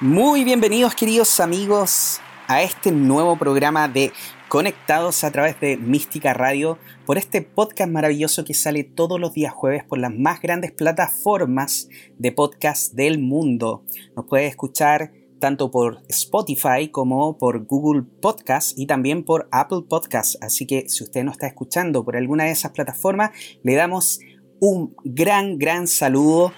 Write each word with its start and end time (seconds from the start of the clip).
Muy 0.00 0.44
bienvenidos 0.44 0.94
queridos 0.94 1.40
amigos 1.40 2.20
a 2.46 2.62
este 2.62 2.92
nuevo 2.92 3.36
programa 3.36 3.88
de 3.88 4.12
Conectados 4.46 5.24
a 5.24 5.32
través 5.32 5.58
de 5.58 5.76
Mística 5.76 6.32
Radio 6.34 6.78
por 7.04 7.18
este 7.18 7.42
podcast 7.42 7.90
maravilloso 7.90 8.44
que 8.44 8.54
sale 8.54 8.84
todos 8.84 9.18
los 9.18 9.32
días 9.32 9.52
jueves 9.52 9.82
por 9.82 9.98
las 9.98 10.14
más 10.14 10.40
grandes 10.40 10.70
plataformas 10.70 11.88
de 12.16 12.30
podcast 12.30 12.92
del 12.92 13.18
mundo. 13.18 13.82
Nos 14.14 14.26
puede 14.26 14.46
escuchar 14.46 15.10
tanto 15.40 15.72
por 15.72 16.04
Spotify 16.08 16.90
como 16.92 17.36
por 17.36 17.66
Google 17.66 18.04
Podcast 18.22 18.78
y 18.78 18.86
también 18.86 19.24
por 19.24 19.48
Apple 19.50 19.82
Podcast. 19.88 20.40
Así 20.44 20.64
que 20.64 20.88
si 20.88 21.02
usted 21.02 21.24
no 21.24 21.32
está 21.32 21.48
escuchando 21.48 22.04
por 22.04 22.16
alguna 22.16 22.44
de 22.44 22.52
esas 22.52 22.70
plataformas, 22.70 23.32
le 23.64 23.74
damos 23.74 24.20
un 24.60 24.94
gran, 25.02 25.58
gran 25.58 25.88
saludo 25.88 26.52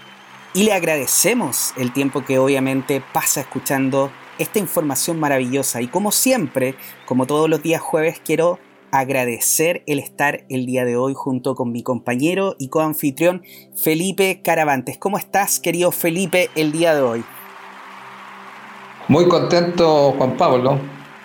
y 0.53 0.65
le 0.65 0.73
agradecemos 0.73 1.73
el 1.77 1.93
tiempo 1.93 2.25
que 2.25 2.39
obviamente 2.39 3.03
pasa 3.13 3.41
escuchando 3.41 4.11
esta 4.39 4.59
información 4.59 5.21
maravillosa. 5.21 5.81
Y 5.81 5.87
como 5.89 6.11
siempre, 6.11 6.75
como 7.07 7.27
todos 7.27 7.49
los 7.49 7.63
días 7.63 7.81
jueves, 7.81 8.21
quiero 8.25 8.59
agradecer 8.91 9.85
el 9.87 10.01
estar 10.01 10.45
el 10.49 10.67
día 10.67 10.85
de 10.85 10.97
hoy 10.97 11.15
junto 11.15 11.55
con 11.55 11.71
mi 11.71 11.83
compañero 11.83 12.57
y 12.59 12.69
coanfitrión 12.69 13.43
Felipe 13.81 14.41
Caravantes. 14.43 14.99
¿Cómo 14.99 15.19
estás, 15.19 15.61
querido 15.61 15.93
Felipe, 15.93 16.51
el 16.57 16.73
día 16.73 16.95
de 16.95 17.03
hoy? 17.03 17.25
Muy 19.07 19.29
contento, 19.29 20.13
Juan 20.19 20.37
Pablo, 20.37 20.81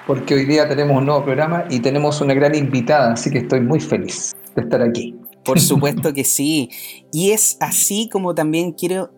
porque 0.05 0.35
hoy 0.35 0.45
día 0.45 0.67
tenemos 0.67 0.97
un 0.97 1.05
nuevo 1.05 1.23
programa 1.23 1.65
y 1.69 1.79
tenemos 1.79 2.21
una 2.21 2.33
gran 2.33 2.53
invitada, 2.53 3.13
así 3.13 3.31
que 3.31 3.39
estoy 3.39 3.61
muy 3.61 3.79
feliz 3.79 4.35
de 4.55 4.61
estar 4.61 4.81
aquí. 4.81 5.15
Por 5.43 5.59
supuesto 5.61 6.13
que 6.13 6.23
sí. 6.23 6.69
Y 7.11 7.31
es 7.31 7.57
así 7.61 8.09
como 8.11 8.35
también 8.35 8.73
quiero 8.73 9.11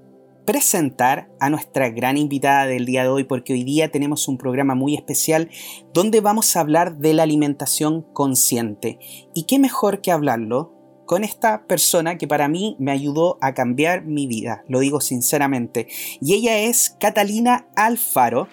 presentar 0.47 1.29
a 1.41 1.49
nuestra 1.49 1.89
gran 1.89 2.15
invitada 2.15 2.67
del 2.67 2.85
día 2.85 3.03
de 3.03 3.09
hoy 3.09 3.25
porque 3.25 3.51
hoy 3.51 3.65
día 3.65 3.91
tenemos 3.91 4.29
un 4.29 4.37
programa 4.37 4.75
muy 4.75 4.95
especial 4.95 5.49
donde 5.93 6.21
vamos 6.21 6.55
a 6.55 6.61
hablar 6.61 6.99
de 6.99 7.13
la 7.13 7.23
alimentación 7.23 8.03
consciente. 8.13 8.97
¿Y 9.35 9.43
qué 9.43 9.59
mejor 9.59 9.99
que 9.99 10.13
hablarlo 10.13 10.73
con 11.05 11.25
esta 11.25 11.67
persona 11.67 12.17
que 12.17 12.29
para 12.29 12.47
mí 12.47 12.77
me 12.79 12.93
ayudó 12.93 13.37
a 13.41 13.53
cambiar 13.53 14.05
mi 14.05 14.25
vida, 14.25 14.63
lo 14.67 14.79
digo 14.79 15.01
sinceramente. 15.01 15.87
Y 16.21 16.33
ella 16.33 16.59
es 16.59 16.95
Catalina 16.99 17.67
Alfaro, 17.75 18.47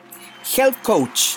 Health 0.57 0.81
Coach, 0.83 1.37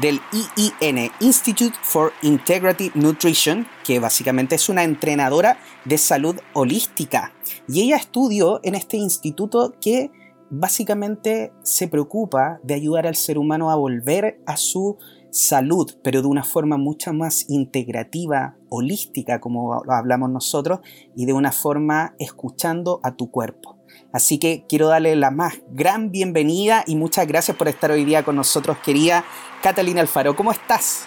del 0.00 0.20
IIN, 0.32 1.10
Institute 1.20 1.76
for 1.82 2.12
Integrative 2.22 2.92
Nutrition, 2.94 3.66
que 3.84 3.98
básicamente 3.98 4.54
es 4.54 4.68
una 4.68 4.84
entrenadora 4.84 5.58
de 5.84 5.98
salud 5.98 6.36
holística. 6.54 7.32
Y 7.68 7.82
ella 7.82 7.96
estudió 7.96 8.60
en 8.62 8.74
este 8.74 8.96
instituto 8.96 9.74
que 9.80 10.10
básicamente 10.50 11.52
se 11.62 11.88
preocupa 11.88 12.60
de 12.62 12.74
ayudar 12.74 13.06
al 13.06 13.16
ser 13.16 13.38
humano 13.38 13.70
a 13.70 13.76
volver 13.76 14.40
a 14.46 14.56
su 14.56 14.96
salud, 15.30 15.92
pero 16.02 16.22
de 16.22 16.28
una 16.28 16.44
forma 16.44 16.76
mucho 16.76 17.12
más 17.12 17.48
integrativa, 17.48 18.56
holística, 18.70 19.40
como 19.40 19.82
hablamos 19.90 20.30
nosotros, 20.30 20.80
y 21.16 21.26
de 21.26 21.32
una 21.32 21.52
forma 21.52 22.14
escuchando 22.18 23.00
a 23.02 23.14
tu 23.14 23.30
cuerpo. 23.30 23.77
Así 24.12 24.38
que 24.38 24.64
quiero 24.68 24.88
darle 24.88 25.14
la 25.16 25.30
más 25.30 25.60
gran 25.68 26.10
bienvenida 26.10 26.82
y 26.86 26.96
muchas 26.96 27.26
gracias 27.26 27.56
por 27.56 27.68
estar 27.68 27.90
hoy 27.90 28.04
día 28.04 28.22
con 28.22 28.36
nosotros, 28.36 28.78
querida 28.78 29.24
Catalina 29.62 30.00
Alfaro. 30.00 30.34
¿Cómo 30.34 30.50
estás? 30.50 31.06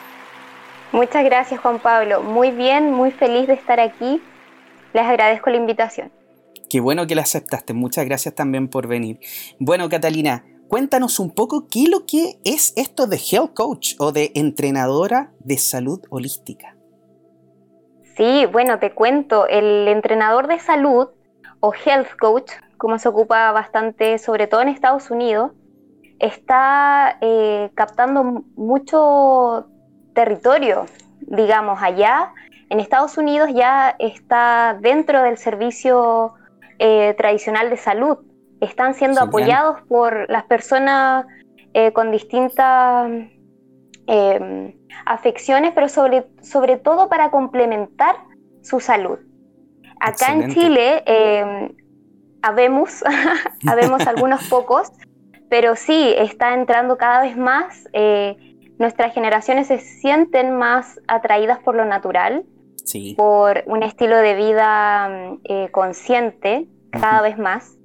Muchas 0.91 1.23
gracias, 1.23 1.59
Juan 1.61 1.79
Pablo. 1.79 2.21
Muy 2.21 2.51
bien, 2.51 2.91
muy 2.91 3.11
feliz 3.11 3.47
de 3.47 3.53
estar 3.53 3.79
aquí. 3.79 4.21
Les 4.93 5.03
agradezco 5.03 5.49
la 5.49 5.57
invitación. 5.57 6.11
Qué 6.69 6.79
bueno 6.79 7.07
que 7.07 7.15
la 7.15 7.23
aceptaste. 7.23 7.73
Muchas 7.73 8.05
gracias 8.05 8.35
también 8.35 8.67
por 8.67 8.87
venir. 8.87 9.19
Bueno, 9.57 9.89
Catalina, 9.89 10.45
cuéntanos 10.67 11.19
un 11.19 11.31
poco 11.31 11.67
qué 11.69 11.83
es 11.83 11.89
lo 11.89 12.05
que 12.05 12.39
es 12.43 12.73
esto 12.75 13.07
de 13.07 13.17
Health 13.17 13.53
Coach 13.55 13.95
o 13.99 14.11
de 14.11 14.31
entrenadora 14.35 15.31
de 15.39 15.57
salud 15.57 16.01
holística. 16.09 16.75
Sí, 18.15 18.45
bueno, 18.51 18.77
te 18.79 18.93
cuento, 18.93 19.47
el 19.47 19.87
entrenador 19.87 20.47
de 20.47 20.59
salud 20.59 21.07
o 21.61 21.73
Health 21.73 22.17
Coach 22.19 22.51
como 22.81 22.97
se 22.97 23.07
ocupa 23.09 23.51
bastante, 23.51 24.17
sobre 24.17 24.47
todo 24.47 24.63
en 24.63 24.69
Estados 24.69 25.11
Unidos, 25.11 25.51
está 26.17 27.15
eh, 27.21 27.69
captando 27.75 28.43
mucho 28.55 29.67
territorio, 30.15 30.87
digamos, 31.19 31.79
allá. 31.79 32.33
En 32.71 32.79
Estados 32.79 33.19
Unidos 33.19 33.51
ya 33.53 33.95
está 33.99 34.79
dentro 34.81 35.21
del 35.21 35.37
servicio 35.37 36.33
eh, 36.79 37.13
tradicional 37.19 37.69
de 37.69 37.77
salud. 37.77 38.17
Están 38.61 38.95
siendo 38.95 39.21
apoyados 39.21 39.81
por 39.87 40.27
las 40.31 40.45
personas 40.45 41.27
eh, 41.75 41.93
con 41.93 42.09
distintas 42.09 43.11
em, 44.07 44.75
afecciones, 45.05 45.73
pero 45.75 45.87
sobre, 45.87 46.25
sobre 46.41 46.77
todo 46.77 47.09
para 47.09 47.29
complementar 47.29 48.15
su 48.63 48.79
salud. 48.79 49.19
Acá 49.99 50.33
en 50.33 50.49
Chile 50.51 51.03
em, 51.05 51.75
habemos, 52.41 53.03
habemos 53.67 54.05
algunos 54.07 54.43
pocos, 54.49 54.91
pero 55.49 55.75
sí, 55.75 56.13
está 56.17 56.53
entrando 56.53 56.97
cada 56.97 57.21
vez 57.21 57.37
más. 57.37 57.87
Eh, 57.93 58.37
nuestras 58.79 59.13
generaciones 59.13 59.67
se 59.67 59.79
sienten 59.79 60.57
más 60.57 60.99
atraídas 61.07 61.59
por 61.59 61.75
lo 61.75 61.85
natural, 61.85 62.45
por 63.15 63.63
un 63.67 63.83
estilo 63.83 64.17
de 64.17 64.35
vida 64.35 65.09
mm, 65.09 65.39
eh, 65.43 65.69
consciente, 65.71 66.67
cada 66.89 67.21
vez 67.21 67.37
más. 67.37 67.77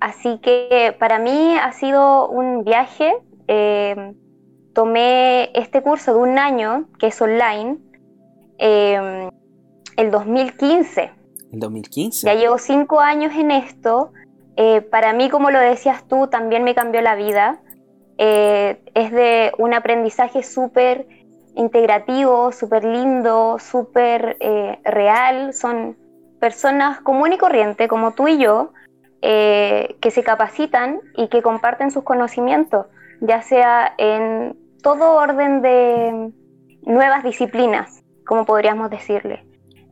Así 0.00 0.38
que 0.38 0.94
para 0.98 1.18
mí 1.18 1.56
ha 1.56 1.72
sido 1.72 2.28
un 2.28 2.64
viaje. 2.64 3.14
Eh, 3.48 4.14
tomé 4.74 5.50
este 5.54 5.82
curso 5.82 6.14
de 6.14 6.20
un 6.20 6.38
año, 6.38 6.88
que 6.98 7.06
es 7.06 7.22
online, 7.22 7.78
el 8.58 10.10
2015 10.10 11.23
2015. 11.60 12.26
Ya 12.26 12.34
llevo 12.34 12.58
cinco 12.58 13.00
años 13.00 13.32
en 13.36 13.50
esto. 13.50 14.12
Eh, 14.56 14.80
para 14.82 15.12
mí, 15.12 15.28
como 15.28 15.50
lo 15.50 15.58
decías 15.58 16.06
tú, 16.06 16.28
también 16.28 16.64
me 16.64 16.74
cambió 16.74 17.00
la 17.00 17.14
vida. 17.14 17.60
Eh, 18.18 18.80
es 18.94 19.10
de 19.10 19.52
un 19.58 19.74
aprendizaje 19.74 20.42
súper 20.42 21.06
integrativo, 21.56 22.52
súper 22.52 22.84
lindo, 22.84 23.58
súper 23.58 24.36
eh, 24.40 24.78
real. 24.84 25.52
Son 25.52 25.96
personas 26.40 27.00
común 27.00 27.32
y 27.32 27.38
corriente, 27.38 27.88
como 27.88 28.12
tú 28.12 28.28
y 28.28 28.38
yo, 28.38 28.72
que 29.22 30.10
se 30.10 30.22
capacitan 30.22 31.00
y 31.16 31.28
que 31.28 31.40
comparten 31.40 31.90
sus 31.90 32.04
conocimientos, 32.04 32.84
ya 33.22 33.40
sea 33.40 33.94
en 33.96 34.54
todo 34.82 35.14
orden 35.14 35.62
de 35.62 36.30
nuevas 36.82 37.24
disciplinas, 37.24 38.02
como 38.26 38.44
podríamos 38.44 38.90
decirle. 38.90 39.42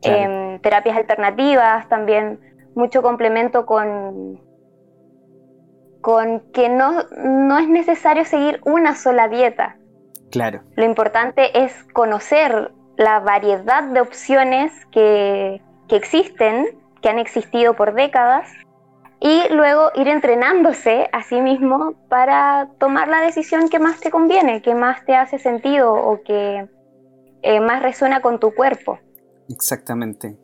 Em, 0.03 0.59
terapias 0.59 0.97
alternativas, 0.97 1.87
también 1.89 2.39
mucho 2.75 3.01
complemento 3.01 3.65
con, 3.65 4.41
con 6.01 6.41
que 6.51 6.69
no, 6.69 7.03
no 7.23 7.57
es 7.59 7.67
necesario 7.67 8.25
seguir 8.25 8.59
una 8.65 8.95
sola 8.95 9.27
dieta. 9.27 9.77
Claro. 10.31 10.61
Lo 10.75 10.85
importante 10.85 11.63
es 11.63 11.83
conocer 11.93 12.71
la 12.97 13.19
variedad 13.19 13.83
de 13.83 14.01
opciones 14.01 14.71
que, 14.87 15.61
que 15.87 15.95
existen, 15.95 16.77
que 17.01 17.09
han 17.09 17.19
existido 17.19 17.75
por 17.75 17.93
décadas, 17.93 18.51
y 19.19 19.41
luego 19.53 19.91
ir 19.95 20.09
entrenándose 20.09 21.07
a 21.13 21.23
sí 21.23 21.39
mismo 21.39 21.93
para 22.09 22.67
tomar 22.77 23.07
la 23.07 23.21
decisión 23.21 23.69
que 23.69 23.79
más 23.79 24.01
te 24.01 24.11
conviene, 24.11 24.61
que 24.61 24.75
más 24.75 25.05
te 25.05 25.15
hace 25.15 25.39
sentido 25.39 25.93
o 25.93 26.21
que 26.23 26.67
eh, 27.41 27.59
más 27.61 27.81
resuena 27.81 28.21
con 28.21 28.39
tu 28.39 28.53
cuerpo. 28.53 28.99
Exactamente. 29.49 30.37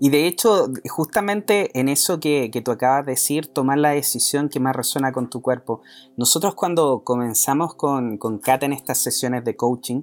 Y 0.00 0.10
de 0.10 0.28
hecho, 0.28 0.68
justamente 0.88 1.76
en 1.78 1.88
eso 1.88 2.20
que, 2.20 2.50
tú 2.64 2.70
acabas 2.70 3.04
de 3.04 3.12
decir, 3.12 3.48
tomar 3.48 3.78
la 3.78 3.90
decisión 3.90 4.48
que 4.48 4.60
más 4.60 4.76
resuena 4.76 5.10
con 5.10 5.28
tu 5.28 5.42
cuerpo. 5.42 5.82
Nosotros 6.16 6.54
cuando 6.54 7.02
comenzamos 7.02 7.74
con, 7.74 8.16
con 8.16 8.40
en 8.46 8.72
estas 8.72 8.98
sesiones 8.98 9.44
de 9.44 9.56
coaching, 9.56 10.02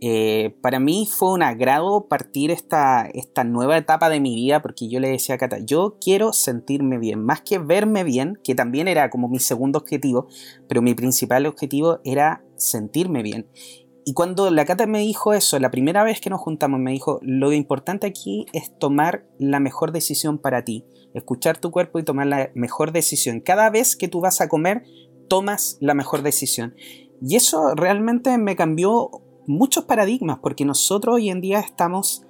eh, 0.00 0.56
para 0.60 0.80
mí 0.80 1.08
fue 1.10 1.32
un 1.32 1.42
agrado 1.42 2.06
partir 2.08 2.50
esta, 2.50 3.08
esta 3.14 3.44
nueva 3.44 3.78
etapa 3.78 4.08
de 4.10 4.20
mi 4.20 4.34
vida 4.34 4.60
porque 4.60 4.88
yo 4.88 5.00
le 5.00 5.08
decía 5.08 5.36
a 5.36 5.38
Cata, 5.38 5.58
yo 5.58 5.96
quiero 6.00 6.32
sentirme 6.32 6.98
bien, 6.98 7.24
más 7.24 7.40
que 7.40 7.58
verme 7.58 8.02
bien, 8.02 8.38
que 8.42 8.54
también 8.54 8.88
era 8.88 9.10
como 9.10 9.28
mi 9.28 9.38
segundo 9.38 9.78
objetivo, 9.78 10.26
pero 10.68 10.82
mi 10.82 10.94
principal 10.94 11.46
objetivo 11.46 12.00
era 12.04 12.42
sentirme 12.56 13.22
bien. 13.22 13.46
Y 14.08 14.14
cuando 14.14 14.52
la 14.52 14.64
Cata 14.64 14.86
me 14.86 15.00
dijo 15.00 15.32
eso, 15.32 15.58
la 15.58 15.72
primera 15.72 16.04
vez 16.04 16.20
que 16.20 16.30
nos 16.30 16.40
juntamos, 16.40 16.78
me 16.78 16.92
dijo, 16.92 17.18
lo 17.22 17.52
importante 17.52 18.06
aquí 18.06 18.46
es 18.52 18.70
tomar 18.78 19.26
la 19.36 19.58
mejor 19.58 19.90
decisión 19.90 20.38
para 20.38 20.62
ti, 20.64 20.86
escuchar 21.12 21.58
tu 21.58 21.72
cuerpo 21.72 21.98
y 21.98 22.04
tomar 22.04 22.28
la 22.28 22.50
mejor 22.54 22.92
decisión. 22.92 23.40
Cada 23.40 23.68
vez 23.68 23.96
que 23.96 24.06
tú 24.06 24.20
vas 24.20 24.40
a 24.40 24.48
comer, 24.48 24.84
tomas 25.28 25.76
la 25.80 25.94
mejor 25.94 26.22
decisión. 26.22 26.76
Y 27.20 27.34
eso 27.34 27.74
realmente 27.74 28.38
me 28.38 28.54
cambió 28.54 29.10
muchos 29.48 29.86
paradigmas, 29.86 30.38
porque 30.40 30.64
nosotros 30.64 31.16
hoy 31.16 31.28
en 31.28 31.40
día 31.40 31.58
estamos, 31.58 32.24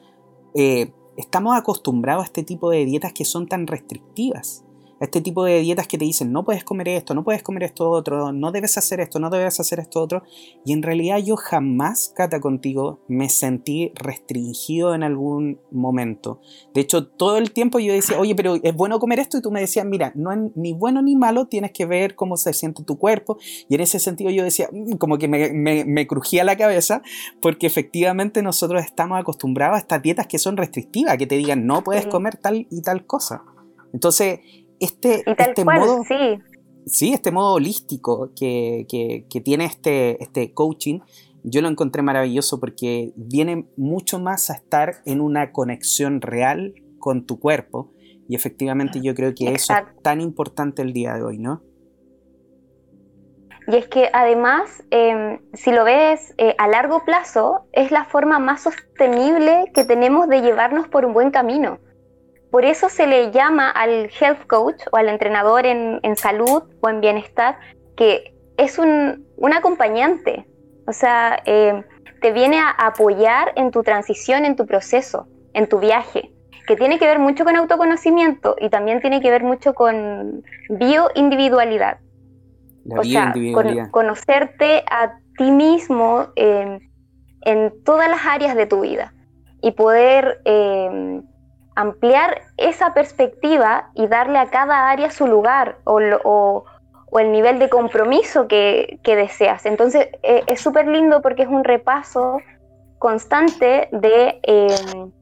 eh, 0.54 0.94
estamos 1.18 1.58
acostumbrados 1.58 2.22
a 2.22 2.26
este 2.26 2.42
tipo 2.42 2.70
de 2.70 2.86
dietas 2.86 3.12
que 3.12 3.26
son 3.26 3.48
tan 3.48 3.66
restrictivas. 3.66 4.64
Este 5.00 5.20
tipo 5.20 5.44
de 5.44 5.60
dietas 5.60 5.86
que 5.86 5.98
te 5.98 6.04
dicen 6.04 6.32
no 6.32 6.44
puedes 6.44 6.64
comer 6.64 6.88
esto, 6.88 7.14
no 7.14 7.24
puedes 7.24 7.42
comer 7.42 7.64
esto 7.64 7.90
otro, 7.90 8.32
no 8.32 8.52
debes 8.52 8.78
hacer 8.78 9.00
esto, 9.00 9.18
no 9.18 9.30
debes 9.30 9.60
hacer 9.60 9.80
esto 9.80 10.00
otro. 10.00 10.22
Y 10.64 10.72
en 10.72 10.82
realidad 10.82 11.18
yo 11.18 11.36
jamás, 11.36 12.12
Cata, 12.14 12.40
contigo, 12.40 13.00
me 13.08 13.28
sentí 13.28 13.92
restringido 13.94 14.94
en 14.94 15.02
algún 15.02 15.60
momento. 15.70 16.40
De 16.74 16.80
hecho, 16.80 17.06
todo 17.06 17.38
el 17.38 17.52
tiempo 17.52 17.78
yo 17.78 17.92
decía, 17.92 18.18
oye, 18.18 18.34
pero 18.34 18.56
es 18.62 18.74
bueno 18.74 18.98
comer 18.98 19.20
esto 19.20 19.38
y 19.38 19.42
tú 19.42 19.50
me 19.50 19.60
decías, 19.60 19.86
mira, 19.86 20.12
no 20.14 20.32
es 20.32 20.38
ni 20.54 20.72
bueno 20.72 21.02
ni 21.02 21.16
malo, 21.16 21.46
tienes 21.46 21.72
que 21.72 21.86
ver 21.86 22.14
cómo 22.14 22.36
se 22.36 22.52
siente 22.52 22.82
tu 22.84 22.98
cuerpo. 22.98 23.38
Y 23.68 23.74
en 23.74 23.80
ese 23.80 23.98
sentido 23.98 24.30
yo 24.30 24.44
decía, 24.44 24.68
mm", 24.72 24.92
como 24.92 25.18
que 25.18 25.28
me, 25.28 25.84
me 25.84 26.06
crujía 26.06 26.44
la 26.44 26.56
cabeza, 26.56 27.02
porque 27.40 27.66
efectivamente 27.66 28.42
nosotros 28.42 28.82
estamos 28.84 29.18
acostumbrados 29.18 29.76
a 29.76 29.80
estas 29.80 30.02
dietas 30.02 30.26
que 30.26 30.38
son 30.38 30.56
restrictivas, 30.56 31.16
que 31.16 31.26
te 31.26 31.36
digan 31.36 31.66
no 31.66 31.82
puedes 31.82 32.06
comer 32.06 32.36
tal 32.36 32.66
y 32.70 32.82
tal 32.82 33.06
cosa. 33.06 33.44
Entonces, 33.92 34.40
este, 34.80 35.24
este 35.26 35.64
modo. 35.64 36.02
Sí. 36.04 36.38
sí. 36.86 37.12
este 37.12 37.30
modo 37.30 37.54
holístico 37.54 38.30
que, 38.36 38.86
tiene 39.44 39.64
este, 39.64 40.22
este 40.22 40.52
coaching, 40.52 41.00
yo 41.42 41.62
lo 41.62 41.68
encontré 41.68 42.02
maravilloso 42.02 42.58
porque 42.60 43.12
viene 43.16 43.68
mucho 43.76 44.18
más 44.18 44.50
a 44.50 44.54
estar 44.54 44.96
en 45.04 45.20
una 45.20 45.52
conexión 45.52 46.20
real 46.20 46.74
con 46.98 47.26
tu 47.26 47.38
cuerpo. 47.38 47.92
Y 48.28 48.34
efectivamente 48.34 49.00
yo 49.00 49.14
creo 49.14 49.34
que 49.34 49.52
eso 49.52 49.72
es 49.72 50.02
tan 50.02 50.20
importante 50.20 50.82
el 50.82 50.92
día 50.92 51.14
de 51.14 51.22
hoy, 51.22 51.38
¿no? 51.38 51.62
Y 53.68 53.76
es 53.76 53.88
que 53.88 54.10
además, 54.12 54.84
em, 54.90 55.40
si 55.52 55.72
lo 55.72 55.84
ves 55.84 56.34
eh, 56.38 56.54
a 56.58 56.68
largo 56.68 57.04
plazo, 57.04 57.66
es 57.72 57.90
la 57.90 58.04
forma 58.04 58.38
más 58.38 58.62
sostenible 58.62 59.70
que 59.74 59.84
tenemos 59.84 60.28
de 60.28 60.40
llevarnos 60.40 60.86
por 60.88 61.04
un 61.04 61.12
buen 61.12 61.30
camino. 61.30 61.78
Por 62.50 62.64
eso 62.64 62.88
se 62.88 63.06
le 63.06 63.30
llama 63.32 63.70
al 63.70 64.10
health 64.20 64.46
coach 64.46 64.82
o 64.92 64.96
al 64.96 65.08
entrenador 65.08 65.66
en, 65.66 66.16
salud 66.16 66.62
o 66.80 66.88
en 66.88 67.00
bienestar, 67.00 67.58
que 67.96 68.34
es 68.56 68.78
un, 68.78 69.26
acompañante. 69.54 70.46
O 70.86 70.92
sea, 70.92 71.42
eh, 71.44 71.84
te 72.20 72.32
viene 72.32 72.60
a 72.60 72.70
apoyar 72.70 73.52
en 73.56 73.70
tu 73.70 73.82
transición, 73.82 74.44
en 74.44 74.56
tu 74.56 74.66
proceso, 74.66 75.26
en 75.52 75.68
tu 75.68 75.80
viaje, 75.80 76.32
que 76.66 76.76
tiene 76.76 76.98
que 76.98 77.06
ver 77.06 77.18
mucho 77.18 77.44
con 77.44 77.56
autoconocimiento 77.56 78.56
y 78.60 78.70
también 78.70 79.00
tiene 79.00 79.20
que 79.20 79.30
ver 79.30 79.42
mucho 79.42 79.74
con 79.74 80.42
bioindividualidad. 80.70 81.98
o 82.88 83.02
sea, 83.02 83.34
conocerte 83.90 84.84
a 84.90 85.18
ti 85.36 85.50
mismo 85.50 86.28
eh, 86.36 86.78
en 87.42 87.84
todas 87.84 88.08
las 88.08 88.24
áreas 88.24 88.56
de 88.56 88.66
tu 88.66 88.80
vida 88.80 89.12
y 89.60 89.72
poder 89.72 90.40
eh, 90.44 91.20
ampliar 91.76 92.40
esa 92.56 92.94
perspectiva 92.94 93.90
y 93.94 94.08
darle 94.08 94.38
a 94.38 94.46
cada 94.46 94.88
área 94.88 95.10
su 95.10 95.26
lugar 95.26 95.76
o, 95.84 96.64
el 97.18 97.32
nivel 97.32 97.58
de 97.58 97.68
compromiso 97.68 98.48
que, 98.48 98.98
deseas. 99.04 99.64
Entonces 99.64 100.08
e, 100.22 100.42
es 100.46 100.60
súper 100.60 100.88
lindo 100.88 101.22
porque 101.22 101.42
es 101.42 101.48
un 101.48 101.64
repaso 101.64 102.40
constante 102.98 103.88
de, 103.92 104.40
em, 104.42 105.12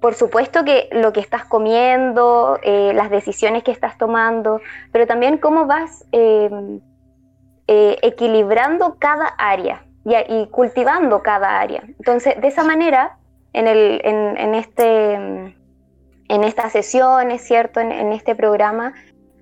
por 0.00 0.14
supuesto 0.14 0.64
que 0.64 0.88
lo 0.92 1.12
que 1.12 1.20
estás 1.20 1.44
comiendo, 1.44 2.58
eh, 2.62 2.92
las 2.94 3.10
decisiones 3.10 3.62
que 3.62 3.70
estás 3.70 3.96
tomando, 3.96 4.60
pero 4.92 5.06
también 5.06 5.38
cómo 5.38 5.66
vas 5.66 6.04
em, 6.12 6.80
eh, 7.68 7.98
equilibrando 8.02 8.96
cada 8.98 9.26
área 9.38 9.84
y, 10.04 10.46
cultivando 10.48 11.22
cada 11.22 11.60
área. 11.60 11.82
Entonces, 11.86 12.40
de 12.40 12.48
esa 12.48 12.64
manera, 12.64 13.18
en, 13.52 13.66
el, 13.66 14.00
en 14.04 14.54
este 14.54 15.12
em, 15.12 15.54
en 16.30 16.44
estas 16.44 16.70
sesiones, 16.72 17.42
¿cierto? 17.42 17.80
En, 17.80 18.12
este 18.12 18.36
programa, 18.36 18.94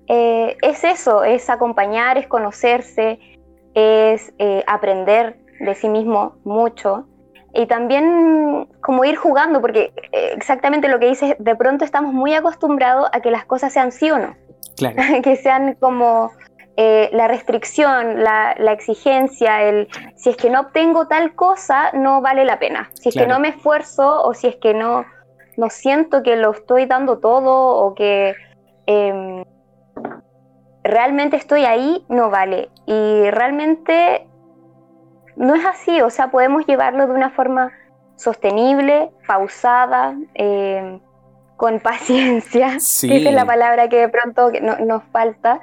eh, 0.07 0.57
es 0.63 0.83
eso, 0.83 1.23
es 1.23 1.47
acompañar, 1.49 2.17
es 2.17 2.27
conocerse, 2.27 3.19
es 3.75 4.33
eh, 4.39 4.63
aprender 4.65 5.37
de 5.59 5.75
sí 5.75 5.87
mismo 5.87 6.37
mucho 6.43 7.05
y 7.53 7.67
también 7.67 8.67
como 8.81 9.05
ir 9.05 9.17
jugando, 9.17 9.61
porque 9.61 9.93
eh, 10.11 10.33
exactamente 10.35 10.87
lo 10.87 10.99
que 10.99 11.09
dices, 11.09 11.35
de 11.37 11.55
pronto 11.55 11.85
estamos 11.85 12.11
muy 12.11 12.33
acostumbrados 12.33 13.07
a 13.13 13.21
que 13.21 13.29
las 13.29 13.45
cosas 13.45 13.71
sean 13.71 13.91
sí 13.91 14.09
o 14.09 14.17
no, 14.17 14.35
claro. 14.75 14.95
que 15.23 15.35
sean 15.35 15.75
como 15.75 16.31
la 17.11 17.27
restricción, 17.27 18.23
la, 18.23 18.53
exigencia, 18.71 19.63
el 19.63 19.89
si 20.15 20.29
es 20.29 20.37
que 20.37 20.49
no 20.49 20.61
obtengo 20.61 21.09
tal 21.09 21.35
cosa, 21.35 21.91
no 21.91 22.21
vale 22.21 22.45
la 22.45 22.57
pena, 22.57 22.89
si 22.93 23.09
es 23.09 23.15
que 23.15 23.27
no 23.27 23.37
me 23.37 23.49
esfuerzo 23.49 24.23
o 24.23 24.33
si 24.33 24.47
es 24.47 24.55
que 24.55 24.73
no 24.73 25.03
no 25.59 25.69
siento 25.69 26.23
que 26.23 26.37
lo 26.37 26.51
estoy 26.51 26.85
dando 26.85 27.19
todo 27.19 27.75
o 27.75 27.93
que 27.93 28.33
em, 28.85 29.43
realmente 30.83 31.35
estoy 31.35 31.65
ahí, 31.65 32.05
no 32.07 32.29
vale. 32.29 32.69
Y 32.85 33.29
realmente 33.29 34.25
no 35.35 35.55
es 35.55 35.65
así, 35.65 36.01
o 36.01 36.09
sea, 36.09 36.31
podemos 36.31 36.65
llevarlo 36.65 37.07
de 37.07 37.13
una 37.13 37.29
forma 37.31 37.71
sostenible, 38.15 39.11
pausada, 39.27 40.15
em, 40.33 41.01
con 41.57 41.79
paciencia, 41.81 42.75
esa 42.77 43.07
es 43.07 43.33
la 43.33 43.45
palabra 43.45 43.89
que 43.89 43.97
de 43.97 44.09
pronto 44.09 44.51
nos 44.79 45.03
falta, 45.11 45.59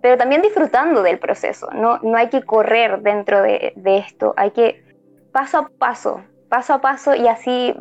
pero 0.00 0.16
también 0.16 0.42
disfrutando 0.42 1.02
del 1.02 1.18
proceso, 1.18 1.68
no, 1.72 1.98
no 1.98 2.16
hay 2.16 2.28
que 2.28 2.42
correr 2.42 3.02
dentro 3.02 3.42
de, 3.42 3.72
de 3.74 3.98
esto, 3.98 4.32
hay 4.36 4.52
que 4.52 4.84
paso 5.32 5.58
a 5.58 5.68
paso, 5.78 6.22
paso 6.48 6.74
a 6.74 6.80
paso 6.80 7.14
y 7.16 7.26
así 7.26 7.74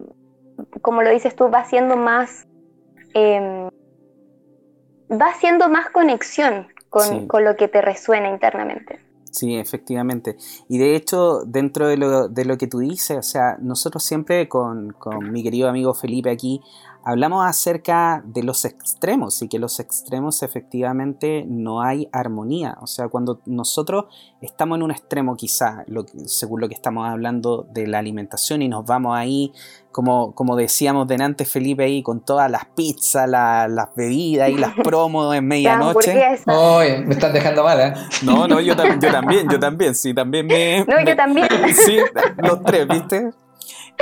como 0.81 1.01
lo 1.01 1.09
dices 1.09 1.35
tú, 1.35 1.49
va 1.49 1.59
haciendo 1.59 1.95
más, 1.95 2.47
em, 3.13 3.69
va 5.11 5.27
haciendo 5.27 5.69
más 5.69 5.89
conexión 5.89 6.67
con, 6.89 7.27
lo 7.43 7.55
que 7.55 7.67
te 7.67 7.81
resuena 7.81 8.29
internamente. 8.29 8.99
Sí, 9.31 9.57
efectivamente. 9.57 10.37
Y 10.67 10.79
de 10.79 10.95
hecho, 10.95 11.41
dentro 11.45 11.87
de 11.87 11.97
lo, 11.97 12.27
de 12.27 12.45
lo 12.45 12.57
que 12.57 12.67
tú 12.67 12.79
dices, 12.79 13.17
o 13.17 13.23
sea, 13.23 13.57
nosotros 13.59 14.03
siempre 14.03 14.49
con, 14.49 14.91
con 14.93 15.31
mi 15.31 15.43
querido 15.43 15.69
amigo 15.69 15.93
Felipe 15.93 16.31
aquí 16.31 16.61
hablamos 17.03 17.45
acerca 17.45 18.21
de 18.25 18.43
los 18.43 18.65
extremos 18.65 19.41
y 19.41 19.47
que 19.47 19.59
los 19.59 19.79
extremos 19.79 20.43
efectivamente 20.43 21.45
no 21.47 21.81
hay 21.81 22.09
armonía. 22.11 22.77
O 22.81 22.87
sea, 22.87 23.07
cuando 23.07 23.41
nosotros 23.45 24.05
estamos 24.41 24.77
en 24.77 24.83
un 24.83 24.91
extremo 24.91 25.35
quizá, 25.35 25.85
según 26.25 26.61
lo 26.61 26.67
que 26.67 26.75
estamos 26.75 27.07
hablando 27.07 27.67
de 27.71 27.87
la 27.87 27.99
alimentación 27.99 28.61
y 28.61 28.67
nos 28.67 28.85
vamos 28.85 29.17
ahí, 29.17 29.53
como, 29.91 30.35
como 30.35 30.55
decíamos 30.55 31.07
delante 31.07 31.45
Felipe 31.45 31.83
ahí, 31.83 32.03
con 32.03 32.23
todas 32.23 32.49
las 32.51 32.65
pizzas, 32.75 33.27
las 33.29 33.95
bebidas 33.95 34.49
y 34.49 34.55
las 34.55 34.73
promos 34.83 35.35
en 35.35 35.47
medianoche. 35.47 36.37
Oye, 36.45 36.99
me 36.99 37.13
están 37.13 37.33
dejando 37.33 37.63
mal, 37.63 37.79
¿eh? 37.79 37.93
No, 38.23 38.47
no, 38.47 38.59
yo, 38.59 38.75
yo 38.75 39.11
también, 39.11 39.47
yo 39.49 39.59
también, 39.59 39.95
sí, 39.95 40.13
también 40.13 40.45
me... 40.45 40.85
No, 40.85 40.99
yo 41.03 41.15
también. 41.15 41.47
Sí, 41.69 41.97
los 42.37 42.61
tres, 42.63 42.87
¿viste? 42.87 43.31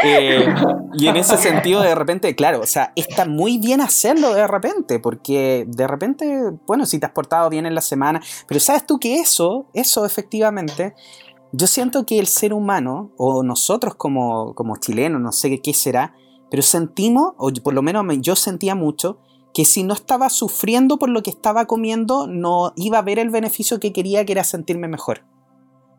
Eh, 0.04 0.46
y 0.94 1.08
en 1.08 1.18
ese 1.18 1.38
sentido, 1.38 1.82
de 1.82 1.96
repente, 1.96 2.36
claro, 2.36 2.62
o 2.62 2.66
sea, 2.66 2.94
está 2.96 3.26
muy 3.26 3.58
bien 3.58 3.82
hacerlo 3.82 4.34
de 4.34 4.48
repente, 4.48 5.00
porque 5.00 5.66
de 5.68 5.88
repente, 5.88 6.52
bueno, 6.66 6.86
si 6.86 7.00
te 7.00 7.06
has 7.06 7.12
portado 7.12 7.50
bien 7.50 7.66
en 7.66 7.76
la 7.76 7.82
semana, 7.82 8.22
pero 8.48 8.60
sabes 8.60 8.86
tú 8.86 9.00
que 9.00 9.20
eso, 9.20 9.68
eso 9.74 10.06
efectivamente, 10.06 10.94
yo 11.52 11.68
siento 11.68 12.06
que 12.06 12.20
el 12.20 12.28
ser 12.28 12.54
humano, 12.54 13.12
o 13.18 13.44
nosotros 13.44 13.96
como, 13.96 14.54
como 14.54 14.78
chilenos, 14.78 15.22
no 15.22 15.32
sé 15.32 15.62
qué 15.62 15.74
será, 15.74 16.14
pero 16.52 16.62
sentimos, 16.62 17.34
o 17.38 17.52
por 17.64 17.74
lo 17.74 17.82
menos 17.82 18.06
yo 18.20 18.36
sentía 18.36 18.76
mucho, 18.76 19.20
que 19.54 19.66
si 19.66 19.84
no 19.84 19.94
estaba 19.94 20.30
sufriendo 20.30 21.00
por 21.00 21.10
lo 21.10 21.24
que 21.24 21.32
estaba 21.32 21.66
comiendo, 21.66 22.28
no 22.28 22.74
iba 22.76 23.00
a 23.00 23.02
ver 23.02 23.18
el 23.18 23.30
beneficio 23.30 23.80
que 23.80 23.92
quería, 23.92 24.26
que 24.26 24.34
era 24.34 24.44
sentirme 24.44 24.88
mejor 24.88 25.24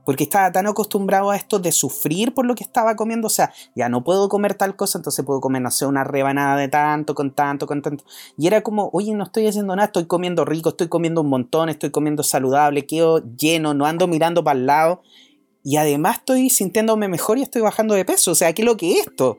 porque 0.09 0.25
estaba 0.25 0.50
tan 0.50 0.67
acostumbrado 0.67 1.31
a 1.31 1.37
esto 1.37 1.59
de 1.59 1.71
sufrir 1.71 2.33
por 2.33 2.47
lo 2.47 2.55
que 2.55 2.65
estaba 2.65 2.97
comiendo, 2.97 3.27
o 3.27 3.31
sea, 3.31 3.53
ya 3.75 3.91
no 3.91 4.05
puedo 4.05 4.31
comer 4.31 4.55
tal 4.55 4.75
cosa, 4.75 4.97
entonces 4.97 5.23
puedo 5.23 5.43
comer, 5.43 5.61
no 5.61 5.71
sé, 5.71 5.85
una 5.85 6.03
rebanada 6.03 6.57
de 6.57 6.69
tanto, 6.69 7.15
con 7.15 7.33
tanto, 7.33 7.67
con 7.67 7.83
tanto. 7.83 8.05
Y 8.38 8.47
era 8.47 8.62
como, 8.62 8.88
oye, 8.95 9.12
no 9.12 9.25
estoy 9.25 9.47
haciendo 9.47 9.77
nada, 9.77 9.88
estoy 9.88 10.07
comiendo 10.07 10.47
rico, 10.47 10.71
estoy 10.71 10.88
comiendo 10.88 11.21
un 11.21 11.29
montón, 11.29 11.69
estoy 11.69 11.91
comiendo 11.91 12.23
saludable, 12.23 12.87
quedo 12.87 13.23
lleno, 13.37 13.75
no 13.75 13.85
ando 13.85 14.07
mirando 14.07 14.43
para 14.43 14.59
el 14.59 14.65
lado. 14.65 15.03
Y 15.62 15.77
además 15.77 16.21
estoy 16.21 16.49
sintiéndome 16.49 17.07
mejor 17.09 17.37
y 17.37 17.43
estoy 17.43 17.61
bajando 17.61 17.95
de 17.95 18.07
peso. 18.07 18.31
O 18.31 18.35
sea, 18.35 18.55
¿qué 18.55 18.62
es 18.62 18.67
lo 18.67 18.79
que 18.79 18.93
es 18.93 19.09
esto? 19.09 19.37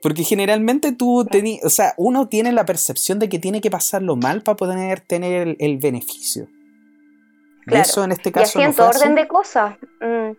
Porque 0.00 0.24
generalmente 0.24 0.92
tú 0.92 1.26
tenías, 1.30 1.62
o 1.62 1.68
sea, 1.68 1.92
uno 1.98 2.26
tiene 2.26 2.52
la 2.52 2.64
percepción 2.64 3.18
de 3.18 3.28
que 3.28 3.38
tiene 3.38 3.60
que 3.60 3.70
pasarlo 3.70 4.16
mal 4.16 4.40
para 4.40 4.56
poder 4.56 5.00
tener 5.00 5.56
el 5.58 5.76
beneficio. 5.76 6.48
Eso 7.66 8.04
en 8.04 8.12
este 8.12 8.32
caso. 8.32 8.58
Y 8.58 8.64
así 8.64 8.80
en 8.80 8.86
orden 8.86 9.14
de 9.14 9.28
cosas. 9.28 9.76
Mm, 10.00 10.32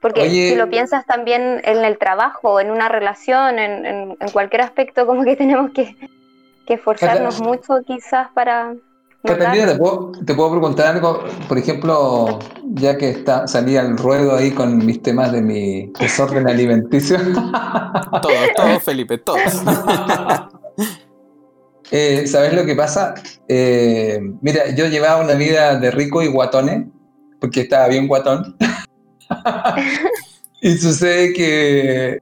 porque 0.00 0.30
si 0.30 0.54
lo 0.54 0.68
piensas 0.68 1.04
también 1.06 1.60
en 1.64 1.84
el 1.84 1.98
trabajo, 1.98 2.60
en 2.60 2.70
una 2.70 2.88
relación, 2.88 3.58
en, 3.58 4.16
cualquier 4.32 4.62
aspecto, 4.62 5.06
como 5.06 5.24
que 5.24 5.36
tenemos 5.36 5.72
que, 5.72 5.96
esforzarnos 6.66 7.40
mucho 7.40 7.80
quizás 7.86 8.28
para... 8.34 8.74
Catalina, 9.24 9.72
¿te 9.72 9.78
puedo, 9.78 10.12
te 10.24 10.34
puedo 10.34 10.50
preguntar 10.52 10.94
algo, 10.94 11.24
por 11.48 11.58
ejemplo, 11.58 12.38
ya 12.74 12.96
que 12.96 13.10
está, 13.10 13.48
salí 13.48 13.76
al 13.76 13.96
ruedo 13.96 14.36
ahí 14.36 14.52
con 14.52 14.78
mis 14.78 15.02
temas 15.02 15.32
de 15.32 15.42
mi 15.42 15.92
desorden 15.98 16.48
alimenticio. 16.48 17.18
todos, 18.22 18.52
todos, 18.54 18.82
Felipe, 18.84 19.18
todos. 19.18 19.40
Eh, 21.90 22.26
¿Sabes 22.26 22.52
lo 22.52 22.64
que 22.64 22.74
pasa? 22.74 23.14
Eh, 23.48 24.20
mira, 24.40 24.70
yo 24.74 24.86
llevaba 24.86 25.22
una 25.22 25.34
vida 25.34 25.78
de 25.78 25.90
rico 25.90 26.22
y 26.22 26.26
guatones, 26.26 26.86
porque 27.40 27.62
estaba 27.62 27.88
bien 27.88 28.08
guatón. 28.08 28.56
y 30.60 30.76
sucede 30.76 31.32
que 31.32 32.20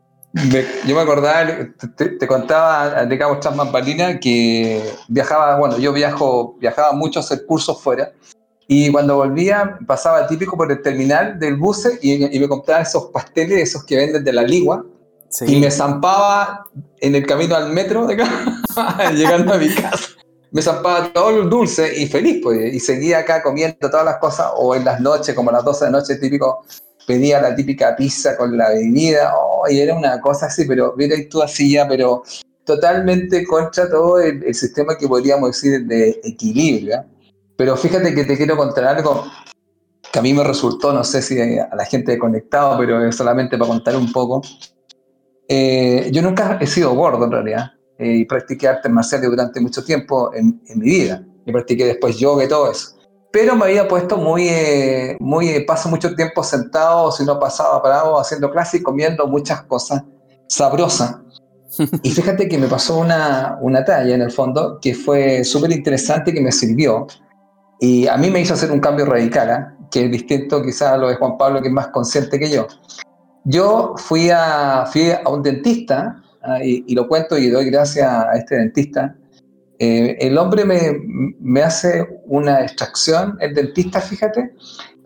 yo 0.87 0.94
me 0.97 1.00
acordaba, 1.00 1.49
te, 1.97 2.26
contaba 2.26 3.06
de 3.06 3.18
Cabo 3.18 3.38
Transmambalina 3.38 4.18
que 4.18 4.83
viajaba, 5.09 5.59
bueno, 5.59 5.78
yo 5.78 5.92
viajo, 5.92 6.56
viajaba 6.59 6.92
mucho 6.92 7.21
a 7.21 7.23
hacer 7.23 7.47
cursos 7.47 7.80
fuera. 7.80 8.12
Y 8.66 8.90
cuando 8.90 9.16
volvía, 9.16 9.78
pasaba 9.87 10.26
típico 10.26 10.56
por 10.56 10.73
el 10.73 10.83
terminal 10.83 11.38
del 11.38 11.56
bus 11.56 11.87
y, 12.02 12.18
me 12.18 12.49
compraba 12.49 12.83
esos 12.83 13.06
pasteles, 13.06 13.61
esos 13.61 13.85
que 13.85 13.97
venden 13.97 14.25
de 14.25 14.33
la 14.33 14.42
ligua, 14.42 14.85
y 15.47 15.61
me 15.61 15.71
zampaba 15.71 16.64
en 17.00 17.14
el 17.14 17.26
camino 17.26 17.54
al 17.54 17.73
metro 17.73 18.06
de 18.06 18.14
acá, 18.14 18.62
llegando 19.14 19.54
a 19.54 19.59
mi 19.59 19.69
casa. 19.75 20.11
Me 20.50 20.62
zampaba 20.62 21.12
todo 21.12 21.43
el 21.43 21.50
dulce 21.50 22.00
y 22.00 22.07
feliz, 22.07 22.40
pues. 22.43 22.73
Y 22.73 22.78
seguía 22.78 23.19
acá 23.19 23.43
comiendo 23.43 23.76
todas 23.90 24.04
las 24.04 24.19
cosas, 24.19 24.52
o 24.57 24.75
en 24.75 24.85
las 24.85 25.00
noches, 25.00 25.35
como 25.35 25.50
a 25.50 25.54
las 25.54 25.64
12 25.64 25.87
de 25.87 25.90
noche, 25.90 26.16
típico, 26.16 26.64
pedía 27.07 27.40
la 27.40 27.54
típica 27.57 27.97
pizza 27.97 28.37
con 28.37 28.57
la 28.57 28.69
bebida, 28.69 29.35
oh, 29.37 29.69
y 29.69 29.81
era 29.81 29.95
una 29.95 30.21
cosa 30.21 30.47
así, 30.47 30.64
pero 30.64 30.95
mira, 30.97 31.16
y 31.16 31.28
tú 31.28 31.43
ya, 31.59 31.88
pero 31.88 32.23
totalmente 32.64 33.45
contra 33.45 33.90
todo 33.90 34.21
el, 34.21 34.54
sistema 34.54 34.97
que 34.97 35.09
podríamos 35.09 35.50
decir 35.50 35.85
de 35.87 36.21
equilibrio. 36.23 37.04
Pero 37.57 37.76
fíjate 37.76 38.14
que 38.14 38.25
te 38.25 38.37
quiero 38.37 38.57
contar 38.57 38.85
algo 38.85 39.25
que 40.12 40.19
a 40.19 40.23
mí 40.23 40.33
me 40.33 40.45
resultó, 40.45 40.93
no 40.93 41.02
sé 41.02 41.21
si 41.21 41.40
a 41.40 41.75
la 41.75 41.85
gente 41.85 42.16
conectado, 42.16 42.78
pero 42.78 43.11
solamente 43.11 43.59
para 43.59 43.69
contar 43.69 43.97
un 43.97 44.12
poco. 44.12 44.40
Eh, 45.49 46.11
yo 46.12 46.23
nunca 46.23 46.59
he 46.61 46.66
sido 46.66 46.95
gordo 46.95 47.25
en 47.25 47.33
realidad 47.33 47.74
eh, 47.99 48.17
y 48.19 48.25
practiqué 48.25 48.69
artes 48.69 48.91
marciales 48.91 49.31
durante 49.31 49.61
mucho 49.61 49.85
tiempo 49.85 50.33
en, 50.35 50.61
mi 50.75 50.85
vida. 50.85 51.25
Y 51.47 51.53
practiqué 51.53 51.85
después 51.87 52.19
yoga 52.19 52.45
y 52.45 52.49
todo 52.49 52.71
eso. 52.71 52.97
Pero 53.31 53.57
me 53.57 53.65
había 53.65 53.89
puesto 53.89 54.17
muy, 54.17 54.49
eh, 54.49 55.17
muy, 55.21 55.65
paso 55.65 55.89
mucho 55.89 56.15
tiempo 56.15 56.43
sentado, 56.43 57.11
si 57.13 57.25
no 57.25 57.39
pasaba 57.39 57.83
parado, 57.83 58.19
haciendo 58.19 58.51
clase 58.51 58.79
y 58.79 58.83
comiendo 58.83 59.27
muchas 59.27 59.63
cosas 59.63 60.03
sabrosas. 60.47 61.17
Y 62.03 62.11
fíjate 62.11 62.49
que 62.49 62.59
me 62.59 62.69
pasó 62.69 62.99
una, 62.99 63.59
una 63.61 63.85
talla 63.85 64.15
en 64.15 64.23
el 64.23 64.31
fondo 64.31 64.79
que 64.81 64.95
fue 64.95 65.43
súper 65.45 65.73
interesante 65.73 66.33
que 66.33 66.41
me 66.41 66.53
sirvió. 66.53 67.07
Y 67.81 68.07
a 68.07 68.17
mí 68.17 68.31
me 68.31 68.41
hizo 68.41 68.55
hacer 68.55 68.71
un 68.71 68.81
cambio 68.81 69.05
radical, 69.05 69.77
que 69.91 70.05
es 70.05 70.11
distinto 70.11 70.63
quizás 70.63 70.93
a 70.93 70.97
lo 70.97 71.09
de 71.09 71.17
Juan 71.17 71.37
Pablo, 71.37 71.61
que 71.61 71.69
es 71.69 71.75
más 71.75 71.89
consciente 71.89 72.39
que 72.39 72.51
yo. 72.51 72.67
Yo 73.45 73.95
fui 73.97 74.31
a, 74.31 74.87
fui 74.91 75.11
a 75.11 75.29
un 75.29 75.43
dentista, 75.43 76.23
ah, 76.45 76.63
y, 76.63 76.95
lo 76.95 77.09
cuento 77.09 77.37
y 77.37 77.49
doy 77.49 77.67
gracias 77.67 78.09
a 78.09 78.33
este 78.35 78.57
dentista. 78.57 79.17
Eh, 79.79 80.17
el 80.21 80.39
hombre 80.39 80.65
me, 80.65 80.79
me, 81.41 81.63
hace 81.63 82.07
una 82.27 82.63
extracción, 82.63 83.37
el 83.41 83.55
dentista, 83.55 84.01
fíjate, 84.01 84.55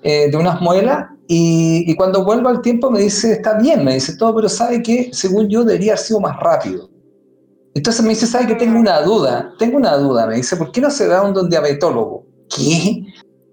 eh, 0.03 0.31
de 0.31 0.37
unas 0.37 0.61
muelas, 0.61 1.07
y, 1.27 1.91
y, 1.91 1.95
cuando 1.97 2.25
vuelvo 2.25 2.49
al 2.49 2.63
tiempo 2.63 2.91
me 2.91 3.01
dice, 3.01 3.33
está 3.33 3.59
bien, 3.59 3.85
me 3.85 3.95
dice 3.95 4.17
todo, 4.17 4.35
pero 4.35 4.49
sabe 4.49 4.83
que 4.83 5.11
según 5.13 5.49
yo 5.49 5.65
debería 5.65 5.93
haber 5.93 6.05
sido 6.05 6.21
más 6.21 6.39
rápido. 6.39 6.91
Entonces 7.75 8.03
me 8.03 8.11
dice, 8.11 8.27
sabe 8.27 8.47
que 8.47 8.55
tengo 8.55 8.79
una 8.79 9.01
duda, 9.03 9.55
tengo 9.59 9.77
una 9.77 9.97
duda, 9.97 10.27
me 10.27 10.37
dice, 10.37 10.57
¿por 10.57 10.73
qué 10.73 10.81
no 10.81 10.91
se 10.91 11.07
da 11.07 11.23
un, 11.23 11.37
un 11.37 11.49
diabetólogo? 11.49 12.27
¿Qué? 12.49 13.05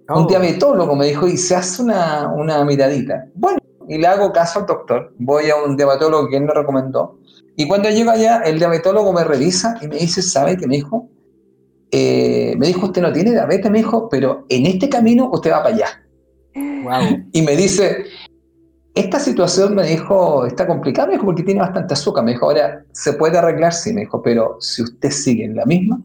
Un 0.10 0.24
oh. 0.24 0.28
diabetólogo 0.28 0.96
me 0.96 1.08
dijo, 1.08 1.28
y 1.28 1.38
se 1.38 1.56
hace 1.56 1.82
una, 1.82 2.32
una 2.34 2.64
miradita. 2.64 3.28
Bueno, 3.36 3.60
y 3.88 3.98
le 3.98 4.08
hago 4.08 4.32
caso 4.32 4.60
al 4.60 4.66
doctor. 4.66 5.14
Voy 5.18 5.50
a 5.50 5.56
un 5.58 5.76
diabetólogo 5.78 6.30
que 6.30 6.38
él 6.38 6.44
me 6.44 6.54
recomendó. 6.54 7.20
Y 7.58 7.68
cuando 7.68 7.90
llego 7.90 8.12
allá, 8.12 8.42
el 8.46 8.60
diabetólogo 8.60 9.14
me 9.14 9.24
revisa 9.24 9.78
y 9.82 9.88
me 9.88 9.98
dice, 9.98 10.22
¿sabe 10.22 10.58
qué 10.58 10.68
me 10.68 10.76
dijo? 10.76 11.10
Eh, 11.92 12.56
me 12.58 12.68
dijo, 12.68 12.88
usted 12.88 13.02
no 13.02 13.14
tiene 13.14 13.32
diabetes, 13.32 13.72
me 13.72 13.78
dijo, 13.78 14.10
pero 14.10 14.46
en 14.50 14.66
este 14.66 14.90
camino 14.90 15.30
usted 15.32 15.52
va 15.52 15.64
para 15.64 15.76
allá. 15.76 16.02
Y 17.32 17.42
me 17.42 17.56
dice, 17.56 18.06
esta 18.94 19.20
situación 19.20 19.76
me 19.76 19.86
dijo, 19.88 20.46
está 20.46 20.68
complicada, 20.68 21.08
me 21.08 21.14
dijo, 21.14 21.26
porque 21.26 21.44
tiene 21.44 21.62
bastante 21.62 21.94
azúcar. 21.94 22.26
Me 22.26 22.32
dijo, 22.32 22.46
ahora, 22.46 22.84
¿se 22.92 23.14
puede 23.14 23.38
arreglar? 23.38 23.74
Sí, 23.74 23.94
me 23.94 24.02
dijo, 24.02 24.22
pero 24.22 24.58
si 24.60 24.84
usted 24.84 25.12
sigue 25.12 25.46
en 25.46 25.56
la 25.56 25.66
misma. 25.66 26.02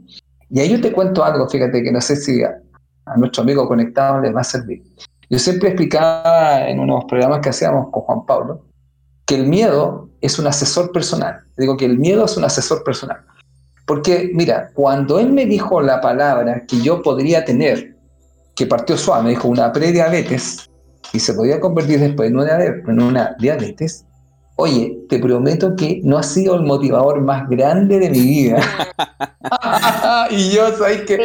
Y 0.51 0.61
ahí 0.61 0.69
yo 0.71 0.81
te 0.81 0.93
cuento 0.93 1.25
algo, 1.25 1.49
fíjate, 1.49 1.83
que 1.83 1.93
no 1.93 2.01
sé 2.01 2.17
si 2.17 2.43
a, 2.43 2.61
a 3.07 3.17
nuestro 3.17 3.43
amigo 3.43 3.67
conectado 3.67 4.21
le 4.21 4.33
va 4.33 4.43
a 4.43 4.45
servir. 4.45 4.83
Yo 5.29 5.39
siempre 5.39 5.71
explicaba 5.71 6.69
en 6.69 6.81
unos 6.81 7.05
programas 7.07 7.41
que 7.41 7.51
hacíamos 7.51 7.91
con 7.91 8.03
Juan 8.03 8.27
Pablo 8.27 8.70
que 9.31 9.37
el 9.37 9.47
miedo 9.47 10.09
es 10.21 10.41
un 10.41 10.49
asesor 10.49 10.91
personal. 10.91 11.45
Digo 11.57 11.77
que 11.77 11.85
el 11.85 11.97
miedo 11.97 12.25
es 12.25 12.37
un 12.37 12.43
asesor 12.43 12.83
personal. 12.83 13.19
Porque, 13.87 14.29
mira, 14.35 14.73
cuando 14.75 15.21
él 15.21 15.33
me 15.33 15.47
dijo 15.47 15.81
la 15.81 16.01
palabra 16.01 16.65
que 16.67 16.81
yo 16.81 17.01
podría 17.01 17.45
tener, 17.45 17.95
que 18.57 18.67
partió 18.67 18.97
suave, 18.97 19.23
me 19.23 19.31
dijo 19.31 19.47
una 19.47 19.73
prediabetes, 19.73 20.69
y 21.13 21.21
se 21.21 21.33
podía 21.35 21.61
convertir 21.61 22.01
después 22.01 22.29
en 22.29 22.39
una, 22.39 22.61
en 22.65 23.01
una 23.01 23.37
diabetes, 23.39 24.05
oye, 24.57 24.99
te 25.09 25.21
prometo 25.21 25.77
que 25.77 26.01
no 26.03 26.19
ha 26.19 26.25
sido 26.25 26.57
el 26.57 26.63
motivador 26.63 27.21
más 27.21 27.49
grande 27.49 28.01
de 28.01 28.11
mi 28.11 28.21
vida. 28.23 28.61
y 30.33 30.51
yo, 30.51 30.77
¿sabes 30.77 31.03
que 31.03 31.21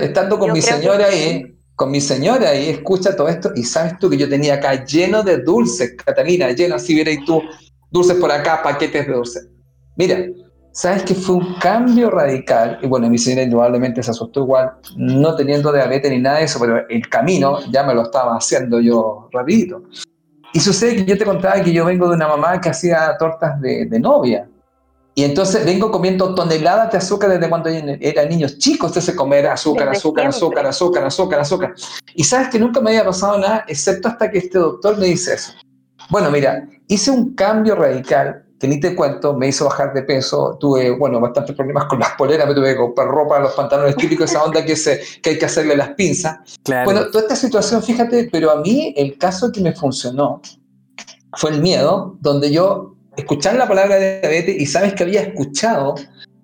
Estando 0.00 0.38
con 0.38 0.52
mi 0.52 0.62
señora 0.62 1.08
ahí, 1.08 1.57
con 1.78 1.92
mi 1.92 2.00
señora 2.00 2.56
y 2.56 2.70
escucha 2.70 3.14
todo 3.14 3.28
esto 3.28 3.52
y 3.54 3.62
sabes 3.62 3.96
tú 4.00 4.10
que 4.10 4.16
yo 4.16 4.28
tenía 4.28 4.54
acá 4.54 4.84
lleno 4.84 5.22
de 5.22 5.38
dulces, 5.38 5.94
Catalina, 6.04 6.50
lleno 6.50 6.74
así, 6.74 7.00
y 7.00 7.24
tú, 7.24 7.40
dulces 7.92 8.16
por 8.16 8.32
acá, 8.32 8.64
paquetes 8.64 9.06
de 9.06 9.12
dulces. 9.12 9.48
Mira, 9.94 10.26
sabes 10.72 11.04
que 11.04 11.14
fue 11.14 11.36
un 11.36 11.54
cambio 11.60 12.10
radical 12.10 12.80
y 12.82 12.88
bueno, 12.88 13.08
mi 13.08 13.16
señora 13.16 13.44
indudablemente 13.44 14.02
se 14.02 14.10
asustó 14.10 14.40
igual, 14.40 14.72
no 14.96 15.36
teniendo 15.36 15.72
diabetes 15.72 16.10
ni 16.10 16.18
nada 16.18 16.38
de 16.38 16.46
eso, 16.46 16.58
pero 16.58 16.84
el 16.88 17.08
camino 17.08 17.60
ya 17.70 17.84
me 17.84 17.94
lo 17.94 18.02
estaba 18.02 18.36
haciendo 18.36 18.80
yo 18.80 19.28
rapidito. 19.30 19.84
Y 20.52 20.58
sucede 20.58 20.96
que 20.96 21.04
yo 21.04 21.16
te 21.16 21.24
contaba 21.24 21.62
que 21.62 21.72
yo 21.72 21.84
vengo 21.84 22.08
de 22.08 22.16
una 22.16 22.26
mamá 22.26 22.60
que 22.60 22.70
hacía 22.70 23.16
tortas 23.20 23.60
de 23.60 24.00
novia. 24.00 24.48
Y 25.18 25.24
entonces 25.24 25.64
vengo 25.64 25.90
comiendo 25.90 26.32
toneladas 26.32 26.92
de 26.92 26.98
azúcar 26.98 27.30
desde 27.30 27.48
cuando 27.48 27.68
era 27.68 28.24
niño 28.24 28.46
chico, 28.56 28.86
entonces 28.86 29.16
comer 29.16 29.48
azúcar, 29.48 29.88
azúcar, 29.88 30.28
azúcar, 30.28 30.64
azúcar, 30.66 31.04
azúcar, 31.04 31.40
azúcar. 31.40 31.74
Y 32.14 32.22
sabes 32.22 32.50
que 32.50 32.58
nunca 32.60 32.80
me 32.80 32.90
había 32.90 33.04
pasado 33.04 33.36
nada, 33.36 33.64
excepto 33.66 34.06
hasta 34.06 34.30
que 34.30 34.38
este 34.38 34.60
doctor 34.60 34.96
me 34.96 35.06
dice 35.06 35.34
eso. 35.34 35.54
Bueno, 36.08 36.30
mira, 36.30 36.68
hice 36.86 37.10
un 37.10 37.34
cambio 37.34 37.74
radical, 37.74 38.44
que 38.60 38.68
ni 38.68 38.78
te 38.78 38.94
cuento, 38.94 39.34
me 39.34 39.48
hizo 39.48 39.64
bajar 39.64 39.92
de 39.92 40.04
peso, 40.04 40.56
tuve, 40.60 40.92
bueno, 40.92 41.18
bastantes 41.18 41.56
problemas 41.56 41.86
con 41.86 41.98
las 41.98 42.10
poleras, 42.10 42.46
me 42.46 42.54
tuve 42.54 42.74
que 42.74 42.76
comprar 42.76 43.08
ropa, 43.08 43.40
los 43.40 43.54
pantalones 43.54 43.96
típicos, 43.96 44.30
esa 44.30 44.44
onda 44.44 44.64
que, 44.64 44.76
se, 44.76 45.00
que 45.20 45.30
hay 45.30 45.38
que 45.40 45.46
hacerle 45.46 45.74
las 45.74 45.94
pinzas. 45.94 46.38
Bueno, 46.84 47.06
toda 47.10 47.22
esta 47.22 47.34
situación, 47.34 47.82
fíjate, 47.82 48.28
pero 48.30 48.52
a 48.52 48.60
mí 48.60 48.94
el 48.96 49.18
caso 49.18 49.50
que 49.50 49.60
me 49.62 49.72
funcionó 49.72 50.40
fue 51.32 51.50
el 51.50 51.60
miedo, 51.60 52.16
donde 52.20 52.52
yo 52.52 52.94
escuchar 53.18 53.56
la 53.56 53.66
palabra 53.66 53.98
diabetes 53.98 54.56
y 54.58 54.66
sabes 54.66 54.94
que 54.94 55.02
había 55.02 55.22
escuchado 55.22 55.96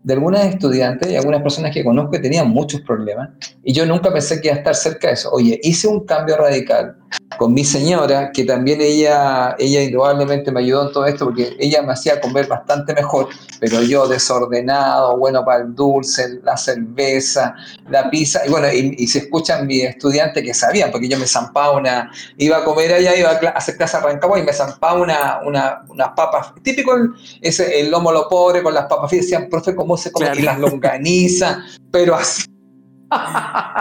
de 0.02 0.12
algunas 0.12 0.44
estudiantes 0.44 1.10
y 1.10 1.16
algunas 1.16 1.40
personas 1.40 1.72
que 1.72 1.82
conozco 1.82 2.10
que 2.12 2.18
tenían 2.18 2.50
muchos 2.50 2.80
problemas 2.82 3.30
y 3.62 3.72
yo 3.72 3.86
nunca 3.86 4.12
pensé 4.12 4.40
que 4.40 4.48
iba 4.48 4.56
a 4.56 4.58
estar 4.58 4.74
cerca 4.74 5.08
de 5.08 5.14
eso. 5.14 5.30
Oye, 5.32 5.58
hice 5.62 5.88
un 5.88 6.04
cambio 6.04 6.36
radical 6.36 6.96
con 7.38 7.54
mi 7.54 7.64
señora, 7.64 8.30
que 8.32 8.44
también 8.44 8.80
ella, 8.80 9.56
ella 9.58 9.82
indudablemente 9.82 10.50
me 10.50 10.60
ayudó 10.60 10.86
en 10.86 10.92
todo 10.92 11.06
esto, 11.06 11.26
porque 11.26 11.56
ella 11.58 11.82
me 11.82 11.92
hacía 11.92 12.20
comer 12.20 12.46
bastante 12.46 12.94
mejor, 12.94 13.28
pero 13.60 13.82
yo 13.82 14.06
desordenado, 14.06 15.16
bueno 15.16 15.44
para 15.44 15.62
el 15.62 15.74
dulce, 15.74 16.40
la 16.42 16.56
cerveza, 16.56 17.54
la 17.88 18.10
pizza, 18.10 18.46
y 18.46 18.50
bueno, 18.50 18.68
y, 18.72 19.06
se 19.06 19.18
escuchan 19.18 19.66
mis 19.66 19.84
estudiantes 19.84 20.42
que 20.42 20.54
sabían, 20.54 20.90
porque 20.90 21.08
yo 21.08 21.18
me 21.18 21.26
zampaba 21.26 21.76
una, 21.76 22.10
iba 22.38 22.58
a 22.58 22.64
comer 22.64 22.94
allá, 22.94 23.16
iba 23.16 23.30
a 23.30 23.48
hacer 23.50 23.76
clase 23.76 23.96
arrancaba 23.96 24.38
y 24.38 24.42
me 24.42 24.52
zampaba 24.52 25.00
una, 25.00 25.40
una, 25.44 25.82
unas 25.88 26.08
papas, 26.16 26.52
típico 26.62 26.94
el, 26.94 27.10
ese, 27.40 27.80
el 27.80 27.90
lomo 27.90 28.12
lo 28.12 28.28
pobre 28.28 28.62
con 28.62 28.74
las 28.74 28.86
papas, 28.86 29.12
y 29.12 29.16
decían, 29.18 29.48
profe, 29.48 29.74
¿cómo 29.74 29.96
se 29.96 30.10
come? 30.10 30.30
Y 30.36 30.42
las 30.42 30.58
longanizas, 30.58 31.58
pero 31.90 32.14
así 32.14 32.53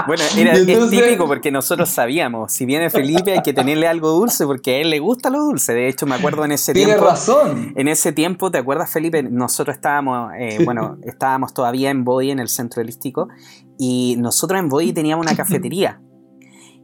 bueno, 0.08 0.24
era, 0.38 0.54
es 0.54 0.90
típico 0.90 1.28
porque 1.28 1.52
nosotros 1.52 1.90
sabíamos, 1.90 2.52
si 2.52 2.66
viene 2.66 2.90
Felipe 2.90 3.34
hay 3.34 3.42
que 3.42 3.54
tenerle 3.54 3.88
algo 3.88 4.10
dulce 4.10 4.46
porque 4.46 4.76
a 4.76 4.78
él 4.80 4.90
le 4.90 5.00
gusta 5.00 5.30
lo 5.30 5.40
dulce. 5.40 5.74
De 5.74 5.88
hecho, 5.88 6.06
me 6.06 6.16
acuerdo 6.16 6.46
en 6.46 6.52
ese 6.52 6.74
tiempo. 6.74 6.94
Tiene 6.94 7.10
razón. 7.10 7.74
En 7.76 7.88
ese 7.88 8.12
tiempo, 8.12 8.52
¿te 8.52 8.58
acuerdas, 8.58 8.92
Felipe? 8.92 9.24
Nosotros 9.24 9.76
estábamos, 9.76 10.32
eh, 10.38 10.60
bueno, 10.64 10.98
estábamos 11.04 11.54
todavía 11.54 11.90
en 11.90 12.04
Body, 12.04 12.32
en 12.32 12.40
el 12.40 12.50
centro 12.50 12.82
holístico, 12.82 13.30
y 13.78 14.16
nosotros 14.20 14.60
en 14.60 14.70
Body 14.70 14.94
teníamos 14.94 15.26
una 15.26 15.36
cafetería. 15.44 16.00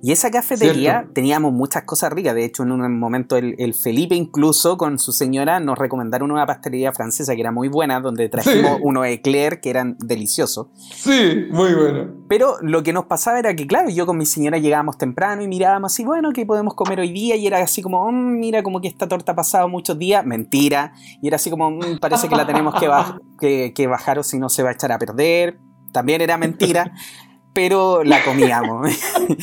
Y 0.01 0.11
esa 0.11 0.31
cafetería 0.31 1.07
teníamos 1.13 1.51
muchas 1.51 1.83
cosas 1.83 2.11
ricas. 2.13 2.33
De 2.33 2.45
hecho, 2.45 2.63
en 2.63 2.71
un 2.71 2.99
momento 2.99 3.35
el, 3.37 3.73
Felipe 3.73 4.15
incluso 4.15 4.77
con 4.77 4.97
su 4.99 5.11
señora 5.11 5.59
nos 5.59 5.77
recomendaron 5.77 6.31
una 6.31 6.45
pastelería 6.45 6.93
francesa 6.93 7.35
que 7.35 7.41
era 7.41 7.51
muy 7.51 7.67
buena, 7.67 7.99
donde 7.99 8.29
trajimos 8.29 8.79
unos 8.81 9.05
eclair 9.07 9.59
que 9.59 9.69
eran 9.69 9.97
deliciosos. 9.99 10.67
Sí, 10.93 11.47
muy 11.51 11.73
bueno. 11.73 12.13
Pero 12.27 12.57
lo 12.61 12.83
que 12.83 12.93
nos 12.93 13.05
pasaba 13.05 13.39
era 13.39 13.55
que, 13.55 13.67
claro, 13.67 13.89
yo 13.89 14.05
con 14.05 14.17
mi 14.17 14.25
señora 14.25 14.57
llegábamos 14.57 14.97
temprano 14.97 15.41
y 15.41 15.47
mirábamos 15.47 15.93
así, 15.93 16.05
bueno, 16.05 16.31
¿qué 16.33 16.45
podemos 16.45 16.75
comer 16.75 16.99
hoy 16.99 17.11
día? 17.11 17.35
Y 17.35 17.47
era 17.47 17.59
así 17.59 17.81
como, 17.81 18.09
mm, 18.11 18.39
mira, 18.39 18.63
como 18.63 18.81
que 18.81 18.87
esta 18.87 19.07
torta 19.07 19.33
ha 19.33 19.35
pasado 19.35 19.67
muchos 19.67 19.97
días. 19.97 20.25
Mentira. 20.25 20.93
Y 21.21 21.27
era 21.27 21.35
así 21.35 21.49
como, 21.49 21.71
mm, 21.71 21.99
parece 21.99 22.29
que 22.29 22.35
la 22.35 22.45
tenemos 22.45 22.75
que, 22.75 22.87
que, 23.39 23.73
que 23.73 23.87
bajar 23.87 24.19
o 24.19 24.23
si 24.23 24.39
no 24.39 24.49
se 24.49 24.63
va 24.63 24.69
a 24.69 24.73
echar 24.73 24.91
a 24.91 24.99
perder 24.99 25.59
también 25.91 26.21
era 26.21 26.37
mentira, 26.37 26.93
pero 27.53 28.03
la 28.03 28.23
comíamos. 28.23 28.87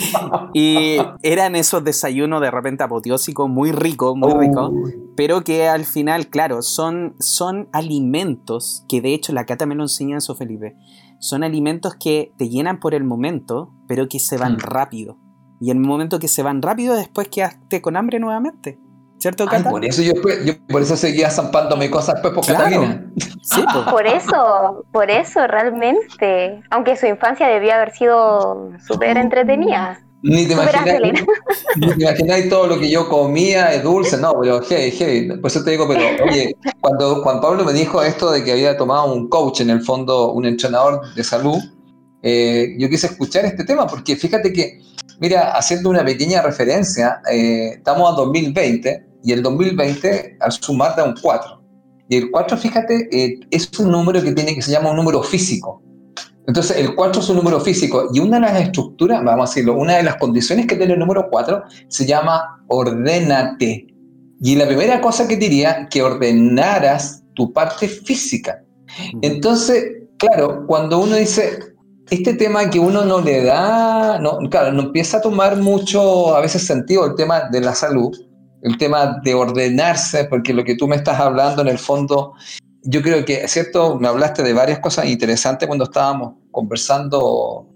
y 0.54 0.96
eran 1.22 1.56
esos 1.56 1.84
desayunos 1.84 2.40
de 2.40 2.50
repente 2.50 2.84
apoteósicos 2.84 3.48
muy 3.48 3.72
ricos, 3.72 4.16
muy 4.16 4.32
ricos, 4.34 4.72
pero 5.16 5.42
que 5.42 5.68
al 5.68 5.84
final, 5.84 6.28
claro, 6.28 6.62
son, 6.62 7.14
son 7.18 7.68
alimentos 7.72 8.84
que 8.88 9.00
de 9.00 9.14
hecho 9.14 9.32
la 9.32 9.46
Cata 9.46 9.66
me 9.66 9.74
lo 9.74 9.84
enseña 9.84 10.18
eso, 10.18 10.34
Felipe. 10.34 10.76
Son 11.18 11.42
alimentos 11.44 11.94
que 11.94 12.32
te 12.36 12.48
llenan 12.48 12.78
por 12.78 12.94
el 12.94 13.04
momento, 13.04 13.70
pero 13.88 14.08
que 14.08 14.18
se 14.18 14.36
van 14.36 14.54
mm. 14.54 14.58
rápido. 14.58 15.18
Y 15.60 15.70
en 15.70 15.78
el 15.78 15.84
momento 15.84 16.18
que 16.18 16.28
se 16.28 16.42
van 16.42 16.60
rápido, 16.60 16.94
después 16.94 17.28
quedaste 17.28 17.80
con 17.80 17.96
hambre 17.96 18.20
nuevamente. 18.20 18.78
¿Cierto, 19.18 19.46
Cata? 19.46 19.70
por 19.70 19.84
eso 19.84 20.02
yo, 20.02 20.12
por 20.68 20.82
eso 20.82 20.96
seguía 20.96 21.30
zampándome 21.30 21.90
cosas 21.90 22.16
después 22.16 22.34
por 22.34 22.46
Catalina. 22.46 23.10
Sí, 23.42 23.64
Por 23.90 24.06
eso, 24.06 24.84
por 24.92 25.10
eso 25.10 25.46
realmente. 25.46 26.62
Aunque 26.70 26.96
su 26.96 27.06
infancia 27.06 27.48
debía 27.48 27.76
haber 27.76 27.92
sido 27.92 28.72
súper 28.86 29.16
entretenida. 29.16 30.00
Ni 30.22 30.46
te, 30.46 30.54
imagináis, 30.54 31.24
ni 31.76 31.88
te 31.88 32.02
imagináis 32.02 32.48
todo 32.48 32.66
lo 32.66 32.80
que 32.80 32.90
yo 32.90 33.08
comía, 33.08 33.72
es 33.72 33.82
dulce, 33.82 34.16
no, 34.16 34.34
pero 34.40 34.60
hey, 34.68 34.92
hey, 34.96 35.28
por 35.40 35.50
eso 35.50 35.62
te 35.62 35.70
digo, 35.70 35.86
pero 35.86 36.24
oye, 36.24 36.56
cuando 36.80 37.22
Juan 37.22 37.40
Pablo 37.40 37.64
me 37.64 37.72
dijo 37.72 38.02
esto 38.02 38.32
de 38.32 38.42
que 38.42 38.52
había 38.52 38.76
tomado 38.76 39.12
un 39.12 39.28
coach, 39.28 39.60
en 39.60 39.70
el 39.70 39.82
fondo 39.82 40.32
un 40.32 40.46
entrenador 40.46 41.14
de 41.14 41.22
salud, 41.22 41.58
eh, 42.22 42.74
yo 42.78 42.88
quise 42.88 43.06
escuchar 43.06 43.44
este 43.44 43.64
tema, 43.64 43.86
porque 43.86 44.16
fíjate 44.16 44.52
que, 44.52 44.80
mira, 45.20 45.52
haciendo 45.52 45.90
una 45.90 46.04
pequeña 46.04 46.42
referencia, 46.42 47.20
eh, 47.30 47.74
estamos 47.76 48.12
a 48.12 48.16
2020 48.16 49.05
y 49.26 49.32
el 49.32 49.42
2020 49.42 50.36
al 50.38 50.52
sumar 50.52 50.94
da 50.94 51.02
un 51.02 51.16
4. 51.20 51.60
Y 52.08 52.16
el 52.16 52.30
4, 52.30 52.56
fíjate, 52.56 53.08
eh, 53.10 53.40
es 53.50 53.68
un 53.80 53.90
número 53.90 54.22
que 54.22 54.30
tiene 54.30 54.54
que 54.54 54.62
se 54.62 54.70
llama 54.70 54.90
un 54.90 54.96
número 54.96 55.20
físico. 55.24 55.82
Entonces, 56.46 56.76
el 56.76 56.94
4 56.94 57.20
es 57.20 57.28
un 57.28 57.36
número 57.38 57.58
físico 57.58 58.08
y 58.14 58.20
una 58.20 58.36
de 58.36 58.42
las 58.42 58.60
estructuras, 58.62 59.24
vamos 59.24 59.50
a 59.50 59.52
decirlo, 59.52 59.76
una 59.76 59.96
de 59.96 60.04
las 60.04 60.14
condiciones 60.16 60.68
que 60.68 60.76
tiene 60.76 60.92
el 60.92 61.00
número 61.00 61.26
4 61.28 61.64
se 61.88 62.06
llama 62.06 62.64
ordénate. 62.68 63.88
Y 64.40 64.54
la 64.54 64.68
primera 64.68 65.00
cosa 65.00 65.26
que 65.26 65.36
diría, 65.36 65.88
que 65.90 66.02
ordenaras 66.02 67.24
tu 67.34 67.52
parte 67.52 67.88
física. 67.88 68.62
Entonces, 69.22 70.04
claro, 70.18 70.64
cuando 70.68 71.00
uno 71.00 71.16
dice, 71.16 71.58
este 72.10 72.34
tema 72.34 72.70
que 72.70 72.78
uno 72.78 73.04
no 73.04 73.20
le 73.20 73.42
da, 73.42 74.20
no, 74.20 74.38
claro, 74.48 74.72
no 74.72 74.82
empieza 74.82 75.16
a 75.16 75.20
tomar 75.20 75.56
mucho 75.56 76.36
a 76.36 76.40
veces 76.40 76.64
sentido 76.64 77.04
el 77.06 77.16
tema 77.16 77.48
de 77.50 77.60
la 77.60 77.74
salud, 77.74 78.16
el 78.66 78.76
tema 78.78 79.20
de 79.22 79.32
ordenarse, 79.32 80.24
porque 80.24 80.52
lo 80.52 80.64
que 80.64 80.74
tú 80.74 80.88
me 80.88 80.96
estás 80.96 81.20
hablando 81.20 81.62
en 81.62 81.68
el 81.68 81.78
fondo, 81.78 82.34
yo 82.82 83.00
creo 83.00 83.24
que, 83.24 83.46
cierto, 83.46 83.96
me 83.96 84.08
hablaste 84.08 84.42
de 84.42 84.52
varias 84.52 84.80
cosas 84.80 85.06
interesantes 85.06 85.68
cuando 85.68 85.84
estábamos 85.84 86.34
conversando, 86.50 87.68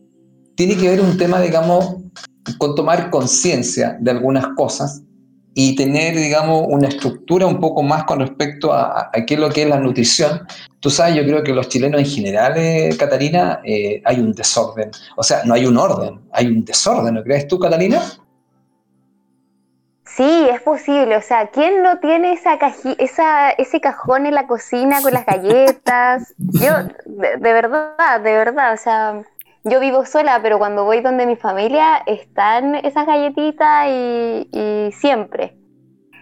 tiene 0.57 0.77
que 0.77 0.89
ver 0.89 1.01
un 1.01 1.17
tema, 1.17 1.41
digamos, 1.41 1.95
con 2.59 2.75
tomar 2.75 3.09
conciencia 3.09 3.97
de 4.01 4.11
algunas 4.11 4.49
cosas 4.57 5.03
y 5.55 5.77
tener, 5.77 6.17
digamos, 6.17 6.67
una 6.69 6.89
estructura 6.89 7.47
un 7.47 7.61
poco 7.61 7.85
más 7.85 8.03
con 8.03 8.19
respecto 8.19 8.73
a, 8.73 9.13
qué 9.29 9.35
es 9.35 9.41
lo 9.41 9.49
que 9.49 9.63
es 9.63 9.69
la 9.69 9.79
nutrición. 9.79 10.41
Tú 10.81 10.91
sabes, 10.91 11.15
yo 11.15 11.23
creo 11.23 11.45
que 11.45 11.53
los 11.53 11.69
chilenos 11.69 12.01
en 12.01 12.07
general, 12.07 12.55
eh, 12.57 12.91
Catalina, 12.99 13.61
eh, 13.65 14.03
hay 14.05 14.19
un 14.19 14.33
desorden. 14.33 14.91
O 15.17 15.23
sea, 15.23 15.43
no 15.45 15.55
hay 15.55 15.67
un 15.67 15.77
orden, 15.77 16.21
hay 16.33 16.49
un 16.49 16.65
desorden, 16.65 17.15
¿no 17.15 17.23
crees 17.23 17.47
tú, 17.47 17.61
Catalina? 17.61 18.03
Sí, 20.21 20.49
es 20.51 20.61
posible. 20.61 21.17
O 21.17 21.23
sea, 21.23 21.47
¿quién 21.47 21.83
no 21.83 21.99
tiene 21.99 22.35
esa, 22.35 22.59
esa 22.99 23.51
ese 23.53 23.81
cajón 23.81 24.27
en 24.27 24.35
la 24.35 24.47
cocina 24.47 25.01
con 25.01 25.15
las 25.15 25.25
galletas? 25.25 26.35
Yo, 26.37 26.73
de 27.07 27.53
verdad, 27.55 28.21
de 28.21 28.33
verdad, 28.35 28.75
o 28.75 28.77
sea, 28.77 29.23
yo 29.65 29.81
vivo 29.81 30.05
sola, 30.05 30.41
pero 30.43 30.59
cuando 30.59 30.85
voy 30.85 31.01
donde 31.01 31.25
mi 31.25 31.37
familia 31.37 32.03
están 32.05 32.75
esas 32.75 33.07
galletitas 33.07 33.87
y, 33.89 34.91
siempre. 34.93 35.57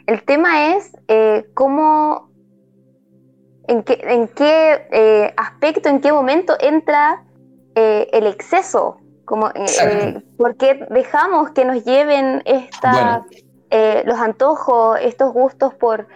El 0.06 0.22
tema 0.22 0.76
es 0.76 0.92
eh, 1.08 1.50
cómo, 1.54 2.30
en 3.66 3.82
qué, 3.82 3.98
en 4.00 4.28
qué 4.28 4.86
eh, 4.92 5.34
aspecto, 5.36 5.88
en 5.88 6.00
qué 6.00 6.12
momento 6.12 6.56
entra 6.60 7.24
eh, 7.74 8.08
el 8.12 8.28
exceso, 8.28 9.00
como, 9.24 9.50
¿por 10.36 10.56
qué 10.56 10.86
dejamos 10.88 11.50
que 11.50 11.64
nos 11.64 11.84
lleven 11.84 12.42
esta, 12.46 13.24
los 13.70 14.18
antojos, 14.18 14.98
estos 15.00 15.32
gustos 15.32 15.74
por 15.74 16.06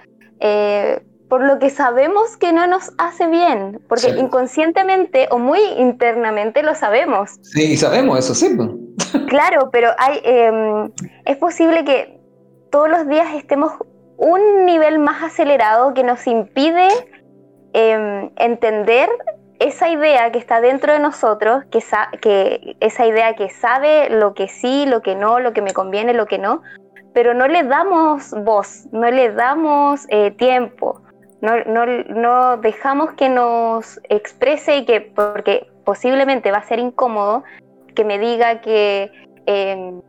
por 1.32 1.42
lo 1.42 1.58
que 1.58 1.70
sabemos 1.70 2.36
que 2.36 2.52
no 2.52 2.66
nos 2.66 2.92
hace 2.98 3.26
bien, 3.26 3.80
porque 3.88 4.10
inconscientemente 4.10 5.28
o 5.30 5.38
muy 5.38 5.60
internamente 5.78 6.62
lo 6.62 6.74
sabemos. 6.74 7.38
Sí, 7.40 7.74
sabemos 7.78 8.18
eso, 8.18 8.34
sí. 8.34 8.54
Pues. 8.54 8.68
Claro, 9.28 9.70
pero 9.72 9.88
hay, 9.96 10.20
em, 10.24 10.92
es 11.24 11.38
posible 11.38 11.86
que 11.86 12.20
todos 12.70 12.90
los 12.90 13.08
días 13.08 13.28
estemos 13.34 13.72
un 14.18 14.66
nivel 14.66 14.98
más 14.98 15.22
acelerado 15.22 15.94
que 15.94 16.04
nos 16.04 16.26
impide 16.26 16.88
em, 17.72 18.30
entender 18.36 19.08
esa 19.58 19.88
idea 19.88 20.30
que 20.32 20.38
está 20.38 20.60
dentro 20.60 20.92
de 20.92 20.98
nosotros, 20.98 21.64
que, 21.70 21.82
que 22.20 22.76
esa 22.80 23.06
idea 23.06 23.34
que 23.36 23.48
sabe 23.48 24.10
lo 24.10 24.34
que 24.34 24.48
sí, 24.48 24.84
lo 24.84 25.00
que 25.00 25.14
no, 25.14 25.40
lo 25.40 25.54
que 25.54 25.62
me 25.62 25.72
conviene, 25.72 26.12
lo 26.12 26.26
que 26.26 26.36
no, 26.36 26.60
pero 27.12 27.34
no 27.34 27.46
le 27.48 27.62
damos 27.64 28.32
voz, 28.44 28.86
no 28.92 29.10
le 29.10 29.32
damos 29.32 30.06
eh, 30.08 30.30
tiempo 30.32 31.02
no, 31.42 31.56
no, 31.64 31.84
no 31.86 32.56
dejamos 32.58 33.12
que 33.14 33.28
nos 33.28 34.00
exprese 34.08 34.78
y 34.78 34.84
que, 34.86 35.00
porque 35.00 35.66
posiblemente 35.84 36.52
va 36.52 36.58
a 36.58 36.62
ser 36.62 36.78
incómodo, 36.78 37.42
que 37.96 38.04
me 38.04 38.18
diga 38.18 38.60
que, 38.60 39.10
em, 39.46 40.00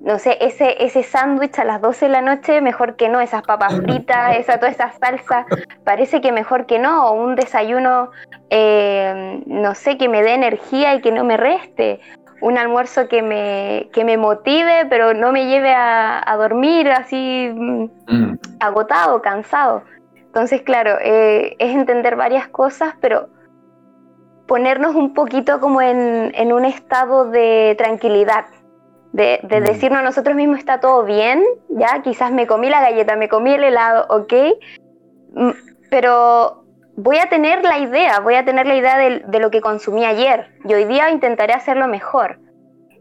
no 0.00 0.18
sé, 0.18 0.38
ese, 0.40 0.82
ese 0.82 1.02
sándwich 1.02 1.58
a 1.58 1.64
las 1.64 1.82
12 1.82 2.06
de 2.06 2.12
la 2.12 2.22
noche, 2.22 2.62
mejor 2.62 2.96
que 2.96 3.10
no, 3.10 3.20
esas 3.20 3.42
papas 3.42 3.74
fritas, 3.82 4.38
esa, 4.38 4.58
toda 4.58 4.70
esa 4.72 4.90
salsa, 4.92 5.44
parece 5.84 6.22
que 6.22 6.32
mejor 6.32 6.64
que 6.64 6.78
no, 6.78 7.06
o 7.08 7.12
un 7.12 7.36
desayuno, 7.36 8.10
em, 8.48 9.42
no 9.44 9.74
sé, 9.74 9.98
que 9.98 10.08
me 10.08 10.22
dé 10.22 10.32
energía 10.32 10.94
y 10.94 11.02
que 11.02 11.12
no 11.12 11.22
me 11.22 11.36
reste, 11.36 12.00
un 12.40 12.58
almuerzo 12.58 13.08
que 13.08 13.22
me, 13.22 13.88
que 13.92 14.04
me 14.04 14.16
motive, 14.16 14.86
pero 14.88 15.14
no 15.14 15.32
me 15.32 15.46
lleve 15.46 15.72
a, 15.72 16.22
a 16.24 16.36
dormir 16.36 16.90
así 16.90 17.50
mm. 17.54 18.34
agotado, 18.60 19.20
cansado. 19.22 19.82
Entonces, 20.14 20.62
claro, 20.62 20.98
eh, 21.00 21.56
es 21.58 21.74
entender 21.74 22.14
varias 22.14 22.48
cosas, 22.48 22.94
pero 23.00 23.28
ponernos 24.46 24.94
un 24.94 25.14
poquito 25.14 25.60
como 25.60 25.80
en, 25.82 26.52
un 26.52 26.64
estado 26.64 27.26
de 27.30 27.74
tranquilidad, 27.78 28.46
de, 29.12 29.40
de, 29.42 29.60
mm. 29.60 29.64
decirnos 29.64 30.02
nosotros 30.02 30.36
mismos 30.36 30.58
está 30.58 30.80
todo 30.80 31.04
bien, 31.04 31.42
ya, 31.68 32.02
quizás 32.02 32.30
me 32.30 32.46
comí 32.46 32.68
la 32.68 32.80
galleta, 32.80 33.16
me 33.16 33.28
comí 33.28 33.54
el 33.54 33.64
helado, 33.64 34.06
ok, 34.08 34.32
mm, 35.34 35.50
pero 35.90 36.57
voy 36.98 37.18
a 37.18 37.28
tener 37.28 37.62
la 37.62 37.78
idea, 37.78 38.18
voy 38.18 38.34
a 38.34 38.44
tener 38.44 38.66
la 38.66 38.74
idea 38.74 38.98
de, 38.98 39.38
lo 39.38 39.50
que 39.50 39.60
consumí 39.60 40.04
ayer 40.04 40.48
y 40.64 40.74
hoy 40.74 40.84
día 40.84 41.10
intentaré 41.10 41.52
hacerlo 41.52 41.86
mejor. 41.86 42.40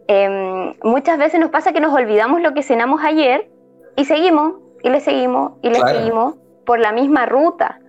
Em, 0.07 0.75
muchas 0.83 1.17
veces 1.17 1.39
nos 1.39 1.49
pasa 1.49 1.73
que 1.73 1.81
nos 1.81 1.93
olvidamos 1.93 2.41
lo 2.41 2.53
que 2.53 2.62
cenamos 2.62 3.01
ayer 3.03 3.49
y 3.95 4.05
seguimos, 4.05 4.53
y 4.83 4.89
le 4.91 5.01
seguimos, 5.01 5.53
y 5.63 5.69
le 5.69 5.79
seguimos 5.79 6.36
por 6.65 6.79
la 6.79 6.91
misma 6.91 7.25
ruta, 7.25 7.79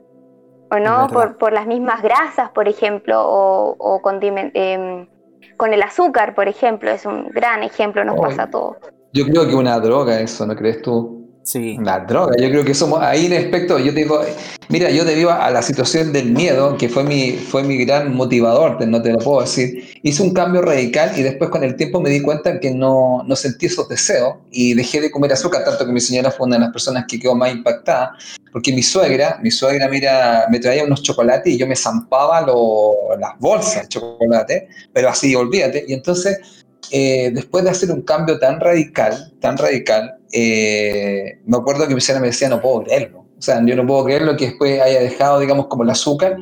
o 0.71 0.79
no 0.79 1.09
por, 1.09 1.37
por, 1.37 1.53
las 1.53 1.67
mismas 1.67 2.03
grasas, 2.03 2.51
por 2.51 2.69
ejemplo, 2.69 3.23
o, 3.23 3.77
o 3.79 4.01
em, 4.55 5.07
con 5.59 5.75
el 5.75 5.83
azúcar, 5.83 6.35
por 6.35 6.49
ejemplo, 6.49 6.91
es 6.91 7.05
un 7.05 7.29
gran 7.29 7.63
ejemplo, 7.63 8.03
nos 8.05 8.19
pasa 8.19 8.51
todo. 8.51 8.79
Yo 9.13 9.27
creo 9.27 9.47
que 9.47 9.55
una 9.55 9.79
droga 9.79 10.21
eso, 10.21 10.47
¿no 10.47 10.57
crees 10.57 10.81
tú? 10.81 11.18
Sí. 11.49 11.79
La 11.83 12.01
droga, 12.01 12.37
yo 12.39 12.51
creo 12.51 12.63
que 12.63 12.75
somos 12.75 13.01
ahí 13.01 13.25
en 13.25 13.33
aspecto, 13.33 13.79
yo 13.79 13.95
te 13.95 14.01
digo, 14.01 14.21
mira, 14.69 14.91
yo 14.91 15.07
debido 15.07 15.33
a 15.33 15.51
la 15.51 15.63
situación 15.63 16.13
del 16.13 16.33
miedo, 16.33 16.77
que 16.77 16.91
fue 16.91 17.05
mi, 17.05 17.33
fue 17.39 17.63
mi 17.63 17.79
gran 17.79 18.15
motivador, 18.15 18.87
no 18.87 19.01
te 19.01 19.13
lo 19.13 19.19
puedo 19.19 19.41
decir, 19.41 19.99
hice 20.03 20.23
un 20.23 20.35
cambio 20.35 20.61
radical 20.61 21.11
y 21.17 21.23
después 21.23 21.49
con 21.49 21.65
el 21.65 21.75
tiempo 21.77 22.03
me 22.03 22.11
di 22.11 22.21
cuenta 22.21 22.61
que 22.61 22.71
no, 22.71 23.23
no 23.27 23.35
sentí 23.35 23.65
esos 23.65 23.89
deseos 23.89 24.35
y 24.51 24.75
dejé 24.75 25.01
de 25.01 25.11
comer 25.11 25.33
azúcar, 25.33 25.65
tanto 25.65 25.87
que 25.87 25.93
mi 25.93 26.01
señora 26.01 26.31
fue 26.31 26.47
una 26.49 26.57
de 26.57 26.65
las 26.65 26.71
personas 26.71 27.07
que 27.09 27.19
quedó 27.19 27.35
más 27.35 27.51
impactada, 27.51 28.13
porque 28.53 28.71
mi 28.71 28.83
suegra, 28.83 29.39
mi 29.43 29.51
suegra, 29.51 29.89
mira, 29.89 30.49
me 30.51 30.61
traía 30.61 30.85
unos 30.85 31.03
chocolates 31.03 31.55
y 31.55 31.57
yo 31.57 31.67
me 31.67 31.77
zampaba 31.77 32.43
las 32.43 33.39
bolsas 33.39 33.85
de 33.85 33.89
chocolate, 33.89 34.69
pero 34.93 35.09
así, 35.09 35.35
olvídate, 35.35 35.87
y 35.89 35.95
entonces 35.95 36.41
eh, 36.91 37.31
después 37.33 37.65
de 37.65 37.71
hacer 37.71 37.91
un 37.91 38.03
cambio 38.03 38.39
tan 38.39 38.61
radical, 38.61 39.33
tan 39.41 39.57
radical, 39.57 40.18
eh, 40.33 41.41
me 41.47 41.57
acuerdo 41.57 41.87
que 41.89 41.95
mi 41.95 42.01
señora 42.01 42.21
me 42.21 42.29
decía, 42.29 42.49
no 42.49 42.61
puedo 42.61 42.85
creerlo. 42.85 43.21
O 43.39 43.43
sea, 43.43 43.65
yo 43.65 43.77
no 43.77 43.87
puedo 43.87 44.05
creerlo 44.05 44.37
que 44.37 44.47
después 44.47 44.81
haya 44.81 45.01
dejado, 45.01 45.41
digamos, 45.41 45.67
como 45.67 45.85
el 45.85 45.91
azúcar. 45.91 46.39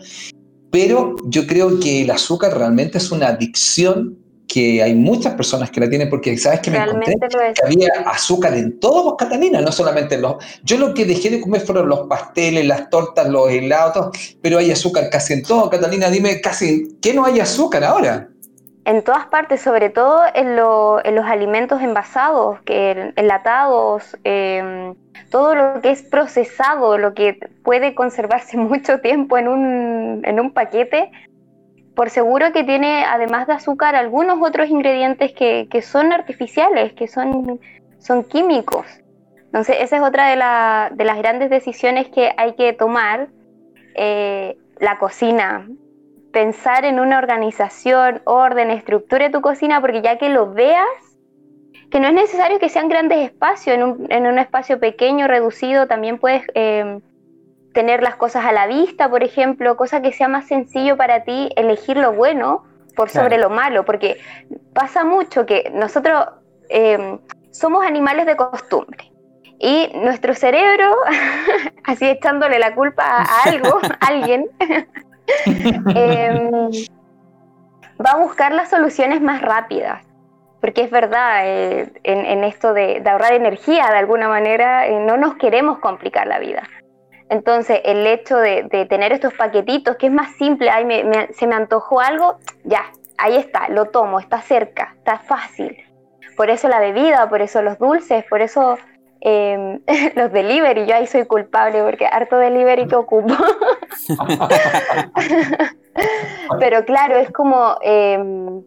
Pero 0.70 1.16
yo 1.24 1.46
creo 1.46 1.78
que 1.78 2.02
el 2.02 2.10
azúcar 2.10 2.56
realmente 2.56 2.98
es 2.98 3.10
una 3.10 3.28
adicción 3.28 4.18
que 4.48 4.82
hay 4.82 4.94
muchas 4.94 5.34
personas 5.34 5.70
que 5.70 5.80
la 5.80 5.88
tienen 5.90 6.08
porque 6.08 6.36
sabes 6.38 6.60
que 6.60 6.70
me 6.70 6.78
encontré 6.78 7.14
que 7.18 7.64
había 7.64 7.88
azúcar 8.06 8.54
en 8.54 8.78
todos, 8.78 9.14
Catalina, 9.18 9.60
no 9.60 9.72
solamente 9.72 10.14
en 10.14 10.22
los... 10.22 10.36
Yo 10.62 10.78
lo 10.78 10.94
que 10.94 11.04
dejé 11.04 11.30
de 11.30 11.40
comer 11.40 11.60
fueron 11.62 11.88
los 11.88 12.06
pasteles, 12.06 12.64
las 12.64 12.88
tortas, 12.88 13.28
los 13.28 13.50
helados, 13.50 14.16
pero 14.42 14.58
hay 14.58 14.70
azúcar 14.70 15.10
casi 15.10 15.34
en 15.34 15.42
todo. 15.42 15.68
Catalina, 15.68 16.10
dime 16.10 16.40
casi, 16.40 16.96
¿qué 17.02 17.12
no 17.12 17.24
hay 17.24 17.40
azúcar 17.40 17.84
ahora? 17.84 18.28
En 18.86 19.02
todas 19.02 19.26
partes, 19.26 19.60
sobre 19.60 19.90
todo 19.90 20.22
en, 20.32 20.54
los 20.54 21.26
alimentos 21.26 21.82
envasados, 21.82 22.60
que 22.62 23.12
enlatados, 23.16 24.16
em, 24.22 24.94
todo 25.28 25.56
lo 25.56 25.80
que 25.80 25.90
es 25.90 26.02
procesado, 26.02 26.96
lo 26.96 27.12
que 27.12 27.36
puede 27.64 27.96
conservarse 27.96 28.56
mucho 28.56 29.00
tiempo 29.00 29.38
en 29.38 29.48
un, 29.48 30.22
en 30.24 30.38
un 30.38 30.52
paquete, 30.52 31.10
por 31.96 32.10
seguro 32.10 32.52
que 32.52 32.62
tiene, 32.62 33.04
además 33.04 33.48
de 33.48 33.54
azúcar, 33.54 33.96
algunos 33.96 34.38
otros 34.40 34.68
ingredientes 34.68 35.32
que, 35.32 35.66
que 35.68 35.82
son 35.82 36.12
artificiales, 36.12 36.92
que 36.92 37.08
son, 37.08 37.58
son 37.98 38.22
químicos. 38.22 38.86
Entonces, 39.46 39.78
esa 39.80 39.96
es 39.96 40.02
otra 40.02 40.28
de, 40.28 40.94
de 40.96 41.04
las 41.04 41.18
grandes 41.18 41.50
decisiones 41.50 42.08
que 42.08 42.32
hay 42.36 42.54
que 42.54 42.72
tomar. 42.72 43.28
Eh, 43.96 44.56
la 44.78 44.98
cocina, 44.98 45.66
pensar 46.36 46.84
en 46.84 47.00
una 47.00 47.16
organización, 47.16 48.20
orden, 48.26 48.70
estructura 48.70 49.24
de 49.24 49.30
tu 49.30 49.40
cocina, 49.40 49.80
porque 49.80 50.02
ya 50.02 50.18
que 50.18 50.28
lo 50.28 50.52
veas, 50.52 50.86
que 51.90 51.98
no 51.98 52.08
es 52.08 52.12
necesario 52.12 52.58
que 52.58 52.68
sean 52.68 52.90
grandes 52.90 53.24
espacios, 53.24 53.74
en 53.74 53.82
un, 53.82 54.06
en 54.10 54.26
un 54.26 54.38
espacio 54.38 54.78
pequeño, 54.78 55.28
reducido, 55.28 55.86
también 55.86 56.18
puedes 56.18 56.42
eh, 56.52 57.00
tener 57.72 58.02
las 58.02 58.16
cosas 58.16 58.44
a 58.44 58.52
la 58.52 58.66
vista, 58.66 59.08
por 59.08 59.22
ejemplo, 59.22 59.78
cosa 59.78 60.02
que 60.02 60.12
sea 60.12 60.28
más 60.28 60.46
sencillo 60.46 60.98
para 60.98 61.24
ti 61.24 61.48
elegir 61.56 61.96
lo 61.96 62.12
bueno 62.12 62.64
por 62.94 63.08
sobre 63.08 63.38
lo 63.38 63.48
malo, 63.48 63.86
porque 63.86 64.18
pasa 64.74 65.06
mucho 65.06 65.46
que 65.46 65.70
nosotros 65.72 66.22
eh, 66.68 67.18
somos 67.50 67.86
animales 67.86 68.26
de 68.26 68.36
costumbre. 68.36 69.10
Y 69.58 69.90
nuestro 69.94 70.34
cerebro, 70.34 70.94
así 71.84 72.04
echándole 72.04 72.58
la 72.58 72.74
culpa 72.74 73.04
a 73.22 73.42
algo, 73.46 73.78
a 73.82 74.06
alguien, 74.06 74.50
Em, 75.46 76.70
va 78.04 78.10
a 78.12 78.16
buscar 78.16 78.52
las 78.52 78.70
soluciones 78.70 79.20
más 79.20 79.42
rápidas. 79.42 80.04
Porque 80.60 80.82
es 80.82 80.90
verdad, 80.90 81.42
eh, 81.44 81.92
en, 82.02 82.42
esto 82.42 82.72
de, 82.72 83.02
ahorrar 83.06 83.34
energía, 83.34 83.86
de 83.90 83.98
alguna 83.98 84.28
manera, 84.28 84.86
eh, 84.86 84.98
no 85.00 85.16
nos 85.16 85.36
queremos 85.36 85.78
complicar 85.78 86.26
la 86.26 86.38
vida. 86.38 86.62
Entonces, 87.28 87.80
el 87.84 88.06
hecho 88.06 88.38
de, 88.38 88.86
tener 88.88 89.12
estos 89.12 89.34
paquetitos, 89.34 89.96
que 89.96 90.06
es 90.06 90.12
más 90.12 90.32
simple, 90.36 90.70
se 91.34 91.46
me 91.46 91.54
antojó 91.54 92.00
algo, 92.00 92.38
ya, 92.64 92.84
ahí 93.18 93.36
está, 93.36 93.68
lo 93.68 93.86
tomo, 93.86 94.18
está 94.18 94.40
cerca, 94.40 94.94
está 94.96 95.18
fácil. 95.18 95.76
Por 96.36 96.50
eso 96.50 96.68
la 96.68 96.80
bebida, 96.80 97.28
por 97.28 97.42
eso 97.42 97.62
los 97.62 97.78
dulces, 97.78 98.24
por 98.24 98.40
eso 98.42 98.78
Em, 99.20 99.80
los 100.14 100.32
delivery, 100.32 100.86
yo 100.86 100.94
ahí 100.94 101.06
soy 101.06 101.24
culpable 101.24 101.82
porque 101.82 102.06
harto 102.06 102.36
delivery 102.36 102.86
que 102.86 102.96
ocupo. 102.96 103.34
Pero 106.60 106.84
claro, 106.84 107.16
es 107.16 107.30
como 107.32 107.78
em, 107.82 108.62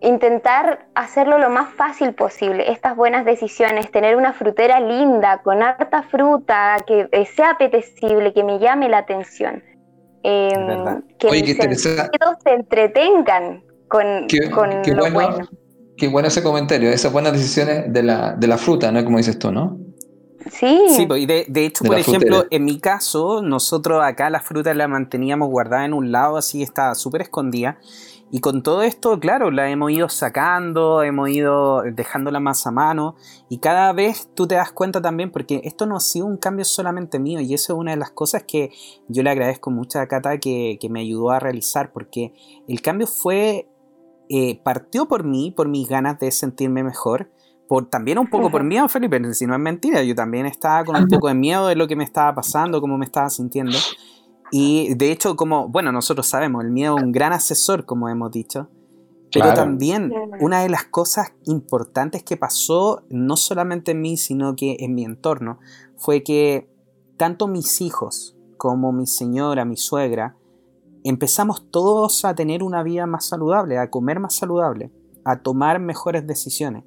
intentar 0.00 0.86
hacerlo 0.94 1.38
lo 1.38 1.50
más 1.50 1.74
fácil 1.74 2.14
posible, 2.14 2.70
estas 2.70 2.94
buenas 2.94 3.24
decisiones, 3.24 3.90
tener 3.90 4.16
una 4.16 4.32
frutera 4.32 4.80
linda, 4.80 5.42
con 5.42 5.62
harta 5.62 6.02
fruta, 6.04 6.76
que 6.86 7.08
eh, 7.10 7.26
sea 7.26 7.50
apetecible, 7.50 8.32
que 8.32 8.44
me 8.44 8.58
llame 8.58 8.88
la 8.88 8.98
atención. 8.98 9.62
Em, 10.22 11.02
que 11.18 11.30
mis 11.30 11.82
sentidos 11.82 12.36
se 12.42 12.54
entretengan 12.54 13.62
con, 13.88 14.26
lo 14.86 15.10
bueno 15.10 15.48
Qué 15.96 16.08
bueno 16.08 16.28
ese 16.28 16.42
comentario, 16.42 16.90
esas 16.90 17.12
buenas 17.12 17.32
decisiones 17.32 17.92
de 17.92 18.02
la, 18.02 18.32
de 18.32 18.46
la 18.46 18.58
fruta, 18.58 18.90
¿no? 18.90 19.04
Como 19.04 19.18
dices 19.18 19.38
tú, 19.38 19.52
¿no? 19.52 19.78
Sí. 20.50 20.78
Sí, 20.88 21.06
pues, 21.06 21.22
y 21.22 21.26
de, 21.26 21.46
hecho, 21.64 21.84
por 21.84 21.98
ejemplo, 21.98 22.44
en 22.50 22.64
mi 22.64 22.78
caso, 22.78 23.40
nosotros 23.42 24.02
acá 24.04 24.28
la 24.28 24.40
fruta 24.40 24.74
la 24.74 24.88
manteníamos 24.88 25.48
guardada 25.48 25.84
en 25.84 25.94
un 25.94 26.12
lado, 26.12 26.36
así 26.36 26.62
estaba 26.62 26.94
súper 26.94 27.22
escondida. 27.22 27.78
Y 28.30 28.40
con 28.40 28.62
todo 28.62 28.82
esto, 28.82 29.20
claro, 29.20 29.50
la 29.52 29.70
hemos 29.70 29.92
ido 29.92 30.08
sacando, 30.08 31.02
hemos 31.02 31.28
ido 31.28 31.82
dejándola 31.82 32.40
más 32.40 32.66
a 32.66 32.72
mano. 32.72 33.14
Y 33.48 33.58
cada 33.58 33.92
vez 33.92 34.28
tú 34.34 34.48
te 34.48 34.56
das 34.56 34.72
cuenta 34.72 35.00
también, 35.00 35.30
porque 35.30 35.60
esto 35.62 35.86
no 35.86 35.96
ha 35.96 36.00
sido 36.00 36.26
un 36.26 36.36
cambio 36.36 36.64
solamente 36.64 37.20
mío. 37.20 37.40
Y 37.40 37.54
eso 37.54 37.74
es 37.74 37.78
una 37.78 37.92
de 37.92 37.96
las 37.96 38.10
cosas 38.10 38.42
que 38.42 38.72
yo 39.08 39.22
le 39.22 39.30
agradezco 39.30 39.70
mucho 39.70 40.00
a 40.00 40.08
Cata 40.08 40.38
que, 40.38 40.78
que 40.80 40.88
me 40.88 41.00
ayudó 41.00 41.30
a 41.30 41.38
realizar, 41.38 41.92
porque 41.92 42.34
el 42.66 42.82
cambio 42.82 43.06
fue 43.06 43.68
eh, 44.28 44.60
partió 44.62 45.06
por 45.06 45.24
mí, 45.24 45.50
por 45.50 45.68
mis 45.68 45.88
ganas 45.88 46.18
de 46.18 46.30
sentirme 46.30 46.82
mejor, 46.82 47.30
por, 47.68 47.88
también 47.88 48.18
un 48.18 48.28
poco 48.28 48.50
por 48.50 48.62
miedo, 48.62 48.88
Felipe, 48.88 49.34
si 49.34 49.46
no 49.46 49.54
es 49.54 49.60
mentira, 49.60 50.02
yo 50.02 50.14
también 50.14 50.46
estaba 50.46 50.84
con 50.84 50.96
un 50.96 51.08
poco 51.08 51.28
de 51.28 51.34
miedo 51.34 51.66
de 51.66 51.76
lo 51.76 51.86
que 51.86 51.96
me 51.96 52.04
estaba 52.04 52.34
pasando, 52.34 52.80
cómo 52.80 52.98
me 52.98 53.06
estaba 53.06 53.30
sintiendo. 53.30 53.76
Y 54.50 54.94
de 54.94 55.10
hecho, 55.10 55.34
como, 55.34 55.68
bueno, 55.68 55.90
nosotros 55.90 56.26
sabemos, 56.26 56.62
el 56.64 56.70
miedo 56.70 56.96
es 56.96 57.02
un 57.02 57.12
gran 57.12 57.32
asesor, 57.32 57.86
como 57.86 58.08
hemos 58.08 58.30
dicho. 58.30 58.68
Pero 59.32 59.52
también 59.52 60.12
una 60.40 60.62
de 60.62 60.68
las 60.68 60.84
cosas 60.84 61.32
importantes 61.44 62.22
que 62.22 62.36
pasó, 62.36 63.02
no 63.08 63.36
solamente 63.36 63.90
en 63.90 64.00
mí, 64.00 64.16
sino 64.16 64.54
que 64.54 64.76
en 64.78 64.94
mi 64.94 65.04
entorno, 65.04 65.58
fue 65.96 66.22
que 66.22 66.70
tanto 67.16 67.48
mis 67.48 67.80
hijos 67.80 68.36
como 68.56 68.92
mi 68.92 69.06
señora, 69.06 69.64
mi 69.64 69.76
suegra, 69.76 70.36
empezamos 71.04 71.70
todos 71.70 72.24
a 72.24 72.34
tener 72.34 72.62
una 72.62 72.82
vida 72.82 73.06
más 73.06 73.26
saludable, 73.26 73.78
a 73.78 73.90
comer 73.90 74.18
más 74.18 74.34
saludable, 74.34 74.90
a 75.24 75.42
tomar 75.42 75.78
mejores 75.78 76.26
decisiones. 76.26 76.84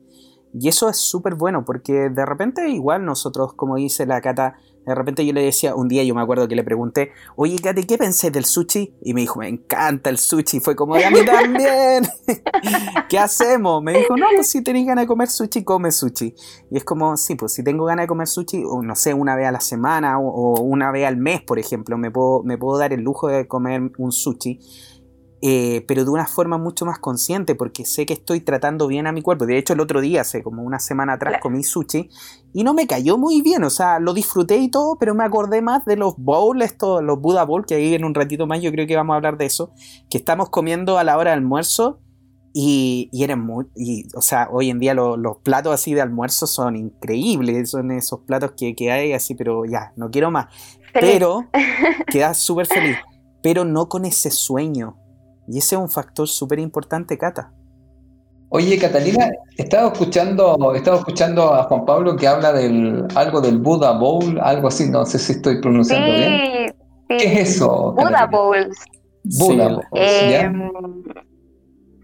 Y 0.54 0.68
eso 0.68 0.90
es 0.90 0.98
súper 0.98 1.36
bueno 1.36 1.64
porque 1.64 2.10
de 2.10 2.26
repente 2.26 2.68
igual 2.70 3.06
nosotros, 3.06 3.54
como 3.54 3.76
dice 3.76 4.06
la 4.06 4.22
Cata, 4.22 4.56
de 4.88 4.96
repente 4.96 5.26
yo 5.26 5.34
le 5.34 5.44
decía, 5.44 5.76
un 5.76 5.90
día 5.90 6.02
yo 6.06 6.16
me 6.16 6.22
acuerdo 6.22 6.48
que 6.48 6.56
le 6.56 6.64
pregunté, 6.64 7.12
oye 7.36 7.58
Cata, 7.62 7.82
¿qué 7.82 7.98
pensé 7.98 8.32
del 8.32 8.46
sushi? 8.46 8.94
Y 9.02 9.14
me 9.14 9.20
dijo, 9.20 9.40
me 9.40 9.50
encanta 9.50 10.10
el 10.10 10.18
sushi. 10.18 10.62
Fue 10.62 10.78
como, 10.78 10.96
a 10.96 11.10
mí 11.10 11.26
también. 11.26 12.08
¿Qué 13.10 13.20
hacemos? 13.20 13.84
Me 13.84 13.98
dijo, 13.98 14.16
no, 14.16 14.28
pues 14.34 14.50
si 14.50 14.64
tenéis 14.64 14.88
ganas 14.88 15.04
de 15.04 15.08
comer 15.08 15.28
sushi, 15.28 15.66
come 15.66 15.92
sushi. 15.92 16.34
Y 16.72 16.78
es 16.78 16.86
como, 16.86 17.18
sí, 17.18 17.36
pues 17.36 17.54
si 17.54 17.66
tengo 17.66 17.84
ganas 17.84 18.04
de 18.04 18.08
comer 18.08 18.28
sushi, 18.28 18.64
o 18.66 18.82
no 18.82 18.96
sé, 18.96 19.14
una 19.14 19.36
vez 19.36 19.48
a 19.48 19.52
la 19.52 19.60
semana 19.60 20.20
o, 20.20 20.62
una 20.62 20.90
vez 20.92 21.06
al 21.06 21.18
mes, 21.18 21.42
por 21.42 21.60
ejemplo, 21.60 21.98
me 21.98 22.10
puedo, 22.10 22.44
me 22.44 22.58
puedo 22.58 22.80
dar 22.80 22.94
el 22.94 23.02
lujo 23.02 23.28
de 23.28 23.46
comer 23.46 23.92
un 23.98 24.14
sushi 24.14 24.60
eh, 25.42 25.86
pero 25.88 26.04
de 26.04 26.10
una 26.10 26.26
forma 26.26 26.58
mucho 26.58 26.86
más 26.86 26.98
consciente, 26.98 27.54
porque 27.54 27.86
sé 27.86 28.08
que 28.08 28.14
estoy 28.14 28.42
tratando 28.42 28.88
bien 28.88 29.06
a 29.06 29.12
mi 29.12 29.22
cuerpo. 29.22 29.46
De 29.46 29.58
hecho, 29.58 29.74
el 29.74 29.80
otro 29.80 30.02
día, 30.02 30.22
hace 30.22 30.42
como 30.42 30.64
una 30.64 30.80
semana 30.80 31.14
atrás, 31.14 31.36
comí 31.42 31.64
sushi 31.64 32.10
y 32.54 32.64
no 32.64 32.74
me 32.74 32.88
cayó 32.88 33.20
muy 33.20 33.42
bien, 33.42 33.64
o 33.64 33.70
sea, 33.70 34.00
lo 34.00 34.14
disfruté 34.14 34.58
y 34.58 34.70
todo, 34.70 34.98
pero 35.00 35.14
me 35.14 35.24
acordé 35.24 35.62
más 35.62 35.86
de 35.86 35.96
los 35.96 36.16
bowls, 36.18 36.66
estos, 36.66 37.04
los 37.04 37.22
Buddha 37.22 37.44
Bowl, 37.44 37.66
que 37.68 37.76
ahí 37.76 37.94
en 37.94 38.04
un 38.04 38.16
ratito 38.16 38.48
más 38.48 38.62
yo 38.62 38.72
creo 38.72 38.88
que 38.88 38.96
vamos 38.96 39.14
a 39.14 39.18
hablar 39.18 39.38
de 39.38 39.46
eso, 39.46 39.72
que 40.10 40.18
estamos 40.18 40.50
comiendo 40.50 40.98
a 40.98 41.04
la 41.04 41.18
hora 41.18 41.32
del 41.32 41.40
almuerzo. 41.40 42.00
Y, 42.60 43.10
y 43.12 43.24
eran 43.24 43.42
muy, 43.42 43.68
o 44.16 44.22
sea, 44.22 44.50
hoy 44.52 44.72
en 44.72 44.80
día 44.80 44.96
los 44.96 45.38
platos 45.44 45.72
así 45.72 45.94
de 45.94 46.02
almuerzo 46.02 46.48
son 46.48 46.76
increíbles, 46.76 47.70
son 47.70 47.92
esos 47.92 48.22
platos 48.22 48.54
que, 48.58 48.74
que 48.74 48.92
hay 48.92 49.14
así, 49.14 49.36
pero 49.36 49.66
ya, 49.66 49.94
no 49.96 50.10
quiero 50.10 50.32
más. 50.32 50.48
Pero 50.92 51.46
queda 52.08 52.34
súper 52.34 52.66
feliz, 52.66 52.98
pero 53.44 53.64
no 53.64 53.88
con 53.90 54.06
ese 54.06 54.32
sueño, 54.32 54.98
y 55.48 55.60
ese 55.60 55.76
es 55.76 55.82
un 55.82 55.90
factor 55.90 56.28
súper 56.28 56.60
importante, 56.60 57.18
Cata. 57.18 57.52
Oye, 58.50 58.78
Catalina, 58.80 59.30
estaba 59.58 59.92
escuchando, 59.92 60.74
estaba 60.74 60.98
escuchando 60.98 61.54
a 61.54 61.64
Juan 61.64 61.86
Pablo 61.86 62.16
que 62.16 62.28
habla 62.28 62.54
del 62.54 63.06
algo 63.16 63.42
del 63.42 63.58
Buddha 63.58 63.92
Bowl, 63.92 64.40
algo 64.42 64.70
así, 64.70 64.90
no 64.90 65.06
sé 65.06 65.20
si 65.20 65.34
estoy 65.34 65.60
pronunciando 65.60 66.08
bien. 66.08 66.76
¿Qué 67.10 67.16
es 67.18 67.56
eso? 67.56 67.94
Buddha 67.94 68.26
Bowls. 68.26 68.78
Buddha 69.24 69.68
Bowls. 69.68 69.88
Em, 69.92 70.72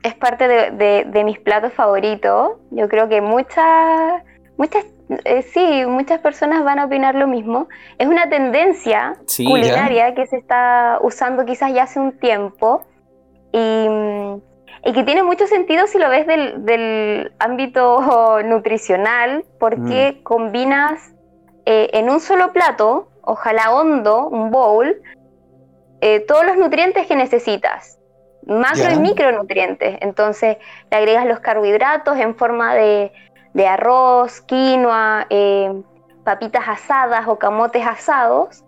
es 0.03 0.15
parte 0.15 0.47
de, 0.47 1.23
mis 1.23 1.39
platos 1.39 1.73
favoritos. 1.73 2.51
Yo 2.71 2.89
creo 2.89 3.07
que 3.07 3.21
muchas, 3.21 4.23
muchas, 4.57 4.85
eh, 5.23 5.43
sí, 5.53 5.85
muchas 5.87 6.19
personas 6.19 6.65
van 6.65 6.79
a 6.79 6.85
opinar 6.85 7.15
lo 7.15 7.27
mismo. 7.27 7.69
Es 7.97 8.07
una 8.07 8.29
tendencia 8.29 9.15
culinaria 9.37 10.13
que 10.13 10.27
se 10.27 10.37
está 10.37 10.99
usando 11.01 11.45
quizás 11.45 11.73
ya 11.73 11.83
hace 11.83 12.01
un 12.01 12.17
tiempo 12.19 12.85
y, 13.53 14.91
que 14.91 15.03
tiene 15.03 15.23
mucho 15.23 15.47
sentido 15.47 15.87
si 15.87 15.99
lo 15.99 16.09
ves 16.09 16.27
del, 16.27 17.33
ámbito 17.39 18.41
nutricional, 18.43 19.45
porque 19.59 20.17
mm. 20.19 20.23
combinas 20.23 21.13
eh, 21.65 21.89
en 21.93 22.09
un 22.09 22.19
solo 22.19 22.51
plato, 22.51 23.09
ojalá 23.21 23.71
hondo, 23.71 24.27
un 24.27 24.51
bowl, 24.51 25.01
eh, 26.01 26.19
todos 26.21 26.45
los 26.45 26.57
nutrientes 26.57 27.07
que 27.07 27.15
necesitas, 27.15 27.97
macro 28.45 28.91
y 28.91 28.99
micronutrientes. 28.99 29.99
Entonces 30.01 30.57
le 30.91 30.97
agregas 30.97 31.25
los 31.25 31.39
carbohidratos 31.39 32.17
en 32.17 32.35
forma 32.35 32.75
de, 32.75 33.11
arroz, 33.65 34.41
quinoa, 34.41 35.27
eh, 35.29 35.71
papitas 36.25 36.67
asadas 36.67 37.27
o 37.27 37.37
camotes 37.37 37.85
asados. 37.85 38.63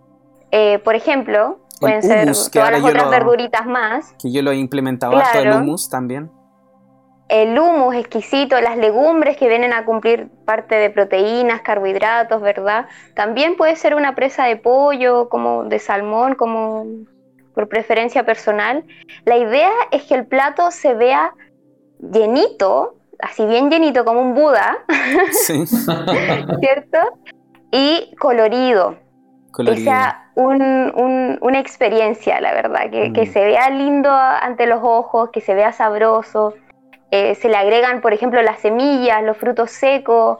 por 0.84 0.94
ejemplo, 0.94 1.58
Pueden 1.80 2.02
ser 2.02 2.32
todas 2.52 2.72
las 2.72 2.82
otras 2.82 3.10
verduritas 3.10 3.66
más. 3.66 4.14
Que 4.18 4.32
yo 4.32 4.42
lo 4.42 4.50
he 4.52 4.56
implementado 4.56 5.12
claro. 5.12 5.40
el 5.40 5.52
hummus 5.52 5.88
también. 5.88 6.30
El 7.28 7.58
hummus 7.58 7.96
exquisito, 7.96 8.60
las 8.60 8.76
legumbres 8.76 9.36
que 9.36 9.48
vienen 9.48 9.72
a 9.72 9.84
cumplir 9.84 10.28
parte 10.44 10.76
de 10.76 10.90
proteínas, 10.90 11.60
carbohidratos, 11.60 12.40
¿verdad? 12.40 12.86
También 13.14 13.56
puede 13.56 13.74
ser 13.74 13.96
una 13.96 14.14
presa 14.14 14.44
de 14.44 14.56
pollo, 14.56 15.28
como 15.28 15.64
de 15.64 15.80
salmón, 15.80 16.36
como, 16.36 16.86
por 17.52 17.68
preferencia 17.68 18.24
personal. 18.24 18.84
La 19.24 19.36
idea 19.36 19.72
es 19.90 20.04
que 20.04 20.14
el 20.14 20.26
plato 20.26 20.70
se 20.70 20.94
vea 20.94 21.34
llenito, 21.98 22.94
así 23.18 23.44
bien 23.44 23.70
llenito 23.70 24.04
como 24.04 24.20
un 24.20 24.34
Buda, 24.34 24.78
¿cierto? 26.60 26.98
Y 27.72 28.14
colorido. 28.20 28.96
Que 29.56 29.76
sea 29.76 30.30
una 30.34 31.58
experiencia, 31.58 32.40
la 32.40 32.52
verdad, 32.52 32.90
que, 32.90 33.08
mm. 33.08 33.32
se 33.32 33.44
vea 33.44 33.70
lindo 33.70 34.10
ante 34.10 34.66
los 34.66 34.80
ojos, 34.82 35.30
que 35.30 35.40
se 35.40 35.54
vea 35.54 35.72
sabroso. 35.72 36.54
Eh, 37.10 37.34
se 37.36 37.48
le 37.48 37.56
agregan, 37.56 38.00
por 38.00 38.12
ejemplo, 38.12 38.42
las 38.42 38.60
semillas, 38.60 39.22
los 39.22 39.36
frutos 39.36 39.70
secos. 39.70 40.38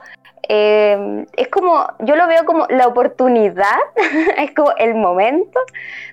Eh, 0.48 1.24
es 1.36 1.48
como, 1.48 1.86
yo 2.00 2.16
lo 2.16 2.26
veo 2.26 2.44
como 2.44 2.66
la 2.68 2.86
oportunidad, 2.86 3.78
es 4.36 4.52
como 4.52 4.72
el 4.76 4.94
momento 4.94 5.58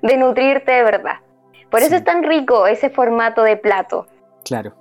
de 0.01 0.17
nutrirte 0.17 0.71
de 0.71 0.83
verdad. 0.83 1.17
Por 1.69 1.81
eso 1.81 1.95
es 1.95 2.03
tan 2.03 2.23
rico 2.23 2.67
ese 2.67 2.89
formato 2.89 3.43
de 3.43 3.57
plato. 3.57 4.07
Claro. 4.45 4.75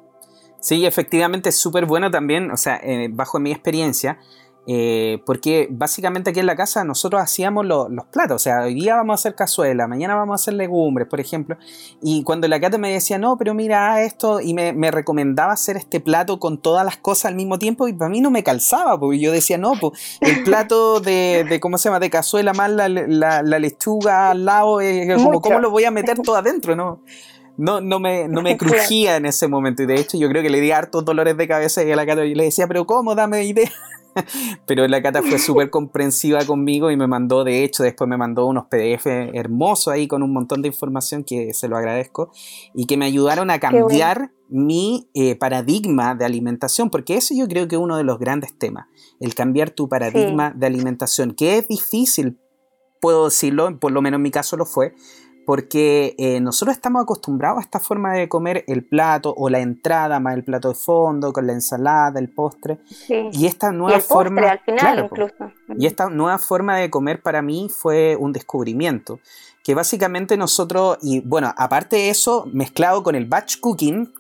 Sí, 0.61 0.87
efectivamente 0.87 1.49
es 1.49 1.59
súper 1.59 1.87
bueno 1.87 2.11
también, 2.11 2.51
o 2.53 2.57
sea, 2.57 2.77
eh, 2.77 3.09
bajo 3.11 3.41
mi 3.41 3.51
experiencia, 3.51 4.19
eh, 4.67 5.21
porque 5.27 5.67
básicamente 5.71 6.31
aquí 6.31 6.39
en 6.39 6.47
la 6.47 6.55
casa 6.55 6.85
nosotros 6.85 7.21
hacíamos 7.21 7.67
los 7.67 8.07
platos, 8.13 8.37
o 8.37 8.39
sea, 8.39 8.63
hoy 8.63 8.75
día 8.75 8.95
vamos 8.95 9.15
a 9.15 9.19
hacer 9.21 9.35
cazuela, 9.35 9.89
mañana 9.89 10.15
vamos 10.15 10.35
a 10.35 10.37
hacer 10.41 10.55
legumbres, 10.55 11.09
por 11.09 11.19
ejemplo, 11.19 11.57
y 12.01 12.23
cuando 12.23 12.47
la 12.47 12.61
Cata 12.61 12.79
me 12.79 12.93
decía, 12.93 13.19
no, 13.19 13.37
pero 13.37 13.55
mira 13.55 14.03
esto, 14.05 14.41
y 14.41 14.55
me, 14.55 14.91
recomendaba 14.93 15.53
hacer 15.53 15.77
este 15.77 15.99
plato 15.99 16.39
con 16.39 16.59
todas 16.59 16.85
las 16.85 16.97
cosas 16.97 17.27
al 17.27 17.35
mismo 17.35 17.59
tiempo, 17.59 17.89
y 17.89 17.93
para 17.93 18.09
mí 18.09 18.21
no 18.21 18.31
me 18.31 18.45
calzaba, 18.45 19.01
porque 19.01 19.19
yo 19.19 19.33
decía, 19.33 19.59
no, 19.59 19.73
pues 19.81 20.19
el 20.21 20.45
plato 20.45 21.01
de, 21.01 21.59
¿cómo 21.61 21.77
se 21.77 21.89
llama?, 21.89 21.99
de 21.99 22.11
cazuela 22.11 22.53
más 22.53 22.71
la, 22.71 22.89
lechuga 23.59 24.31
al 24.31 24.45
lado, 24.45 24.81
eh, 24.81 25.09
como, 25.17 25.41
¿cómo 25.41 25.59
lo 25.59 25.71
voy 25.71 25.85
a 25.85 25.91
meter 25.91 26.19
todo 26.21 26.37
adentro, 26.37 26.77
no? 26.77 27.01
no, 27.57 27.81
no, 27.81 28.01
me, 28.01 28.29
no 28.29 28.43
me 28.43 28.57
crujía 28.57 29.17
en 29.17 29.27
ese 29.27 29.47
momento. 29.47 29.83
Y 29.83 29.87
de 29.87 29.97
hecho, 29.97 30.17
yo 30.17 30.29
creo 30.29 30.43
que 30.43 30.51
le 30.51 30.61
di 30.61 30.71
hartos 30.71 31.05
dolores 31.05 31.37
de 31.37 31.47
cabeza 31.47 31.83
y 31.85 31.93
a 31.93 31.97
la 31.97 32.07
Cata 32.07 32.25
y 32.25 32.35
le 32.35 32.45
decía, 32.45 32.67
pero 32.67 32.87
¿cómo? 32.87 33.15
Dame 33.15 33.45
idea. 33.45 33.71
Pero 34.67 34.87
la 34.89 35.03
Cata 35.03 35.23
fue 35.23 35.39
súper 35.39 35.71
comprensiva 35.71 36.45
conmigo 36.45 36.91
y 36.91 36.97
me 36.97 37.07
mandó, 37.07 37.45
de 37.45 37.65
hecho, 37.65 37.83
después 37.83 38.09
me 38.09 38.17
mandó 38.17 38.47
unos 38.47 38.67
PDF 38.67 39.07
hermosos 39.07 39.93
ahí 39.93 40.09
con 40.09 40.23
un 40.23 40.33
montón 40.33 40.63
de 40.63 40.69
información 40.69 41.25
que 41.25 41.55
se 41.55 41.69
lo 41.69 41.77
agradezco 41.77 42.31
y 42.75 42.87
que 42.87 42.97
me 42.97 43.07
ayudaron 43.07 43.51
a 43.51 43.59
cambiar 43.59 44.33
mi 44.49 45.09
eh, 45.15 45.35
paradigma 45.37 46.15
de 46.15 46.27
alimentación, 46.27 46.91
porque 46.91 47.17
eso 47.17 47.35
yo 47.35 47.49
creo 47.49 47.69
que 47.69 47.77
es 47.77 47.81
uno 47.81 47.97
de 47.97 48.05
los 48.05 48.19
grandes 48.19 48.57
temas, 48.59 48.87
el 49.19 49.35
cambiar 49.35 49.71
tu 49.71 49.89
paradigma 49.89 50.53
de 50.55 50.67
alimentación, 50.67 51.33
que 51.33 51.57
es 51.57 51.69
difícil, 51.69 52.39
puedo 53.01 53.25
decirlo, 53.25 53.79
por 53.81 53.93
lo 53.93 54.03
menos 54.03 54.19
en 54.19 54.23
mi 54.23 54.31
caso 54.31 54.57
lo 54.59 54.67
fue, 54.67 54.95
porque 55.45 56.15
eh, 56.19 56.41
nosotros 56.41 56.77
estamos 56.77 57.03
acostumbrados 57.03 57.59
a 57.59 57.63
esta 57.63 57.81
forma 57.81 58.15
de 58.15 58.29
comer 58.29 58.65
el 58.69 58.85
plato 58.85 59.35
o 59.37 59.49
la 59.49 59.61
entrada 59.61 60.21
más 60.21 60.35
el 60.35 60.45
plato 60.45 60.69
de 60.69 60.75
fondo 60.75 61.33
con 61.33 61.47
la 61.47 61.53
ensalada, 61.53 62.21
el 62.21 62.29
postre. 62.29 62.79
Y 63.33 63.47
esta 63.47 63.73
nueva 63.73 64.01
forma, 64.01 64.61
Y 65.77 65.87
esta 65.87 66.09
nueva 66.09 66.39
forma 66.39 66.77
de 66.77 66.91
comer 66.91 67.23
para 67.23 67.43
mí 67.43 67.69
fue 67.71 68.17
un 68.17 68.33
descubrimiento, 68.33 69.21
que 69.65 69.75
básicamente 69.75 70.37
nosotros 70.37 70.99
y 71.03 71.21
bueno, 71.21 71.53
aparte 71.57 71.97
de 71.97 72.11
eso, 72.11 72.49
mezclado 72.53 73.03
con 73.03 73.15
el 73.15 73.27
batch 73.27 73.59
cooking, 73.61 74.13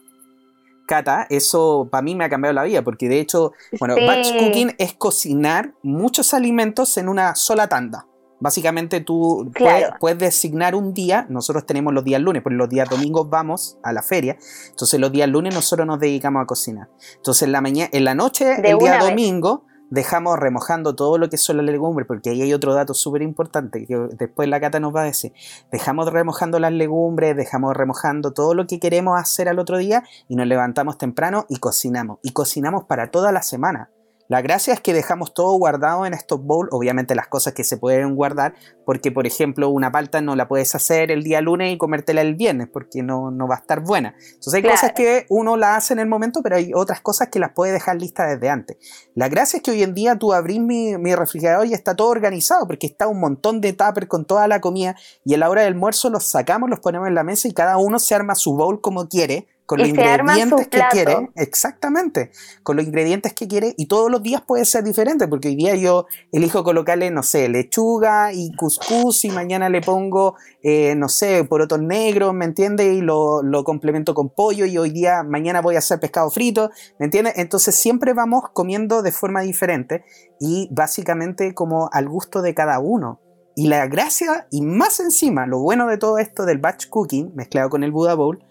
Cata, 0.84 1.26
eso 1.30 1.88
para 1.90 2.02
mí 2.02 2.14
me 2.14 2.24
ha 2.24 2.28
cambiado 2.28 2.52
la 2.54 2.64
vida, 2.64 2.82
porque 2.82 3.08
de 3.08 3.20
hecho, 3.20 3.52
bueno, 3.78 3.94
batch 3.94 4.36
cooking 4.36 4.74
es 4.78 4.94
cocinar 4.94 5.74
muchos 5.82 6.34
alimentos 6.34 6.96
en 6.96 7.08
una 7.08 7.36
sola 7.36 7.68
tanda. 7.68 8.06
Básicamente 8.42 9.00
tú 9.00 9.52
puedes, 10.00 10.18
designar 10.18 10.74
un 10.74 10.92
día, 10.92 11.26
nosotros 11.28 11.64
tenemos 11.64 11.94
los 11.94 12.02
días 12.02 12.20
lunes, 12.20 12.42
porque 12.42 12.56
los 12.56 12.68
días 12.68 12.88
domingos 12.88 13.30
vamos 13.30 13.78
a 13.84 13.92
la 13.92 14.02
feria, 14.02 14.36
entonces 14.68 14.98
los 14.98 15.12
días 15.12 15.28
lunes 15.28 15.54
nosotros 15.54 15.86
nos 15.86 16.00
dedicamos 16.00 16.42
a 16.42 16.46
cocinar. 16.46 16.88
Entonces 17.14 17.44
en 17.44 17.52
la, 17.52 17.60
mañana, 17.60 17.88
en 17.92 18.04
la 18.04 18.16
noche, 18.16 18.56
el 18.64 18.78
día 18.78 18.98
domingo, 18.98 19.64
dejamos 19.90 20.40
remojando 20.40 20.96
todo 20.96 21.18
lo 21.18 21.30
que 21.30 21.36
son 21.36 21.58
las 21.58 21.66
legumbres, 21.66 22.08
porque 22.08 22.30
ahí 22.30 22.42
hay 22.42 22.52
otro 22.52 22.74
dato 22.74 22.94
súper 22.94 23.22
importante 23.22 23.86
que 23.86 23.96
después 24.18 24.48
la 24.48 24.58
cata 24.58 24.80
nos 24.80 24.92
va 24.92 25.02
a 25.02 25.04
decir. 25.04 25.32
Dejamos 25.70 26.12
remojando 26.12 26.58
las 26.58 26.72
legumbres, 26.72 27.36
dejamos 27.36 27.76
remojando 27.76 28.32
todo 28.32 28.54
lo 28.54 28.66
que 28.66 28.80
queremos 28.80 29.20
hacer 29.20 29.48
al 29.48 29.60
otro 29.60 29.78
día 29.78 30.02
y 30.26 30.34
nos 30.34 30.48
levantamos 30.48 30.98
temprano 30.98 31.46
y 31.48 31.58
cocinamos. 31.58 32.18
Y 32.24 32.32
cocinamos 32.32 32.86
para 32.86 33.12
toda 33.12 33.30
la 33.30 33.42
semana. 33.42 33.90
La 34.32 34.40
gracia 34.40 34.72
es 34.72 34.80
que 34.80 34.94
dejamos 34.94 35.34
todo 35.34 35.52
guardado 35.58 36.06
en 36.06 36.14
estos 36.14 36.42
bowls, 36.42 36.70
obviamente 36.72 37.14
las 37.14 37.28
cosas 37.28 37.52
que 37.52 37.64
se 37.64 37.76
pueden 37.76 38.14
guardar, 38.14 38.54
porque 38.86 39.12
por 39.12 39.26
ejemplo 39.26 39.68
una 39.68 39.92
palta 39.92 40.22
no 40.22 40.36
la 40.36 40.48
puedes 40.48 40.74
hacer 40.74 41.10
el 41.10 41.22
día 41.22 41.42
lunes 41.42 41.70
y 41.70 41.76
comértela 41.76 42.22
el 42.22 42.34
viernes, 42.34 42.68
porque 42.72 43.02
no, 43.02 43.30
no 43.30 43.46
va 43.46 43.56
a 43.56 43.58
estar 43.58 43.80
buena. 43.80 44.14
Entonces 44.18 44.54
hay 44.54 44.62
cosas 44.62 44.92
que 44.92 45.26
uno 45.28 45.58
la 45.58 45.76
hace 45.76 45.92
en 45.92 45.98
el 45.98 46.08
momento, 46.08 46.40
pero 46.42 46.56
hay 46.56 46.72
otras 46.74 47.02
cosas 47.02 47.28
que 47.28 47.40
las 47.40 47.50
puedes 47.50 47.74
dejar 47.74 47.96
listas 48.00 48.30
desde 48.30 48.48
antes. 48.48 48.78
La 49.14 49.28
gracia 49.28 49.58
es 49.58 49.62
que 49.62 49.72
hoy 49.72 49.82
en 49.82 49.92
día 49.92 50.16
tú 50.16 50.32
abrís 50.32 50.60
mi, 50.60 50.96
mi 50.96 51.14
refrigerador 51.14 51.66
y 51.66 51.74
está 51.74 51.94
todo 51.94 52.08
organizado, 52.08 52.66
porque 52.66 52.86
está 52.86 53.08
un 53.08 53.20
montón 53.20 53.60
de 53.60 53.74
tupper 53.74 54.08
con 54.08 54.24
toda 54.24 54.48
la 54.48 54.62
comida 54.62 54.96
y 55.26 55.34
a 55.34 55.36
la 55.36 55.50
hora 55.50 55.60
del 55.60 55.74
almuerzo 55.74 56.08
los 56.08 56.24
sacamos, 56.24 56.70
los 56.70 56.80
ponemos 56.80 57.06
en 57.06 57.14
la 57.14 57.22
mesa 57.22 57.48
y 57.48 57.52
cada 57.52 57.76
uno 57.76 57.98
se 57.98 58.14
arma 58.14 58.34
su 58.34 58.56
bowl 58.56 58.80
como 58.80 59.10
quiere 59.10 59.46
con 59.66 59.78
los 59.78 59.88
ingredientes 59.88 60.68
que 60.68 60.80
quiere, 60.90 61.30
exactamente, 61.36 62.30
con 62.62 62.76
los 62.76 62.86
ingredientes 62.86 63.32
que 63.32 63.48
quiere 63.48 63.74
y 63.76 63.86
todos 63.86 64.10
los 64.10 64.22
días 64.22 64.42
puede 64.42 64.64
ser 64.64 64.84
diferente, 64.84 65.28
porque 65.28 65.48
hoy 65.48 65.56
día 65.56 65.74
yo 65.76 66.06
elijo 66.32 66.64
colocarle, 66.64 67.10
no 67.10 67.22
sé, 67.22 67.48
lechuga 67.48 68.32
y 68.32 68.54
cuscús 68.56 69.24
y 69.24 69.30
mañana 69.30 69.68
le 69.68 69.80
pongo, 69.80 70.36
eh, 70.62 70.94
no 70.96 71.08
sé, 71.08 71.44
porotos 71.44 71.80
negros, 71.80 72.34
¿me 72.34 72.44
entiendes? 72.44 72.94
Y 72.94 73.00
lo, 73.00 73.42
lo, 73.42 73.64
complemento 73.64 74.14
con 74.14 74.28
pollo 74.30 74.66
y 74.66 74.76
hoy 74.76 74.90
día, 74.90 75.22
mañana 75.22 75.60
voy 75.60 75.76
a 75.76 75.78
hacer 75.78 76.00
pescado 76.00 76.30
frito, 76.30 76.70
¿me 76.98 77.06
entiendes? 77.06 77.34
Entonces 77.36 77.74
siempre 77.74 78.12
vamos 78.12 78.44
comiendo 78.52 79.02
de 79.02 79.12
forma 79.12 79.42
diferente 79.42 80.04
y 80.40 80.68
básicamente 80.72 81.54
como 81.54 81.88
al 81.92 82.08
gusto 82.08 82.42
de 82.42 82.54
cada 82.54 82.78
uno. 82.80 83.20
Y 83.54 83.68
la 83.68 83.86
gracia, 83.86 84.46
y 84.50 84.62
más 84.62 84.98
encima, 84.98 85.46
lo 85.46 85.58
bueno 85.58 85.86
de 85.86 85.98
todo 85.98 86.18
esto 86.18 86.46
del 86.46 86.58
batch 86.58 86.88
cooking 86.88 87.32
mezclado 87.34 87.68
con 87.68 87.84
el 87.84 87.92
Buddha 87.92 88.14
Bowl, 88.14 88.42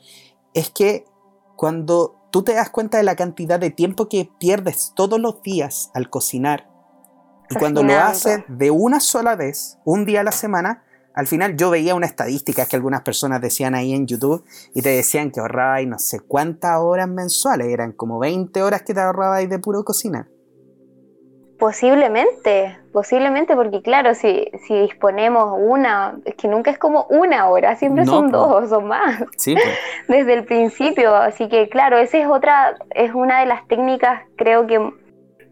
es 0.53 0.69
que 0.69 1.05
cuando 1.55 2.15
tú 2.31 2.43
te 2.43 2.53
das 2.53 2.69
cuenta 2.69 2.97
de 2.97 3.03
la 3.03 3.15
cantidad 3.15 3.59
de 3.59 3.71
tiempo 3.71 4.09
que 4.09 4.29
pierdes 4.39 4.93
todos 4.95 5.19
los 5.19 5.41
días 5.41 5.91
al 5.93 6.09
cocinar, 6.09 6.69
y 7.49 7.55
cuando 7.55 7.83
lo 7.83 7.93
haces 7.97 8.43
de 8.47 8.71
una 8.71 9.01
sola 9.01 9.35
vez, 9.35 9.77
un 9.83 10.05
día 10.05 10.21
a 10.21 10.23
la 10.23 10.31
semana, 10.31 10.83
al 11.13 11.27
final 11.27 11.57
yo 11.57 11.69
veía 11.69 11.95
una 11.95 12.05
estadística 12.05 12.65
que 12.65 12.77
algunas 12.77 13.01
personas 13.01 13.41
decían 13.41 13.75
ahí 13.75 13.93
en 13.93 14.07
YouTube 14.07 14.45
y 14.73 14.81
te 14.81 14.89
decían 14.89 15.31
que 15.31 15.41
ahorrabais 15.41 15.87
no 15.87 15.99
sé 15.99 16.21
cuántas 16.21 16.77
horas 16.79 17.09
mensuales, 17.09 17.67
eran 17.67 17.91
como 17.91 18.19
20 18.19 18.61
horas 18.63 18.83
que 18.83 18.93
te 18.93 19.01
ahorrabais 19.01 19.49
de 19.49 19.59
puro 19.59 19.83
cocinar. 19.83 20.29
Posiblemente, 21.61 22.75
posiblemente, 22.91 23.55
porque 23.55 23.83
claro, 23.83 24.15
si, 24.15 24.49
si 24.65 24.79
disponemos 24.79 25.59
una, 25.59 26.15
es 26.25 26.33
que 26.33 26.47
nunca 26.47 26.71
es 26.71 26.79
como 26.79 27.05
una 27.11 27.49
hora, 27.49 27.75
siempre 27.75 28.03
son 28.07 28.31
dos 28.31 28.71
o 28.71 28.81
más. 28.81 29.23
Sí, 29.37 29.55
Desde 30.07 30.33
el 30.33 30.43
principio, 30.45 31.13
así 31.15 31.49
que 31.49 31.69
claro, 31.69 31.99
esa 31.99 32.17
es 32.17 32.25
otra, 32.25 32.77
es 32.95 33.13
una 33.13 33.41
de 33.41 33.45
las 33.45 33.67
técnicas, 33.67 34.23
creo 34.37 34.65
que 34.65 34.91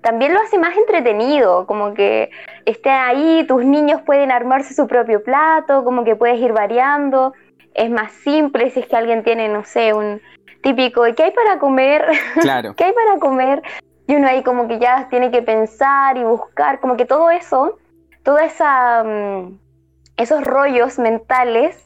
también 0.01 0.33
lo 0.33 0.39
hace 0.39 0.57
más 0.57 0.75
entretenido, 0.75 1.67
como 1.67 1.93
que 1.93 2.31
esté 2.65 2.89
ahí, 2.89 3.45
tus 3.47 3.63
niños 3.63 4.01
pueden 4.01 4.31
armarse 4.31 4.73
su 4.73 4.87
propio 4.87 5.23
plato, 5.23 5.83
como 5.83 6.03
que 6.03 6.15
puedes 6.15 6.39
ir 6.39 6.53
variando, 6.53 7.33
es 7.75 7.91
más 7.91 8.11
simple 8.23 8.71
si 8.71 8.79
es 8.79 8.87
que 8.87 8.95
alguien 8.95 9.23
tiene, 9.23 9.47
no 9.47 9.63
sé, 9.63 9.93
un 9.93 10.19
típico, 10.63 11.03
¿qué 11.15 11.25
hay 11.25 11.31
para 11.33 11.59
comer? 11.59 12.03
Claro. 12.41 12.73
¿Qué 12.75 12.85
hay 12.85 12.93
para 12.93 13.19
comer? 13.19 13.61
Y 14.09 14.15
uno 14.15 14.27
ahí 14.27 14.41
como 14.41 14.67
que 14.67 14.79
ya 14.79 15.07
tiene 15.11 15.29
que 15.29 15.43
pensar 15.43 16.17
y 16.17 16.23
buscar, 16.23 16.79
como 16.79 16.97
que 16.97 17.05
todo 17.05 17.29
eso, 17.29 17.77
toda 18.23 18.43
esa... 18.43 19.03
Mm, 19.03 19.59
esos 20.17 20.43
rollos 20.43 20.99
mentales 20.99 21.77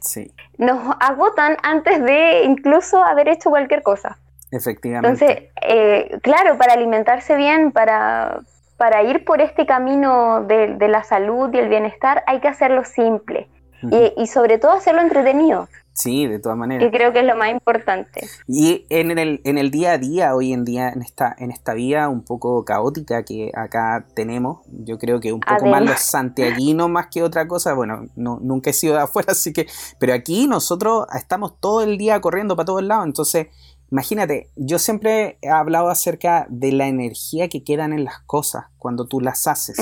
nos 0.57 0.95
agotan 0.99 1.55
antes 1.61 2.03
de 2.03 2.45
incluso 2.45 3.03
haber 3.03 3.27
hecho 3.27 3.51
cualquier 3.51 3.83
cosa. 3.83 4.17
Efectivamente. 4.49 5.25
Entonces, 5.25 5.51
eh, 5.61 6.17
claro, 6.23 6.57
para 6.57 6.73
alimentarse 6.73 7.35
bien, 7.35 7.71
para, 7.71 8.39
para 8.75 9.03
ir 9.03 9.23
por 9.23 9.39
este 9.39 9.67
camino 9.67 10.45
de, 10.45 10.75
la 10.87 11.03
salud 11.03 11.53
y 11.53 11.59
el 11.59 11.69
bienestar, 11.69 12.23
hay 12.25 12.39
que 12.39 12.47
hacerlo 12.47 12.83
simple 12.85 13.49
y, 13.83 14.13
y, 14.17 14.25
sobre 14.25 14.57
todo 14.57 14.71
hacerlo 14.71 15.01
entretenido. 15.01 15.67
Sí, 15.93 16.25
de 16.25 16.39
todas 16.39 16.57
maneras. 16.57 16.83
Que 16.83 16.97
creo 16.97 17.13
que 17.13 17.19
es 17.19 17.25
lo 17.25 17.35
más 17.35 17.51
importante. 17.51 18.27
Y 18.47 18.85
en 18.89 19.17
el, 19.17 19.41
en 19.43 19.59
el 19.59 19.69
día 19.69 19.91
a 19.91 19.97
día, 19.99 20.35
hoy 20.35 20.51
en 20.51 20.65
día, 20.65 20.89
en 20.89 21.03
esta, 21.03 21.35
en 21.37 21.51
esta 21.51 21.75
vida 21.75 22.09
un 22.09 22.23
poco 22.23 22.65
caótica 22.65 23.23
que 23.23 23.51
acá 23.53 24.07
tenemos, 24.15 24.61
yo 24.67 24.97
creo 24.97 25.19
que 25.19 25.31
un 25.31 25.39
poco 25.39 25.67
más 25.67 25.83
los 25.83 25.99
santiaguinos 25.99 26.89
más 26.89 27.07
que 27.07 27.21
otra 27.21 27.47
cosa, 27.47 27.73
bueno, 27.73 28.07
no, 28.15 28.39
nunca 28.41 28.71
he 28.71 28.73
sido 28.73 28.95
de 28.95 29.01
afuera, 29.01 29.27
así 29.33 29.53
que, 29.53 29.67
pero 29.99 30.13
aquí 30.13 30.47
nosotros 30.47 31.05
estamos 31.15 31.59
todo 31.59 31.83
el 31.83 31.97
día 31.99 32.19
corriendo 32.21 32.55
para 32.55 32.65
todos 32.65 32.83
lados, 32.83 33.05
entonces, 33.05 33.47
imagínate, 33.91 34.49
yo 34.55 34.79
siempre 34.79 35.37
he 35.41 35.49
hablado 35.49 35.89
acerca 35.89 36.47
de 36.49 36.71
la 36.71 36.87
energía 36.87 37.49
que 37.49 37.63
quedan 37.63 37.93
en 37.93 38.03
las 38.03 38.19
cosas 38.21 38.65
cuando 38.79 39.05
tú 39.05 39.21
las 39.21 39.45
haces. 39.45 39.77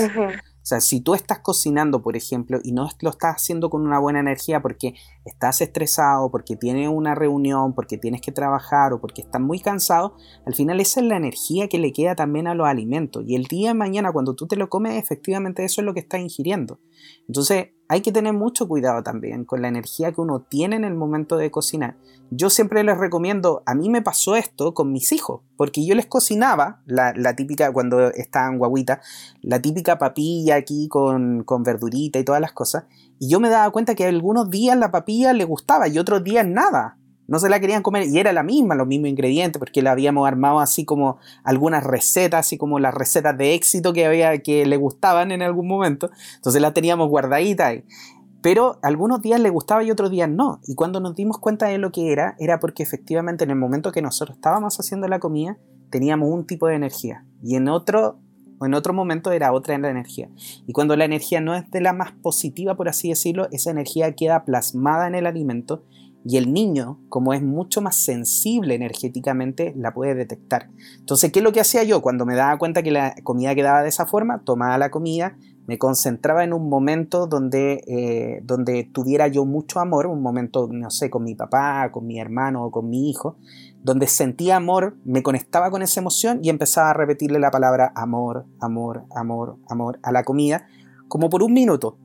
O 0.62 0.65
sea, 0.65 0.80
si 0.80 1.02
tú 1.02 1.15
estás 1.15 1.39
cocinando, 1.39 2.04
por 2.04 2.15
ejemplo, 2.15 2.60
y 2.63 2.71
no 2.71 2.88
lo 3.02 3.10
estás 3.10 3.36
haciendo 3.36 3.69
con 3.69 3.82
una 3.82 4.00
buena 4.00 4.19
energía 4.19 4.62
porque 4.62 4.93
estás 5.26 5.60
estresado, 5.62 6.30
porque 6.30 6.56
tienes 6.56 6.88
una 6.88 7.15
reunión, 7.15 7.74
porque 7.74 7.97
tienes 7.97 8.21
que 8.21 8.32
trabajar 8.32 8.93
o 8.93 9.02
porque 9.02 9.21
estás 9.21 9.41
muy 9.41 9.60
cansado, 9.60 10.15
al 10.45 10.54
final 10.54 10.80
esa 10.80 11.00
es 11.00 11.08
la 11.08 11.17
energía 11.17 11.67
que 11.67 11.80
le 11.80 11.91
queda 11.91 12.15
también 12.15 12.47
a 12.47 12.54
los 12.54 12.67
alimentos. 12.67 13.24
Y 13.28 13.36
el 13.36 13.45
día 13.45 13.69
de 13.69 13.74
mañana 13.74 14.12
cuando 14.12 14.36
tú 14.36 14.47
te 14.47 14.56
lo 14.56 14.69
comes, 14.69 14.95
efectivamente 14.95 15.65
eso 15.65 15.82
es 15.82 15.86
lo 15.86 15.93
que 15.93 16.02
estás 16.02 16.21
ingiriendo. 16.21 16.80
Entonces 17.28 17.69
hay 17.92 18.00
que 18.00 18.14
tener 18.14 18.32
mucho 18.32 18.70
cuidado 18.70 19.04
también 19.04 19.44
con 19.44 19.62
la 19.62 19.68
energía 19.68 20.14
que 20.14 20.22
uno 20.22 20.40
tiene 20.40 20.78
en 20.78 20.86
el 20.86 20.94
momento 20.94 21.36
de 21.36 21.52
cocinar. 21.52 21.98
Yo 22.30 22.50
siempre 22.50 22.86
les 22.86 22.98
recomiendo, 22.98 23.64
a 23.66 23.76
mí 23.76 23.90
me 23.90 24.02
pasó 24.02 24.38
esto 24.38 24.74
con 24.74 24.94
mis 24.94 25.12
hijos, 25.12 25.42
porque 25.58 25.86
yo 25.86 25.94
les 25.94 26.06
cocinaba 26.06 26.80
la, 26.86 27.36
típica, 27.36 27.70
cuando 27.74 28.10
estaban 28.12 28.60
guaguitas, 28.60 29.06
la 29.42 29.62
típica 29.62 29.98
papilla 29.98 30.56
aquí 30.56 30.88
con, 30.88 31.44
con 31.44 31.64
verdurita 31.64 32.18
y 32.18 32.24
todas 32.24 32.40
las 32.40 32.54
cosas, 32.54 32.86
y 33.20 33.28
yo 33.28 33.42
me 33.42 33.50
daba 33.50 33.70
cuenta 33.72 33.94
que 33.94 34.06
algunos 34.06 34.50
días 34.50 34.78
la 34.78 34.90
papilla 34.90 35.34
le 35.34 35.44
gustaba 35.44 35.90
y 35.90 36.00
otros 36.00 36.24
días 36.24 36.48
nada 36.48 36.98
no 37.32 37.39
se 37.39 37.48
la 37.48 37.62
querían 37.62 37.82
comer 37.82 38.10
y 38.10 38.20
era 38.20 38.34
la 38.34 38.44
misma, 38.44 38.76
los 38.76 38.88
mismos 38.88 39.08
ingredientes, 39.08 39.58
porque 39.58 39.82
la 39.82 39.94
habíamos 39.94 40.28
armado 40.28 40.60
así 40.60 40.84
como 40.84 41.17
algunas 41.46 41.82
recetas, 41.82 42.41
así 42.41 42.58
como 42.58 42.78
las 42.78 42.94
recetas 42.94 43.38
de 43.38 43.54
éxito 43.54 43.94
que 43.94 44.06
había 44.06 44.38
que 44.39 44.65
le 44.65 44.76
gustaban 44.76 45.32
en 45.32 45.41
algún 45.41 45.65
momento. 45.65 46.12
Entonces 46.36 46.62
las 46.62 46.74
teníamos 46.74 47.08
guardaditas 47.08 47.67
ahí. 47.67 47.86
Pero 48.41 48.80
algunos 48.82 49.22
días 49.22 49.39
le 49.39 49.50
gustaba 49.50 49.82
y 49.82 49.91
otros 49.91 50.12
días 50.12 50.28
no. 50.28 50.60
Y 50.67 50.76
cuando 50.76 51.00
nos 51.00 51.15
dimos 51.15 51.38
cuenta 51.38 51.67
de 51.67 51.78
lo 51.78 51.94
que 51.94 52.12
era, 52.12 52.36
era 52.38 52.60
porque 52.60 52.84
efectivamente 52.84 53.46
en 53.46 53.52
el 53.52 53.56
momento 53.56 53.94
que 53.94 54.02
nosotros 54.02 54.36
estábamos 54.36 54.78
haciendo 54.78 55.08
la 55.08 55.20
comida, 55.20 55.58
teníamos 55.89 56.30
un 56.30 56.46
tipo 56.46 56.67
de 56.67 56.76
energía. 56.76 57.24
Y 57.41 57.56
en 57.56 57.70
otro, 57.70 58.20
en 58.60 58.74
otro 58.74 58.94
momento 58.94 59.32
era 59.32 59.54
otra 59.54 59.78
la 59.78 59.89
energía. 59.89 60.28
Y 60.67 60.74
cuando 60.74 60.98
la 60.98 61.06
energía 61.06 61.39
no 61.39 61.56
es 61.56 61.72
de 61.72 61.80
la 61.80 61.94
más 61.94 62.12
positiva, 62.12 62.76
por 62.76 62.89
así 62.89 63.08
decirlo, 63.08 63.48
esa 63.54 63.72
energía 63.72 64.17
queda 64.17 64.44
plasmada 64.44 65.08
en 65.08 65.15
el 65.15 65.28
alimento 65.28 65.86
y 66.24 66.38
el 66.38 66.54
niño, 66.54 67.00
como 67.10 67.34
es 67.34 67.42
mucho 67.42 67.82
más 67.82 67.96
sensible 67.96 68.76
energéticamente, 68.76 69.74
la 69.76 69.94
puede 69.94 70.16
detectar. 70.16 70.70
Entonces, 71.00 71.32
¿qué 71.32 71.40
es 71.40 71.44
lo 71.44 71.52
que 71.52 71.62
hacía 71.62 71.84
yo? 71.84 72.02
Cuando 72.02 72.26
me 72.26 72.36
daba 72.36 72.58
cuenta 72.58 72.84
que 72.84 72.92
la 72.92 73.16
comida 73.24 73.56
quedaba 73.56 73.82
de 73.82 73.90
esa 73.90 74.06
forma, 74.06 74.44
tomaba 74.44 74.78
la 74.78 74.92
comida, 74.92 75.36
me 75.68 75.78
concentraba 75.78 76.44
en 76.44 76.54
un 76.54 76.70
momento 76.70 77.28
donde, 77.28 77.84
eh, 77.88 78.42
donde 78.44 78.84
tuviera 78.84 79.28
yo 79.28 79.46
mucho 79.46 79.80
amor, 79.80 80.08
un 80.08 80.22
momento, 80.22 80.68
no 80.72 80.90
sé, 80.90 81.10
con 81.10 81.24
mi 81.24 81.36
papá, 81.36 81.92
con 81.92 82.06
mi 82.06 82.20
hermano 82.20 82.66
o 82.66 82.72
con 82.72 82.90
mi 82.90 83.10
hijo, 83.10 83.38
donde 83.84 84.08
sentía 84.08 84.58
amor, 84.58 84.98
me 85.06 85.24
conectaba 85.24 85.72
con 85.72 85.82
esa 85.82 86.00
emoción 86.00 86.40
y 86.44 86.50
empezaba 86.50 86.90
a 86.90 86.94
repetirle 86.94 87.40
la 87.40 87.52
palabra 87.52 87.92
amor, 87.96 88.46
amor, 88.60 89.06
amor, 89.16 89.58
amor 89.70 90.00
a 90.04 90.12
la 90.12 90.24
comida, 90.24 90.68
como 91.08 91.30
por 91.30 91.44
un 91.44 91.54
minuto. 91.54 91.98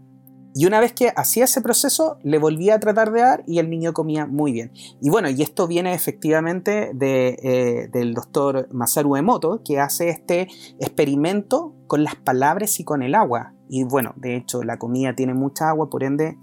Y 0.58 0.64
una 0.64 0.80
vez 0.80 0.94
que 0.94 1.12
hacía 1.14 1.44
ese 1.44 1.60
proceso, 1.60 2.16
le 2.22 2.38
volvía 2.38 2.76
a 2.76 2.80
tratar 2.80 3.12
de 3.12 3.20
dar 3.20 3.44
y 3.46 3.58
el 3.58 3.68
niño 3.68 3.92
comía 3.92 4.24
muy 4.24 4.52
bien. 4.52 4.72
Y 5.02 5.10
bueno, 5.10 5.28
y 5.28 5.42
esto 5.42 5.66
viene 5.66 5.92
efectivamente 5.92 6.92
de, 6.94 7.38
eh, 7.42 7.88
del 7.92 8.14
doctor 8.14 8.66
Masaru 8.72 9.16
Emoto, 9.16 9.60
que 9.62 9.80
hace 9.80 10.08
este 10.08 10.48
experimento 10.80 11.74
con 11.86 12.04
las 12.04 12.14
palabras 12.14 12.80
y 12.80 12.84
con 12.84 13.02
el 13.02 13.14
agua. 13.14 13.52
Y 13.68 13.84
bueno, 13.84 14.14
de 14.16 14.34
hecho, 14.34 14.62
la 14.62 14.78
comida 14.78 15.14
tiene 15.14 15.34
mucha 15.34 15.68
agua, 15.68 15.90
por 15.90 16.02
ende 16.02 16.38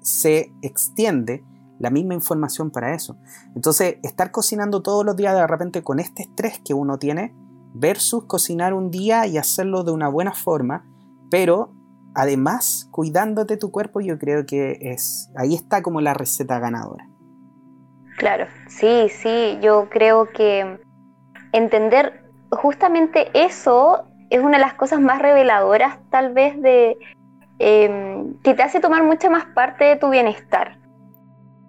se 0.00 0.50
extiende 0.62 1.44
la 1.78 1.90
misma 1.90 2.14
información 2.14 2.70
para 2.70 2.94
eso. 2.94 3.18
Entonces, 3.54 3.96
estar 4.02 4.30
cocinando 4.30 4.80
todos 4.80 5.04
los 5.04 5.14
días 5.14 5.34
de 5.34 5.46
repente 5.46 5.82
con 5.82 6.00
este 6.00 6.22
estrés 6.22 6.58
que 6.64 6.72
uno 6.72 6.98
tiene, 6.98 7.34
versus 7.74 8.24
cocinar 8.24 8.72
un 8.72 8.90
día 8.90 9.26
y 9.26 9.36
hacerlo 9.36 9.84
de 9.84 9.92
una 9.92 10.08
buena 10.08 10.32
forma, 10.32 10.86
pero 11.30 11.74
además, 12.14 12.88
cuidándote 12.90 13.56
tu 13.56 13.70
cuerpo, 13.70 14.00
yo 14.00 14.18
creo 14.18 14.46
que 14.46 14.78
es 14.80 15.30
ahí 15.36 15.54
está 15.54 15.82
como 15.82 16.00
la 16.00 16.14
receta 16.14 16.58
ganadora. 16.58 17.08
Claro, 18.18 18.46
sí, 18.68 19.08
sí, 19.08 19.58
yo 19.62 19.88
creo 19.90 20.28
que 20.32 20.78
entender 21.52 22.22
justamente 22.50 23.30
eso 23.34 24.04
es 24.30 24.40
una 24.40 24.58
de 24.58 24.64
las 24.64 24.74
cosas 24.74 25.00
más 25.00 25.20
reveladoras 25.20 25.98
tal 26.10 26.32
vez 26.32 26.60
de 26.60 26.96
em, 27.58 28.38
que 28.42 28.54
te 28.54 28.62
hace 28.62 28.80
tomar 28.80 29.02
mucha 29.02 29.28
más 29.30 29.44
parte 29.46 29.84
de 29.84 29.96
tu 29.96 30.10
bienestar. 30.10 30.78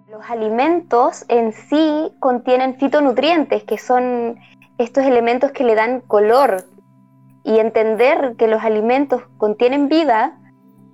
Los 0.08 0.30
alimentos 0.30 1.24
en 1.28 1.52
sí 1.52 2.12
contienen 2.20 2.76
fitonutrientes, 2.76 3.64
que 3.64 3.78
son 3.78 4.38
estos 4.78 5.04
elementos 5.04 5.50
que 5.52 5.64
le 5.64 5.74
dan 5.74 6.00
color, 6.00 6.64
y 7.44 7.58
entender 7.58 8.36
que 8.36 8.48
los 8.48 8.64
alimentos 8.64 9.22
contienen 9.36 9.88
vida, 9.88 10.40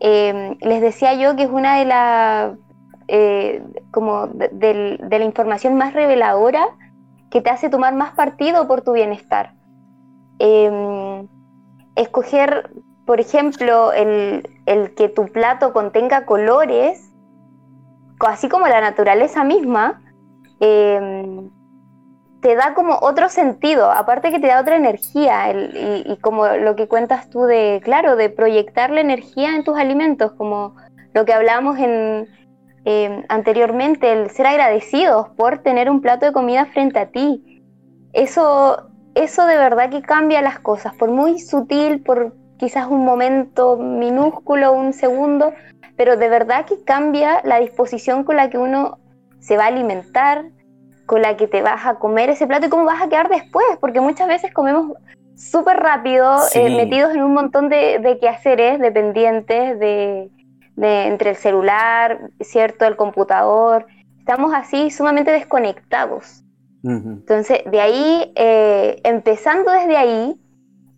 em, 0.01 0.57
les 0.61 0.81
decía 0.81 1.15
yo 1.15 1.37
que 1.37 1.45
es 1.45 1.51
una 1.51 1.79
de 1.79 1.85
las 1.85 2.59
eh, 3.13 3.63
como 3.91 4.29
de, 4.29 4.99
la 5.09 5.25
información 5.25 5.75
más 5.77 5.95
reveladora 5.95 6.65
que 7.31 7.41
te 7.41 7.51
hace 7.51 7.69
tomar 7.69 7.95
más 7.95 8.13
partido 8.13 8.69
por 8.69 8.83
tu 8.83 8.93
bienestar. 8.93 9.55
Em, 10.39 11.29
escoger, 11.97 12.71
por 13.07 13.21
ejemplo, 13.21 13.93
el, 13.93 14.49
el, 14.67 14.95
que 14.95 15.09
tu 15.09 15.27
plato 15.27 15.73
contenga 15.73 16.25
colores, 16.25 17.13
así 18.21 18.49
como 18.49 18.69
la 18.69 18.81
naturaleza 18.81 19.45
misma, 19.45 20.03
eh, 20.61 21.51
te 22.41 22.55
da 22.55 22.75
como 22.75 22.99
otro 23.01 23.29
sentido, 23.29 23.91
aparte 23.91 24.31
que 24.31 24.39
te 24.39 24.47
da 24.47 24.61
otra 24.61 24.77
energía, 24.77 25.53
y, 25.53 26.17
como 26.21 26.47
lo 26.47 26.75
que 26.75 26.89
cuentas 26.89 27.29
tú 27.29 27.43
de, 27.45 27.81
claro, 27.85 28.17
de 28.17 28.31
proyectar 28.31 28.91
la 28.91 29.01
energía 29.01 29.55
en 29.55 29.65
tus 29.65 29.79
alimentos, 29.79 30.33
como 30.33 30.75
lo 31.13 31.25
que 31.25 31.33
hablábamos 31.33 31.79
en, 31.79 32.29
em, 32.85 33.25
anteriormente, 33.29 34.13
el 34.13 34.31
ser 34.31 34.47
agradecidos 34.47 35.29
por 35.31 35.59
tener 35.59 35.91
un 35.91 36.01
plato 36.01 36.27
de 36.27 36.33
comida 36.33 36.67
frente 36.67 36.99
a 36.99 37.11
ti. 37.11 37.63
Eso, 38.13 38.89
eso 39.15 39.47
de 39.47 39.57
verdad 39.57 39.91
que 39.91 40.03
cambia 40.03 40.41
las 40.41 40.61
cosas, 40.61 40.95
por 40.95 41.11
muy 41.11 41.39
sutil, 41.41 42.03
por 42.03 42.35
quizás 42.59 42.87
un 42.87 43.05
momento 43.05 43.77
minúsculo, 43.77 44.73
un 44.73 44.93
segundo, 44.93 45.53
pero 45.97 46.17
de 46.17 46.29
verdad 46.29 46.65
que 46.65 46.83
cambia 46.85 47.43
la 47.45 47.59
disposición 47.61 48.25
con 48.25 48.37
la 48.37 48.49
que 48.49 48.59
uno 48.59 48.99
se 49.41 49.57
va 49.57 49.65
a 49.65 49.69
alimentar, 49.69 50.45
con 51.11 51.23
la 51.23 51.37
que 51.37 51.49
te 51.49 51.61
vas 51.61 51.87
a 51.87 51.97
comer 51.97 52.31
ese 52.31 52.47
plato 52.47 52.67
y 52.67 52.69
cómo 52.69 52.85
vas 52.85 53.03
a 53.03 53.09
quedar 53.09 53.29
después, 53.29 53.67
porque 53.81 54.01
muchas 54.01 54.29
veces 54.29 54.55
comemos 54.55 54.93
súper 55.35 55.79
rápido, 55.79 56.37
eh, 56.55 56.71
metidos 56.71 57.13
en 57.17 57.25
un 57.25 57.35
montón 57.35 57.69
de, 57.69 58.17
quehaceres 58.21 58.79
dependientes 58.79 59.77
de, 59.81 60.31
entre 60.77 61.31
el 61.31 61.37
celular, 61.37 62.31
¿cierto? 62.39 62.85
El 62.85 62.95
computador. 62.95 63.89
Estamos 64.21 64.55
así 64.55 64.93
sumamente 64.93 65.33
desconectados. 65.33 66.45
Entonces, 66.85 67.63
de 67.67 67.81
ahí, 67.81 68.33
eh, 68.37 69.01
empezando 69.03 69.73
desde 69.73 69.97
ahí, 69.97 70.41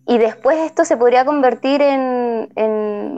y 0.05 0.17
después 0.17 0.57
esto 0.59 0.83
se 0.83 0.97
podría 0.97 1.23
convertir 1.23 1.81
en, 1.81 2.49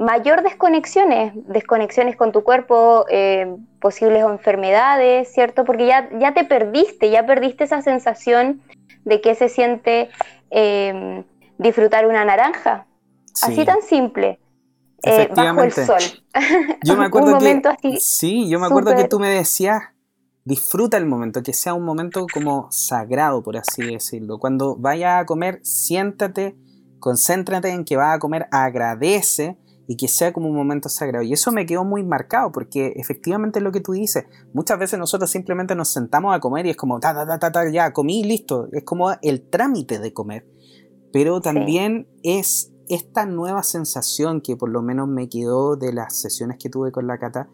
mayor 0.04 0.44
desconexiones, 0.44 1.34
desconexiones 1.48 2.16
con 2.16 2.32
tu 2.32 2.44
cuerpo, 2.44 3.06
eh, 3.10 3.56
posibles 3.80 4.24
enfermedades, 4.24 5.34
¿cierto? 5.34 5.66
Porque 5.66 5.88
ya, 5.88 6.10
ya 6.20 6.34
te 6.36 6.44
perdiste, 6.44 7.10
ya 7.10 7.26
perdiste 7.26 7.64
esa 7.64 7.82
sensación 7.82 8.62
de 9.04 9.20
que 9.20 9.34
se 9.34 9.50
siente 9.50 10.10
em, 10.52 11.24
disfrutar 11.58 12.06
una 12.06 12.24
naranja. 12.24 12.86
Así 13.42 13.66
tan 13.66 13.82
simple. 13.82 14.40
Eh, 15.04 15.30
bajo 15.36 15.64
el 15.64 15.72
sol. 15.72 16.02
Yo 16.84 16.96
me 16.96 17.06
acuerdo 17.08 17.38
que, 17.82 17.98
sí, 18.00 18.48
yo 18.48 18.60
me 18.60 18.68
acuerdo 18.68 18.96
que 18.96 19.08
tú 19.08 19.20
me 19.20 19.30
decías, 19.30 19.82
disfruta 20.44 20.98
el 20.98 21.08
momento, 21.08 21.42
que 21.42 21.54
sea 21.54 21.74
un 21.74 21.84
momento 21.84 22.28
como 22.32 22.72
sagrado, 22.72 23.42
por 23.42 23.58
así 23.58 23.84
decirlo. 23.84 24.38
Cuando 24.38 24.76
vayas 24.76 25.22
a 25.22 25.26
comer, 25.26 25.60
siéntate 25.64 26.56
concéntrate 27.00 27.70
en 27.70 27.86
que 27.86 27.98
vas 27.98 28.16
a 28.16 28.20
comer, 28.20 28.48
agradece 28.52 29.58
y 29.88 29.98
que 29.98 30.08
sea 30.08 30.34
como 30.34 30.48
un 30.48 30.56
momento 30.56 30.90
sagrado. 30.90 31.24
Y 31.24 31.34
eso 31.34 31.52
me 31.52 31.66
quedó 31.66 31.84
muy 31.84 32.04
marcado 32.04 32.52
porque 32.52 32.94
efectivamente 32.96 33.60
es 33.60 33.64
lo 33.64 33.72
que 33.72 33.82
tú 33.82 33.94
dices. 33.94 34.26
Muchas 34.54 34.80
veces 34.80 35.00
nosotros 35.00 35.30
simplemente 35.30 35.76
nos 35.76 35.90
sentamos 35.90 36.36
a 36.36 36.40
comer 36.40 36.66
y 36.66 36.72
es 36.72 36.76
como, 36.76 37.00
ta, 37.00 37.14
ta, 37.14 37.40
ta, 37.40 37.52
ta, 37.52 37.70
ya, 37.70 37.94
comí, 37.94 38.24
listo. 38.24 38.68
Es 38.72 38.84
como 38.84 39.12
el 39.22 39.48
trámite 39.50 40.00
de 40.00 40.14
comer. 40.14 40.46
Pero 41.12 41.40
también 41.40 42.08
es 42.24 42.72
esta 42.90 43.26
nueva 43.26 43.64
sensación 43.64 44.42
que 44.42 44.56
por 44.56 44.70
lo 44.70 44.82
menos 44.82 45.08
me 45.08 45.30
quedó 45.30 45.76
de 45.76 45.94
las 45.94 46.18
sesiones 46.18 46.58
que 46.60 46.70
tuve 46.70 46.92
con 46.92 47.08
la 47.08 47.18
Cata, 47.18 47.50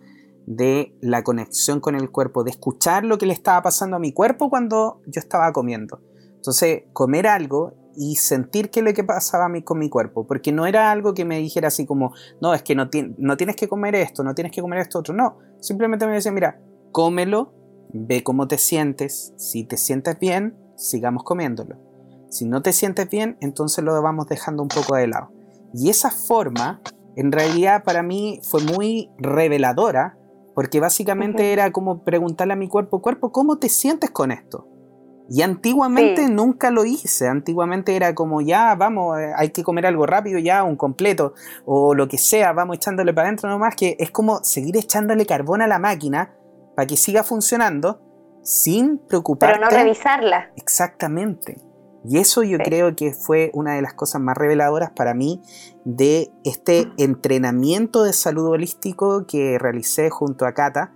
de 0.45 0.95
la 1.01 1.23
conexión 1.23 1.79
con 1.79 1.95
el 1.95 2.09
cuerpo, 2.09 2.43
de 2.43 2.51
escuchar 2.51 3.03
lo 3.05 3.17
que 3.17 3.25
le 3.25 3.33
estaba 3.33 3.61
pasando 3.61 3.97
a 3.97 3.99
mi 3.99 4.13
cuerpo 4.13 4.49
cuando 4.49 5.01
yo 5.05 5.19
estaba 5.19 5.51
comiendo. 5.53 5.99
Entonces, 6.35 6.83
comer 6.93 7.27
algo 7.27 7.73
y 7.95 8.15
sentir 8.15 8.69
qué 8.69 8.79
es 8.79 8.85
lo 8.85 8.93
que 8.93 9.03
pasaba 9.03 9.45
a 9.45 9.49
mí 9.49 9.63
con 9.63 9.79
mi 9.79 9.89
cuerpo, 9.89 10.25
porque 10.25 10.51
no 10.51 10.65
era 10.65 10.91
algo 10.91 11.13
que 11.13 11.25
me 11.25 11.39
dijera 11.39 11.67
así 11.67 11.85
como, 11.85 12.13
no, 12.41 12.53
es 12.53 12.63
que 12.63 12.75
no, 12.75 12.89
no 13.17 13.37
tienes 13.37 13.55
que 13.55 13.67
comer 13.67 13.95
esto, 13.95 14.23
no 14.23 14.33
tienes 14.33 14.51
que 14.51 14.61
comer 14.61 14.79
esto 14.79 14.99
otro, 14.99 15.13
no, 15.13 15.37
simplemente 15.59 16.07
me 16.07 16.13
decía, 16.13 16.31
mira, 16.31 16.61
cómelo, 16.91 17.53
ve 17.93 18.23
cómo 18.23 18.47
te 18.47 18.57
sientes, 18.57 19.33
si 19.37 19.63
te 19.63 19.77
sientes 19.77 20.19
bien, 20.19 20.57
sigamos 20.75 21.23
comiéndolo, 21.23 21.77
si 22.29 22.45
no 22.45 22.61
te 22.61 22.73
sientes 22.73 23.09
bien, 23.09 23.37
entonces 23.41 23.83
lo 23.83 24.01
vamos 24.01 24.27
dejando 24.27 24.63
un 24.63 24.69
poco 24.69 24.95
de 24.95 25.07
lado. 25.07 25.31
Y 25.73 25.89
esa 25.89 26.11
forma, 26.11 26.81
en 27.15 27.31
realidad 27.31 27.83
para 27.83 28.03
mí 28.03 28.39
fue 28.43 28.63
muy 28.63 29.09
reveladora, 29.17 30.17
porque 30.53 30.79
básicamente 30.79 31.53
era 31.53 31.71
como 31.71 32.03
preguntarle 32.03 32.53
a 32.53 32.57
mi 32.57 32.67
cuerpo, 32.67 33.01
cuerpo, 33.01 33.31
¿cómo 33.31 33.57
te 33.57 33.69
sientes 33.69 34.11
con 34.11 34.31
esto? 34.31 34.67
Y 35.33 35.43
antiguamente 35.43 36.27
nunca 36.27 36.71
lo 36.71 36.83
hice, 36.83 37.29
antiguamente 37.29 37.95
era 37.95 38.13
como 38.13 38.41
ya, 38.41 38.75
vamos, 38.75 39.17
eh, 39.17 39.31
hay 39.33 39.51
que 39.51 39.63
comer 39.63 39.85
algo 39.85 40.05
rápido 40.05 40.37
ya, 40.39 40.61
un 40.65 40.75
completo, 40.75 41.35
o 41.63 41.95
lo 41.95 42.09
que 42.09 42.17
sea, 42.17 42.51
vamos 42.51 42.75
echándole 42.75 43.13
para 43.13 43.29
adentro 43.29 43.49
nomás, 43.49 43.77
que 43.77 43.95
es 43.97 44.11
como 44.11 44.43
seguir 44.43 44.75
echándole 44.75 45.25
carbón 45.25 45.61
a 45.61 45.67
la 45.67 45.79
máquina 45.79 46.35
para 46.75 46.85
que 46.85 46.97
siga 46.97 47.23
funcionando 47.23 48.01
sin 48.43 48.97
preocuparte. 48.97 49.57
Pero 49.57 49.71
no 49.71 49.73
revisarla. 49.73 50.51
Exactamente. 50.57 51.61
Y 52.03 52.17
eso 52.17 52.43
yo 52.43 52.57
creo 52.57 52.93
que 52.97 53.13
fue 53.13 53.51
una 53.53 53.75
de 53.75 53.81
las 53.81 53.93
cosas 53.93 54.19
más 54.19 54.35
reveladoras 54.35 54.91
para 54.91 55.13
mí 55.13 55.41
de 55.85 56.29
este 56.43 56.91
entrenamiento 56.97 58.03
de 58.03 58.11
salud 58.11 58.47
holístico 58.47 59.25
que 59.27 59.57
realicé 59.57 60.09
junto 60.09 60.45
a 60.45 60.53
Cata, 60.53 60.91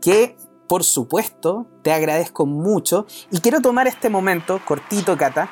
que 0.00 0.36
por 0.68 0.84
supuesto, 0.84 1.66
te 1.82 1.92
agradezco 1.92 2.46
mucho 2.46 3.06
y 3.30 3.40
quiero 3.40 3.60
tomar 3.60 3.86
este 3.86 4.08
momento, 4.08 4.60
cortito, 4.64 5.16
Cata, 5.16 5.50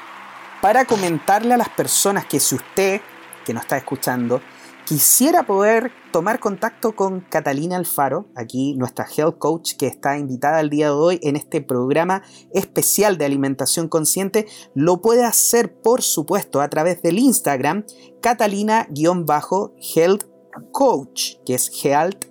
para 0.60 0.84
comentarle 0.84 1.54
a 1.54 1.56
las 1.56 1.68
personas 1.68 2.26
que 2.26 2.40
si 2.40 2.54
usted, 2.54 3.00
que 3.44 3.52
nos 3.52 3.64
está 3.64 3.76
escuchando, 3.76 4.40
quisiera 4.84 5.44
poder 5.44 5.92
tomar 6.12 6.40
contacto 6.40 6.94
con 6.94 7.20
Catalina 7.20 7.76
Alfaro, 7.76 8.26
aquí 8.36 8.74
nuestra 8.76 9.06
health 9.06 9.38
coach 9.38 9.72
que 9.78 9.86
está 9.86 10.18
invitada 10.18 10.60
el 10.60 10.70
día 10.70 10.86
de 10.86 10.92
hoy 10.92 11.20
en 11.22 11.36
este 11.36 11.62
programa 11.62 12.22
especial 12.52 13.18
de 13.18 13.24
alimentación 13.24 13.88
consciente, 13.88 14.46
lo 14.74 15.00
puede 15.00 15.24
hacer 15.24 15.80
por 15.80 16.02
supuesto 16.02 16.60
a 16.60 16.68
través 16.68 17.02
del 17.02 17.18
Instagram 17.18 17.84
Catalina-health 18.20 20.24
coach, 20.72 21.36
que 21.44 21.54
es 21.54 21.84
health 21.84 22.26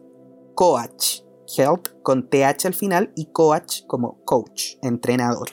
coach 0.53 1.21
health 1.57 1.89
con 2.03 2.29
TH 2.29 2.65
al 2.65 2.73
final 2.73 3.11
y 3.15 3.31
coach 3.31 3.81
como 3.87 4.23
coach, 4.25 4.75
entrenador. 4.81 5.49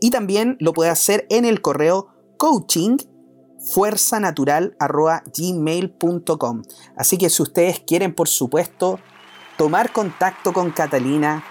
Y 0.00 0.10
también 0.10 0.56
lo 0.60 0.72
puede 0.72 0.90
hacer 0.90 1.26
en 1.30 1.44
el 1.44 1.60
correo 1.60 2.08
coaching 2.36 2.96
gmail.com 5.34 6.62
Así 6.96 7.18
que 7.18 7.28
si 7.28 7.42
ustedes 7.42 7.80
quieren, 7.80 8.14
por 8.14 8.28
supuesto, 8.28 9.00
tomar 9.56 9.92
contacto 9.92 10.52
con 10.52 10.70
Catalina, 10.70 11.44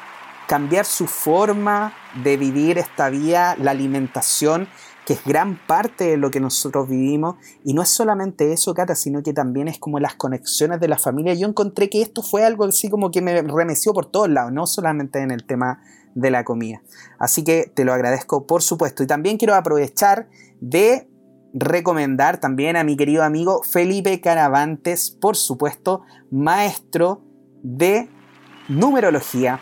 cambiar 0.48 0.86
su 0.86 1.08
forma 1.08 1.94
de 2.24 2.38
vivir 2.38 2.78
esta 2.78 3.10
vida, 3.10 3.56
la 3.60 3.72
alimentación, 3.72 4.70
que 5.08 5.14
es 5.14 5.24
gran 5.24 5.58
parte 5.68 6.04
de 6.04 6.18
lo 6.18 6.30
que 6.32 6.42
nosotros 6.42 6.90
vivimos. 6.90 7.38
Y 7.64 7.74
no 7.74 7.82
es 7.82 7.88
solamente 7.88 8.52
eso, 8.52 8.74
Cata, 8.74 8.94
sino 8.94 9.24
que 9.24 9.32
también 9.32 9.70
es 9.70 9.80
como 9.80 10.02
las 10.02 10.16
conexiones 10.16 10.82
de 10.82 10.90
la 10.90 10.98
familia. 10.98 11.34
Yo 11.34 11.48
encontré 11.48 11.90
que 11.90 12.02
esto 12.02 12.22
fue 12.22 12.44
algo 12.44 12.66
así 12.66 12.90
como 12.90 13.10
que 13.10 13.22
me 13.22 13.42
remeció 13.42 13.94
por 13.94 14.12
todos 14.12 14.28
lados, 14.28 14.52
no 14.52 14.68
solamente 14.68 15.22
en 15.22 15.32
el 15.32 15.46
tema 15.46 15.80
de 16.14 16.30
la 16.30 16.44
comida. 16.44 16.82
Así 17.20 17.46
que 17.46 17.72
te 17.74 17.86
lo 17.86 17.94
agradezco, 17.94 18.46
por 18.46 18.62
supuesto. 18.62 19.02
Y 19.02 19.08
también 19.08 19.38
quiero 19.38 19.56
aprovechar 19.56 20.28
de 20.60 21.10
recomendar 21.54 22.42
también 22.42 22.76
a 22.76 22.84
mi 22.84 22.98
querido 22.98 23.24
amigo 23.24 23.64
Felipe 23.64 24.20
Caravantes, 24.20 25.10
por 25.10 25.38
supuesto, 25.38 26.02
maestro 26.32 27.22
de 27.64 28.10
numerología, 28.68 29.62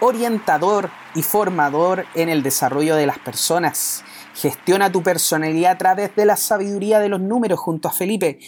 orientador 0.00 0.88
y 1.14 1.22
formador 1.22 2.06
en 2.14 2.30
el 2.30 2.42
desarrollo 2.42 2.96
de 2.96 3.04
las 3.04 3.18
personas. 3.18 4.04
Gestiona 4.40 4.92
tu 4.92 5.02
personalidad 5.02 5.72
a 5.72 5.78
través 5.78 6.14
de 6.14 6.24
la 6.24 6.36
sabiduría 6.36 7.00
de 7.00 7.08
los 7.08 7.20
números 7.20 7.58
junto 7.58 7.88
a 7.88 7.92
Felipe. 7.92 8.38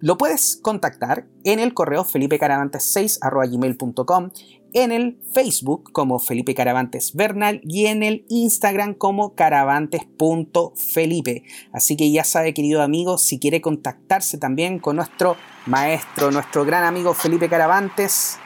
Lo 0.00 0.18
puedes 0.18 0.60
contactar 0.62 1.24
en 1.44 1.60
el 1.60 1.72
correo 1.72 2.04
felipecaravantes6.gmail.com, 2.04 4.30
en 4.74 4.92
el 4.92 5.18
Facebook 5.32 5.90
como 5.92 6.18
Felipe 6.18 6.54
Caravantes 6.54 7.14
Bernal 7.14 7.62
y 7.64 7.86
en 7.86 8.02
el 8.02 8.26
Instagram 8.28 8.92
como 8.92 9.34
caravantes.felipe. 9.34 11.44
Así 11.72 11.96
que 11.96 12.12
ya 12.12 12.22
sabe, 12.22 12.52
querido 12.52 12.82
amigo, 12.82 13.16
si 13.16 13.38
quiere 13.38 13.62
contactarse 13.62 14.36
también 14.36 14.78
con 14.78 14.96
nuestro 14.96 15.36
maestro, 15.64 16.30
nuestro 16.30 16.66
gran 16.66 16.84
amigo 16.84 17.14
Felipe 17.14 17.48
Caravantes, 17.48 18.38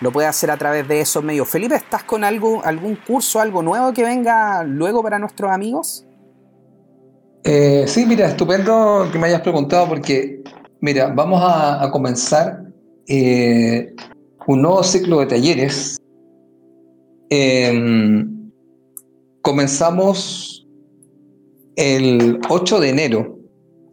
lo 0.00 0.10
puede 0.10 0.26
hacer 0.26 0.50
a 0.50 0.56
través 0.56 0.88
de 0.88 1.00
esos 1.00 1.22
medios. 1.22 1.48
Felipe, 1.48 1.74
¿estás 1.74 2.04
con 2.04 2.24
algo, 2.24 2.64
algún 2.64 2.96
curso, 2.96 3.40
algo 3.40 3.62
nuevo 3.62 3.92
que 3.92 4.02
venga 4.02 4.64
luego 4.64 5.02
para 5.02 5.18
nuestros 5.18 5.50
amigos? 5.50 6.06
Eh, 7.44 7.84
sí, 7.86 8.06
mira, 8.06 8.26
estupendo 8.26 9.08
que 9.12 9.18
me 9.18 9.28
hayas 9.28 9.42
preguntado 9.42 9.88
porque, 9.88 10.42
mira, 10.80 11.08
vamos 11.08 11.40
a, 11.42 11.88
comenzar 11.90 12.64
eh, 13.06 13.94
un 14.46 14.62
nuevo 14.62 14.82
ciclo 14.82 15.20
de 15.20 15.26
talleres. 15.26 15.98
Em, 17.28 18.50
comenzamos 19.42 20.66
el 21.76 22.40
8 22.48 22.80
de 22.80 22.88
enero. 22.88 23.38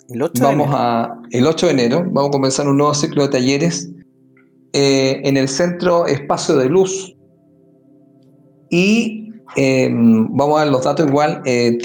El 0.09 0.21
8 0.21 0.43
vamos 0.43 0.69
A, 0.71 1.21
el 1.31 1.45
8 1.45 1.65
de 1.67 1.71
enero 1.73 1.99
vamos 2.05 2.29
a 2.29 2.31
comenzar 2.31 2.67
un 2.67 2.77
nuevo 2.77 2.93
ciclo 2.93 3.23
de 3.23 3.29
talleres 3.29 3.91
eh, 4.73 5.21
en 5.23 5.37
el 5.37 5.47
centro 5.47 6.07
Espacio 6.07 6.57
de 6.57 6.69
Luz. 6.69 7.15
Y 8.69 9.31
em, 9.55 10.27
vamos 10.35 10.59
a 10.59 10.63
ver 10.63 10.73
los 10.73 10.83
datos 10.83 11.07
igual, 11.07 11.41
eh, 11.45 11.77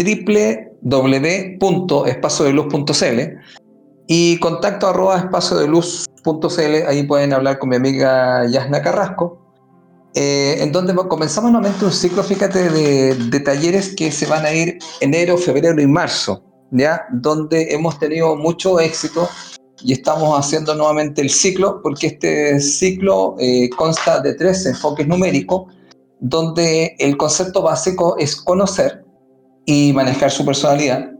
www.espaciodeluz.cl 0.82 3.38
y 4.06 4.38
contacto 4.40 4.88
arroba 4.88 5.18
espacio 5.18 5.56
de 5.56 5.68
luz.cl, 5.68 6.86
ahí 6.86 7.04
pueden 7.04 7.32
hablar 7.32 7.58
con 7.58 7.70
mi 7.70 7.76
amiga 7.76 8.46
Yasna 8.46 8.82
Carrasco, 8.82 9.38
eh, 10.14 10.56
en 10.58 10.72
donde 10.72 10.94
comenzamos 10.94 11.50
nuevamente 11.50 11.84
un 11.84 11.92
ciclo, 11.92 12.22
fíjate, 12.22 12.68
de, 12.68 13.14
de, 13.14 13.40
talleres 13.40 13.94
que 13.94 14.12
se 14.12 14.26
van 14.26 14.44
a 14.44 14.52
ir 14.52 14.78
enero, 15.00 15.38
febrero 15.38 15.80
y 15.80 15.86
marzo, 15.86 16.42
¿ya? 16.70 17.06
Donde 17.10 17.72
hemos 17.72 17.98
tenido 17.98 18.36
mucho 18.36 18.78
éxito 18.80 19.28
y 19.84 19.92
estamos 19.92 20.38
haciendo 20.38 20.74
nuevamente 20.74 21.22
el 21.22 21.30
ciclo, 21.30 21.80
porque 21.82 22.08
este 22.08 22.60
ciclo 22.60 23.36
eh, 23.38 23.68
consta 23.70 24.20
de 24.20 24.34
tres 24.34 24.64
enfoques 24.66 25.06
numéricos, 25.06 25.72
donde 26.20 26.94
el 26.98 27.16
concepto 27.16 27.62
básico 27.62 28.16
es 28.18 28.36
conocer 28.36 29.04
y 29.66 29.92
manejar 29.92 30.30
su 30.30 30.44
personalidad, 30.44 31.10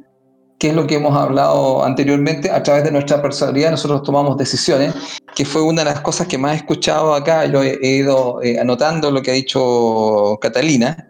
que 0.59 0.69
es 0.69 0.75
lo 0.75 0.87
que 0.87 0.97
hemos 0.97 1.17
hablado 1.17 1.85
anteriormente. 1.85 2.51
A 2.51 2.63
través 2.63 2.85
de 2.85 2.93
nuestra 2.93 3.21
personalidad 3.21 3.73
nosotros 3.73 4.03
tomamos 4.05 4.37
decisiones, 4.37 4.95
que 5.35 5.45
fue 5.45 5.63
una 5.63 5.83
de 5.83 5.91
las 5.91 6.01
cosas 6.01 6.29
que 6.29 6.39
más 6.39 6.55
he 6.55 6.57
escuchado 6.59 7.15
acá, 7.15 7.47
yo 7.47 7.63
he, 7.63 7.79
ido 7.83 8.41
eh, 8.43 8.61
anotando 8.61 9.11
lo 9.11 9.23
que 9.23 9.33
ha 9.33 9.35
dicho 9.35 10.39
Catalina, 10.41 11.09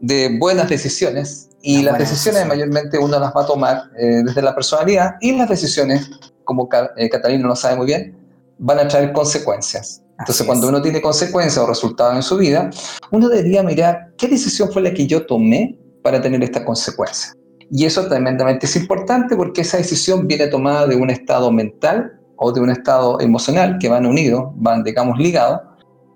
de 0.00 0.36
buenas 0.38 0.68
decisiones, 0.68 1.48
y 1.64 1.82
las 1.82 1.96
decisiones 1.96 2.44
mayormente 2.44 2.98
uno 2.98 3.20
las 3.20 3.32
va 3.32 3.42
a 3.42 3.46
tomar 3.46 3.82
eh, 3.96 4.22
desde 4.24 4.42
la 4.42 4.52
personalidad 4.52 5.12
y 5.20 5.30
las 5.30 5.48
decisiones 5.48 6.10
como 6.54 6.68
eh, 6.96 7.08
Catalina 7.08 7.48
lo 7.48 7.56
sabe 7.56 7.76
muy 7.76 7.86
bien, 7.86 8.14
van 8.58 8.78
a 8.78 8.88
traer 8.88 9.12
consecuencias. 9.12 10.02
Entonces, 10.18 10.46
cuando 10.46 10.68
uno 10.68 10.80
tiene 10.80 11.00
consecuencias 11.00 11.58
o 11.58 11.66
resultados 11.66 12.14
en 12.14 12.22
su 12.22 12.36
vida, 12.36 12.70
uno 13.10 13.28
debería 13.28 13.62
mirar 13.62 14.12
qué 14.16 14.28
decisión 14.28 14.70
fue 14.70 14.82
la 14.82 14.92
que 14.92 15.06
yo 15.06 15.26
tomé 15.26 15.78
para 16.02 16.20
tener 16.20 16.42
esta 16.44 16.64
consecuencia. 16.64 17.32
Y 17.70 17.86
eso 17.86 18.06
tremendamente 18.06 18.66
es 18.66 18.76
importante 18.76 19.34
porque 19.34 19.62
esa 19.62 19.78
decisión 19.78 20.26
viene 20.28 20.46
tomada 20.48 20.86
de 20.86 20.96
un 20.96 21.10
estado 21.10 21.50
mental 21.50 22.20
o 22.36 22.52
de 22.52 22.60
un 22.60 22.70
estado 22.70 23.18
emocional 23.20 23.78
que 23.80 23.88
van 23.88 24.04
unidos, 24.04 24.50
van, 24.56 24.84
digamos, 24.84 25.18
ligados, 25.18 25.60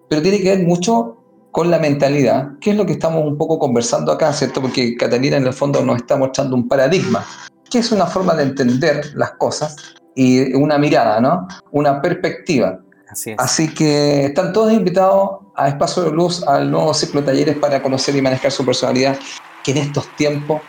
pero 0.09 0.22
tiene 0.22 0.41
que 0.41 0.57
ver 0.57 0.66
mucho 0.66 1.16
con 1.51 1.70
la 1.70 1.78
mentalidad, 1.78 2.51
que 2.61 2.72
es 2.72 2.76
lo 2.76 2.84
que 2.84 2.93
estamos 2.93 3.24
un 3.24 3.39
poco 3.39 3.59
conversando 3.59 4.12
acá, 4.12 4.32
¿cierto? 4.34 4.61
Porque 4.61 4.97
Catalina 4.97 5.39
en 5.39 5.47
el 5.47 5.55
fondo 5.55 5.82
nos 5.82 5.97
está 5.97 6.16
mostrando 6.16 6.55
un 6.55 6.68
paradigma, 6.68 7.24
que 7.70 7.78
es 7.78 7.91
una 7.91 8.07
forma 8.07 8.34
de 8.34 8.43
entender 8.43 9.12
las 9.14 9.32
cosas 9.32 9.97
y 10.17 10.55
una 10.55 10.79
mirada, 10.79 11.21
¿no? 11.21 11.47
Una 11.71 12.01
perspectiva. 12.01 12.81
Así, 13.09 13.31
es. 13.31 13.37
Así 13.39 13.73
que 13.73 14.25
están 14.25 14.53
todos 14.53 14.73
invitados 14.73 15.43
a 15.55 15.69
Espacio 15.69 16.05
de 16.05 16.11
Luz, 16.11 16.43
al 16.49 16.71
nuevo 16.71 16.93
ciclo 16.95 17.21
de 17.21 17.27
talleres 17.27 17.57
para 17.59 17.81
conocer 17.81 18.17
y 18.17 18.23
manejar 18.23 18.51
su 18.51 18.64
personalidad, 18.64 19.17
que 19.62 19.73
en 19.73 19.79
estos 19.79 20.09
tiempos, 20.17 20.62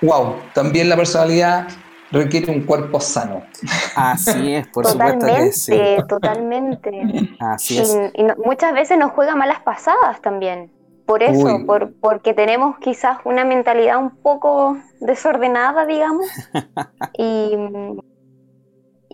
wow, 0.00 0.36
también 0.54 0.88
la 0.88 0.96
personalidad 0.96 1.68
requiere 2.10 2.50
un 2.50 2.62
cuerpo 2.62 3.00
sano. 3.00 3.42
Así 3.94 4.54
es, 4.54 4.66
por 4.68 4.86
supuesto 4.86 5.26
que 5.26 5.52
sí. 5.52 5.78
Totalmente. 6.08 7.36
Así 7.38 7.78
es. 7.78 7.96
Y, 8.14 8.24
muchas 8.44 8.72
veces 8.72 8.98
nos 8.98 9.12
juega 9.12 9.36
malas 9.36 9.60
pasadas 9.60 10.20
también. 10.22 10.72
Por 11.04 11.22
eso, 11.22 11.66
por, 11.66 11.92
porque 12.00 12.32
tenemos 12.32 12.78
quizás 12.78 13.18
una 13.24 13.44
mentalidad 13.44 13.98
un 13.98 14.16
poco 14.16 14.78
desordenada, 15.00 15.84
digamos. 15.84 16.26
y 17.18 17.54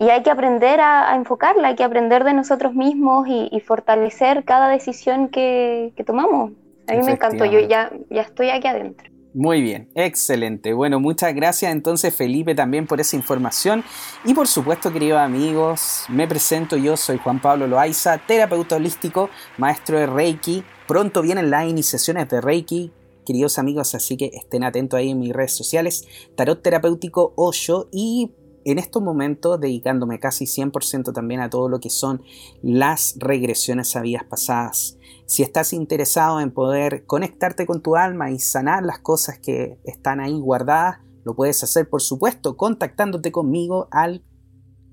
y 0.01 0.09
hay 0.09 0.23
que 0.23 0.31
aprender 0.31 0.79
a, 0.81 1.15
enfocarla, 1.15 1.67
hay 1.67 1.75
que 1.75 1.83
aprender 1.83 2.23
de 2.23 2.33
nosotros 2.33 2.73
mismos 2.73 3.27
y, 3.27 3.59
fortalecer 3.59 4.43
cada 4.45 4.67
decisión 4.67 5.29
que, 5.29 5.93
tomamos. 6.07 6.53
A 6.87 6.93
mí 6.93 7.03
me 7.03 7.11
encantó, 7.11 7.45
yo 7.45 7.59
ya, 7.59 7.91
ya 8.09 8.23
estoy 8.23 8.49
aquí 8.49 8.67
adentro. 8.67 9.11
Muy 9.35 9.61
bien, 9.61 9.89
excelente. 9.93 10.73
Bueno, 10.73 10.99
muchas 10.99 11.35
gracias 11.35 11.71
entonces 11.71 12.15
Felipe 12.15 12.55
también 12.55 12.87
por 12.87 12.99
esa 12.99 13.15
información. 13.15 13.83
Y 14.25 14.33
por 14.33 14.47
supuesto, 14.47 14.91
queridos 14.91 15.19
amigos, 15.19 16.05
me 16.09 16.27
presento, 16.27 16.77
yo 16.77 16.97
soy 16.97 17.19
Juan 17.19 17.39
Pablo 17.39 17.67
Loaiza, 17.67 18.17
terapeuta 18.17 18.77
holístico, 18.77 19.29
maestro 19.59 19.99
de 19.99 20.07
Reiki. 20.07 20.63
Pronto 20.87 21.21
vienen 21.21 21.51
las 21.51 21.69
iniciaciones 21.69 22.27
de 22.27 22.41
Reiki, 22.41 22.91
queridos 23.23 23.59
amigos, 23.59 23.93
así 23.93 24.17
que 24.17 24.31
estén 24.33 24.63
atentos 24.63 24.97
ahí 24.97 25.11
en 25.11 25.19
mis 25.19 25.31
redes 25.31 25.55
sociales, 25.55 26.07
Tarot 26.35 26.59
Terapéutico 26.59 27.33
Osho 27.35 27.87
y 27.91 28.31
en 28.65 28.79
estos 28.79 29.01
momentos 29.01 29.59
dedicándome 29.59 30.19
casi 30.19 30.45
100% 30.45 31.13
también 31.13 31.41
a 31.41 31.49
todo 31.49 31.69
lo 31.69 31.79
que 31.79 31.89
son 31.89 32.23
las 32.61 33.15
regresiones 33.17 33.95
a 33.95 34.01
vidas 34.01 34.23
pasadas. 34.23 34.97
Si 35.25 35.43
estás 35.43 35.73
interesado 35.73 36.39
en 36.39 36.51
poder 36.51 37.05
conectarte 37.05 37.65
con 37.65 37.81
tu 37.81 37.95
alma 37.95 38.31
y 38.31 38.39
sanar 38.39 38.83
las 38.83 38.99
cosas 38.99 39.39
que 39.39 39.79
están 39.85 40.19
ahí 40.19 40.39
guardadas, 40.39 40.99
lo 41.23 41.35
puedes 41.35 41.63
hacer 41.63 41.89
por 41.89 42.01
supuesto 42.01 42.57
contactándote 42.57 43.31
conmigo 43.31 43.87
al, 43.91 44.25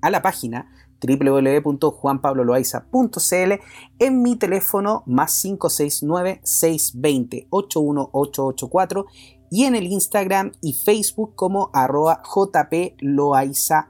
a 0.01 0.09
la 0.09 0.21
página 0.21 0.71
www.juanpabloloaiza.cl 1.01 3.53
en 3.99 4.21
mi 4.21 4.35
teléfono 4.35 5.03
más 5.05 5.41
569 5.41 6.41
620 6.43 7.47
81884 7.49 9.05
y 9.51 9.65
en 9.65 9.75
el 9.75 9.87
Instagram 9.87 10.51
y 10.61 10.73
Facebook 10.73 11.35
como 11.35 11.69
arroba 11.73 12.21
jploaizao. 12.23 13.89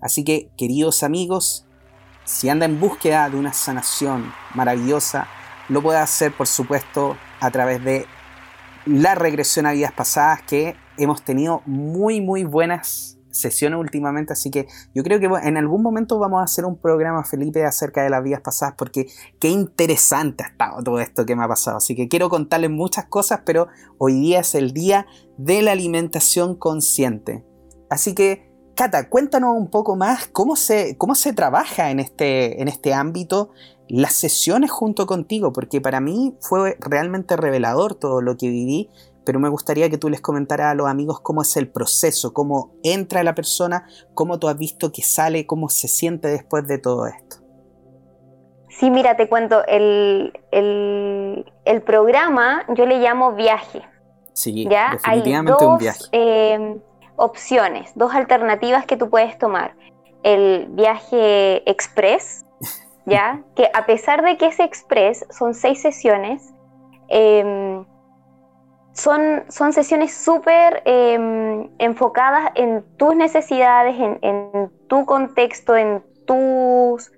Así 0.00 0.24
que, 0.24 0.50
queridos 0.56 1.02
amigos, 1.02 1.66
si 2.24 2.48
anda 2.48 2.64
en 2.66 2.80
búsqueda 2.80 3.28
de 3.28 3.36
una 3.36 3.52
sanación 3.52 4.32
maravillosa, 4.54 5.28
lo 5.68 5.82
puede 5.82 5.98
hacer, 5.98 6.32
por 6.32 6.46
supuesto, 6.46 7.16
a 7.40 7.50
través 7.50 7.84
de 7.84 8.06
la 8.86 9.14
regresión 9.14 9.66
a 9.66 9.72
vidas 9.72 9.92
pasadas 9.92 10.42
que 10.42 10.74
hemos 10.96 11.22
tenido 11.22 11.62
muy, 11.66 12.20
muy 12.20 12.44
buenas 12.44 13.19
sesiones 13.30 13.78
últimamente, 13.78 14.32
así 14.32 14.50
que 14.50 14.66
yo 14.94 15.02
creo 15.02 15.20
que 15.20 15.26
en 15.46 15.56
algún 15.56 15.82
momento 15.82 16.18
vamos 16.18 16.40
a 16.40 16.44
hacer 16.44 16.64
un 16.64 16.76
programa, 16.76 17.24
Felipe, 17.24 17.64
acerca 17.64 18.02
de 18.02 18.10
las 18.10 18.22
vidas 18.22 18.40
pasadas, 18.40 18.74
porque 18.76 19.06
qué 19.38 19.48
interesante 19.48 20.44
ha 20.44 20.48
estado 20.48 20.82
todo 20.82 21.00
esto 21.00 21.26
que 21.26 21.36
me 21.36 21.44
ha 21.44 21.48
pasado. 21.48 21.78
Así 21.78 21.94
que 21.94 22.08
quiero 22.08 22.28
contarles 22.28 22.70
muchas 22.70 23.06
cosas, 23.06 23.40
pero 23.44 23.68
hoy 23.98 24.14
día 24.14 24.40
es 24.40 24.54
el 24.54 24.72
día 24.72 25.06
de 25.38 25.62
la 25.62 25.72
alimentación 25.72 26.54
consciente. 26.54 27.44
Así 27.88 28.14
que, 28.14 28.50
Cata, 28.76 29.08
cuéntanos 29.08 29.56
un 29.56 29.68
poco 29.68 29.96
más 29.96 30.28
cómo 30.28 30.56
se, 30.56 30.96
cómo 30.96 31.14
se 31.14 31.32
trabaja 31.32 31.90
en 31.90 32.00
este, 32.00 32.62
en 32.62 32.68
este 32.68 32.94
ámbito 32.94 33.50
las 33.90 34.14
sesiones 34.14 34.70
junto 34.70 35.06
contigo, 35.06 35.52
porque 35.52 35.80
para 35.80 36.00
mí 36.00 36.36
fue 36.40 36.76
realmente 36.78 37.36
revelador 37.36 37.94
todo 37.96 38.22
lo 38.22 38.36
que 38.36 38.48
viví 38.48 38.88
pero 39.30 39.38
me 39.38 39.48
gustaría 39.48 39.88
que 39.88 39.96
tú 39.96 40.10
les 40.10 40.20
comentaras 40.20 40.72
a 40.72 40.74
los 40.74 40.88
amigos 40.88 41.20
cómo 41.20 41.42
es 41.42 41.56
el 41.56 41.68
proceso, 41.68 42.34
cómo 42.34 42.72
entra 42.82 43.22
la 43.22 43.32
persona, 43.32 43.86
cómo 44.12 44.40
tú 44.40 44.48
has 44.48 44.58
visto 44.58 44.90
que 44.90 45.02
sale, 45.02 45.46
cómo 45.46 45.68
se 45.68 45.86
siente 45.86 46.26
después 46.26 46.66
de 46.66 46.78
todo 46.78 47.06
esto. 47.06 47.36
Sí, 48.70 48.90
mira, 48.90 49.16
te 49.16 49.28
cuento, 49.28 49.62
el, 49.68 50.32
programa 51.86 52.64
yo 52.74 52.86
le 52.86 52.98
llamo 52.98 53.34
viaje. 53.34 53.82
Sí, 54.32 54.66
¿ya? 54.68 54.94
definitivamente 54.94 55.52
Hay 55.52 55.58
dos, 55.60 55.72
un 55.74 55.78
viaje. 55.78 56.04
Eh, 56.10 56.80
opciones, 57.14 57.92
dos 57.94 58.12
alternativas 58.12 58.84
que 58.84 58.96
tú 58.96 59.10
puedes 59.10 59.38
tomar. 59.38 59.76
El 60.24 60.66
viaje 60.70 61.70
express, 61.70 62.44
¿ya? 63.06 63.44
que 63.54 63.70
a 63.74 63.86
pesar 63.86 64.24
de 64.24 64.36
que 64.36 64.48
es 64.48 64.58
express, 64.58 65.24
son 65.30 65.54
seis 65.54 65.80
sesiones, 65.80 66.52
eh, 67.10 67.84
son, 69.00 69.44
son 69.48 69.72
sesiones 69.72 70.14
súper 70.14 70.82
em, 70.84 71.70
enfocadas 71.78 72.52
en 72.54 72.84
tus 72.96 73.16
necesidades, 73.16 73.96
en, 73.98 74.70
tu 74.88 75.06
contexto, 75.06 75.74
en, 75.76 76.02
tus, 76.26 77.10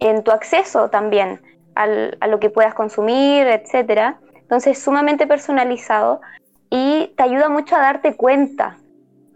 en 0.00 0.22
tu 0.22 0.30
acceso 0.30 0.90
también 0.90 1.40
a 1.74 2.26
lo 2.26 2.38
que 2.38 2.50
puedas 2.50 2.74
consumir, 2.74 3.46
etc. 3.46 4.16
Entonces, 4.34 4.78
sumamente 4.78 5.26
personalizado 5.26 6.20
y 6.68 7.14
te 7.16 7.22
ayuda 7.22 7.48
mucho 7.48 7.76
a 7.76 7.80
darte 7.80 8.14
cuenta, 8.14 8.76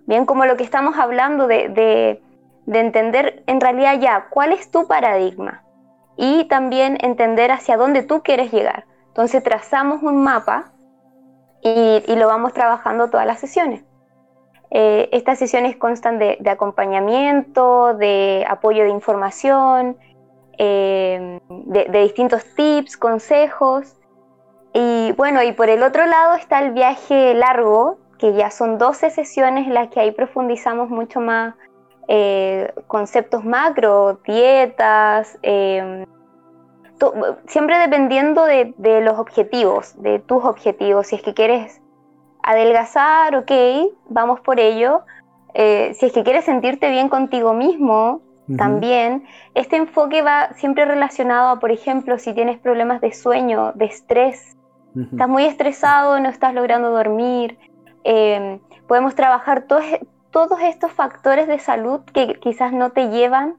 bien 0.06 0.26
como 0.26 0.44
lo 0.44 0.56
que 0.58 0.64
estamos 0.64 0.98
hablando 0.98 1.46
de, 1.46 1.68
de, 1.70 2.22
de 2.66 2.80
entender 2.80 3.42
en 3.46 3.60
realidad 3.60 3.98
ya 3.98 4.26
cuál 4.28 4.52
es 4.52 4.70
tu 4.70 4.86
paradigma 4.86 5.62
y 6.18 6.44
también 6.44 6.98
entender 7.00 7.50
hacia 7.52 7.78
dónde 7.78 8.02
tú 8.02 8.22
quieres 8.22 8.52
llegar. 8.52 8.84
Entonces, 9.08 9.42
trazamos 9.42 10.02
un 10.02 10.22
mapa 10.22 10.72
y, 11.66 12.14
lo 12.16 12.28
vamos 12.28 12.52
trabajando 12.52 13.08
todas 13.08 13.26
las 13.26 13.40
sesiones. 13.40 13.82
Eh, 14.70 15.08
estas 15.12 15.38
sesiones 15.38 15.76
constan 15.76 16.18
de, 16.18 16.38
acompañamiento, 16.46 17.94
de 17.94 18.44
apoyo 18.48 18.84
de 18.84 18.90
información, 18.90 19.96
eh, 20.58 21.40
de, 21.48 22.02
distintos 22.02 22.44
tips, 22.54 22.96
consejos. 22.96 23.96
Y 24.74 25.12
bueno, 25.12 25.42
y 25.42 25.52
por 25.52 25.68
el 25.68 25.82
otro 25.82 26.06
lado 26.06 26.34
está 26.34 26.60
el 26.60 26.72
viaje 26.72 27.34
largo, 27.34 27.98
que 28.18 28.34
ya 28.34 28.50
son 28.50 28.78
12 28.78 29.10
sesiones 29.10 29.66
en 29.66 29.74
las 29.74 29.88
que 29.88 30.00
ahí 30.00 30.12
profundizamos 30.12 30.88
mucho 30.88 31.20
más 31.20 31.54
eh, 32.08 32.72
conceptos 32.86 33.44
macro, 33.44 34.20
dietas, 34.24 35.38
siempre 37.46 37.78
dependiendo 37.78 38.44
de, 38.44 38.74
los 39.02 39.18
objetivos, 39.18 40.00
de 40.00 40.18
tus 40.18 40.44
objetivos. 40.44 41.08
Si 41.08 41.16
es 41.16 41.22
que 41.22 41.34
quieres 41.34 41.80
adelgazar, 42.42 43.36
ok, 43.36 43.52
vamos 44.08 44.40
por 44.40 44.60
ello. 44.60 45.02
Eh, 45.54 45.94
si 45.94 46.06
es 46.06 46.12
que 46.12 46.22
quieres 46.22 46.44
sentirte 46.44 46.90
bien 46.90 47.08
contigo 47.08 47.54
mismo, 47.54 48.22
también. 48.56 49.24
Este 49.54 49.76
enfoque 49.76 50.22
va 50.22 50.52
siempre 50.54 50.84
relacionado 50.84 51.48
a, 51.48 51.58
por 51.58 51.72
ejemplo, 51.72 52.16
si 52.18 52.32
tienes 52.32 52.60
problemas 52.60 53.00
de 53.00 53.12
sueño, 53.12 53.72
de 53.74 53.86
estrés, 53.86 54.56
estás 54.94 55.28
muy 55.28 55.44
estresado, 55.44 56.20
no 56.20 56.28
estás 56.28 56.54
logrando 56.54 56.90
dormir. 56.90 57.58
Em, 58.04 58.60
podemos 58.86 59.16
trabajar 59.16 59.62
todos, 59.62 59.84
todos 60.30 60.60
estos 60.60 60.92
factores 60.92 61.48
de 61.48 61.58
salud 61.58 62.02
que 62.12 62.38
quizás 62.38 62.72
no 62.72 62.90
te 62.90 63.08
llevan 63.08 63.56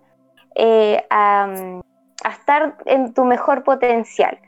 eh, 0.56 1.06
a 1.10 1.82
a 2.24 2.30
estar 2.30 2.78
en 2.86 3.14
tu 3.14 3.26
mejor 3.26 3.64
potencial. 3.64 4.40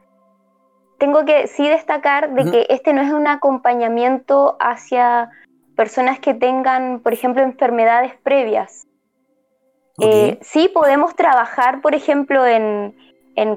Tengo 0.98 1.24
que 1.24 1.48
sí 1.48 1.68
destacar 1.68 2.34
de 2.34 2.52
que 2.52 2.66
este 2.70 2.94
no 2.94 3.02
es 3.02 3.12
un 3.12 3.28
acompañamiento 3.28 4.58
hacia 4.60 5.30
personas 5.76 6.20
que 6.20 6.34
tengan, 6.34 7.00
por 7.00 7.14
ejemplo, 7.14 7.42
enfermedades 7.42 8.14
previas. 8.22 8.86
Eh, 10.02 10.40
sí 10.42 10.70
podemos 10.74 11.16
trabajar, 11.16 11.82
por 11.82 11.96
ejemplo, 11.96 12.46
en, 12.46 12.96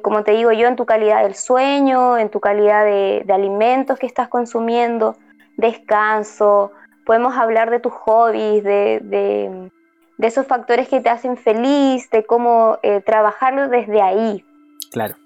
como 0.03 0.23
te 0.23 0.33
digo 0.33 0.53
yo, 0.53 0.69
en 0.69 0.77
tu 0.77 0.87
calidad 0.87 1.25
del 1.25 1.35
sueño, 1.35 2.19
en 2.19 2.31
tu 2.31 2.39
calidad 2.39 2.85
de, 2.85 3.25
alimentos 3.29 3.99
que 3.99 4.07
estás 4.07 4.29
consumiendo, 4.29 5.17
descanso, 5.57 6.71
podemos 7.07 7.37
hablar 7.37 7.71
de 7.71 7.81
tus 7.81 7.93
hobbies, 7.93 8.63
de, 8.63 9.01
de 9.03 9.71
esos 10.19 10.47
factores 10.47 10.89
que 10.89 11.01
te 11.01 11.11
hacen 11.11 11.37
feliz, 11.37 12.11
de 12.11 12.25
cómo 12.25 12.79
eh, 12.83 13.01
trabajarlo 13.01 13.69
desde 13.69 14.01
ahí. 14.01 14.45
Claro. 14.91 15.17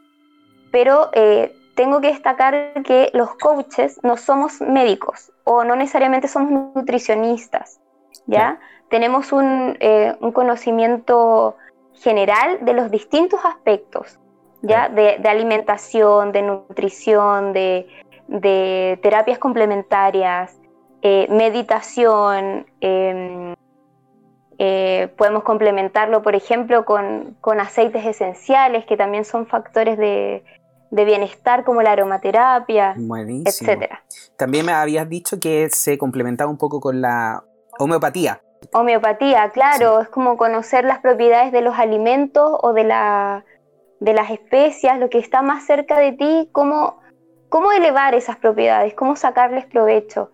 Pero 0.70 1.10
eh, 1.12 1.54
tengo 1.74 2.00
que 2.00 2.08
destacar 2.08 2.82
que 2.84 3.10
los 3.12 3.34
coaches 3.36 4.00
no 4.02 4.16
somos 4.16 4.60
médicos 4.60 5.32
o 5.44 5.64
no 5.64 5.76
necesariamente 5.76 6.28
somos 6.28 6.50
nutricionistas, 6.74 7.80
¿ya? 8.26 8.58
Tenemos 8.88 9.32
un, 9.32 9.76
eh, 9.80 10.14
un, 10.20 10.32
conocimiento 10.32 11.56
general 11.94 12.64
de 12.64 12.72
los 12.72 12.90
distintos 12.90 13.40
aspectos, 13.44 14.18
¿ya? 14.62 14.88
De, 14.88 15.16
de, 15.18 15.28
alimentación, 15.28 16.32
de 16.32 16.42
nutrición, 16.42 17.52
de, 17.52 17.88
de 18.28 18.98
terapias 19.02 19.38
complementarias, 19.38 20.58
meditación, 21.28 22.66
em, 22.80 23.54
eh, 24.58 25.12
podemos 25.18 25.42
complementarlo, 25.42 26.22
por 26.22 26.34
ejemplo, 26.34 26.84
con, 26.84 27.36
aceites 27.60 28.04
esenciales, 28.06 28.86
que 28.86 28.96
también 28.96 29.24
son 29.24 29.46
factores 29.46 29.98
de, 29.98 30.42
bienestar, 30.90 31.64
como 31.64 31.82
la 31.82 31.92
aromaterapia, 31.92 32.94
etc. 33.44 33.92
También 34.36 34.64
me 34.64 34.72
habías 34.72 35.08
dicho 35.08 35.38
que 35.38 35.68
se 35.70 35.98
complementaba 35.98 36.50
un 36.50 36.56
poco 36.56 36.80
con 36.80 37.02
la 37.02 37.44
homeopatía. 37.78 38.40
Homeopatía, 38.72 39.50
claro, 39.50 40.00
es 40.00 40.08
como 40.08 40.38
conocer 40.38 40.84
las 40.84 41.00
propiedades 41.00 41.52
de 41.52 41.60
los 41.60 41.78
alimentos 41.78 42.50
o 42.62 42.72
de, 42.72 42.84
la, 42.84 43.44
de 44.00 44.14
las 44.14 44.30
especias, 44.30 44.98
lo 44.98 45.10
que 45.10 45.18
está 45.18 45.42
más 45.42 45.66
cerca 45.66 45.98
de 45.98 46.12
ti, 46.12 46.48
cómo, 46.52 47.00
cómo 47.50 47.72
elevar 47.72 48.14
esas 48.14 48.36
propiedades, 48.36 48.94
cómo 48.94 49.16
sacarles 49.16 49.66
provecho. 49.66 50.30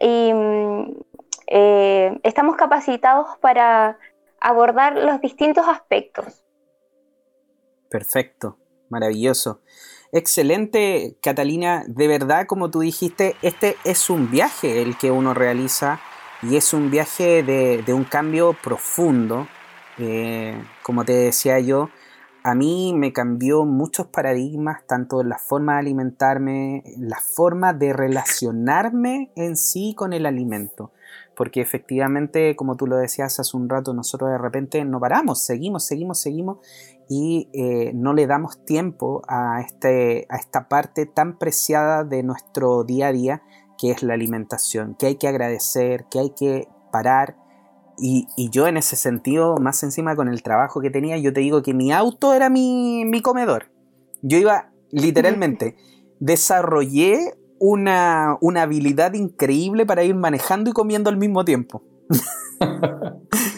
Y 0.00 0.32
mm, 0.32 0.92
eh, 1.46 2.18
estamos 2.22 2.56
capacitados 2.56 3.36
para 3.40 3.98
abordar 4.40 4.96
los 4.96 5.20
distintos 5.20 5.66
aspectos. 5.68 6.44
Perfecto, 7.88 8.58
maravilloso. 8.88 9.60
Excelente, 10.12 11.16
Catalina. 11.20 11.84
De 11.86 12.08
verdad, 12.08 12.46
como 12.46 12.70
tú 12.70 12.80
dijiste, 12.80 13.36
este 13.42 13.76
es 13.84 14.08
un 14.10 14.30
viaje 14.30 14.82
el 14.82 14.96
que 14.96 15.10
uno 15.10 15.34
realiza 15.34 16.00
y 16.42 16.56
es 16.56 16.72
un 16.72 16.90
viaje 16.90 17.42
de, 17.42 17.92
un 17.92 18.04
cambio 18.04 18.54
profundo. 18.62 19.48
Eh, 19.98 20.62
como 20.82 21.04
te 21.04 21.12
decía 21.12 21.58
yo, 21.60 21.90
a 22.44 22.54
mí 22.54 22.92
me 22.94 23.12
cambió 23.12 23.64
muchos 23.64 24.06
paradigmas, 24.06 24.86
tanto 24.86 25.20
en 25.20 25.28
la 25.28 25.38
forma 25.38 25.72
de 25.74 25.78
alimentarme, 25.80 26.84
la 26.96 27.18
forma 27.18 27.72
de 27.72 27.92
relacionarme 27.92 29.32
en 29.34 29.56
sí 29.56 29.94
con 29.96 30.12
el 30.12 30.26
alimento. 30.26 30.92
Porque 31.36 31.60
efectivamente, 31.60 32.56
como 32.56 32.76
tú 32.76 32.86
lo 32.86 32.96
decías 32.96 33.38
hace 33.38 33.56
un 33.56 33.68
rato, 33.68 33.92
nosotros 33.92 34.30
de 34.30 34.38
repente 34.38 34.84
no 34.84 34.98
paramos, 34.98 35.44
seguimos, 35.44 35.84
seguimos, 35.84 36.20
seguimos 36.20 36.58
y 37.08 37.50
eh, 37.52 37.92
no 37.94 38.14
le 38.14 38.26
damos 38.26 38.64
tiempo 38.64 39.22
a, 39.28 39.60
este, 39.60 40.26
a 40.30 40.36
esta 40.36 40.68
parte 40.68 41.06
tan 41.06 41.38
preciada 41.38 42.04
de 42.04 42.22
nuestro 42.22 42.84
día 42.84 43.08
a 43.08 43.12
día, 43.12 43.42
que 43.78 43.90
es 43.90 44.02
la 44.02 44.14
alimentación, 44.14 44.96
que 44.98 45.06
hay 45.06 45.16
que 45.16 45.28
agradecer, 45.28 46.06
que 46.10 46.18
hay 46.20 46.30
que 46.30 46.68
parar 46.90 47.36
y, 47.98 48.26
yo 48.50 48.66
en 48.66 48.76
ese 48.76 48.96
sentido, 48.96 49.56
más 49.58 49.82
encima 49.82 50.16
con 50.16 50.28
el 50.28 50.42
trabajo 50.42 50.80
que 50.80 50.90
tenía, 50.90 51.16
yo 51.16 51.32
te 51.32 51.40
digo 51.40 51.62
que 51.62 51.74
mi 51.74 51.92
auto 51.92 52.34
era 52.34 52.50
mi, 52.50 53.20
comedor. 53.22 53.70
Yo 54.22 54.38
iba, 54.38 54.70
literalmente, 54.90 55.76
desarrollé 56.20 57.34
una, 57.58 58.36
una, 58.40 58.62
habilidad 58.62 59.14
increíble 59.14 59.86
para 59.86 60.04
ir 60.04 60.14
manejando 60.14 60.70
y 60.70 60.72
comiendo 60.72 61.10
al 61.10 61.16
mismo 61.16 61.44
tiempo. 61.44 61.82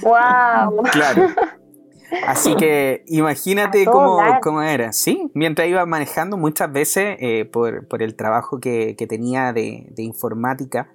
¡Wow! 0.03 0.83
Claro. 0.93 1.27
Así 2.27 2.55
que 2.57 3.05
imagínate 3.07 3.85
cómo, 3.85 4.21
cómo, 4.43 4.63
era. 4.63 4.93
Sí, 4.93 5.31
mientras 5.35 5.69
iba 5.69 5.85
manejando 5.85 6.37
muchas 6.39 6.73
veces 6.73 7.17
eh, 7.21 7.45
por, 7.45 7.87
el 8.01 8.15
trabajo 8.15 8.61
que, 8.61 8.95
tenía 9.09 9.53
de, 9.53 9.89
de 9.91 10.03
informática, 10.03 10.91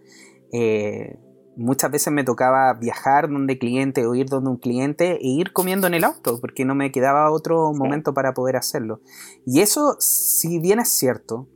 eh, 0.51 1.17
muchas 1.55 1.91
veces 1.91 2.11
me 2.11 2.23
tocaba 2.23 2.73
viajar 2.73 3.29
donde 3.29 3.57
cliente 3.57 4.05
o 4.05 4.15
ir 4.15 4.27
donde 4.27 4.49
un 4.49 4.57
cliente 4.57 5.17
e 5.21 5.27
ir 5.27 5.53
comiendo 5.53 5.87
en 5.87 5.93
el 5.93 6.03
auto, 6.03 6.39
porque 6.39 6.65
no 6.65 6.75
me 6.75 6.91
quedaba 6.91 7.31
otro 7.31 7.73
momento 7.73 8.13
para 8.13 8.33
poder 8.33 8.55
hacerlo. 8.55 9.01
Y 9.45 9.61
eso, 9.61 9.95
si 9.99 10.59
bien 10.59 10.79
es 10.79 10.89
cierto, 10.89 11.47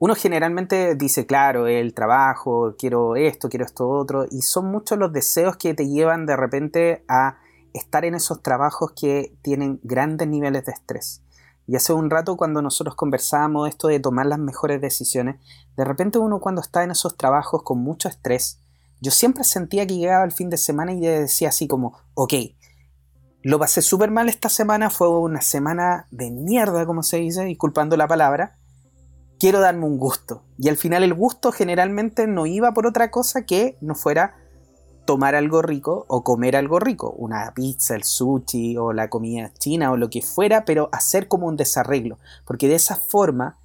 uno 0.00 0.14
generalmente 0.14 0.94
dice, 0.94 1.26
claro, 1.26 1.66
el 1.66 1.92
trabajo, 1.92 2.74
quiero 2.78 3.16
esto, 3.16 3.50
quiero 3.50 3.66
esto 3.66 3.86
otro, 3.86 4.24
y 4.30 4.40
son 4.40 4.70
muchos 4.70 4.98
los 4.98 5.12
deseos 5.12 5.58
que 5.58 5.74
te 5.74 5.90
llevan 5.90 6.24
de 6.24 6.36
repente 6.36 7.04
a 7.06 7.36
estar 7.74 8.06
en 8.06 8.14
esos 8.14 8.42
trabajos 8.42 8.92
que 8.98 9.36
tienen 9.42 9.78
grandes 9.82 10.26
niveles 10.26 10.64
de 10.64 10.72
estrés. 10.72 11.22
Y 11.66 11.76
hace 11.76 11.92
un 11.92 12.08
rato 12.08 12.38
cuando 12.38 12.62
nosotros 12.62 12.96
conversábamos 12.96 13.68
esto 13.68 13.88
de 13.88 14.00
tomar 14.00 14.24
las 14.24 14.38
mejores 14.38 14.80
decisiones, 14.80 15.36
de 15.76 15.84
repente 15.84 16.18
uno 16.18 16.40
cuando 16.40 16.62
está 16.62 16.82
en 16.82 16.92
esos 16.92 17.18
trabajos 17.18 17.62
con 17.62 17.80
mucho 17.80 18.08
estrés, 18.08 18.58
yo 19.02 19.10
siempre 19.10 19.44
sentía 19.44 19.86
que 19.86 19.98
llegaba 19.98 20.24
el 20.24 20.32
fin 20.32 20.48
de 20.48 20.56
semana 20.56 20.94
y 20.94 21.00
decía 21.00 21.50
así 21.50 21.68
como, 21.68 21.98
ok, 22.14 22.32
lo 23.42 23.58
pasé 23.58 23.82
súper 23.82 24.10
mal 24.10 24.30
esta 24.30 24.48
semana, 24.48 24.88
fue 24.88 25.10
una 25.10 25.42
semana 25.42 26.06
de 26.10 26.30
mierda, 26.30 26.86
como 26.86 27.02
se 27.02 27.18
dice, 27.18 27.44
disculpando 27.44 27.98
la 27.98 28.08
palabra, 28.08 28.56
quiero 29.40 29.58
darme 29.58 29.86
un 29.86 29.98
gusto. 29.98 30.44
Y 30.58 30.68
al 30.68 30.76
final 30.76 31.02
el 31.02 31.14
gusto 31.14 31.50
generalmente 31.50 32.28
no 32.28 32.46
iba 32.46 32.72
por 32.72 32.86
otra 32.86 33.10
cosa 33.10 33.46
que 33.46 33.76
no 33.80 33.94
fuera 33.96 34.36
tomar 35.06 35.34
algo 35.34 35.62
rico 35.62 36.04
o 36.06 36.22
comer 36.22 36.54
algo 36.54 36.78
rico, 36.78 37.10
una 37.10 37.52
pizza, 37.52 37.96
el 37.96 38.04
sushi 38.04 38.76
o 38.76 38.92
la 38.92 39.08
comida 39.08 39.52
china 39.58 39.90
o 39.90 39.96
lo 39.96 40.10
que 40.10 40.22
fuera, 40.22 40.64
pero 40.64 40.88
hacer 40.92 41.26
como 41.26 41.48
un 41.48 41.56
desarreglo, 41.56 42.18
porque 42.44 42.68
de 42.68 42.76
esa 42.76 42.94
forma 42.94 43.58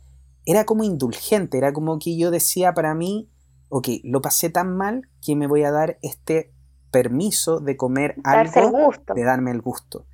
era 0.45 0.65
como 0.65 0.83
indulgente, 0.83 1.57
era 1.57 1.73
como 1.73 1.99
que 1.99 2.17
yo 2.17 2.31
decía 2.31 2.73
para 2.73 2.95
mí, 2.95 3.29
ok, 3.69 3.89
lo 4.03 4.21
pasé 4.21 4.49
tan 4.49 4.75
mal 4.75 5.09
que 5.21 5.35
me 5.35 5.45
voy 5.45 5.63
a 5.63 5.71
dar 5.71 5.99
este 6.01 6.51
permiso 6.89 7.59
de 7.59 7.75
comer 7.75 8.15
algo, 8.23 8.91
de 9.13 9.23
darme 9.23 9.51
el 9.51 9.61
gusto. 9.61 10.07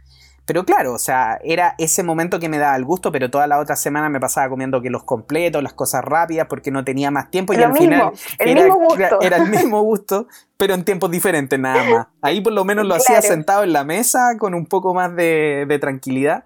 Pero 0.46 0.66
claro, 0.66 0.94
o 0.94 1.00
sea, 1.00 1.39
era 1.44 1.76
ese 1.78 2.04
momento 2.04 2.39
que 2.39 2.50
me 2.50 2.58
daba 2.58 2.76
el 2.76 2.84
gusto, 2.84 3.12
pero 3.12 3.30
toda 3.30 3.48
la 3.48 3.60
otra 3.60 3.76
semana 3.76 4.10
me 4.10 4.20
pasaba 4.20 4.50
comiendo 4.50 4.82
que 4.82 4.89
los 4.89 5.04
completos, 5.04 5.62
las 5.62 5.74
cosas 5.74 6.04
rápidas, 6.04 6.48
porque 6.50 6.72
no 6.72 6.84
tenía 6.84 7.12
más 7.12 7.30
tiempo 7.30 7.54
y 7.54 7.58
al 7.58 7.74
final 7.74 8.12
era, 8.39 8.68
era, 9.22 9.38
el 9.38 9.50
mismo 9.50 9.82
gusto, 9.82 10.28
pero 10.58 10.74
en 10.74 10.84
tiempos 10.84 11.12
diferentes 11.12 11.60
nada 11.60 11.84
más. 11.84 12.08
Ahí 12.22 12.42
por 12.42 12.54
lo 12.54 12.66
menos 12.66 12.86
lo 12.86 12.96
hacía 12.96 13.22
sentado 13.22 13.64
en 13.64 13.72
la 13.72 13.84
mesa 13.84 14.38
con 14.39 14.54
un 14.54 14.66
poco 14.66 14.94
más 14.94 15.16
de, 15.16 15.66
de 15.68 15.80
tranquilidad. 15.80 16.46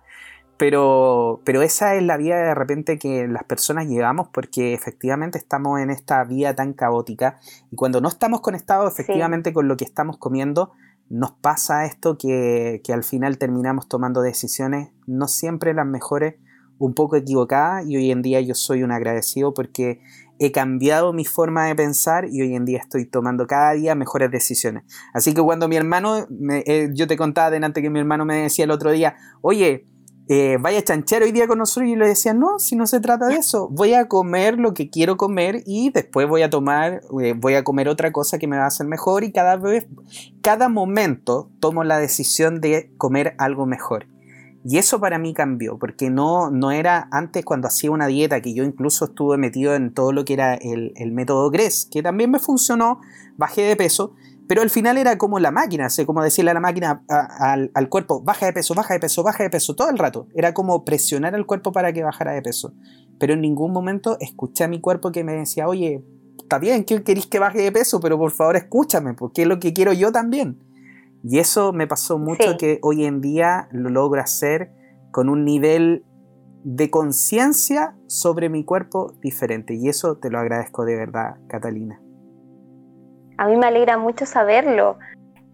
Pero, 0.58 1.42
pero 1.44 1.62
esa 1.62 1.96
es 1.96 2.04
la 2.04 2.16
vía 2.16 2.38
de 2.38 2.56
repente 2.56 2.98
que 2.98 3.28
las 3.28 3.44
personas 3.44 3.88
llevamos 3.88 4.30
porque 4.30 4.74
efectivamente 4.74 5.38
estamos 5.38 5.82
en 5.82 5.90
esta 5.90 6.24
vía 6.24 6.56
tan 6.56 6.72
caótica 6.72 7.40
y 7.72 7.76
cuando 7.76 8.00
no 8.00 8.08
estamos 8.08 8.40
conectados 8.40 8.94
efectivamente 8.94 9.52
con 9.52 9.68
lo 9.68 9.76
que 9.76 9.84
estamos 9.84 10.18
comiendo, 10.18 10.72
nos 11.10 11.32
pasa 11.32 11.86
esto 11.86 12.18
que, 12.18 12.82
al 12.94 13.04
final 13.04 13.38
terminamos 13.38 13.88
tomando 13.88 14.22
decisiones 14.22 14.90
no 15.08 15.28
siempre 15.28 15.74
las 15.74 15.86
mejores, 15.86 16.36
un 16.78 16.94
poco 16.94 17.16
equivocadas 17.16 17.86
y 17.88 17.96
hoy 17.96 18.12
en 18.12 18.22
día 18.22 18.42
yo 18.42 18.54
soy 18.54 18.84
un 18.84 18.92
agradecido 18.92 19.54
porque 19.54 20.02
he 20.40 20.52
cambiado 20.52 21.14
mi 21.14 21.24
forma 21.24 21.66
de 21.68 21.76
pensar 21.76 22.28
y 22.30 22.42
hoy 22.42 22.54
en 22.56 22.66
día 22.66 22.80
estoy 22.80 23.06
tomando 23.06 23.48
cada 23.48 23.72
día 23.74 23.96
mejores 23.96 24.30
decisiones. 24.30 24.84
Así 25.14 25.34
que 25.34 25.42
cuando 25.42 25.70
mi 25.70 25.78
hermano, 25.78 26.28
eh, 26.66 26.90
yo 26.94 27.08
te 27.08 27.16
contaba 27.16 27.50
delante 27.50 27.82
que 27.82 27.90
mi 27.90 28.00
hermano 28.00 28.26
me 28.26 28.42
decía 28.42 28.66
el 28.66 28.72
otro 28.72 28.92
día, 28.92 29.16
oye, 29.42 29.88
eh, 30.28 30.58
vaya 30.60 30.80
a 30.80 31.24
hoy 31.24 31.32
día 31.32 31.48
con 31.48 31.60
nosotros 31.60 31.90
y 31.90 31.96
le 31.96 32.08
decía, 32.08 32.34
no, 32.34 32.58
si 32.58 32.76
no 32.76 32.88
se 32.88 33.00
trata 33.00 33.28
de 33.28 33.36
eso, 33.36 33.70
voy 33.70 33.94
a 33.94 34.08
comer 34.08 34.58
lo 34.58 34.74
que 34.74 34.90
quiero 34.90 35.18
comer 35.18 35.62
y 35.68 35.92
después 35.92 36.28
voy 36.28 36.42
a 36.42 36.50
tomar, 36.50 37.02
eh, 37.22 37.34
voy 37.38 37.54
a 37.54 37.64
comer 37.64 37.88
otra 37.88 38.12
cosa 38.12 38.40
que 38.40 38.48
me 38.48 38.58
va 38.58 38.64
a 38.64 38.68
hacer 38.68 38.88
mejor 38.88 39.24
y 39.24 39.32
cada 39.32 39.56
vez, 39.58 39.86
cada 40.42 40.68
momento 40.68 41.52
tomo 41.60 41.84
la 41.84 42.00
decisión 42.00 42.60
de 42.60 42.92
comer 42.98 43.36
algo 43.38 43.68
mejor. 43.68 44.08
Y 44.68 44.80
eso 44.80 45.00
para 45.00 45.20
mí 45.20 45.36
cambió, 45.36 45.78
porque 45.78 46.10
no, 46.10 46.50
no 46.50 46.72
era 46.72 47.08
antes 47.12 47.46
cuando 47.46 47.68
hacía 47.68 47.92
una 47.92 48.08
dieta, 48.08 48.42
que 48.42 48.56
yo 48.56 48.64
incluso 48.64 49.06
estuve 49.06 49.38
metido 49.38 49.76
en 49.76 49.94
todo 49.94 50.12
lo 50.12 50.26
que 50.26 50.34
era 50.34 50.56
el, 50.56 50.92
el 50.96 51.12
método 51.12 51.52
GRES, 51.52 51.88
que 51.92 52.02
también 52.02 52.32
me 52.32 52.40
funcionó, 52.40 53.00
bajé 53.38 53.62
de 53.62 53.76
peso, 53.76 54.16
pero 54.48 54.62
al 54.62 54.70
final 54.70 54.98
era 54.98 55.18
como 55.18 55.40
la 55.40 55.52
máquina, 55.52 55.88
así 55.88 56.06
como 56.06 56.24
decirle 56.24 56.52
a 56.52 56.54
la 56.54 56.60
máquina, 56.60 57.04
al, 57.08 57.90
cuerpo, 57.90 58.22
baja 58.22 58.46
de 58.46 58.54
peso, 58.54 58.76
baja 58.76 58.94
de 58.94 59.00
peso, 59.00 59.24
baja 59.24 59.44
de 59.44 59.50
peso, 59.50 59.76
todo 59.76 59.90
el 59.90 59.98
rato. 59.98 60.28
Era 60.36 60.54
como 60.54 60.86
presionar 60.86 61.34
al 61.34 61.46
cuerpo 61.46 61.72
para 61.72 61.94
que 61.94 62.04
bajara 62.04 62.34
de 62.34 62.42
peso. 62.42 62.74
Pero 63.20 63.34
en 63.34 63.42
ningún 63.42 63.72
momento 63.72 64.18
escuché 64.20 64.64
a 64.64 64.68
mi 64.68 64.80
cuerpo 64.80 65.12
que 65.12 65.24
me 65.24 65.34
decía, 65.34 65.68
oye, 65.68 66.04
está 66.38 66.60
bien 66.60 66.84
que 66.84 67.04
queréis 67.04 67.26
que 67.26 67.40
baje 67.40 67.62
de 67.62 67.72
peso, 67.72 68.00
pero 68.00 68.18
por 68.20 68.32
favor 68.32 68.56
escúchame, 68.56 69.14
porque 69.16 69.44
es 69.44 69.48
lo 69.48 69.60
que 69.60 69.74
quiero 69.74 69.94
yo 69.94 70.12
también. 70.12 70.60
Y 71.24 71.40
eso 71.40 71.74
me 71.74 71.88
pasó 71.88 72.20
mucho 72.20 72.58
que 72.58 72.80
hoy 72.84 73.06
en 73.06 73.22
día 73.22 73.68
lo 73.72 73.90
logro 73.90 74.22
hacer 74.22 74.72
con 75.12 75.28
un 75.30 75.44
nivel 75.44 76.06
de 76.64 76.92
conciencia 76.92 77.96
sobre 78.08 78.50
mi 78.50 78.64
cuerpo 78.64 79.14
diferente. 79.22 79.74
Y 79.74 79.90
eso 79.90 80.18
te 80.18 80.30
lo 80.30 80.38
agradezco 80.38 80.86
de 80.86 80.96
verdad, 80.96 81.38
Catalina. 81.48 82.05
A 83.38 83.48
mí 83.48 83.58
me 83.58 83.68
alegra 83.68 83.98
mucho 83.98 84.26
saberlo. 84.26 84.98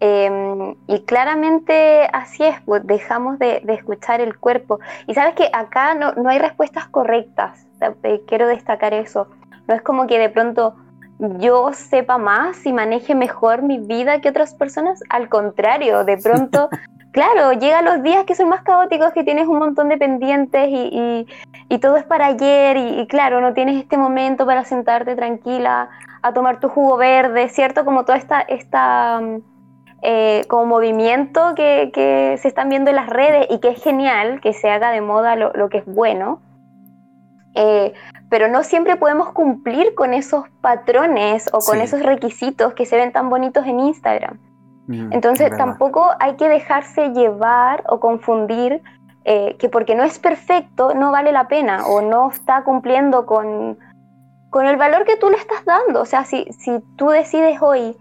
Em, 0.00 0.74
y 0.88 1.04
claramente 1.04 2.08
así 2.12 2.42
es, 2.42 2.60
pues 2.62 2.84
dejamos 2.84 3.38
de, 3.38 3.62
escuchar 3.68 4.20
el 4.20 4.36
cuerpo. 4.36 4.80
Y 5.06 5.14
sabes 5.14 5.34
que 5.34 5.48
acá 5.52 5.94
no, 5.94 6.12
hay 6.28 6.38
respuestas 6.38 6.88
correctas, 6.88 7.66
quiero 8.26 8.48
destacar 8.48 8.94
eso. 8.94 9.28
No 9.68 9.74
es 9.74 9.82
como 9.82 10.08
que 10.08 10.18
de 10.18 10.28
pronto 10.28 10.74
yo 11.38 11.72
sepa 11.72 12.18
más 12.18 12.66
y 12.66 12.72
maneje 12.72 13.14
mejor 13.14 13.62
mi 13.62 13.78
vida 13.78 14.20
que 14.20 14.28
otras 14.28 14.54
personas, 14.54 15.00
al 15.08 15.28
contrario, 15.28 16.04
de 16.04 16.18
pronto, 16.18 16.68
claro, 17.12 17.52
llegan 17.52 17.84
los 17.84 18.02
días 18.02 18.24
que 18.24 18.34
son 18.34 18.48
más 18.48 18.62
caóticos, 18.62 19.12
que 19.12 19.24
tienes 19.24 19.46
un 19.46 19.58
montón 19.58 19.88
de 19.88 19.98
pendientes 19.98 20.68
y, 20.70 21.26
todo 21.80 21.96
es 21.96 22.04
para 22.04 22.26
ayer 22.26 22.76
y, 22.76 23.06
claro, 23.06 23.40
no 23.40 23.54
tienes 23.54 23.76
este 23.80 23.96
momento 23.96 24.44
para 24.44 24.62
sentarte 24.64 25.16
tranquila 25.16 25.88
a 26.20 26.32
tomar 26.32 26.60
tu 26.60 26.68
jugo 26.68 26.96
verde, 26.96 27.48
¿cierto? 27.48 27.84
Como 27.84 28.04
toda 28.04 28.18
esta, 28.18 28.40
esta 28.42 29.20
mm, 29.20 29.36
eh, 30.02 30.44
como 30.48 30.66
movimiento 30.66 31.54
que, 31.56 31.90
que, 31.92 32.36
se 32.40 32.46
están 32.46 32.68
viendo 32.68 32.90
en 32.90 32.96
las 32.96 33.08
redes 33.08 33.46
y 33.50 33.58
que 33.58 33.68
es 33.68 33.82
genial 33.82 34.40
que 34.40 34.52
se 34.52 34.68
haga 34.68 34.90
de 34.90 35.00
moda 35.00 35.34
lo, 35.34 35.52
lo 35.54 35.70
que 35.70 35.78
es 35.78 35.86
bueno. 35.86 36.40
Eh, 37.54 37.92
pero 38.30 38.48
no 38.48 38.62
siempre 38.62 38.96
podemos 38.96 39.32
cumplir 39.32 39.94
con 39.94 40.14
esos 40.14 40.48
patrones 40.62 41.50
o 41.52 41.58
con 41.58 41.80
esos 41.80 42.00
requisitos 42.02 42.72
que 42.72 42.86
se 42.86 42.96
ven 42.96 43.12
tan 43.12 43.28
bonitos 43.28 43.66
en 43.66 43.80
Instagram. 43.80 44.38
Mm, 44.86 45.12
Entonces 45.12 45.54
tampoco 45.56 46.10
hay 46.18 46.36
que 46.36 46.48
dejarse 46.48 47.10
llevar 47.10 47.84
o 47.88 48.00
confundir 48.00 48.82
eh, 49.24 49.56
que 49.58 49.68
porque 49.68 49.94
no 49.94 50.02
es 50.02 50.18
perfecto 50.18 50.94
no 50.94 51.12
vale 51.12 51.30
la 51.30 51.46
pena 51.46 51.86
o 51.86 52.00
no 52.00 52.30
está 52.30 52.64
cumpliendo 52.64 53.24
con, 53.24 53.78
con 54.50 54.66
el 54.66 54.76
valor 54.76 55.04
que 55.04 55.16
tú 55.16 55.30
le 55.30 55.36
estás 55.36 55.64
dando. 55.64 56.00
O 56.00 56.06
sea, 56.06 56.24
si, 56.24 56.46
si 56.58 56.80
tú 56.96 57.10
decides 57.10 57.60
hoy 57.62 57.96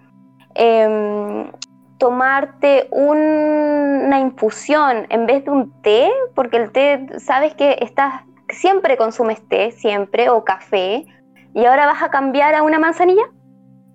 em, 0.56 1.52
tomarte 2.00 2.88
una 2.90 4.20
infusión 4.20 5.06
en 5.10 5.28
vez 5.28 5.46
de 5.46 5.52
un 5.52 5.72
té, 5.82 6.10
porque 6.34 6.58
el 6.58 6.72
té 6.72 7.08
sabes 7.20 7.54
que 7.54 7.78
estás 7.82 8.24
siempre 8.52 8.98
consumes 8.98 9.48
té, 9.48 9.72
siempre, 9.72 10.30
o 10.30 10.44
café, 10.44 11.06
y 11.54 11.66
ahora 11.66 11.86
vas 11.86 12.02
a 12.02 12.10
cambiar 12.10 12.56
a 12.56 12.64
una 12.64 12.80
manzanilla, 12.80 13.24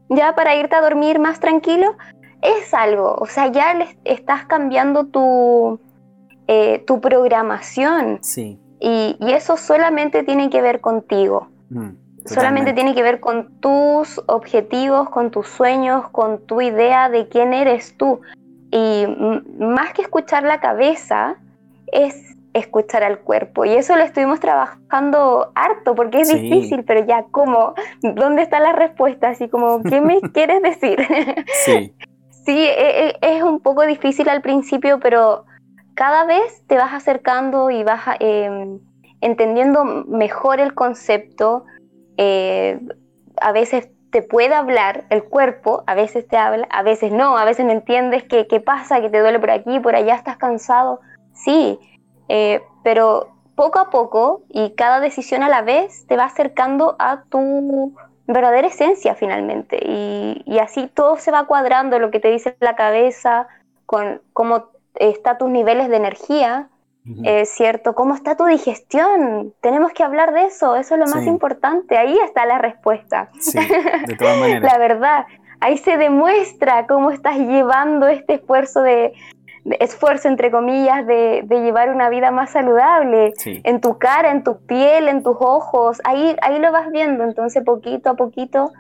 ya 0.09 0.35
para 0.35 0.55
irte 0.55 0.77
a 0.77 0.81
dormir 0.81 1.19
más 1.19 1.41
tranquilo, 1.41 1.97
es 2.43 2.75
algo, 2.75 3.17
o 3.19 3.27
sea, 3.27 3.49
ya 3.49 3.75
le 3.75 3.99
estás 4.05 4.45
cambiando 4.47 5.07
tu, 5.07 5.81
eh, 6.47 6.85
tu 6.87 7.01
programación. 7.01 8.19
Sí. 8.23 8.61
Y, 8.81 9.17
eso 9.21 9.57
solamente 9.57 10.23
tiene 10.23 10.51
que 10.51 10.61
ver 10.61 10.81
contigo. 10.81 11.49
Mm, 11.71 11.91
solamente 12.27 12.73
tiene 12.73 12.95
que 12.95 13.03
ver 13.03 13.21
con 13.21 13.59
tus 13.61 14.23
objetivos, 14.27 15.09
con 15.11 15.31
tus 15.31 15.49
sueños, 15.49 16.09
con 16.11 16.47
tu 16.47 16.61
idea 16.61 17.09
de 17.09 17.29
quién 17.29 17.55
eres 17.55 17.97
tú. 17.97 18.21
Y 18.71 19.07
más 19.59 19.93
que 19.95 20.03
escuchar 20.03 20.43
la 20.43 20.61
cabeza, 20.61 21.37
es 21.87 22.26
escuchar 22.57 23.05
al 23.05 23.21
cuerpo. 23.21 23.65
Y 23.65 23.75
eso 23.75 23.97
lo 23.97 24.03
estuvimos 24.03 24.41
trabajando 24.41 25.53
harto, 25.55 25.95
porque 25.95 26.21
es 26.21 26.29
difícil, 26.33 26.85
pero 26.85 27.05
ya, 27.05 27.25
¿cómo? 27.31 27.75
¿Dónde 28.03 28.43
está 28.43 28.61
la 28.61 28.73
respuesta? 28.73 29.29
Así 29.29 29.49
como, 29.49 29.83
¿qué 29.83 30.01
me 30.01 30.21
quieres 30.33 30.63
decir? 30.63 31.07
Sí. 31.65 31.95
sí, 32.45 32.59
e, 32.59 33.09
e, 33.09 33.17
es 33.21 33.43
un 33.43 33.61
poco 33.61 33.87
difícil 33.87 34.29
al 34.29 34.43
principio, 34.43 34.99
pero 35.01 35.45
cada 35.95 36.25
vez 36.25 36.63
te 36.67 36.77
vas 36.77 36.93
acercando 36.93 37.71
y 37.71 37.83
vas 37.85 38.03
em, 38.21 38.81
entendiendo 39.21 39.85
mejor 39.85 40.61
el 40.61 40.75
concepto. 40.75 41.65
Eh, 42.17 42.81
a 43.41 43.53
veces 43.53 43.91
te 44.11 44.23
puede 44.23 44.55
hablar 44.55 45.05
el 45.11 45.25
cuerpo, 45.25 45.85
a 45.87 45.95
veces 45.95 46.27
te 46.27 46.39
habla, 46.39 46.67
a 46.71 46.83
veces 46.83 47.13
no, 47.13 47.37
a 47.37 47.45
veces 47.45 47.67
no 47.67 47.73
entiendes 47.73 48.25
qué, 48.25 48.47
qué 48.47 48.61
pasa, 48.61 49.01
que 49.03 49.11
te 49.11 49.21
duele 49.21 49.39
por 49.39 49.51
aquí, 49.51 49.79
por 49.81 49.95
allá, 49.95 50.15
estás 50.15 50.39
cansado. 50.39 51.01
Sí, 51.35 51.79
eh, 52.29 52.63
pero 52.83 53.29
poco 53.55 53.79
a 53.79 53.91
poco 53.91 54.43
y 54.49 54.75
cada 54.75 55.01
decisión 55.01 55.43
a 55.43 55.49
la 55.49 55.63
vez 55.63 56.07
te 56.07 56.17
va 56.17 56.25
acercando 56.25 56.95
a 56.99 57.23
tu 57.23 57.95
verdadera 58.27 58.69
esencia 58.69 59.15
finalmente. 59.15 59.79
Y, 59.83 60.59
así 60.61 60.89
todo 60.93 61.17
se 61.17 61.31
va 61.31 61.47
cuadrando, 61.47 61.99
lo 61.99 62.11
que 62.11 62.21
te 62.21 62.31
dice 62.31 62.57
la 62.61 62.77
cabeza, 62.77 63.49
con 63.87 64.21
cómo 64.33 64.71
están 64.95 65.39
tus 65.39 65.51
niveles 65.51 65.89
de 65.89 65.97
energía, 65.97 66.69
es 67.23 67.51
¿cierto? 67.51 67.95
¿Cómo 67.95 68.15
está 68.15 68.37
tu 68.37 68.47
digestión? 68.47 69.55
Tenemos 69.61 69.93
que 69.93 70.03
hablar 70.03 70.33
de 70.33 70.47
eso, 70.47 70.75
eso 70.75 70.95
es 70.95 71.01
lo 71.01 71.07
más 71.07 71.25
importante, 71.25 71.97
ahí 71.97 72.19
está 72.25 72.47
la 72.47 72.59
respuesta. 72.59 73.31
Sí, 73.39 73.61
de 74.07 74.17
todas 74.17 74.37
maneras. 74.41 74.73
la 74.73 74.79
verdad, 74.79 75.27
ahí 75.61 75.79
se 75.79 75.99
demuestra 75.99 76.89
cómo 76.89 77.13
estás 77.13 77.39
llevando 77.39 78.09
este 78.09 78.35
esfuerzo 78.35 78.83
de, 78.83 79.13
esfuerzo, 79.81 80.29
entre 80.29 80.51
comillas, 80.51 81.07
de, 81.07 81.45
llevar 81.49 81.91
una 81.91 82.09
vida 82.09 82.31
más 82.31 82.51
saludable. 82.51 83.33
En 83.45 83.81
tu 83.81 83.99
cara, 83.99 84.31
en 84.33 84.45
tu 84.45 84.59
piel, 84.67 85.09
en 85.09 85.23
tus 85.23 85.37
ojos, 85.39 86.01
ahí, 86.05 86.37
ahí 86.43 86.59
lo 86.59 86.73
vas 86.73 86.91
viendo. 86.91 87.25
Entonces, 87.25 87.63
poquito 87.65 88.11
a 88.11 88.15
poquito 88.15 88.73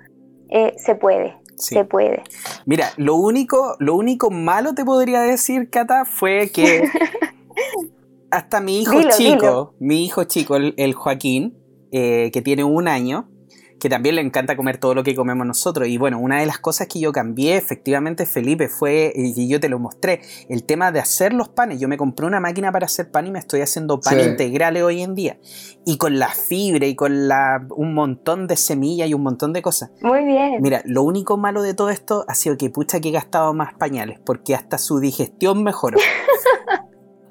eh, 0.48 0.74
se 0.76 0.94
puede. 0.94 1.36
Se 1.56 1.84
puede. 1.84 2.22
Mira, 2.66 2.90
lo 2.98 3.16
único, 3.16 3.76
lo 3.78 3.94
único 3.94 4.30
malo 4.30 4.74
te 4.74 4.84
podría 4.84 5.22
decir, 5.22 5.70
Cata, 5.70 6.04
fue 6.04 6.50
que 6.52 6.84
hasta 8.30 8.60
mi 8.60 8.82
hijo 8.82 9.00
chico, 9.16 9.74
mi 9.78 10.04
hijo 10.04 10.24
chico, 10.24 10.56
el, 10.56 10.92
Joaquín, 10.92 11.56
eh, 11.92 12.30
que 12.32 12.42
tiene 12.42 12.64
un 12.64 12.88
año, 12.88 13.28
que 13.78 13.88
también 13.88 14.14
le 14.14 14.22
encanta 14.22 14.56
comer 14.56 14.78
todo 14.78 14.94
lo 14.94 15.02
que 15.02 15.14
comemos 15.14 15.46
nosotros. 15.46 15.88
Y 15.88 15.98
bueno, 15.98 16.18
una 16.18 16.40
de 16.40 16.46
las 16.46 16.58
cosas 16.58 16.86
que 16.86 17.00
yo 17.00 17.12
cambié, 17.12 17.56
efectivamente, 17.56 18.26
Felipe, 18.26 18.68
fue, 18.68 19.12
y 19.14 19.48
yo 19.48 19.60
te 19.60 19.68
lo 19.68 19.78
mostré, 19.78 20.20
el 20.48 20.64
tema 20.64 20.92
de 20.92 21.00
hacer 21.00 21.32
los 21.32 21.48
panes. 21.48 21.80
Yo 21.80 21.88
me 21.88 21.96
compré 21.96 22.26
una 22.26 22.40
máquina 22.40 22.72
para 22.72 22.86
hacer 22.86 23.10
pan 23.10 23.26
y 23.26 23.30
me 23.30 23.38
estoy 23.38 23.60
haciendo 23.60 24.00
pan 24.00 24.20
integrales 24.20 24.82
hoy 24.82 25.02
en 25.02 25.14
día. 25.14 25.38
Y 25.84 25.98
con 25.98 26.18
la 26.18 26.28
fibra 26.28 26.86
y 26.86 26.94
con 26.94 27.28
la, 27.28 27.66
un 27.76 27.94
montón 27.94 28.46
de 28.46 28.56
semillas 28.56 29.08
y 29.08 29.14
un 29.14 29.22
montón 29.22 29.52
de 29.52 29.62
cosas. 29.62 29.90
Muy 30.00 30.24
bien. 30.24 30.60
Mira, 30.60 30.82
lo 30.84 31.02
único 31.02 31.36
malo 31.36 31.62
de 31.62 31.74
todo 31.74 31.90
esto 31.90 32.24
ha 32.28 32.34
sido 32.34 32.56
que 32.56 32.70
pucha 32.70 33.00
que 33.00 33.10
he 33.10 33.12
gastado 33.12 33.52
más 33.54 33.74
pañales, 33.74 34.18
porque 34.24 34.54
hasta 34.54 34.78
su 34.78 35.00
digestión 35.00 35.62
mejoró. 35.62 35.98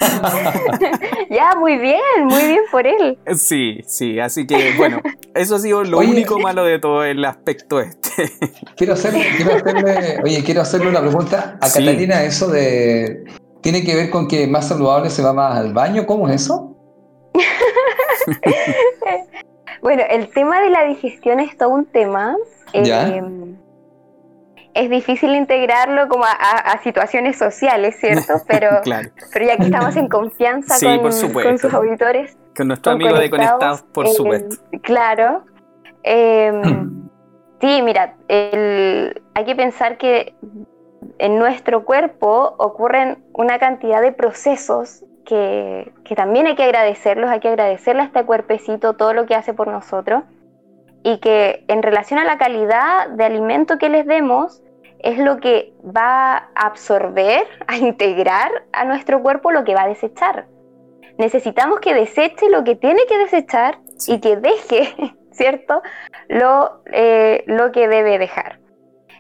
ya, 1.30 1.56
muy 1.56 1.78
bien, 1.78 2.26
muy 2.26 2.48
bien 2.48 2.64
por 2.72 2.86
él. 2.86 3.18
Sí, 3.36 3.82
sí, 3.86 4.20
así 4.20 4.48
que 4.48 4.74
bueno, 4.78 5.02
eso 5.34 5.56
ha 5.56 5.60
sido 5.60 5.84
lo 5.84 6.00
único 6.00 6.40
malo 6.40 6.64
de 6.64 6.80
todo 6.80 7.04
el 7.04 7.24
aspecto 7.26 7.80
este. 7.80 8.32
Quiero 8.76 8.94
hacerle, 8.94 9.26
quiero 9.36 9.56
hacerle, 9.56 10.20
oye, 10.24 10.44
quiero 10.44 10.62
hacerle 10.62 10.90
una 10.90 11.02
pregunta 11.02 11.58
a 11.62 11.68
Catalina, 11.68 12.24
eso 12.24 12.50
de, 12.50 13.26
¿tiene 13.62 13.84
que 13.84 13.96
ver 13.96 14.10
con 14.10 14.28
que 14.28 14.48
más 14.48 14.68
saludable 14.68 15.10
se 15.10 15.22
va 15.22 15.34
más 15.34 15.58
al 15.58 15.74
baño? 15.74 16.06
¿Cómo 16.06 16.28
es 16.30 16.44
eso? 16.44 16.76
bueno, 19.82 20.04
el 20.10 20.30
tema 20.30 20.62
de 20.62 20.70
la 20.70 20.86
digestión 20.86 21.40
es 21.40 21.58
todo 21.58 21.70
un 21.70 21.86
tema. 21.86 22.36
¿Ya? 22.74 23.08
Eh, 23.08 23.24
es 24.76 24.90
difícil 24.90 25.34
integrarlo 25.36 26.10
como 26.10 26.26
a, 26.26 26.80
situaciones 26.84 27.38
sociales, 27.38 27.96
¿cierto? 27.98 28.34
Pero, 28.48 28.70
pero 29.34 29.46
ya 29.46 29.58
que 29.58 29.64
estamos 29.64 29.96
en 29.96 30.10
confianza 30.10 30.76
con, 31.02 31.12
sus 31.58 31.74
auditores. 31.74 32.38
Con 32.56 32.68
nuestro 32.68 32.92
amigo 32.92 33.18
de 33.18 33.30
Conectados, 33.30 33.82
por 33.82 34.06
eh, 34.06 34.10
supuesto. 34.10 34.58
Claro. 34.84 35.46
Em, 36.04 37.10
sí, 37.62 37.82
mira, 37.82 38.16
hay 38.30 39.46
que 39.46 39.56
pensar 39.56 39.98
que 39.98 40.36
en 41.20 41.40
nuestro 41.40 41.86
cuerpo 41.86 42.56
ocurren 42.58 43.24
una 43.34 43.58
cantidad 43.60 44.02
de 44.02 44.12
procesos 44.12 45.04
que, 45.26 45.94
que 46.04 46.16
también 46.16 46.48
hay 46.48 46.56
que 46.56 46.64
agradecerlos, 46.64 47.30
hay 47.30 47.40
que 47.40 47.48
agradecerle 47.48 48.02
a 48.02 48.06
este 48.06 48.24
cuerpecito 48.26 48.94
todo 48.94 49.14
lo 49.14 49.26
que 49.26 49.36
hace 49.36 49.54
por 49.54 49.70
nosotros 49.70 50.24
y 51.04 51.20
que 51.20 51.64
en 51.68 51.82
relación 51.82 52.20
a 52.20 52.26
la 52.26 52.38
calidad 52.38 53.10
de 53.10 53.24
alimento 53.24 53.78
que 53.78 53.90
les 53.90 54.06
demos, 54.06 54.62
es 55.06 55.20
lo 55.20 55.38
que 55.38 55.74
va 55.86 56.36
a 56.36 56.50
absorber, 56.56 57.48
a 57.68 57.78
integrar 57.78 58.52
a 58.74 58.84
nuestro 58.84 59.22
cuerpo 59.22 59.52
lo 59.52 59.64
que 59.64 59.76
va 59.76 59.84
a 59.84 59.88
desechar. 59.88 60.48
Necesitamos 61.18 61.80
que 61.80 61.94
deseche 61.94 62.50
lo 62.50 62.66
que 62.66 62.76
tiene 62.76 63.06
que 63.08 63.18
desechar 63.20 63.80
y 64.08 64.20
que 64.20 64.36
deje, 64.36 64.94
¿cierto? 65.32 65.82
Lo, 66.28 66.82
eh, 66.92 67.44
lo 67.48 67.72
que 67.72 67.88
debe 67.88 68.18
dejar. 68.18 68.60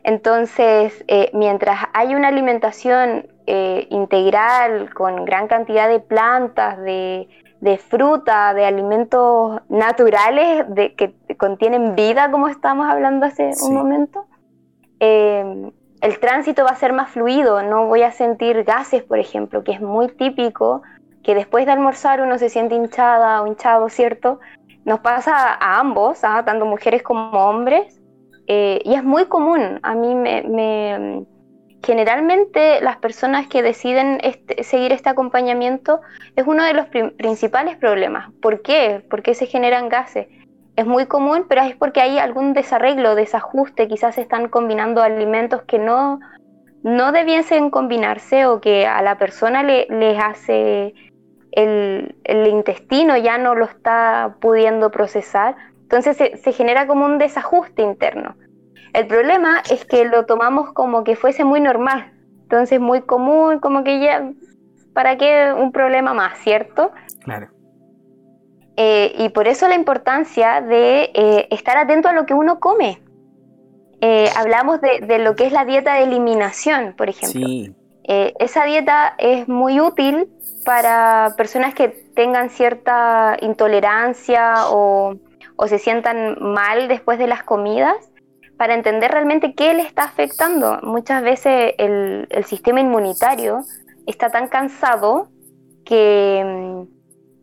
Entonces, 0.03 1.03
eh, 1.07 1.31
mientras 1.33 1.79
hay 1.93 2.13
una 2.13 2.27
alimentación 2.27 3.27
eh, 3.47 3.87
integral 3.89 4.93
con 4.93 5.25
gran 5.25 5.47
cantidad 5.47 5.87
de 5.89 5.99
plantas, 5.99 6.77
de, 6.79 7.27
fruta, 7.89 8.53
de 8.53 8.65
alimentos 8.65 9.61
naturales 9.69 10.65
de, 10.67 10.93
que 10.93 11.15
contienen 11.37 11.95
vida, 11.95 12.29
como 12.29 12.47
estábamos 12.47 12.87
hablando 12.87 13.25
hace 13.25 13.49
un 13.63 13.73
momento, 13.73 14.27
Em, 14.99 15.71
el 16.01 16.19
tránsito 16.19 16.63
va 16.63 16.71
a 16.71 16.75
ser 16.75 16.93
más 16.93 17.09
fluido, 17.09 17.63
no 17.63 17.87
voy 17.87 18.03
a 18.03 18.11
sentir 18.11 18.63
gases, 18.63 19.03
por 19.03 19.19
ejemplo, 19.19 19.63
que 19.63 19.71
es 19.71 19.81
muy 19.81 20.07
típico 20.09 20.81
que 21.23 21.33
después 21.33 21.65
de 21.65 21.71
almorzar 21.71 22.21
uno 22.21 22.37
se 22.37 22.49
siente 22.49 22.75
hinchada 22.75 23.41
o 23.41 23.47
hinchado, 23.47 23.89
¿cierto? 23.89 24.39
Nos 24.85 24.99
pasa 24.99 25.33
a 25.35 25.79
ambos, 25.79 26.23
¿ah? 26.23 26.43
tanto 26.45 26.65
mujeres 26.65 27.01
como 27.01 27.31
hombres, 27.31 27.99
eh, 28.45 28.79
y 28.85 28.93
es 28.93 29.03
muy 29.03 29.25
común. 29.25 29.79
A 29.81 29.95
mí 29.95 30.13
me, 30.13 31.25
generalmente 31.83 32.79
las 32.81 32.97
personas 32.97 33.47
que 33.47 33.63
deciden 33.63 34.19
este, 34.21 34.63
seguir 34.63 34.91
este 34.91 35.09
acompañamiento 35.09 36.01
es 36.35 36.45
uno 36.45 36.63
de 36.63 36.73
los 36.73 36.85
principales 37.17 37.77
problemas. 37.77 38.31
¿Por 38.41 38.61
qué? 38.61 39.03
¿Por 39.09 39.23
qué 39.23 39.33
se 39.33 39.47
generan 39.47 39.89
gases? 39.89 40.27
Es 40.75 40.85
muy 40.85 41.05
común, 41.05 41.45
pero 41.47 41.61
es 41.61 41.75
porque 41.75 42.01
hay 42.01 42.17
algún 42.17 42.53
desarreglo, 42.53 43.15
desajuste, 43.15 43.87
quizás 43.87 44.17
están 44.17 44.49
combinando 44.49 45.01
alimentos 45.01 45.63
que 45.63 45.79
no, 45.79 46.19
no 46.83 47.11
debiesen 47.11 47.69
combinarse 47.69 48.45
o 48.45 48.59
que 48.59 48.85
a 48.85 49.01
la 49.01 49.17
persona 49.17 49.63
le, 49.63 49.87
les 49.89 50.21
hace 50.21 50.93
el, 51.51 52.15
intestino 52.47 53.15
ya 53.17 53.37
no 53.37 53.55
lo 53.55 53.65
está 53.65 54.35
pudiendo 54.41 54.91
procesar, 54.91 55.55
entonces 55.81 56.17
se, 56.17 56.37
se 56.37 56.51
genera 56.51 56.87
como 56.87 57.05
un 57.05 57.17
desajuste 57.17 57.81
interno. 57.81 58.35
El 58.93 59.07
problema 59.07 59.61
es 59.69 59.85
que 59.85 60.05
lo 60.05 60.25
tomamos 60.25 60.73
como 60.73 61.03
que 61.03 61.15
fuese 61.15 61.43
muy 61.43 61.61
normal, 61.61 62.11
entonces 62.43 62.79
muy 62.79 63.01
común, 63.01 63.59
como 63.59 63.83
que 63.83 63.99
ya, 63.99 64.29
¿para 64.93 65.17
qué 65.17 65.53
un 65.57 65.71
problema 65.71 66.13
más, 66.13 66.37
cierto? 66.39 66.91
Claro. 67.23 67.54
Eh, 68.77 69.13
y 69.17 69.29
por 69.29 69.47
eso 69.47 69.67
la 69.67 69.75
importancia 69.75 70.61
de 70.61 71.11
eh, 71.13 71.47
estar 71.51 71.77
atento 71.77 72.09
a 72.09 72.13
lo 72.13 72.25
que 72.25 72.33
uno 72.33 72.59
come. 72.59 73.01
Eh, 74.01 74.29
hablamos 74.35 74.81
de, 74.81 75.19
lo 75.19 75.35
que 75.35 75.45
es 75.45 75.53
la 75.53 75.65
dieta 75.65 75.95
de 75.95 76.03
eliminación, 76.03 76.93
por 76.97 77.09
ejemplo. 77.09 77.47
esa 78.03 78.65
dieta 78.65 79.15
es 79.17 79.47
muy 79.47 79.79
útil 79.79 80.27
para 80.65 81.33
personas 81.37 81.73
que 81.73 81.87
tengan 81.87 82.49
cierta 82.49 83.37
intolerancia 83.41 84.69
o, 84.69 85.15
se 85.67 85.79
sientan 85.79 86.35
mal 86.39 86.87
después 86.87 87.17
de 87.17 87.27
las 87.27 87.43
comidas, 87.43 87.95
para 88.57 88.73
entender 88.73 89.11
realmente 89.11 89.53
qué 89.53 89.73
le 89.73 89.81
está 89.81 90.03
afectando. 90.03 90.79
Muchas 90.83 91.23
veces 91.23 91.73
el 91.77 92.45
sistema 92.45 92.81
inmunitario 92.81 93.61
está 94.05 94.29
tan 94.29 94.47
cansado 94.47 95.29
que 95.85 96.43
mm, 96.43 96.94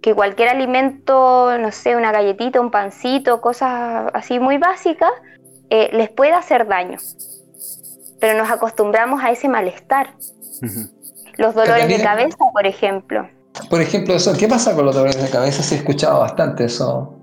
que 0.03 0.15
cualquier 0.15 0.49
alimento, 0.49 1.57
no 1.59 1.71
sé, 1.71 1.97
una 1.97 2.13
galletita, 2.13 2.61
un 2.61 2.71
pancito, 2.71 3.41
cosas 3.41 4.11
así 4.13 4.41
muy 4.41 4.59
básicas, 4.59 5.13
eh, 5.71 5.91
les 5.93 6.11
puede 6.11 6.33
hacer 6.33 6.67
daño. 6.67 6.99
Pero 8.21 8.37
nos 8.37 8.51
acostumbramos 8.51 9.23
a 9.23 9.31
ese 9.31 9.49
malestar. 9.49 10.15
Los 11.39 11.55
dolores 11.55 11.89
de 11.89 12.03
cabeza, 12.03 12.37
por 12.53 12.67
ejemplo. 12.67 13.29
Por 13.71 13.81
ejemplo, 13.81 14.15
eso, 14.15 14.33
¿qué 14.39 14.49
pasa 14.49 14.75
con 14.75 14.85
los 14.85 14.95
dolores 14.95 15.23
de 15.23 15.31
cabeza? 15.31 15.63
Sí, 15.63 15.77
he 15.77 15.79
escuchado 15.79 16.21
bastante 16.21 16.65
eso. 16.65 17.15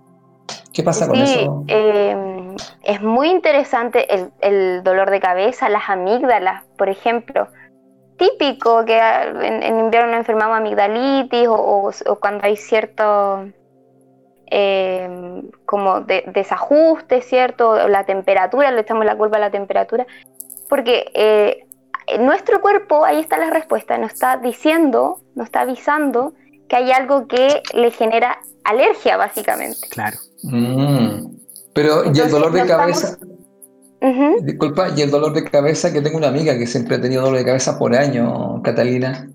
¿Qué 0.74 0.82
pasa 0.82 1.08
con 1.08 1.18
eso? 1.18 1.66
Eh, 1.68 2.56
es 2.84 3.02
muy 3.02 3.30
interesante 3.30 4.08
el, 4.42 4.84
dolor 4.84 5.10
de 5.10 5.20
cabeza, 5.20 5.70
las 5.70 5.90
amígdalas, 5.90 6.64
por 6.78 6.90
ejemplo. 6.90 7.48
Típico 8.20 8.84
que 8.84 9.00
en, 9.00 9.80
invierno 9.80 10.18
enfermamos 10.18 10.58
amigdalitis 10.58 11.48
o, 11.50 11.92
cuando 12.20 12.46
hay 12.46 12.58
cierto 12.58 13.48
eh, 14.52 15.42
como 15.66 16.02
desajuste, 16.02 17.22
¿cierto? 17.22 17.88
La 17.88 18.04
temperatura, 18.04 18.72
le 18.72 18.82
echamos 18.82 19.06
la 19.06 19.16
culpa 19.16 19.38
a 19.38 19.40
la 19.40 19.52
temperatura. 19.52 20.06
Porque 20.68 21.10
eh, 21.14 21.66
nuestro 22.20 22.60
cuerpo, 22.60 23.06
ahí 23.06 23.22
está 23.22 23.38
la 23.38 23.52
respuesta, 23.52 23.98
nos 23.98 24.12
está 24.12 24.36
diciendo, 24.36 25.22
nos 25.36 25.46
está 25.46 25.62
avisando 25.62 26.34
que 26.68 26.76
hay 26.76 26.92
algo 26.92 27.26
que 27.26 27.64
le 27.74 27.90
genera 27.92 28.38
alergia, 28.66 29.16
básicamente. 29.16 29.88
Claro. 29.90 30.18
Mm. 30.44 31.38
Pero, 31.74 32.04
¿y 32.14 32.20
el 32.20 32.30
dolor 32.30 32.52
de 32.52 32.68
cabeza? 32.68 33.18
Disculpa, 34.42 34.90
¿y 34.96 35.02
el 35.02 35.12
dolor 35.12 35.34
de 35.34 35.44
cabeza? 35.44 35.92
Que 35.92 36.02
tengo 36.02 36.18
una 36.18 36.30
amiga 36.30 36.58
que 36.58 36.66
siempre 36.66 36.96
ha 36.96 37.02
tenido 37.02 37.22
dolor 37.22 37.40
de 37.40 37.46
cabeza 37.46 37.78
por 37.78 37.94
año, 37.96 38.62
Catalina. 38.64 39.30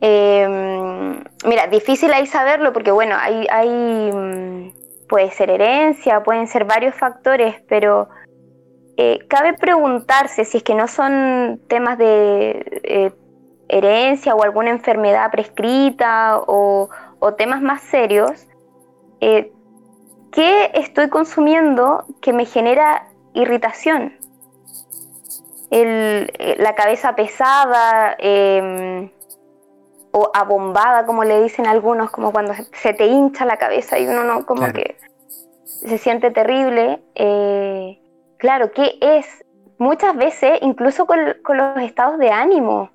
Em, 0.00 1.22
mira, 1.46 1.66
difícil 1.70 2.12
ahí 2.12 2.26
saberlo 2.26 2.72
porque, 2.72 2.90
bueno, 2.90 3.14
hay, 3.18 3.46
hay, 3.50 4.12
mm, 4.12 4.72
puede 5.08 5.30
ser 5.30 5.50
herencia, 5.50 6.22
pueden 6.22 6.48
ser 6.48 6.64
varios 6.64 6.94
factores, 6.94 7.54
pero 7.68 8.08
eh, 8.96 9.26
cabe 9.28 9.52
preguntarse 9.54 10.44
si 10.44 10.58
es 10.58 10.62
que 10.62 10.74
no 10.74 10.88
son 10.88 11.60
temas 11.68 11.98
de 11.98 12.80
eh, 12.82 13.12
herencia 13.68 14.34
o 14.34 14.42
alguna 14.42 14.70
enfermedad 14.70 15.30
prescrita 15.30 16.40
o, 16.46 16.88
temas 17.36 17.60
más 17.60 17.82
serios, 17.82 18.46
eh, 19.20 19.52
¿qué 20.36 20.70
estoy 20.74 21.08
consumiendo 21.08 22.04
que 22.20 22.32
me 22.32 22.44
genera 22.44 23.08
irritación? 23.34 24.12
la 25.68 26.74
cabeza 26.76 27.16
pesada 27.16 28.14
em, 28.18 29.10
o 30.12 30.30
abombada, 30.32 31.04
como 31.04 31.24
le 31.24 31.42
dicen 31.42 31.66
algunos, 31.66 32.10
como 32.12 32.30
cuando 32.30 32.54
se 32.72 32.94
te 32.94 33.06
hincha 33.06 33.44
la 33.44 33.56
cabeza 33.56 33.98
y 33.98 34.06
uno 34.06 34.22
no, 34.22 34.46
como 34.46 34.72
que 34.72 34.96
se 35.64 35.98
siente 35.98 36.30
terrible. 36.30 37.00
Claro, 38.38 38.70
¿qué 38.70 38.96
es? 39.00 39.44
Muchas 39.78 40.16
veces, 40.16 40.60
incluso 40.62 41.04
con, 41.04 41.18
los 41.24 41.78
estados 41.78 42.18
de 42.18 42.30
ánimo. 42.30 42.90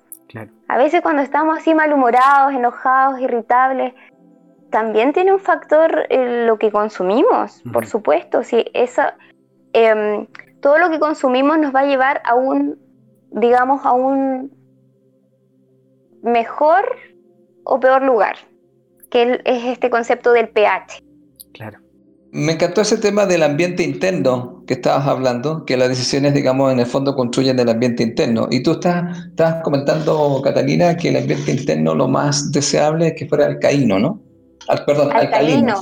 A 0.66 0.78
veces 0.78 1.02
cuando 1.02 1.20
estamos 1.20 1.58
así 1.58 1.74
malhumorados, 1.74 2.54
enojados, 2.54 3.20
irritables, 3.20 3.92
también 4.72 5.12
tiene 5.12 5.32
un 5.32 5.38
factor 5.38 6.06
eh, 6.08 6.46
lo 6.46 6.58
que 6.58 6.72
consumimos, 6.72 7.62
por 7.72 7.86
supuesto. 7.86 8.42
Si 8.42 8.64
esa, 8.74 9.16
em, 9.72 10.26
todo 10.60 10.78
lo 10.78 10.90
que 10.90 10.98
consumimos 10.98 11.58
nos 11.58 11.72
va 11.72 11.80
a 11.80 11.86
llevar 11.86 12.22
a 12.24 12.34
un, 12.34 12.78
digamos, 13.30 13.84
a 13.84 13.92
un 13.92 14.50
mejor 16.22 16.84
o 17.64 17.78
peor 17.78 18.02
lugar, 18.02 18.34
que 19.10 19.40
es 19.44 19.64
este 19.64 19.90
concepto 19.90 20.32
del 20.32 20.48
pH. 20.48 21.02
Claro. 21.52 21.78
Me 22.32 22.52
encantó 22.52 22.80
ese 22.80 22.96
tema 22.96 23.26
del 23.26 23.42
ambiente 23.42 23.82
interno 23.82 24.64
que 24.66 24.72
estabas 24.74 25.06
hablando, 25.06 25.66
que 25.66 25.76
las 25.76 25.90
decisiones, 25.90 26.32
digamos, 26.32 26.72
en 26.72 26.80
el 26.80 26.86
fondo 26.86 27.14
construyen 27.14 27.60
el 27.60 27.68
ambiente 27.68 28.02
interno. 28.02 28.48
Y 28.50 28.62
tú 28.62 28.72
estás, 28.72 29.26
estás 29.28 29.62
comentando, 29.62 30.40
Catalina, 30.42 30.96
que 30.96 31.10
el 31.10 31.16
ambiente 31.18 31.52
interno 31.52 31.94
lo 31.94 32.08
más 32.08 32.50
deseable 32.50 33.08
es 33.08 33.14
que 33.18 33.26
fuera 33.26 33.44
alcaíno, 33.44 33.98
¿no? 33.98 34.31
Perdón, 34.86 35.12
alcalino. 35.12 35.80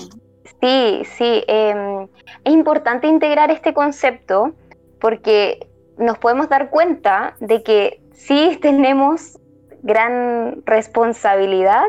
Sí, 0.60 1.02
sí. 1.16 1.44
Em, 1.46 2.08
es 2.44 2.52
importante 2.52 3.06
integrar 3.06 3.50
este 3.50 3.72
concepto 3.72 4.52
porque 5.00 5.66
nos 5.96 6.18
podemos 6.18 6.48
dar 6.48 6.70
cuenta 6.70 7.36
de 7.40 7.62
que 7.62 8.02
sí 8.12 8.58
tenemos 8.62 9.38
gran 9.82 10.62
responsabilidad 10.66 11.86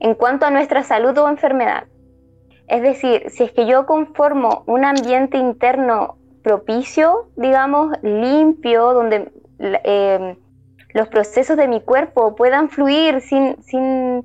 en 0.00 0.14
cuanto 0.14 0.46
a 0.46 0.50
nuestra 0.50 0.82
salud 0.82 1.16
o 1.18 1.28
enfermedad. 1.28 1.84
Es 2.68 2.82
decir, 2.82 3.30
si 3.30 3.44
es 3.44 3.52
que 3.52 3.66
yo 3.66 3.86
conformo 3.86 4.64
un 4.66 4.84
ambiente 4.84 5.36
interno 5.36 6.16
propicio, 6.42 7.28
digamos, 7.36 7.96
limpio, 8.02 8.92
donde 8.92 9.30
eh, 9.58 10.36
los 10.92 11.08
procesos 11.08 11.56
de 11.56 11.68
mi 11.68 11.80
cuerpo 11.80 12.34
puedan 12.34 12.70
fluir 12.70 13.20
sin, 13.20 13.62
sin 13.64 14.24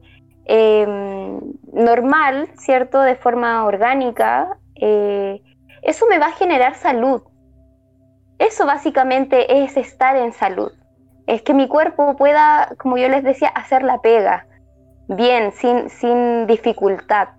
em, 0.52 1.40
normal, 1.72 2.50
¿cierto? 2.58 3.02
De 3.02 3.16
forma 3.16 3.66
orgánica, 3.66 4.58
eh, 4.76 5.42
eso 5.84 6.08
me 6.08 6.18
va 6.18 6.28
a 6.28 6.32
generar 6.32 6.74
salud. 6.74 7.22
Eso 8.40 8.66
básicamente 8.66 9.64
es 9.64 9.78
estar 9.78 10.16
en 10.16 10.34
salud. 10.34 10.72
Es 11.28 11.44
que 11.44 11.54
mi 11.54 11.68
cuerpo 11.68 12.16
pueda, 12.16 12.70
como 12.80 12.98
yo 12.98 13.10
les 13.10 13.24
decía, 13.24 13.50
hacer 13.50 13.84
la 13.84 14.02
pega 14.02 14.48
bien, 15.08 15.52
sin, 15.52 15.90
sin 15.90 16.48
dificultad. 16.48 17.30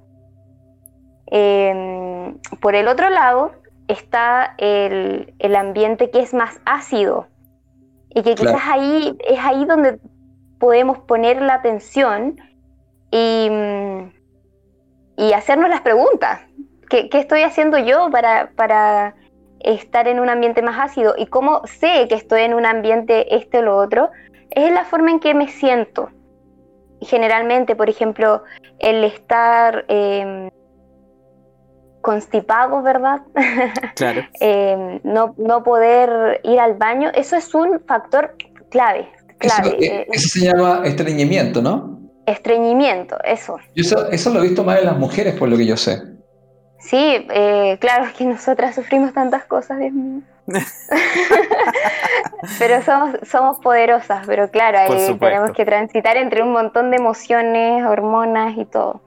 Em, 1.27 2.39
por 2.61 2.77
el 2.77 2.87
otro 2.87 3.11
lado 3.11 3.53
está 3.89 4.55
el, 4.59 5.35
ambiente 5.57 6.11
que 6.11 6.21
es 6.21 6.33
más 6.33 6.61
ácido 6.65 7.27
y 8.15 8.23
que 8.23 8.35
quizás 8.35 8.63
ahí 8.69 9.17
es 9.29 9.39
ahí 9.41 9.65
donde 9.65 9.99
podemos 10.59 10.99
poner 10.99 11.41
la 11.43 11.55
atención 11.55 12.37
y, 13.11 13.51
y 15.17 15.33
hacernos 15.33 15.71
las 15.71 15.81
preguntas. 15.81 16.41
¿Qué, 16.89 17.09
estoy 17.13 17.43
haciendo 17.43 17.79
yo 17.79 18.11
para, 18.11 18.51
para 18.57 19.15
estar 19.61 20.09
en 20.09 20.21
un 20.21 20.29
ambiente 20.29 20.63
más 20.63 20.79
ácido? 20.79 21.15
¿Y 21.17 21.27
cómo 21.27 21.63
sé 21.67 22.07
que 22.09 22.15
estoy 22.15 22.43
en 22.43 22.55
un 22.55 22.67
ambiente 22.67 23.35
este 23.35 23.59
o 23.59 23.63
lo 23.63 23.77
otro? 23.77 24.11
Es 24.51 24.73
la 24.73 24.85
forma 24.85 25.11
en 25.11 25.21
que 25.21 25.35
me 25.35 25.49
siento. 25.49 26.11
Generalmente, 27.01 27.77
por 27.77 27.89
ejemplo, 27.89 28.43
el 28.79 29.05
estar... 29.05 29.85
Em, 29.89 30.51
constipado, 32.01 32.83
¿verdad? 32.83 33.21
Claro. 33.95 34.23
Eh, 34.41 35.01
no, 35.05 35.35
no 35.37 35.63
poder 35.63 36.41
ir 36.45 36.59
al 36.59 36.75
baño, 36.75 37.11
eso 37.15 37.37
es 37.37 37.55
un 37.55 37.81
factor 37.87 38.35
clave. 38.71 39.09
clave. 39.39 39.77
Eh, 39.81 40.07
eso, 40.11 40.29
se 40.29 40.47
llama 40.47 40.83
estreñimiento, 40.85 41.61
¿no? 41.61 42.00
Estreñimiento, 42.27 43.17
eso. 43.25 43.59
eso. 43.75 44.09
Eso 44.11 44.31
lo 44.31 44.41
he 44.41 44.49
visto 44.49 44.65
más 44.65 44.79
en 44.79 44.87
las 44.87 44.99
mujeres, 44.99 45.35
por 45.35 45.49
lo 45.49 45.57
que 45.57 45.67
yo 45.67 45.77
sé. 45.77 46.03
Sí, 46.79 47.27
eh, 47.31 47.77
claro, 47.81 48.05
es 48.05 48.13
que 48.13 48.25
nosotras 48.25 48.75
sufrimos 48.75 49.13
tantas 49.13 49.45
cosas, 49.45 49.79
Dios 49.79 49.93
mío. 49.93 50.23
pero 52.59 52.83
somos, 52.83 53.17
somos 53.29 53.59
poderosas, 53.59 54.27
pero 54.27 54.51
claro, 54.51 54.79
ahí 54.79 55.19
tenemos 55.19 55.53
que 55.53 55.65
transitar 55.65 56.17
entre 56.17 56.43
un 56.43 56.53
montón 56.53 56.91
de 56.91 56.97
emociones, 56.97 57.85
hormonas 57.85 58.57
y 58.57 58.65
todo 58.65 59.01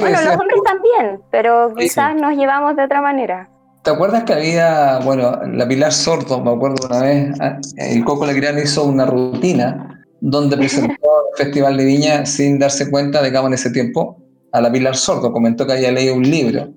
bueno, 0.00 0.20
los 0.20 0.36
hombres 0.36 0.60
también, 0.64 1.20
pero 1.30 1.74
quizás 1.74 2.14
nos 2.14 2.36
llevamos 2.36 2.76
de 2.76 2.84
otra 2.84 3.00
manera. 3.00 3.48
¿Te 3.82 3.90
acuerdas 3.90 4.24
que 4.24 4.32
había, 4.32 4.98
bueno, 5.04 5.38
la 5.46 5.68
Pilar 5.68 5.92
Sordo, 5.92 6.40
me 6.42 6.50
acuerdo 6.50 6.86
una 6.88 7.00
vez, 7.00 7.40
ah, 7.40 7.58
el 7.76 8.04
Coco 8.04 8.26
Legrand 8.26 8.58
hizo 8.58 8.84
una 8.84 9.06
rutina 9.06 9.95
donde 10.20 10.56
presentó 10.56 10.92
el 11.32 11.44
Festival 11.44 11.76
de 11.76 11.84
Viña 11.84 12.26
sin 12.26 12.58
darse 12.58 12.90
cuenta, 12.90 13.22
digamos, 13.22 13.48
en 13.48 13.54
ese 13.54 13.70
tiempo, 13.70 14.18
a 14.52 14.60
la 14.60 14.72
Pilar 14.72 14.96
Sordo, 14.96 15.32
comentó 15.32 15.66
que 15.66 15.74
había 15.74 15.92
leído 15.92 16.14
un 16.14 16.28
libro 16.28 16.72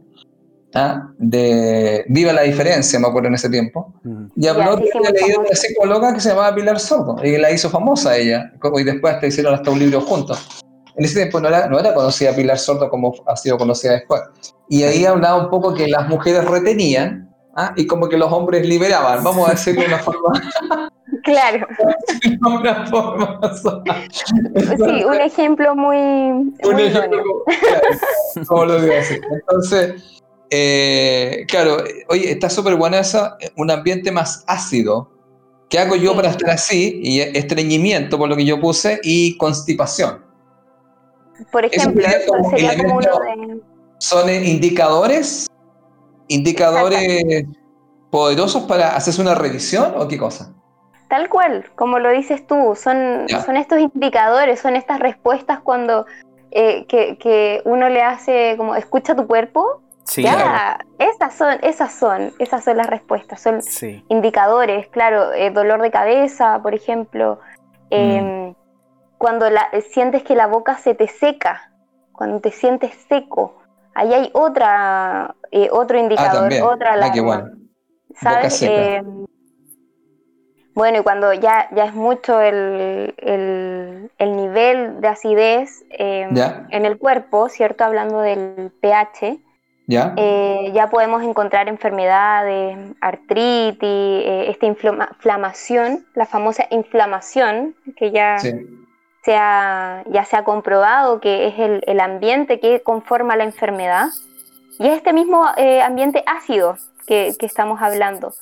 ¿ah? 0.73 1.11
de 1.17 2.05
Viva 2.09 2.33
la 2.33 2.41
Diferencia, 2.41 2.99
me 2.99 3.07
acuerdo 3.07 3.29
en 3.29 3.35
ese 3.35 3.49
tiempo, 3.49 3.93
mm. 4.03 4.25
y 4.35 4.47
habló 4.47 4.77
que 4.77 4.89
había 4.95 5.11
leído 5.11 5.39
una 5.39 5.55
psicóloga 5.55 6.13
que 6.13 6.19
se 6.19 6.29
llamaba 6.29 6.53
Pilar 6.53 6.79
Sordo, 6.79 7.15
y 7.23 7.37
la 7.37 7.51
hizo 7.51 7.69
famosa 7.69 8.17
ella, 8.17 8.51
y 8.77 8.83
después 8.83 9.13
hasta 9.13 9.27
hicieron 9.27 9.53
hasta 9.53 9.71
un 9.71 9.79
libro 9.79 10.01
juntos 10.01 10.63
en 10.99 11.05
ese 11.05 11.15
tiempo 11.15 11.39
no 11.39 11.47
era, 11.47 11.67
no 11.67 11.79
era 11.79 11.93
conocida 11.93 12.35
Pilar 12.35 12.59
Sordo 12.59 12.89
como 12.89 13.13
ha 13.25 13.35
sido 13.37 13.57
conocida 13.57 13.93
después. 13.93 14.21
Y 14.67 14.83
ahí 14.83 15.05
hablaba 15.05 15.41
un 15.41 15.49
poco 15.49 15.73
que 15.73 15.87
las 15.87 16.09
mujeres 16.09 16.43
retenían 16.43 17.28
¿ah? 17.59 17.73
y 17.75 17.85
como 17.85 18.07
que 18.07 18.17
los 18.17 18.31
hombres 18.31 18.65
liberaban, 18.65 19.23
vamos 19.23 19.47
a 19.47 19.51
decirlo 19.51 19.81
de 19.81 19.87
una 19.87 19.99
forma... 19.99 20.31
Claro. 21.23 21.67
una 22.41 22.85
forma, 22.87 23.39
sí, 23.57 25.03
un 25.03 25.19
ejemplo 25.19 25.75
muy... 25.75 25.97
Un 25.97 26.79
ejemplo, 26.79 27.23
como, 28.47 28.65
lo 28.65 28.81
digo 28.81 28.93
así. 28.97 29.15
Entonces, 29.29 30.21
eh, 30.49 31.45
claro, 31.49 31.77
oye, 32.07 32.31
está 32.31 32.49
súper 32.49 32.75
buena 32.75 32.99
esa, 32.99 33.37
un 33.57 33.69
ambiente 33.69 34.11
más 34.11 34.43
ácido. 34.47 35.11
¿Qué 35.67 35.79
hago 35.79 35.95
yo 35.95 36.15
para 36.15 36.29
estar 36.29 36.51
así? 36.51 36.99
Y 37.03 37.19
estreñimiento, 37.19 38.17
por 38.17 38.29
lo 38.29 38.37
que 38.37 38.45
yo 38.45 38.61
puse, 38.61 38.99
y 39.03 39.35
constipación. 39.37 40.23
por 41.51 41.65
ejemplo, 41.65 42.05
sería 42.51 42.77
como 42.77 42.97
uno 42.97 43.19
de... 43.19 43.61
¿Son 43.97 44.29
indicadores? 44.29 45.48
¿Indicadores 46.29 47.45
poderosos 48.09 48.63
para 48.63 48.95
hacerse 48.95 49.21
una 49.21 49.35
revisión 49.35 49.93
o 49.97 50.07
qué 50.07 50.17
cosa? 50.17 50.53
Tal 51.09 51.27
cual, 51.27 51.65
como 51.75 51.97
lo 51.97 52.11
dices 52.11 52.45
tú, 52.45 52.75
son, 52.75 53.25
son 53.43 53.57
estos 53.57 53.79
indicadores, 53.79 54.59
son 54.59 54.75
estas 54.75 54.99
respuestas 54.99 55.59
cuando 55.59 56.05
eh, 56.51 56.85
que, 56.87 57.61
uno 57.65 57.89
le 57.89 58.03
hace 58.03 58.55
como 58.57 58.75
escucha 58.75 59.15
tu 59.15 59.25
cuerpo. 59.25 59.81
Sí, 60.03 60.23
ya, 60.23 60.79
esas 60.97 61.35
son, 61.35 61.57
esas 61.61 61.93
son, 61.93 62.31
esas 62.39 62.63
son 62.63 62.77
las 62.77 62.87
respuestas, 62.87 63.41
son 63.41 63.59
indicadores, 64.09 64.87
claro, 64.87 65.33
eh, 65.33 65.51
dolor 65.51 65.81
de 65.83 65.91
cabeza, 65.91 66.59
por 66.63 66.73
ejemplo, 66.73 67.39
em, 67.91 68.49
mm. 68.49 68.55
cuando 69.19 69.51
la, 69.51 69.69
sientes 69.91 70.23
que 70.23 70.35
la 70.35 70.47
boca 70.47 70.77
se 70.77 70.95
te 70.95 71.07
seca, 71.07 71.71
cuando 72.11 72.39
te 72.39 72.51
sientes 72.51 72.91
seco, 73.07 73.59
ahí 73.93 74.13
hay 74.13 74.29
otra, 74.33 75.35
eh, 75.51 75.69
otro 75.71 75.97
ah, 75.97 76.01
indicador, 76.01 76.53
otra 76.63 76.93
alarma. 76.93 77.51
Ah, 78.21 78.49
¿Sabes? 78.49 78.65
Bueno, 80.73 80.99
y 80.99 81.03
cuando 81.03 81.33
ya, 81.33 81.67
ya 81.75 81.85
es 81.85 81.93
mucho 81.93 82.39
el, 82.39 83.13
nivel 84.17 85.01
de 85.01 85.07
acidez 85.07 85.83
eh, 85.89 86.27
en 86.69 86.85
el 86.85 86.97
cuerpo, 86.97 87.49
¿cierto? 87.49 87.83
Hablando 87.83 88.21
del 88.21 88.71
pH, 88.79 89.39
¿Ya? 89.89 90.13
Eh, 90.17 90.71
ya 90.71 90.87
podemos 90.87 91.23
encontrar 91.23 91.67
enfermedades, 91.67 92.77
artritis, 93.01 93.81
eh, 93.81 94.45
esta 94.51 94.67
inflamación, 94.67 96.05
la 96.13 96.27
famosa 96.27 96.67
inflamación, 96.69 97.75
que 97.97 98.11
ya, 98.11 98.37
se, 99.29 99.37
ha, 99.37 100.03
ya 100.07 100.25
se 100.25 100.37
ha 100.37 100.43
comprobado 100.43 101.19
que 101.19 101.49
es 101.49 101.81
el, 101.85 101.99
ambiente 101.99 102.59
que 102.59 102.81
conforma 102.81 103.35
la 103.35 103.43
enfermedad. 103.43 104.07
Y 104.79 104.87
es 104.87 104.97
este 104.97 105.13
mismo 105.13 105.45
ambiente 105.83 106.23
ácido 106.25 106.77
que, 107.05 107.35
que 107.37 107.45
estamos 107.45 107.79
hablando. 107.79 108.33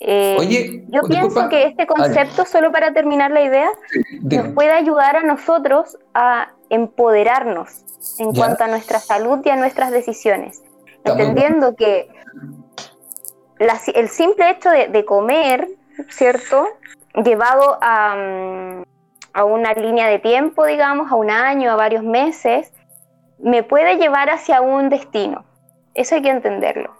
Eh, 0.00 0.82
yo 0.88 1.02
pienso 1.02 1.48
que 1.48 1.64
este 1.64 1.86
concepto, 1.86 2.44
solo 2.44 2.72
para 2.72 2.92
terminar 2.92 3.30
la 3.30 3.42
idea, 3.42 3.70
nos 4.22 4.48
puede 4.48 4.72
ayudar 4.72 5.14
a 5.14 5.22
nosotros 5.22 5.96
a 6.12 6.48
empoderarnos 6.70 7.84
en 8.18 8.34
cuanto 8.34 8.64
a 8.64 8.66
nuestra 8.66 8.98
salud 8.98 9.38
y 9.44 9.50
a 9.50 9.56
nuestras 9.56 9.92
decisiones, 9.92 10.60
entendiendo 11.04 11.76
que 11.76 12.08
el 13.94 14.08
simple 14.08 14.50
hecho 14.50 14.70
de, 14.70 15.04
comer, 15.04 15.68
¿cierto? 16.08 16.66
Llevado 17.14 17.78
a, 17.80 18.16
mm, 18.16 18.89
a 19.32 19.44
una 19.44 19.72
línea 19.74 20.08
de 20.08 20.18
tiempo, 20.18 20.66
digamos, 20.66 21.10
a 21.10 21.14
un 21.14 21.30
año, 21.30 21.70
a 21.70 21.76
varios 21.76 22.02
meses, 22.02 22.72
me 23.38 23.62
puede 23.62 23.96
llevar 23.96 24.30
hacia 24.30 24.60
un 24.60 24.88
destino. 24.88 25.44
Eso 25.94 26.14
hay 26.14 26.22
que 26.22 26.30
entenderlo. 26.30 26.94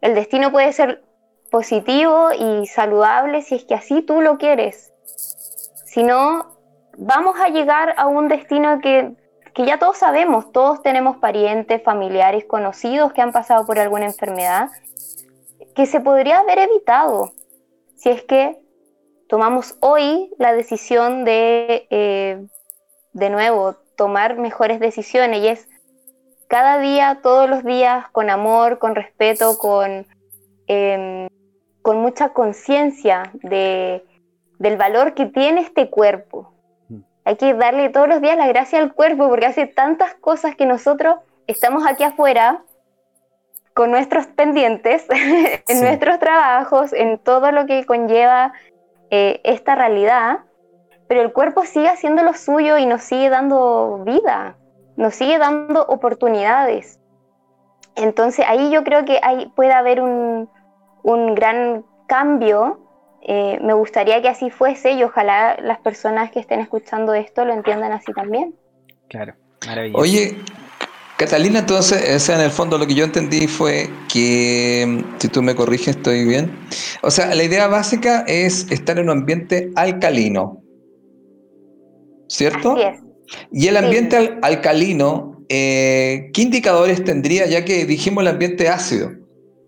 El 0.00 0.14
destino 0.14 0.50
puede 0.50 0.72
ser 0.72 1.02
positivo 1.50 2.30
y 2.38 2.66
saludable 2.66 3.42
si 3.42 3.56
es 3.56 3.64
que 3.64 3.74
así 3.74 4.02
tú 4.02 4.20
lo 4.20 4.38
quieres. 4.38 4.92
Si 5.84 6.02
no, 6.02 6.56
vamos 6.96 7.38
a 7.40 7.48
llegar 7.48 7.94
a 7.96 8.06
un 8.06 8.28
destino 8.28 8.80
que, 8.80 9.12
que 9.54 9.66
ya 9.66 9.78
todos 9.78 9.98
sabemos, 9.98 10.52
todos 10.52 10.82
tenemos 10.82 11.16
parientes, 11.18 11.82
familiares, 11.82 12.44
conocidos 12.44 13.12
que 13.12 13.20
han 13.20 13.32
pasado 13.32 13.66
por 13.66 13.78
alguna 13.78 14.06
enfermedad, 14.06 14.70
que 15.74 15.86
se 15.86 16.00
podría 16.00 16.38
haber 16.38 16.58
evitado 16.58 17.32
si 17.96 18.10
es 18.10 18.22
que 18.22 18.58
tomamos 19.30 19.76
hoy 19.80 20.34
la 20.38 20.52
decisión 20.52 21.24
de, 21.24 21.86
eh, 21.88 22.44
de 23.12 23.30
nuevo, 23.30 23.76
tomar 23.96 24.36
mejores 24.36 24.80
decisiones 24.80 25.42
y 25.42 25.48
es 25.48 25.68
cada 26.48 26.78
día, 26.80 27.20
todos 27.22 27.48
los 27.48 27.64
días, 27.64 28.10
con 28.10 28.28
amor, 28.28 28.80
con 28.80 28.96
respeto, 28.96 29.56
con 29.56 30.04
em, 30.66 31.28
con 31.82 31.98
mucha 31.98 32.30
conciencia 32.30 33.30
de, 33.34 34.04
del 34.58 34.76
valor 34.76 35.14
que 35.14 35.26
tiene 35.26 35.62
este 35.62 35.88
cuerpo. 35.90 36.52
Mm. 36.88 37.00
Hay 37.24 37.36
que 37.36 37.54
darle 37.54 37.88
todos 37.88 38.08
los 38.08 38.20
días 38.20 38.36
la 38.36 38.48
gracia 38.48 38.78
al 38.78 38.92
cuerpo 38.92 39.28
porque 39.28 39.46
hace 39.46 39.66
tantas 39.66 40.14
cosas 40.14 40.56
que 40.56 40.66
nosotros 40.66 41.16
estamos 41.46 41.86
aquí 41.86 42.02
afuera 42.02 42.62
con 43.74 43.90
nuestros 43.90 44.26
pendientes, 44.26 45.06
en 45.68 45.80
nuestros 45.80 46.18
trabajos, 46.18 46.92
en 46.92 47.18
todo 47.18 47.52
lo 47.52 47.66
que 47.66 47.86
conlleva 47.86 48.52
eh, 49.10 49.40
esta 49.44 49.74
realidad, 49.74 50.40
pero 51.08 51.22
el 51.22 51.32
cuerpo 51.32 51.64
sigue 51.64 51.88
haciendo 51.88 52.22
lo 52.22 52.34
suyo 52.34 52.78
y 52.78 52.86
nos 52.86 53.02
sigue 53.02 53.28
dando 53.28 54.02
vida, 54.04 54.56
nos 54.96 55.14
sigue 55.14 55.38
dando 55.38 55.84
oportunidades. 55.86 57.00
Entonces 57.96 58.44
ahí 58.48 58.70
yo 58.70 58.84
creo 58.84 59.04
que 59.04 59.18
hay, 59.22 59.46
puede 59.56 59.72
haber 59.72 60.00
un, 60.00 60.48
un 61.02 61.34
gran 61.34 61.84
cambio. 62.06 62.86
Eh, 63.22 63.58
me 63.60 63.74
gustaría 63.74 64.22
que 64.22 64.28
así 64.28 64.50
fuese 64.50 64.92
y 64.92 65.02
ojalá 65.02 65.56
las 65.60 65.78
personas 65.80 66.30
que 66.30 66.40
estén 66.40 66.60
escuchando 66.60 67.12
esto 67.12 67.44
lo 67.44 67.52
entiendan 67.52 67.92
así 67.92 68.12
también. 68.12 68.54
Claro, 69.08 69.34
maravilloso. 69.66 70.00
Oye, 70.00 70.36
Catalina, 71.20 71.58
entonces, 71.58 72.30
en 72.30 72.40
el 72.40 72.50
fondo 72.50 72.78
lo 72.78 72.86
que 72.86 72.94
yo 72.94 73.04
entendí 73.04 73.46
fue 73.46 73.90
que, 74.10 75.04
si 75.18 75.28
tú 75.28 75.42
me 75.42 75.54
corriges, 75.54 75.88
estoy 75.96 76.24
bien. 76.24 76.50
O 77.02 77.10
sea, 77.10 77.34
la 77.34 77.44
idea 77.44 77.66
básica 77.66 78.24
es 78.26 78.66
estar 78.70 78.98
en 78.98 79.04
un 79.04 79.18
ambiente 79.18 79.70
alcalino, 79.76 80.62
¿cierto? 82.26 82.74
Y 83.52 83.66
el 83.66 83.76
ambiente 83.76 84.38
alcalino, 84.40 85.44
eh, 85.50 86.30
¿qué 86.32 86.40
indicadores 86.40 87.04
tendría, 87.04 87.44
ya 87.44 87.66
que 87.66 87.84
dijimos 87.84 88.22
el 88.22 88.28
ambiente 88.28 88.70
ácido? 88.70 89.10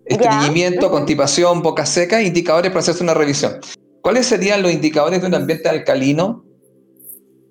estreñimiento, 0.07 0.91
constipación, 0.91 1.61
boca 1.61 1.85
seca, 1.85 2.23
indicadores 2.23 2.71
para 2.71 2.81
hacerse 2.81 3.05
una 3.05 3.13
revisión. 3.13 3.61
¿Cuáles 4.01 4.25
serían 4.25 4.63
los 4.63 4.73
indicadores 4.73 5.21
de 5.21 5.27
un 5.27 5.35
ambiente 5.35 5.69
alcalino? 5.69 6.47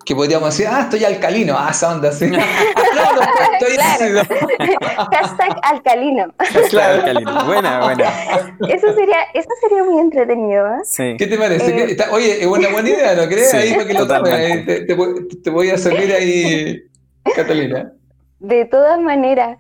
Que 0.04 0.16
podríamos 0.16 0.50
decir, 0.50 0.66
ah, 0.68 0.82
estoy 0.82 1.06
alcalino, 1.06 1.56
ah, 1.56 1.70
esa 1.70 1.94
onda 1.94 2.10
así. 2.10 2.26
no, 2.96 3.16
no, 3.16 3.22
estoy 3.54 3.78
ácido. 3.78 4.22
Hashtag 5.12 5.60
alcalino. 5.64 6.34
Claro, 6.70 7.00
alcalino. 7.00 7.46
Buena, 7.46 7.84
buena. 7.84 8.06
Eso 8.70 8.94
sería, 8.94 9.18
eso 9.34 9.50
sería 9.62 9.84
muy 9.84 10.00
entretenido, 10.00 10.68
¿eh? 10.68 10.80
Sí. 10.84 11.16
¿Qué 11.18 11.28
te 11.28 11.38
parece? 11.38 11.92
Eh, 11.92 11.98
oye, 12.12 12.42
es 12.42 12.48
una 12.48 12.70
buena 12.70 12.90
idea, 12.90 13.16
¿no 13.16 13.28
crees? 13.28 13.54
ahí 13.54 13.74
para 13.74 13.88
que 13.88 13.94
lo 13.94 14.08
tomes. 14.08 14.66
Te, 14.66 14.82
te, 14.82 14.96
te 15.44 15.50
voy 15.50 15.70
a 15.70 15.78
servir 15.78 16.14
ahí, 16.14 16.84
Catalina. 17.36 17.92
De 18.40 18.66
todas 18.66 19.00
maneras, 19.00 19.58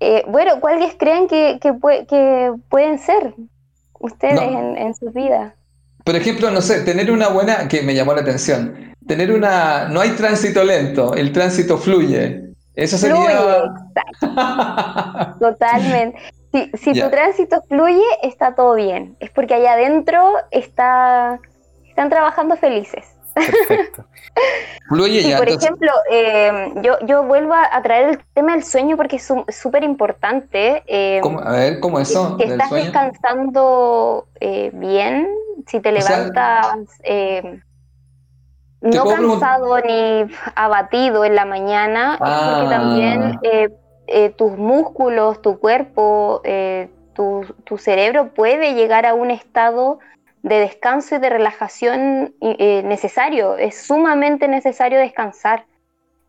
eh, 0.00 0.24
bueno, 0.28 0.60
¿cuáles 0.60 0.94
creen 0.98 1.26
que, 1.26 1.58
que, 1.60 1.72
pueden 1.72 2.98
ser 2.98 3.34
ustedes 3.98 4.40
en, 4.40 4.94
su 4.94 5.10
vida? 5.10 5.54
Por 6.04 6.16
ejemplo, 6.16 6.50
no 6.50 6.60
sé, 6.60 6.82
tener 6.82 7.10
una 7.10 7.28
buena, 7.28 7.66
que 7.68 7.82
me 7.82 7.94
llamó 7.94 8.14
la 8.14 8.20
atención, 8.20 8.94
tener 9.06 9.32
una, 9.32 9.88
no 9.88 10.00
hay 10.00 10.10
tránsito 10.10 10.62
lento, 10.64 11.14
el 11.14 11.32
tránsito 11.32 11.78
fluye. 11.78 12.45
Eso 12.76 12.98
sería... 12.98 13.16
Fluye, 13.16 14.36
Totalmente. 15.40 16.18
Si, 16.74 16.92
tu 16.92 17.10
tránsito 17.10 17.62
fluye, 17.68 18.04
está 18.22 18.54
todo 18.54 18.74
bien. 18.74 19.16
Es 19.20 19.30
porque 19.30 19.54
allá 19.54 19.72
adentro 19.72 20.34
está, 20.50 21.40
están 21.86 22.08
trabajando 22.08 22.56
felices. 22.56 23.04
Perfecto. 23.34 24.06
Fluye 24.88 25.36
por 25.36 25.48
ejemplo, 25.48 25.90
eh, 26.10 26.72
yo, 26.82 26.98
yo 27.06 27.24
vuelvo 27.24 27.54
a 27.54 27.82
traer 27.82 28.10
el 28.10 28.24
tema 28.32 28.52
del 28.52 28.64
sueño 28.64 28.96
porque 28.96 29.16
es 29.16 29.32
súper 29.48 29.82
importante. 29.82 30.82
Eh, 30.86 31.20
a 31.42 31.52
ver, 31.52 31.80
¿cómo 31.80 31.98
eso? 31.98 32.36
Que, 32.36 32.44
estás 32.44 32.70
descansando 32.70 34.28
eh, 34.40 34.70
bien, 34.72 35.28
si 35.66 35.80
te 35.80 35.92
levantas 35.92 36.88
no 38.80 39.04
cansado 39.04 39.80
ni 39.80 40.26
abatido 40.54 41.24
en 41.24 41.34
la 41.34 41.44
mañana, 41.44 42.16
porque 42.18 42.70
también 42.70 43.38
ah. 43.44 44.30
tus 44.36 44.56
músculos, 44.56 45.42
tu 45.42 45.58
cuerpo, 45.58 46.42
tu, 47.14 47.46
tu 47.64 47.78
cerebro 47.78 48.34
puede 48.34 48.74
llegar 48.74 49.06
a 49.06 49.14
un 49.14 49.30
estado 49.30 49.98
de 50.46 50.60
descanso 50.60 51.16
y 51.16 51.18
de 51.18 51.28
relajación 51.28 52.34
eh, 52.40 52.82
necesario. 52.84 53.56
Es 53.56 53.82
sumamente 53.82 54.46
necesario 54.46 54.98
descansar 54.98 55.66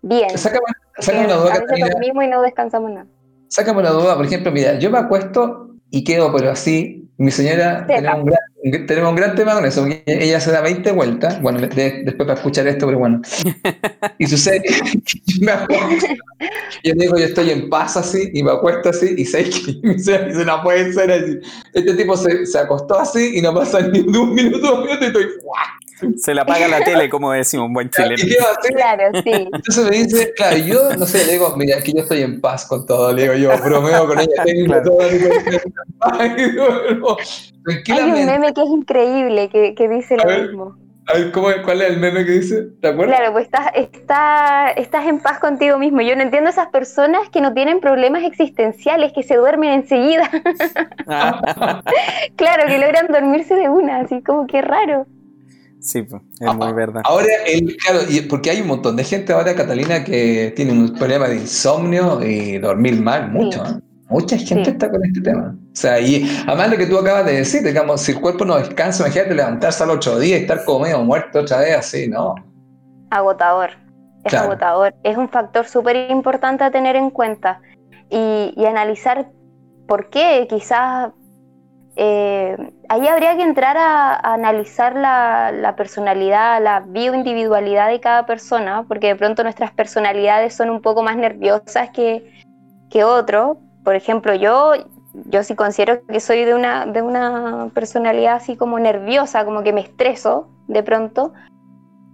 bien. 0.02 0.36
Sácame, 0.36 1.26
una 1.26 1.36
duda. 1.36 1.54
A 1.54 1.60
veces 1.60 1.92
dormimos 1.92 2.24
y 2.24 2.28
no 2.28 2.42
descansamos 2.42 2.90
nada. 2.90 3.06
Sácame 3.50 3.80
una 3.80 3.92
duda, 3.92 4.16
por 4.16 4.26
ejemplo, 4.26 4.52
mira, 4.52 4.80
yo 4.80 4.90
me 4.90 4.98
acuesto 4.98 5.67
y 5.90 6.04
quedo, 6.04 6.34
pero 6.34 6.52
así, 6.52 7.10
mi 7.18 7.32
señora, 7.32 7.88
tenemos 7.88 8.20
un, 8.20 8.26
gran, 8.26 8.86
tenemos 8.86 9.10
un, 9.10 9.16
gran, 9.16 9.36
tema 9.36 9.54
con 9.54 9.66
eso, 9.66 9.88
ella 10.06 10.40
se 10.40 10.52
da 10.52 10.62
20 10.62 10.92
vueltas, 10.92 11.42
bueno, 11.42 11.60
después 11.60 12.04
para 12.16 12.34
escuchar 12.34 12.68
esto, 12.68 12.86
pero 12.86 13.00
bueno. 13.00 13.22
Y 14.20 14.26
sucede 14.26 14.62
que 14.62 14.74
yo 16.84 16.94
digo, 16.96 17.18
yo 17.18 17.26
estoy 17.26 17.52
en 17.52 17.70
paz 17.70 17.98
así, 17.98 18.32
y 18.34 18.44
me 18.44 18.52
acuesto 18.52 18.90
así, 18.90 19.16
y 19.18 19.26
sé 19.26 19.50
que 19.50 19.80
mi 19.84 20.00
señora 20.00 20.26
dice, 20.26 20.46
no 20.46 20.64
puede 20.64 20.92
ser 20.94 21.12
así. 21.12 21.40
Este 21.74 21.94
tipo 21.94 22.18
se, 22.18 22.46
se 22.46 22.60
acostó 22.60 23.00
así 23.00 23.38
y 23.38 23.42
no 23.42 23.54
pasa 23.54 23.82
ni 23.82 24.00
un 24.00 24.34
minuto, 24.34 24.82
un 24.82 24.86
minuto 24.86 25.04
y 25.04 25.08
estoy, 25.08 25.26
Se 26.18 26.34
le 26.34 26.42
apaga 26.42 26.68
la 26.68 26.84
tele, 26.84 27.10
como 27.10 27.32
decimos 27.32 27.68
un 27.68 27.74
buen 27.74 27.90
chileno. 27.90 28.16
Claro, 28.76 29.04
sí. 29.24 29.32
Entonces 29.34 29.90
me 29.90 29.98
dice, 29.98 30.34
claro, 30.36 30.58
yo 30.58 30.96
no 30.96 31.06
sé, 31.06 31.26
le 31.26 31.34
digo, 31.34 31.56
mira, 31.58 31.78
aquí 31.78 31.94
yo 31.94 32.02
estoy 32.02 32.22
en 32.22 32.40
paz 32.42 32.66
con 32.66 32.86
todo, 32.86 33.12
le 33.14 33.24
digo 33.24 33.34
yo, 33.36 33.58
bromeo 33.64 34.08
con 34.08 34.20
ella, 34.20 34.44
tengo 34.44 34.66
claro. 34.66 34.92
todo, 34.92 35.00
Hay 37.90 38.02
un 38.02 38.26
meme 38.26 38.54
que 38.54 38.62
es 38.62 38.70
increíble, 38.70 39.50
que, 39.50 39.76
que 39.76 39.88
dice 39.88 40.18
lo 40.18 40.26
mismo. 40.26 40.88
¿cómo, 41.34 41.48
¿Cuál 41.64 41.82
es 41.82 41.90
el 41.90 42.00
meme 42.00 42.26
que 42.26 42.32
dice? 42.32 42.68
¿Te 42.82 42.90
acuerdas? 42.90 43.18
Claro, 43.18 43.34
pues 43.34 43.46
estás, 43.46 43.72
estás, 43.76 44.74
estás 44.78 45.06
en 45.06 45.20
paz 45.20 45.40
contigo 45.40 45.78
mismo. 45.78 46.02
Yo 46.02 46.16
no 46.16 46.22
entiendo 46.22 46.50
esas 46.50 46.68
personas 46.68 47.30
que 47.30 47.42
no 47.42 47.54
tienen 47.54 47.80
problemas 47.80 48.24
existenciales, 48.24 49.14
que 49.14 49.24
se 49.24 49.36
duermen 49.36 49.72
enseguida. 49.72 50.30
claro, 52.36 52.68
que 52.68 52.78
logran 52.78 53.08
dormirse 53.08 53.56
de 53.56 53.70
una, 53.70 54.02
así 54.02 54.22
como 54.22 54.48
que 54.48 54.62
raro. 54.62 55.08
Sí, 55.88 56.02
pues, 56.02 56.22
es 56.42 56.54
muy 56.54 56.74
verdad. 56.74 57.02
Ahora, 57.06 57.28
claro, 57.82 58.02
porque 58.30 58.50
hay 58.50 58.60
un 58.60 58.68
montón 58.68 58.98
de 58.98 59.06
gente 59.06 59.32
ahora, 59.32 59.56
Catalina, 59.56 60.04
que 60.04 60.52
tiene 60.54 60.74
un 60.74 60.94
problema 60.94 61.30
de 61.30 61.38
insomnio 61.38 62.22
y 62.22 62.58
dormir 62.58 63.02
mal, 63.02 63.32
mucho. 63.32 63.64
¿eh? 63.66 63.80
Mucha 64.10 64.38
gente 64.38 64.72
está 64.72 64.90
con 64.92 65.04
este 65.06 65.22
tema. 65.22 65.56
O 65.56 65.76
sea, 65.76 65.98
y 66.02 66.30
además 66.46 66.72
lo 66.72 66.78
que 66.78 66.88
tú 66.88 66.98
acabas 66.98 67.26
de 67.26 67.38
decir, 67.38 67.64
digamos, 67.64 68.02
si 68.02 68.12
el 68.12 68.20
cuerpo 68.20 68.44
no 68.44 68.58
descansa, 68.58 69.04
imagínate 69.06 69.34
levantarse 69.34 69.82
al 69.82 69.92
otro 69.92 70.20
día 70.20 70.38
y 70.38 70.42
estar 70.42 70.66
como 70.66 70.82
medio 70.82 71.02
muerto 71.04 71.40
otra 71.40 71.60
vez, 71.60 71.78
así, 71.78 72.10
¿no? 72.10 72.36
Agotador. 73.10 73.70
Es 74.26 74.34
agotador. 74.34 74.94
Es 75.04 75.16
un 75.16 75.30
factor 75.30 75.66
súper 75.68 76.12
importante 76.12 76.66
a 76.66 76.72
tener 76.72 76.98
en 76.98 77.12
cuenta 77.12 77.62
y, 78.10 78.54
y 78.58 78.66
analizar 78.66 79.32
por 79.88 80.10
qué. 80.10 80.48
Quizás 80.50 81.12
eh, 82.00 82.56
ahí 82.90 83.08
habría 83.08 83.36
que 83.36 83.42
entrar 83.42 83.76
a, 83.76 84.16
analizar 84.34 84.96
la, 84.96 85.74
personalidad, 85.76 86.62
la 86.62 86.82
bioindividualidad 86.82 87.90
de 87.90 88.00
cada 88.00 88.28
persona, 88.28 88.86
porque 88.88 89.08
de 89.08 89.16
pronto 89.16 89.42
nuestras 89.42 89.72
personalidades 89.72 90.56
son 90.56 90.70
un 90.70 90.80
poco 90.80 91.02
más 91.02 91.18
nerviosas 91.18 91.90
que, 91.90 92.32
que. 92.92 93.04
Por 93.84 93.96
ejemplo, 93.96 94.36
yo, 94.36 94.74
yo 95.26 95.42
sí 95.42 95.56
considero 95.56 96.06
que 96.06 96.20
soy 96.20 96.46
de 96.46 96.54
una, 96.54 96.86
de 96.86 97.02
una 97.02 97.72
personalidad 97.74 98.36
así 98.36 98.56
como 98.58 98.78
nerviosa, 98.78 99.44
como 99.44 99.64
que 99.64 99.74
me 99.74 99.82
estreso 99.82 100.50
de 100.68 100.84
pronto. 100.84 101.34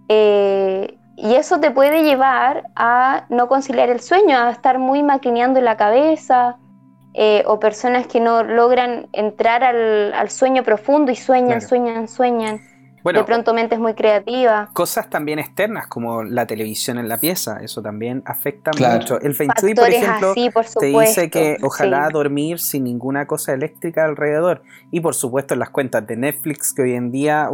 Eh, 0.08 0.98
y 1.18 1.36
eso 1.36 1.60
te 1.60 1.72
puede 1.72 2.04
llevar 2.04 2.64
a 2.78 3.26
no 3.28 3.50
conciliar 3.50 3.90
el 3.90 4.00
sueño, 4.00 4.38
a 4.38 4.50
estar 4.50 4.80
muy 4.80 5.04
maquineando 5.04 5.60
en 5.60 5.66
la 5.66 5.76
cabeza, 5.76 6.58
eh, 7.16 7.44
o 7.46 7.60
personas 7.60 8.08
que 8.08 8.20
no 8.20 8.44
logran 8.44 9.08
entrar 9.14 9.64
al, 9.64 10.30
sueño 10.32 10.64
profundo 10.64 11.12
y 11.12 11.16
sueñan, 11.16 11.62
sueñan, 11.62 12.08
sueñan. 12.08 12.60
de 13.04 13.24
pronto 13.24 13.54
mente 13.54 13.76
es 13.76 13.82
muy 13.82 13.94
creativa. 13.94 14.72
Cosas 14.74 15.12
también 15.12 15.38
externas 15.38 15.86
como 15.88 16.24
la 16.24 16.48
televisión 16.48 16.98
en 16.98 17.08
la 17.08 17.20
pieza, 17.20 17.60
eso 17.62 17.84
también 17.84 18.24
afecta 18.26 18.72
mucho. 18.72 19.20
El 19.22 19.36
Feng 19.36 19.52
Shui, 19.62 19.76
por 19.76 19.90
ejemplo, 19.90 20.34
te 20.80 20.88
dice 20.88 21.30
que 21.30 21.58
ojalá 21.62 22.10
dormir 22.10 22.60
sin 22.60 22.86
ninguna 22.86 23.28
cosa 23.28 23.54
eléctrica 23.54 24.06
alrededor. 24.06 24.64
Y 24.90 25.00
por 25.02 25.14
supuesto 25.14 25.54
en 25.54 25.60
las 25.60 25.70
cuentas 25.70 26.08
de 26.08 26.16
Netflix 26.16 26.74
que 26.74 26.82
hoy 26.82 26.94
en 26.94 27.12
día 27.12 27.48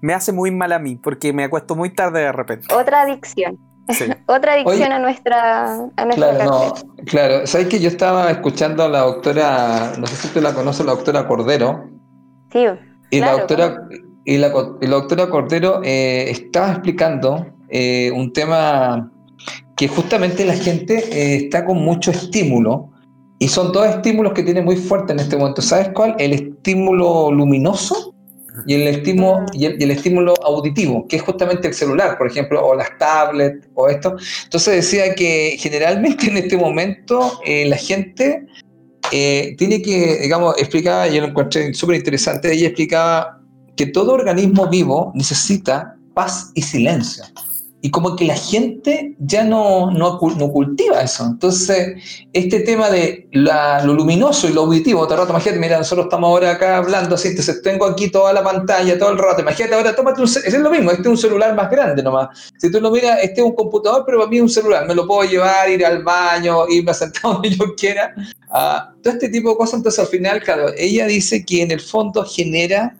me 0.00 0.12
hace 0.12 0.32
muy 0.32 0.50
mal 0.50 0.72
a 0.72 0.80
mí 0.80 0.96
porque 0.96 1.32
me 1.32 1.44
acuesto 1.44 1.76
muy 1.76 1.90
tarde 1.90 2.20
de 2.20 2.32
repente. 2.32 2.74
Otra 2.74 3.02
adicción. 3.02 3.71
Otra 4.26 4.54
adicción 4.54 4.92
a 4.92 4.98
nuestra, 4.98 5.74
a 5.96 6.04
nuestra 6.04 6.34
Claro, 6.34 6.44
no, 6.44 6.74
claro. 7.04 7.46
Sabes 7.46 7.68
que 7.68 7.80
yo 7.80 7.88
estaba 7.88 8.30
escuchando 8.30 8.84
a 8.84 8.88
la 8.88 9.00
doctora, 9.00 9.92
no 9.98 10.06
sé 10.06 10.16
si 10.16 10.28
tú 10.28 10.40
la 10.40 10.54
conoces, 10.54 10.86
la 10.86 10.92
doctora 10.92 11.26
Cordero. 11.26 11.88
Sí. 12.52 12.64
Y 13.10 13.20
la 13.20 13.32
doctora, 13.32 13.88
y 14.24 14.38
la, 14.38 14.50
doctora 14.50 15.28
Cordero 15.28 15.80
eh, 15.84 16.30
estaba 16.30 16.72
explicando 16.72 17.46
eh, 17.68 18.10
un 18.12 18.32
tema 18.32 19.10
que 19.76 19.88
justamente 19.88 20.44
la 20.44 20.54
gente 20.54 20.98
eh, 21.10 21.36
está 21.44 21.64
con 21.64 21.78
mucho 21.78 22.10
estímulo. 22.10 22.90
Y 23.38 23.48
son 23.48 23.72
dos 23.72 23.86
estímulos 23.86 24.34
que 24.34 24.44
tiene 24.44 24.62
muy 24.62 24.76
fuerte 24.76 25.12
en 25.12 25.18
este 25.18 25.36
momento. 25.36 25.60
¿Sabes 25.60 25.90
cuál? 25.94 26.14
El 26.18 26.32
estímulo 26.32 27.32
luminoso 27.32 28.11
y 28.66 28.74
el, 28.74 28.88
estímulo, 28.88 29.46
y 29.52 29.66
el, 29.66 29.90
estímulo 29.90 30.34
auditivo, 30.44 31.06
que 31.08 31.16
es 31.16 31.22
justamente 31.22 31.68
el 31.68 31.74
celular, 31.74 32.18
por 32.18 32.26
ejemplo, 32.26 32.64
o 32.64 32.74
las 32.74 32.96
tablets, 32.98 33.66
o 33.74 33.88
esto. 33.88 34.16
Entonces 34.44 34.76
decía 34.76 35.14
que 35.14 35.56
generalmente 35.58 36.28
en 36.28 36.36
este 36.36 36.56
momento 36.56 37.40
eh, 37.44 37.66
la 37.66 37.76
gente 37.76 38.46
eh, 39.10 39.54
tiene 39.58 39.82
que, 39.82 40.18
digamos, 40.20 40.56
explicaba, 40.58 41.08
yo 41.08 41.20
lo 41.22 41.28
encontré 41.28 41.72
súper 41.74 41.96
interesante, 41.96 42.52
ella 42.52 42.68
explicaba 42.68 43.40
que 43.76 43.86
todo 43.86 44.12
organismo 44.12 44.68
vivo 44.68 45.12
necesita 45.14 45.96
paz 46.14 46.50
y 46.54 46.62
silencio 46.62 47.24
y 47.84 47.90
como 47.90 48.14
que 48.14 48.24
la 48.24 48.36
gente 48.36 49.16
ya 49.18 49.42
no, 49.42 49.90
no, 49.90 50.16
cultiva 50.18 51.02
eso. 51.02 51.26
Entonces, 51.26 51.96
este 52.32 52.60
tema 52.60 52.88
de 52.88 53.26
lo 53.32 53.92
luminoso 53.92 54.48
y 54.48 54.52
lo 54.52 54.62
auditivo, 54.62 55.00
otro 55.00 55.16
rato, 55.16 55.30
imagínate, 55.30 55.58
mira, 55.58 55.78
nosotros 55.78 56.06
estamos 56.06 56.28
ahora 56.28 56.52
acá 56.52 56.76
hablando 56.76 57.16
así, 57.16 57.28
entonces 57.28 57.60
tengo 57.60 57.84
aquí 57.84 58.08
toda 58.08 58.32
la 58.32 58.44
pantalla 58.44 58.96
todo 58.96 59.10
el 59.10 59.18
rato, 59.18 59.42
imagínate 59.42 59.74
ahora, 59.74 59.96
tómate 59.96 60.20
un 60.20 60.28
es 60.28 60.54
lo 60.54 60.70
mismo, 60.70 60.92
este 60.92 61.02
es 61.02 61.08
un 61.08 61.18
celular 61.18 61.56
más 61.56 61.68
grande 61.68 62.04
nomás. 62.04 62.52
Si 62.56 62.70
tú 62.70 62.80
lo 62.80 62.92
miras, 62.92 63.18
este 63.20 63.40
es 63.40 63.46
un 63.46 63.56
computador, 63.56 64.04
pero 64.06 64.18
para 64.18 64.30
mí 64.30 64.36
es 64.36 64.42
un 64.42 64.48
celular, 64.48 64.86
me 64.86 64.94
lo 64.94 65.04
puedo 65.04 65.28
llevar, 65.28 65.68
ir 65.68 65.84
al 65.84 66.04
baño, 66.04 66.68
irme 66.68 66.90
a 66.92 66.94
sentar 66.94 67.22
donde 67.22 67.50
yo 67.50 67.74
quiera. 67.76 68.14
Ah, 68.48 68.94
todo 69.02 69.12
este 69.12 69.28
tipo 69.28 69.50
de 69.50 69.56
cosas, 69.56 69.74
entonces 69.78 69.98
al 69.98 70.06
final, 70.06 70.40
claro, 70.40 70.66
ella 70.76 71.06
dice 71.06 71.44
que 71.44 71.62
en 71.62 71.72
el 71.72 71.80
fondo 71.80 72.24
genera 72.24 72.96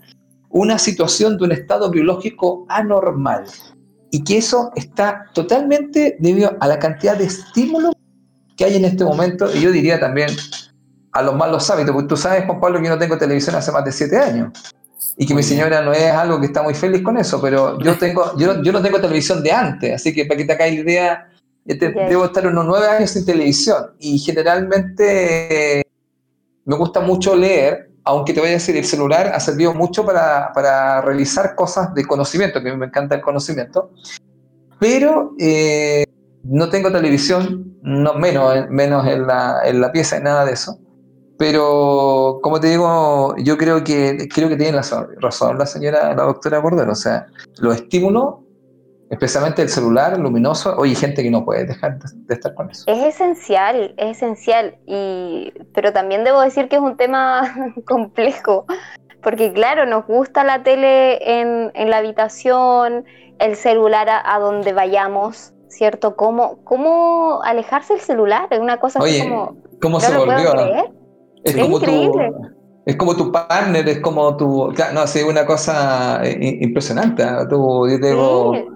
una 0.51 0.77
situación 0.77 1.39
de 1.39 1.45
un 1.45 1.53
estado 1.53 1.89
biológico 1.89 2.67
anormal 2.69 3.45
y 4.15 4.23
que 4.23 4.37
eso 4.37 4.71
está 4.77 5.25
totalmente 5.33 6.17
debido 6.21 6.55
a 6.61 6.69
la 6.69 6.79
cantidad 6.79 7.17
de 7.17 7.25
estímulos 7.25 7.95
que 8.59 8.67
hay 8.67 8.77
en 8.77 8.85
este 8.85 9.05
momento, 9.05 9.49
y 9.53 9.61
yo 9.63 9.73
diría 9.73 9.99
también 9.99 10.29
a 11.13 11.23
los 11.23 11.35
malos 11.35 11.69
hábitos, 11.71 11.95
porque 11.95 12.09
tú 12.09 12.17
sabes, 12.19 12.45
Juan 12.45 12.61
Pablo, 12.61 12.79
que 12.79 12.85
yo 12.85 12.91
no 12.91 12.99
tengo 12.99 13.17
televisión 13.17 13.57
hace 13.57 13.73
más 13.73 13.87
de 13.87 13.91
siete 13.91 14.19
años, 14.19 14.53
y 15.17 15.27
que 15.27 15.35
mi 15.35 15.43
señora 15.43 15.81
no 15.81 15.95
es 15.95 16.13
algo 16.13 16.39
que 16.39 16.47
está 16.47 16.63
muy 16.63 16.75
feliz 16.75 17.03
con 17.03 17.17
eso, 17.17 17.41
pero 17.41 17.79
yo, 17.81 17.97
tengo, 17.97 18.37
yo, 18.37 18.63
yo 18.63 18.71
no 18.71 18.83
tengo 18.83 19.01
televisión 19.01 19.43
de 19.43 19.51
antes, 19.51 19.95
así 19.95 20.13
que 20.13 20.27
para 20.27 20.37
que 20.37 20.45
te 20.45 20.53
haga 20.53 20.67
la 20.67 20.73
idea, 20.73 21.31
debo 21.65 22.27
estar 22.27 22.47
unos 22.47 22.67
nueve 22.67 22.87
años 22.89 23.11
sin 23.13 23.25
televisión, 23.25 23.93
y 23.99 24.19
generalmente 24.19 25.87
me 26.67 26.77
gusta 26.77 27.01
mucho 27.01 27.35
leer, 27.35 27.92
aunque 28.05 28.33
te 28.33 28.41
voy 28.41 28.51
a 28.51 28.53
decir, 28.53 28.77
el 28.77 28.85
celular 28.85 29.29
ha 29.29 29.41
servido 29.41 29.75
mucho 29.75 30.05
para, 30.05 30.53
para 30.53 31.01
realizar 31.03 31.55
cosas 31.55 31.95
de 31.95 32.05
conocimiento, 32.05 32.63
que 32.63 32.71
a 32.71 32.73
mí 32.73 32.79
me 32.79 32.87
encanta 32.87 33.15
el 33.15 33.21
conocimiento, 33.21 33.91
pero 34.79 35.35
eh, 35.39 36.05
no 36.45 36.69
tengo 36.69 36.91
televisión, 36.91 37.77
no, 37.83 38.15
menos, 38.15 38.69
menos 38.71 39.07
en, 39.07 39.27
la, 39.27 39.61
en 39.65 39.81
la 39.81 39.93
pieza, 39.93 40.19
nada 40.21 40.45
de 40.45 40.53
eso. 40.53 40.79
Pero, 41.39 42.39
como 42.43 42.61
te 42.61 42.69
digo, 42.69 43.35
yo 43.39 43.57
creo 43.57 43.83
que 43.83 44.29
creo 44.33 44.49
que 44.49 44.57
tiene 44.57 44.79
razón, 45.21 45.59
la 45.59 45.67
señora, 45.67 46.15
la 46.15 46.23
doctora 46.25 46.63
Cordero. 46.63 46.93
O 46.93 46.97
sea, 46.97 47.27
los 47.59 47.75
estímulos 47.75 48.35
especialmente 49.13 49.61
el 49.61 49.69
celular 49.69 50.19
luminoso, 50.19 50.75
oye, 50.79 50.95
gente 50.95 51.23
que 51.23 51.31
no 51.31 51.45
puede 51.45 51.67
dejar 51.67 51.99
de, 51.99 52.35
estar 52.35 52.55
con 52.55 52.71
eso. 52.71 52.85
Es 52.87 53.05
esencial, 53.05 53.95
es 53.99 54.17
esencial, 54.17 54.79
y, 54.87 55.53
pero 55.75 55.93
también 55.93 56.25
debo 56.25 56.41
decir 56.41 56.69
que 56.69 56.77
es 56.77 56.83
un 56.83 56.97
tema 56.97 57.55
complejo, 57.87 58.65
porque 59.23 59.53
claro, 59.53 59.85
nos 59.85 60.07
gusta 60.07 60.45
la 60.45 60.63
tele 60.63 61.41
en, 61.41 61.71
en 61.75 61.91
la 61.91 61.99
habitación, 61.99 63.05
el 63.39 63.55
celular 63.55 64.09
a, 64.09 64.39
donde 64.39 64.73
vayamos, 64.73 65.53
¿cierto? 65.69 66.17
¿Cómo, 66.17 66.65
¿Cómo 66.65 67.43
alejarse 67.45 67.93
el 67.95 68.01
celular? 68.01 68.49
Es 68.51 68.61
una 68.61 68.81
cosa 68.81 68.99
oye, 68.99 69.29
como... 69.29 69.57
¿Cómo 69.83 70.01
se 70.01 70.17
volvió? 70.17 70.55
Es, 71.45 71.55
como 71.57 71.77
increíble. 71.77 72.31
Tu, 72.31 72.49
es 72.87 72.97
como 72.97 73.15
tu 73.15 73.31
partner, 73.31 73.87
es 73.87 74.01
como 74.01 74.37
tu... 74.39 74.73
No, 74.95 75.07
sí, 75.07 75.23
una 75.23 75.45
cosa 75.45 76.25
eh, 76.25 76.59
impresionante. 76.63 77.25
Tú, 77.51 77.89
yo 77.91 78.01
tengo... 78.01 78.55
Sí. 78.55 78.72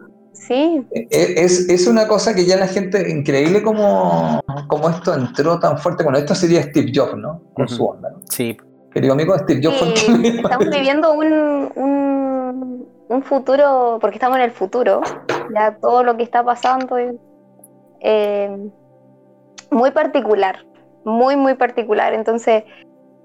E, 0.48 0.86
e, 1.10 1.44
es, 1.44 1.68
es, 1.68 1.86
una 1.86 2.06
cosa 2.06 2.34
que 2.34 2.44
ya 2.44 2.56
la 2.56 2.66
gente, 2.66 3.10
increíble 3.10 3.62
como, 3.62 4.42
como 4.68 4.88
esto 4.88 5.14
entró 5.14 5.58
tan 5.58 5.78
fuerte. 5.78 6.04
Bueno, 6.04 6.18
esto 6.18 6.34
sería 6.34 6.62
Steve 6.62 6.92
Jobs, 6.94 7.16
¿no? 7.16 7.42
Con 7.54 7.68
su 7.68 7.84
onda, 7.84 8.10
¿no? 8.10 8.20
Sí. 8.28 8.56
Querido 8.92 9.12
amigo, 9.12 9.36
Steve 9.38 9.60
Jobs. 9.62 9.82
estamos 10.08 10.70
viviendo 10.70 11.12
un, 11.12 11.32
un, 11.74 12.88
un, 13.08 13.22
futuro, 13.22 13.98
porque 14.00 14.16
estamos 14.16 14.38
en 14.38 14.44
el 14.44 14.52
futuro, 14.52 15.00
ya 15.54 15.76
todo 15.76 16.02
lo 16.02 16.16
que 16.16 16.22
está 16.22 16.44
pasando 16.44 16.96
es 16.96 17.14
eh, 18.00 18.56
muy 19.70 19.90
particular, 19.90 20.64
muy, 21.04 21.36
muy 21.36 21.54
particular. 21.54 22.14
Entonces, 22.14 22.64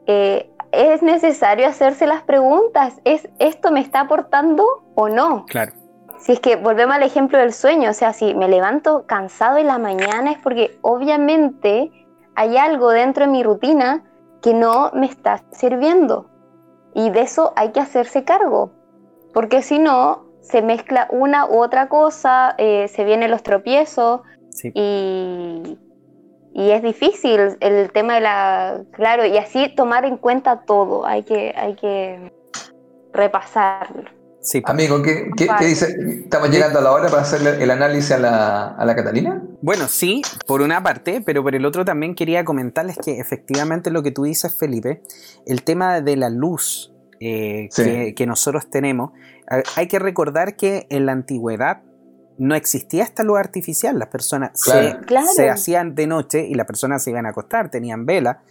eh, 0.08 0.50
es 0.72 1.02
necesario 1.02 1.68
hacerse 1.68 2.08
las 2.08 2.24
preguntas, 2.24 3.00
¿es 3.04 3.28
esto 3.40 3.72
me 3.72 3.82
está 3.82 4.02
aportando 4.02 4.66
o 4.96 5.10
no? 5.10 5.46
Claro. 5.46 5.74
Si 6.22 6.34
es 6.34 6.40
que 6.40 6.56
volvemos 6.56 6.96
al 6.96 7.02
ejemplo 7.02 7.40
del 7.40 7.52
sueño, 7.52 7.90
o 7.90 7.94
sea, 7.94 8.14
si 8.14 8.36
me 8.36 8.48
levanto 8.48 9.08
cansado 9.08 9.58
en 9.58 9.66
la 9.66 9.80
mañana 9.80 10.32
es 10.32 10.38
porque 10.38 10.78
obviamente 10.82 11.92
hay 12.36 12.58
algo 12.58 12.92
dentro 12.92 13.26
de 13.26 13.32
mi 13.32 13.42
rutina 13.42 14.04
que 14.44 14.54
no 14.54 14.92
me 14.94 15.08
está 15.08 15.44
sirviendo. 15.52 16.30
Y 16.94 17.10
de 17.10 17.22
eso 17.22 17.54
hay 17.56 17.72
que 17.72 17.80
hacerse 17.80 18.24
cargo, 18.24 18.72
porque 19.34 19.64
si 19.64 19.80
no, 19.80 20.26
se 20.42 20.62
mezcla 20.62 21.08
una 21.10 21.48
u 21.48 21.60
otra 21.60 21.90
cosa, 21.90 22.54
eh, 22.60 22.88
se 22.88 23.04
vienen 23.04 23.32
los 23.32 23.42
tropiezos 23.42 24.22
y, 24.76 25.80
y, 26.54 26.72
es 26.72 26.84
difícil 26.84 27.58
el 27.62 27.92
tema 27.94 28.16
de 28.16 28.22
la, 28.22 28.82
claro, 28.92 29.26
y 29.26 29.38
así 29.38 29.74
tomar 29.76 30.06
en 30.06 30.18
cuenta 30.18 30.66
todo, 30.66 31.04
hay 31.04 31.24
que, 31.24 31.54
hay 31.58 31.74
que 31.76 32.32
repasarlo. 33.12 34.21
Sí. 34.42 34.62
Amigo, 34.66 35.02
¿qué, 35.04 35.30
dice? 35.60 35.96
¿Estamos 36.24 36.50
llegando 36.50 36.80
a 36.80 36.82
la 36.82 36.92
hora 36.92 37.10
para 37.10 37.22
hacer 37.22 37.62
el 37.62 37.70
análisis 37.70 38.12
a 38.12 38.18
la, 38.18 38.68
a 38.70 38.86
la, 38.86 38.96
Catalina? 38.96 39.42
Bueno, 39.62 39.88
sí, 39.88 40.24
por 40.48 40.62
una 40.62 40.82
parte, 40.82 41.22
pero 41.24 41.44
por 41.44 41.54
el 41.54 41.64
otro 41.66 41.86
también 41.86 42.16
quería 42.16 42.44
comentarles 42.44 42.98
que 42.98 43.20
efectivamente 43.20 43.92
lo 43.92 44.02
que 44.02 44.12
tú 44.12 44.24
dices, 44.24 44.54
Felipe, 44.54 45.04
el 45.46 45.64
tema 45.64 46.02
de 46.02 46.16
la 46.18 46.30
luz 46.30 46.92
eh, 47.24 47.70
que, 48.16 48.26
nosotros 48.26 48.68
tenemos, 48.72 49.12
hay 49.76 49.88
que 49.88 50.00
recordar 50.00 50.56
que 50.56 50.88
en 50.90 51.06
la 51.06 51.12
antigüedad 51.12 51.84
no 52.38 52.56
existía 52.56 53.04
esta 53.04 53.24
luz 53.24 53.38
artificial, 53.38 54.00
las 54.00 54.08
personas 54.08 54.52
Se, 55.36 55.50
hacían 55.50 55.96
de 55.96 56.08
noche 56.08 56.48
y 56.48 56.56
las 56.56 56.66
personas 56.66 57.04
se 57.04 57.12
iban 57.12 57.26
a 57.26 57.30
acostar, 57.30 57.70
tenían 57.70 58.06
vela 58.06 58.42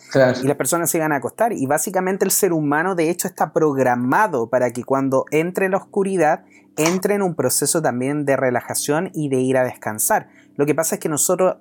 y 0.42 0.46
las 0.46 0.56
personas 0.56 0.90
se 0.90 0.98
iban 0.98 1.12
a 1.12 1.16
acostar 1.16 1.52
y 1.52 1.66
básicamente 1.66 2.24
el 2.24 2.30
ser 2.30 2.52
humano 2.52 2.94
de 2.94 3.10
hecho 3.10 3.26
está 3.26 3.52
programado 3.52 4.48
para 4.48 4.70
que 4.70 4.84
cuando 4.84 5.24
entre 5.30 5.68
la 5.68 5.78
oscuridad 5.78 6.44
entre 6.76 7.14
en 7.14 7.22
un 7.22 7.34
proceso 7.34 7.82
también 7.82 8.24
de 8.24 8.36
relajación 8.36 9.10
y 9.12 9.28
de 9.28 9.40
ir 9.40 9.56
a 9.56 9.64
descansar. 9.64 10.28
Lo 10.56 10.66
que 10.66 10.74
pasa 10.74 10.96
es 10.96 11.00
que 11.00 11.08
nosotros 11.08 11.56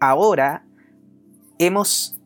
ahora 0.00 0.64
hemos 1.58 2.17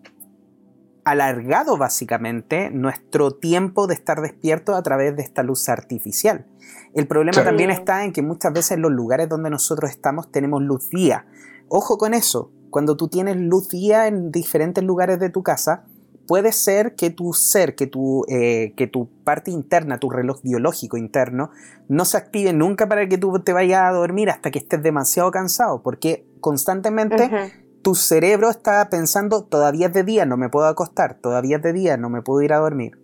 alargado 1.05 1.77
básicamente 1.77 2.71
nuestro 2.71 3.33
tiempo 3.33 3.87
de 3.87 3.95
estar 3.95 4.21
despierto 4.21 4.75
a 4.75 4.83
través 4.83 5.17
de 5.17 5.23
esta 5.23 5.43
luz 5.43 5.69
artificial. 5.69 6.47
El 6.95 7.07
problema 7.07 7.43
también 7.43 7.71
está 7.71 8.05
en 8.05 8.13
que 8.13 8.23
muchas 8.23 8.53
veces 8.53 8.79
los 8.79 8.93
lugares 8.93 9.29
donde 9.29 9.51
nosotros 9.51 9.91
estamos 9.91 10.31
tenemos 10.31 10.63
luz 10.63 10.91
día. 10.91 11.27
Ojo 11.69 11.99
con 11.99 12.15
eso, 12.15 12.53
cuando 12.71 12.97
tú 12.97 13.09
tienes 13.09 13.37
luz 13.37 13.69
día 13.69 14.07
en 14.07 14.31
diferentes 14.31 14.85
lugares 14.85 15.19
de 15.19 15.31
tu 15.31 15.43
casa, 15.43 15.85
puede 16.27 16.53
ser 16.53 16.95
que 16.95 17.11
tu 17.11 17.33
ser, 17.33 17.75
que 17.75 17.87
tu, 17.87 18.25
eh, 18.29 18.75
que 18.77 18.87
tu 18.87 19.09
parte 19.25 19.51
interna, 19.51 19.99
tu 19.99 20.09
reloj 20.09 20.41
biológico 20.43 20.97
interno, 20.97 21.51
no 21.89 22.05
se 22.05 22.17
active 22.17 22.53
nunca 22.53 22.89
para 22.89 23.09
que 23.09 23.19
tú 23.19 23.39
te 23.41 23.53
vayas 23.53 23.83
a 23.83 23.93
dormir 23.93 24.31
hasta 24.31 24.51
que 24.51 24.59
estés 24.59 24.83
demasiado 24.83 25.31
cansado, 25.31 25.83
porque 25.83 26.27
constantemente 26.41 27.31
tu 27.83 27.95
cerebro 27.95 28.51
está 28.51 28.89
pensando, 28.89 29.45
todavía 29.45 29.89
es 29.89 29.93
de 29.93 30.05
día, 30.05 30.25
no 30.25 30.37
me 30.37 30.49
puedo 30.49 30.67
acostar, 30.67 31.19
todavía 31.21 31.57
es 31.57 31.63
de 31.63 31.73
día, 31.73 31.97
no 31.97 32.09
me 32.09 32.23
puedo 32.23 32.43
ir 32.43 32.53
a 32.53 32.59
dormir. 32.59 32.99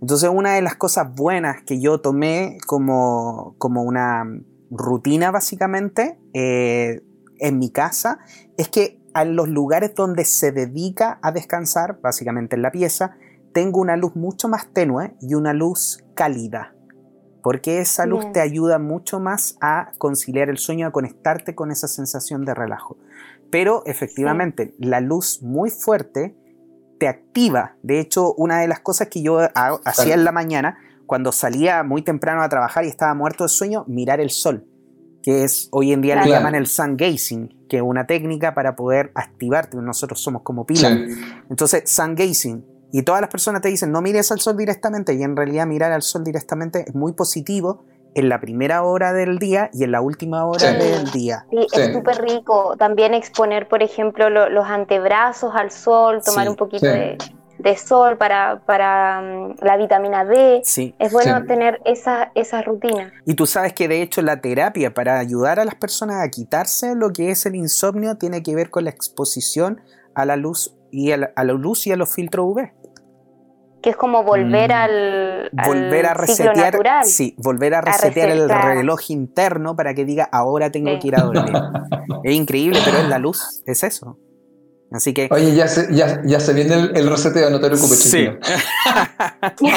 Entonces 0.00 0.30
una 0.32 0.54
de 0.54 0.62
las 0.62 0.76
cosas 0.76 1.14
buenas 1.14 1.62
que 1.64 1.80
yo 1.80 2.00
tomé 2.00 2.58
como, 2.66 3.54
como 3.58 3.82
una 3.82 4.24
rutina 4.70 5.30
básicamente 5.30 6.18
eh, 6.34 7.02
en 7.38 7.58
mi 7.58 7.70
casa 7.70 8.18
es 8.56 8.68
que 8.68 9.00
en 9.14 9.36
los 9.36 9.48
lugares 9.48 9.94
donde 9.94 10.24
se 10.24 10.52
dedica 10.52 11.18
a 11.22 11.32
descansar, 11.32 12.00
básicamente 12.00 12.56
en 12.56 12.62
la 12.62 12.70
pieza, 12.70 13.16
tengo 13.52 13.80
una 13.80 13.96
luz 13.96 14.14
mucho 14.14 14.48
más 14.48 14.72
tenue 14.72 15.16
y 15.20 15.34
una 15.34 15.52
luz 15.52 16.04
cálida. 16.14 16.74
Porque 17.42 17.80
esa 17.80 18.04
luz 18.04 18.30
te 18.32 18.40
ayuda 18.40 18.78
mucho 18.78 19.20
más 19.20 19.56
a 19.60 19.92
conciliar 19.98 20.50
el 20.50 20.58
sueño, 20.58 20.86
a 20.86 20.92
conectarte 20.92 21.54
con 21.54 21.70
esa 21.70 21.88
sensación 21.88 22.44
de 22.44 22.52
relajo. 22.52 22.98
Pero 23.50 23.82
efectivamente, 23.86 24.74
la 24.78 25.00
luz 25.00 25.42
muy 25.42 25.70
fuerte 25.70 26.36
te 26.98 27.08
activa. 27.08 27.76
De 27.82 28.00
hecho, 28.00 28.34
una 28.34 28.60
de 28.60 28.68
las 28.68 28.80
cosas 28.80 29.08
que 29.08 29.22
yo 29.22 29.38
hacía 29.84 30.14
en 30.14 30.24
la 30.24 30.32
mañana, 30.32 30.78
cuando 31.06 31.32
salía 31.32 31.82
muy 31.82 32.02
temprano 32.02 32.42
a 32.42 32.48
trabajar 32.48 32.84
y 32.84 32.88
estaba 32.88 33.14
muerto 33.14 33.44
de 33.44 33.48
sueño, 33.48 33.84
mirar 33.86 34.20
el 34.20 34.30
sol, 34.30 34.66
que 35.22 35.44
es 35.44 35.68
hoy 35.72 35.92
en 35.92 36.02
día 36.02 36.22
le 36.22 36.28
llaman 36.28 36.54
el 36.54 36.66
sun 36.66 36.96
gazing, 36.96 37.66
que 37.68 37.78
es 37.78 37.82
una 37.82 38.06
técnica 38.06 38.54
para 38.54 38.76
poder 38.76 39.12
activarte. 39.14 39.76
Nosotros 39.78 40.20
somos 40.20 40.42
como 40.42 40.66
pila. 40.66 40.90
Entonces, 41.48 41.90
sun 41.90 42.14
gazing. 42.14 42.64
Y 42.92 43.02
todas 43.02 43.20
las 43.20 43.30
personas 43.30 43.60
te 43.62 43.68
dicen, 43.68 43.92
no 43.92 44.00
mires 44.00 44.32
al 44.32 44.40
sol 44.40 44.56
directamente, 44.56 45.14
y 45.14 45.22
en 45.22 45.36
realidad 45.36 45.66
mirar 45.66 45.92
al 45.92 46.02
sol 46.02 46.24
directamente 46.24 46.84
es 46.88 46.94
muy 46.94 47.12
positivo 47.12 47.84
en 48.14 48.28
la 48.28 48.40
primera 48.40 48.82
hora 48.82 49.12
del 49.12 49.38
día 49.38 49.70
y 49.72 49.84
en 49.84 49.92
la 49.92 50.00
última 50.00 50.44
hora 50.44 50.72
del 50.72 51.10
día. 51.10 51.46
Sí, 51.50 51.66
es 51.72 51.92
súper 51.92 52.20
rico. 52.22 52.74
También 52.78 53.14
exponer, 53.14 53.68
por 53.68 53.82
ejemplo, 53.82 54.28
los 54.30 54.66
antebrazos 54.66 55.54
al 55.54 55.70
sol, 55.70 56.20
tomar 56.24 56.48
un 56.48 56.56
poquito 56.56 56.86
de, 56.86 57.18
sol 57.76 58.16
para, 58.16 58.60
para 58.66 59.20
mm, 59.20 59.64
la 59.64 59.76
vitamina 59.76 60.24
D. 60.24 60.62
Es 60.62 61.12
bueno 61.12 61.44
tener 61.46 61.80
esa, 61.84 62.32
esa 62.34 62.62
rutina. 62.62 63.12
Y 63.24 63.34
tú 63.34 63.46
sabes 63.46 63.72
que 63.72 63.88
de 63.88 64.02
hecho 64.02 64.22
la 64.22 64.40
terapia 64.40 64.94
para 64.94 65.18
ayudar 65.18 65.60
a 65.60 65.64
las 65.64 65.74
personas 65.74 66.24
a 66.24 66.28
quitarse 66.28 66.94
lo 66.94 67.10
que 67.10 67.30
es 67.30 67.46
el 67.46 67.56
insomnio 67.56 68.16
tiene 68.16 68.42
que 68.42 68.54
ver 68.54 68.70
con 68.70 68.84
la 68.84 68.90
exposición 68.90 69.80
a 70.14 70.24
la 70.24 70.36
luz 70.36 70.74
y 70.90 71.12
a 71.12 71.18
la, 71.18 71.32
a 71.36 71.44
la 71.44 71.52
luz 71.52 71.86
y 71.86 71.92
a 71.92 71.96
los 71.96 72.12
filtros 72.12 72.46
UV 72.46 72.70
que 73.82 73.90
es 73.90 73.96
como 73.96 74.22
volver 74.22 74.70
mm. 74.70 74.74
al, 74.74 75.50
volver 75.66 76.06
a 76.06 76.14
resetear, 76.14 76.56
natural. 76.56 77.04
Sí, 77.04 77.34
volver 77.38 77.74
a 77.74 77.80
resetear 77.80 78.30
el 78.30 78.48
reloj 78.48 79.10
interno 79.10 79.76
para 79.76 79.94
que 79.94 80.04
diga 80.04 80.28
ahora 80.30 80.70
tengo 80.70 80.98
que 80.98 81.08
ir 81.08 81.16
a 81.16 81.22
dormir. 81.22 81.54
es 82.24 82.34
increíble, 82.34 82.80
pero 82.84 82.98
es 82.98 83.08
la 83.08 83.18
luz, 83.18 83.62
es 83.66 83.82
eso. 83.82 84.18
Así 84.90 85.12
que. 85.12 85.28
Oye, 85.30 85.54
ya 85.54 85.68
se, 85.68 85.94
ya, 85.94 86.22
ya 86.24 86.40
se 86.40 86.54
viene 86.54 86.74
el, 86.74 87.10
reseteo, 87.10 87.50
no 87.50 87.60
te 87.60 87.66
preocupes, 87.66 87.98
sí. 87.98 88.26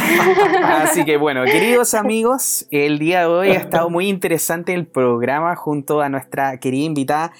Así 0.63 1.03
que 1.03 1.17
bueno, 1.17 1.43
queridos 1.43 1.93
amigos, 1.95 2.65
el 2.71 2.97
día 2.97 3.21
de 3.21 3.25
hoy 3.25 3.49
ha 3.49 3.59
estado 3.59 3.89
muy 3.89 4.07
interesante 4.07 4.73
el 4.73 4.87
programa 4.87 5.55
junto 5.57 5.99
a 5.99 6.07
nuestra 6.07 6.57
querida 6.59 6.85
invitada 6.85 7.33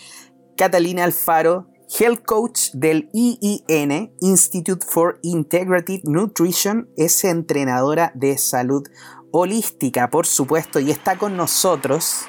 Catalina 0.58 1.06
Alfaro, 1.06 1.68
Health 2.00 2.24
Coach 2.26 2.72
del 2.72 3.10
IIN, 3.12 4.14
Institute 4.22 4.86
for 4.88 5.20
Integrative 5.24 6.02
Nutrition, 6.06 6.90
es 6.96 7.26
entrenadora 7.26 8.14
de 8.16 8.38
salud 8.38 8.88
holística, 9.32 10.10
por 10.10 10.26
supuesto, 10.26 10.80
y 10.80 10.90
está 10.90 11.18
con 11.18 11.36
nosotros. 11.36 12.22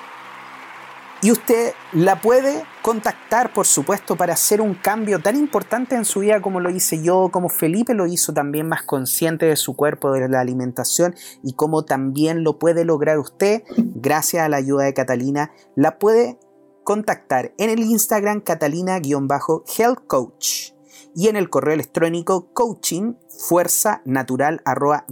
Y 1.23 1.31
usted 1.31 1.75
la 1.93 2.21
puede 2.21 2.65
contactar, 2.83 3.53
por 3.53 3.69
supuesto, 3.69 4.17
para 4.17 4.33
hacer 4.33 4.61
un 4.61 4.75
cambio 4.75 5.21
tan 5.21 5.37
importante 5.37 5.95
en 5.95 6.05
su 6.05 6.21
vida 6.21 6.43
como 6.43 6.59
lo 6.59 6.69
hice 6.69 7.01
yo, 7.01 7.29
como 7.31 7.49
Felipe 7.49 7.95
lo 7.95 8.09
hizo 8.09 8.35
también 8.35 8.69
más 8.69 8.83
consciente 8.83 9.47
de 9.47 9.55
su 9.55 9.77
cuerpo, 9.77 10.11
de 10.11 10.29
la 10.29 10.41
alimentación 10.41 11.15
y 11.45 11.53
como 11.53 11.85
también 11.85 12.43
lo 12.43 12.59
puede 12.59 12.85
lograr 12.85 13.21
usted 13.21 13.63
gracias 13.77 14.45
a 14.45 14.49
la 14.49 14.57
ayuda 14.57 14.83
de 14.83 14.95
Catalina. 14.95 15.53
La 15.77 16.01
puede 16.01 16.41
contactar 16.85 17.53
en 17.59 17.71
el 17.71 17.81
Instagram 17.81 18.41
catalina-health 18.41 20.07
coach 20.07 20.73
y 21.15 21.29
en 21.29 21.37
el 21.37 21.51
correo 21.51 21.75
electrónico 21.75 22.53
coaching 22.53 23.15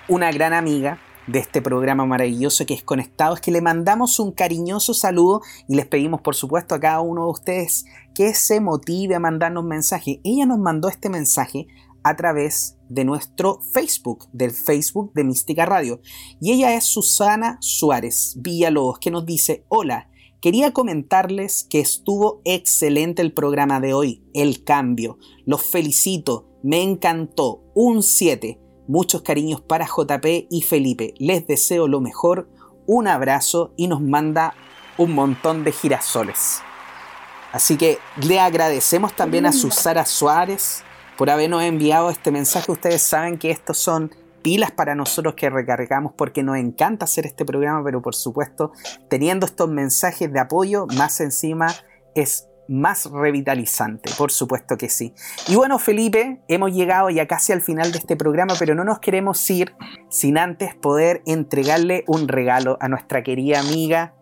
una 0.07 0.31
gran 0.31 0.53
amiga 0.53 0.99
de 1.25 1.39
este 1.39 1.59
programa 1.59 2.05
maravilloso 2.05 2.63
que 2.67 2.75
es 2.75 2.83
Conectados, 2.83 3.41
que 3.41 3.49
le 3.49 3.59
mandamos 3.59 4.19
un 4.19 4.31
cariñoso 4.31 4.93
saludo 4.93 5.41
y 5.67 5.73
les 5.73 5.87
pedimos 5.87 6.21
por 6.21 6.35
supuesto 6.35 6.75
a 6.75 6.79
cada 6.79 7.01
uno 7.01 7.23
de 7.25 7.31
ustedes 7.31 7.85
que 8.13 8.35
se 8.35 8.61
motive 8.61 9.15
a 9.15 9.19
mandarnos 9.19 9.63
mensaje. 9.63 10.21
Ella 10.23 10.45
nos 10.45 10.59
mandó 10.59 10.89
este 10.89 11.09
mensaje 11.09 11.65
a 12.03 12.15
través 12.15 12.77
de 12.87 13.03
nuestro 13.03 13.61
Facebook, 13.73 14.27
del 14.31 14.51
Facebook 14.51 15.11
de 15.15 15.23
Mística 15.23 15.65
Radio. 15.65 16.01
Y 16.39 16.51
ella 16.51 16.75
es 16.75 16.83
Susana 16.83 17.57
Suárez 17.61 18.35
Villalobos, 18.37 18.99
que 18.99 19.09
nos 19.09 19.25
dice, 19.25 19.65
hola, 19.69 20.07
quería 20.39 20.71
comentarles 20.71 21.65
que 21.67 21.79
estuvo 21.79 22.43
excelente 22.45 23.23
el 23.23 23.33
programa 23.33 23.79
de 23.79 23.95
hoy, 23.95 24.23
El 24.35 24.63
Cambio. 24.63 25.17
Los 25.47 25.63
felicito, 25.63 26.50
me 26.63 26.81
encantó, 26.81 27.63
un 27.73 28.03
7. 28.03 28.59
Muchos 28.87 29.21
cariños 29.21 29.61
para 29.61 29.85
JP 29.85 30.47
y 30.49 30.61
Felipe. 30.63 31.13
Les 31.17 31.47
deseo 31.47 31.87
lo 31.87 32.01
mejor, 32.01 32.49
un 32.85 33.07
abrazo 33.07 33.73
y 33.77 33.87
nos 33.87 34.01
manda 34.01 34.53
un 34.97 35.13
montón 35.13 35.63
de 35.63 35.71
girasoles. 35.71 36.61
Así 37.51 37.77
que 37.77 37.99
le 38.21 38.39
agradecemos 38.39 39.13
también 39.13 39.45
a 39.45 39.51
Susana 39.51 40.05
Suárez 40.05 40.83
por 41.17 41.29
habernos 41.29 41.63
enviado 41.63 42.09
este 42.09 42.31
mensaje. 42.31 42.71
Ustedes 42.71 43.01
saben 43.01 43.37
que 43.37 43.51
estos 43.51 43.77
son 43.77 44.11
pilas 44.41 44.71
para 44.71 44.95
nosotros 44.95 45.35
que 45.35 45.49
recargamos 45.49 46.13
porque 46.15 46.43
nos 46.43 46.57
encanta 46.57 47.05
hacer 47.05 47.25
este 47.25 47.45
programa, 47.45 47.83
pero 47.83 48.01
por 48.01 48.15
supuesto, 48.15 48.71
teniendo 49.09 49.45
estos 49.45 49.69
mensajes 49.69 50.31
de 50.31 50.39
apoyo, 50.39 50.87
más 50.97 51.19
encima 51.19 51.73
es 52.15 52.47
más 52.71 53.09
revitalizante, 53.11 54.11
por 54.17 54.31
supuesto 54.31 54.77
que 54.77 54.89
sí. 54.89 55.13
Y 55.47 55.55
bueno, 55.55 55.77
Felipe, 55.77 56.41
hemos 56.47 56.71
llegado 56.71 57.09
ya 57.09 57.27
casi 57.27 57.51
al 57.51 57.61
final 57.61 57.91
de 57.91 57.97
este 57.97 58.15
programa, 58.15 58.53
pero 58.57 58.75
no 58.75 58.83
nos 58.83 58.99
queremos 58.99 59.49
ir 59.49 59.75
sin 60.09 60.37
antes 60.37 60.73
poder 60.75 61.21
entregarle 61.25 62.05
un 62.07 62.27
regalo 62.27 62.77
a 62.79 62.87
nuestra 62.87 63.23
querida 63.23 63.59
amiga 63.59 64.13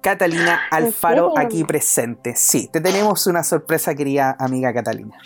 Catalina 0.00 0.60
Alfaro 0.70 1.36
aquí 1.36 1.64
presente. 1.64 2.34
Sí, 2.36 2.68
te 2.72 2.80
tenemos 2.80 3.26
una 3.26 3.42
sorpresa, 3.42 3.94
querida 3.94 4.36
amiga 4.38 4.72
Catalina. 4.72 5.16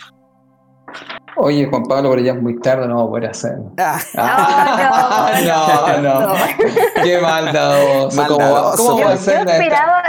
Oye, 1.37 1.67
Juan 1.69 1.83
Pablo, 1.83 2.09
pero 2.09 2.21
ya 2.21 2.33
es 2.33 2.41
muy 2.41 2.59
tarde, 2.59 2.87
no 2.87 2.97
va 2.97 3.03
a 3.03 3.07
poder 3.07 3.29
hacerlo. 3.29 3.73
Ah. 3.77 3.99
No, 5.41 6.01
no, 6.01 6.19
no, 6.27 6.33
Qué 7.03 7.19
maldadoso. 7.19 8.17
Maldadoso. 8.17 8.77
¿Cómo, 8.77 8.89
cómo 8.89 8.99
Yo, 8.99 9.05
va 9.05 9.11
a 9.11 9.15
yo 9.15 9.21
ser 9.21 9.47
esperaba, 9.47 10.03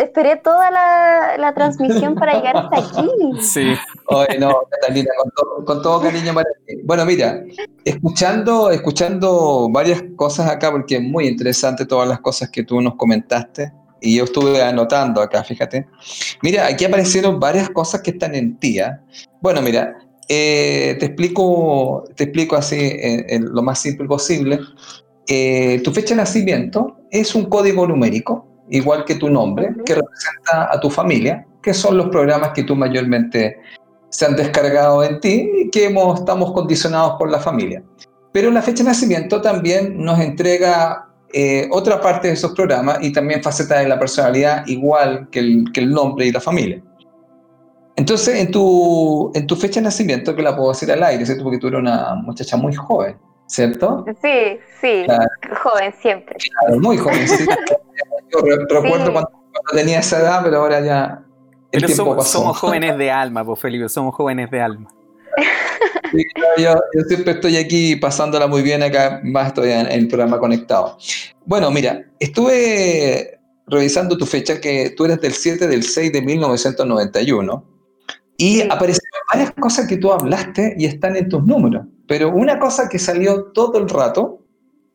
esperé 0.00 0.36
toda 0.36 0.70
la, 0.70 1.36
la 1.38 1.54
transmisión 1.54 2.14
para 2.14 2.34
llegar 2.34 2.56
hasta 2.56 2.78
aquí. 2.78 3.10
Sí. 3.40 3.74
Oye, 4.06 4.38
no, 4.38 4.62
Catalina, 4.70 5.10
con 5.18 5.30
todo, 5.30 5.64
con 5.64 5.82
todo 5.82 6.00
cariño 6.00 6.32
para 6.34 6.48
ti. 6.66 6.76
Bueno, 6.84 7.04
mira, 7.04 7.42
escuchando, 7.84 8.70
escuchando 8.70 9.68
varias 9.70 10.02
cosas 10.16 10.48
acá, 10.48 10.70
porque 10.70 10.96
es 10.96 11.02
muy 11.02 11.26
interesante 11.26 11.86
todas 11.86 12.08
las 12.08 12.20
cosas 12.20 12.50
que 12.50 12.62
tú 12.62 12.80
nos 12.80 12.94
comentaste, 12.96 13.72
y 14.00 14.16
yo 14.16 14.24
estuve 14.24 14.62
anotando 14.62 15.20
acá, 15.20 15.42
fíjate. 15.42 15.86
Mira, 16.42 16.66
aquí 16.66 16.84
aparecieron 16.84 17.40
varias 17.40 17.70
cosas 17.70 18.02
que 18.02 18.10
están 18.10 18.34
en 18.34 18.58
ti. 18.58 18.78
¿ah? 18.78 19.00
Bueno, 19.40 19.62
mira, 19.62 19.96
eh, 20.28 20.96
te 20.98 21.06
explico, 21.06 22.04
te 22.14 22.24
explico 22.24 22.56
así 22.56 22.76
en, 22.78 23.24
en 23.28 23.54
lo 23.54 23.62
más 23.62 23.80
simple 23.80 24.06
posible. 24.06 24.60
Eh, 25.28 25.80
tu 25.82 25.92
fecha 25.92 26.14
de 26.14 26.20
nacimiento 26.20 26.98
es 27.10 27.34
un 27.34 27.46
código 27.46 27.86
numérico, 27.86 28.46
igual 28.70 29.04
que 29.04 29.14
tu 29.14 29.28
nombre, 29.28 29.74
que 29.84 29.94
representa 29.94 30.72
a 30.72 30.80
tu 30.80 30.90
familia, 30.90 31.46
que 31.62 31.74
son 31.74 31.96
los 31.96 32.08
programas 32.08 32.50
que 32.50 32.62
tú 32.62 32.76
mayormente 32.76 33.58
se 34.08 34.24
han 34.24 34.36
descargado 34.36 35.02
en 35.04 35.20
ti 35.20 35.50
y 35.54 35.70
que 35.70 35.86
hemos, 35.86 36.20
estamos 36.20 36.52
condicionados 36.52 37.14
por 37.18 37.30
la 37.30 37.38
familia. 37.38 37.82
Pero 38.32 38.50
la 38.50 38.62
fecha 38.62 38.82
de 38.82 38.90
nacimiento 38.90 39.40
también 39.40 40.02
nos 40.02 40.20
entrega 40.20 41.08
eh, 41.32 41.68
otra 41.72 42.00
parte 42.00 42.28
de 42.28 42.34
esos 42.34 42.52
programas 42.52 42.98
y 43.02 43.12
también 43.12 43.42
facetas 43.42 43.80
de 43.80 43.88
la 43.88 43.98
personalidad 43.98 44.66
igual 44.66 45.28
que 45.30 45.40
el, 45.40 45.64
que 45.72 45.80
el 45.80 45.90
nombre 45.90 46.26
y 46.26 46.32
la 46.32 46.40
familia. 46.40 46.82
Entonces, 47.96 48.38
en 48.38 48.50
tu, 48.50 49.32
en 49.34 49.46
tu 49.46 49.56
fecha 49.56 49.80
de 49.80 49.84
nacimiento, 49.84 50.36
que 50.36 50.42
la 50.42 50.54
puedo 50.54 50.68
decir 50.68 50.92
al 50.92 51.02
aire, 51.02 51.24
¿cierto? 51.24 51.42
Porque 51.44 51.58
tú 51.58 51.68
eres 51.68 51.80
una 51.80 52.14
muchacha 52.14 52.56
muy 52.56 52.74
joven, 52.74 53.16
¿cierto? 53.46 54.04
Sí, 54.22 54.58
sí, 54.80 55.02
Claro. 55.06 55.24
joven 55.62 55.94
siempre. 56.00 56.36
Claro, 56.60 56.80
muy 56.80 56.98
jovencita. 56.98 57.56
Yo 58.32 58.40
re- 58.40 58.56
recuerdo 58.68 59.06
Sí. 59.06 59.12
cuando, 59.12 59.30
cuando 59.30 59.72
tenía 59.74 60.00
esa 60.00 60.18
edad, 60.20 60.40
pero 60.44 60.58
ahora 60.58 60.80
ya 60.80 61.22
el 61.72 61.80
Pero 61.80 61.86
tiempo 61.86 62.04
somos, 62.04 62.16
pasó. 62.16 62.38
somos 62.38 62.58
jóvenes 62.58 62.96
de 62.98 63.10
alma, 63.10 63.44
pues 63.44 63.60
Felipe, 63.60 63.88
somos 63.88 64.14
jóvenes 64.14 64.50
de 64.50 64.60
alma. 64.60 64.90
Sí, 66.12 66.24
claro, 66.34 66.54
yo, 66.56 66.80
yo 66.94 67.04
siempre 67.08 67.32
estoy 67.32 67.56
aquí 67.56 67.96
pasándola 67.96 68.46
muy 68.46 68.62
bien 68.62 68.80
acá, 68.82 69.20
más 69.24 69.48
estoy 69.48 69.72
en, 69.72 69.80
en 69.86 69.92
el 70.00 70.08
programa 70.08 70.38
conectado. 70.38 70.96
Bueno, 71.44 71.68
mira, 71.72 72.00
estuve 72.20 73.40
revisando 73.66 74.16
tu 74.16 74.24
fecha, 74.24 74.60
que 74.60 74.90
tú 74.96 75.04
eres 75.04 75.20
del 75.20 75.32
7 75.32 75.66
del 75.66 75.82
6 75.82 76.12
de 76.12 76.22
1991, 76.22 77.64
y 78.38 78.62
aparecieron 78.62 79.20
varias 79.32 79.50
cosas 79.58 79.88
que 79.88 79.96
tú 79.96 80.12
hablaste 80.12 80.74
y 80.78 80.86
están 80.86 81.16
en 81.16 81.28
tus 81.28 81.42
números, 81.44 81.86
pero 82.06 82.30
una 82.30 82.60
cosa 82.60 82.88
que 82.88 83.00
salió 83.00 83.46
todo 83.52 83.76
el 83.78 83.88
rato, 83.88 84.45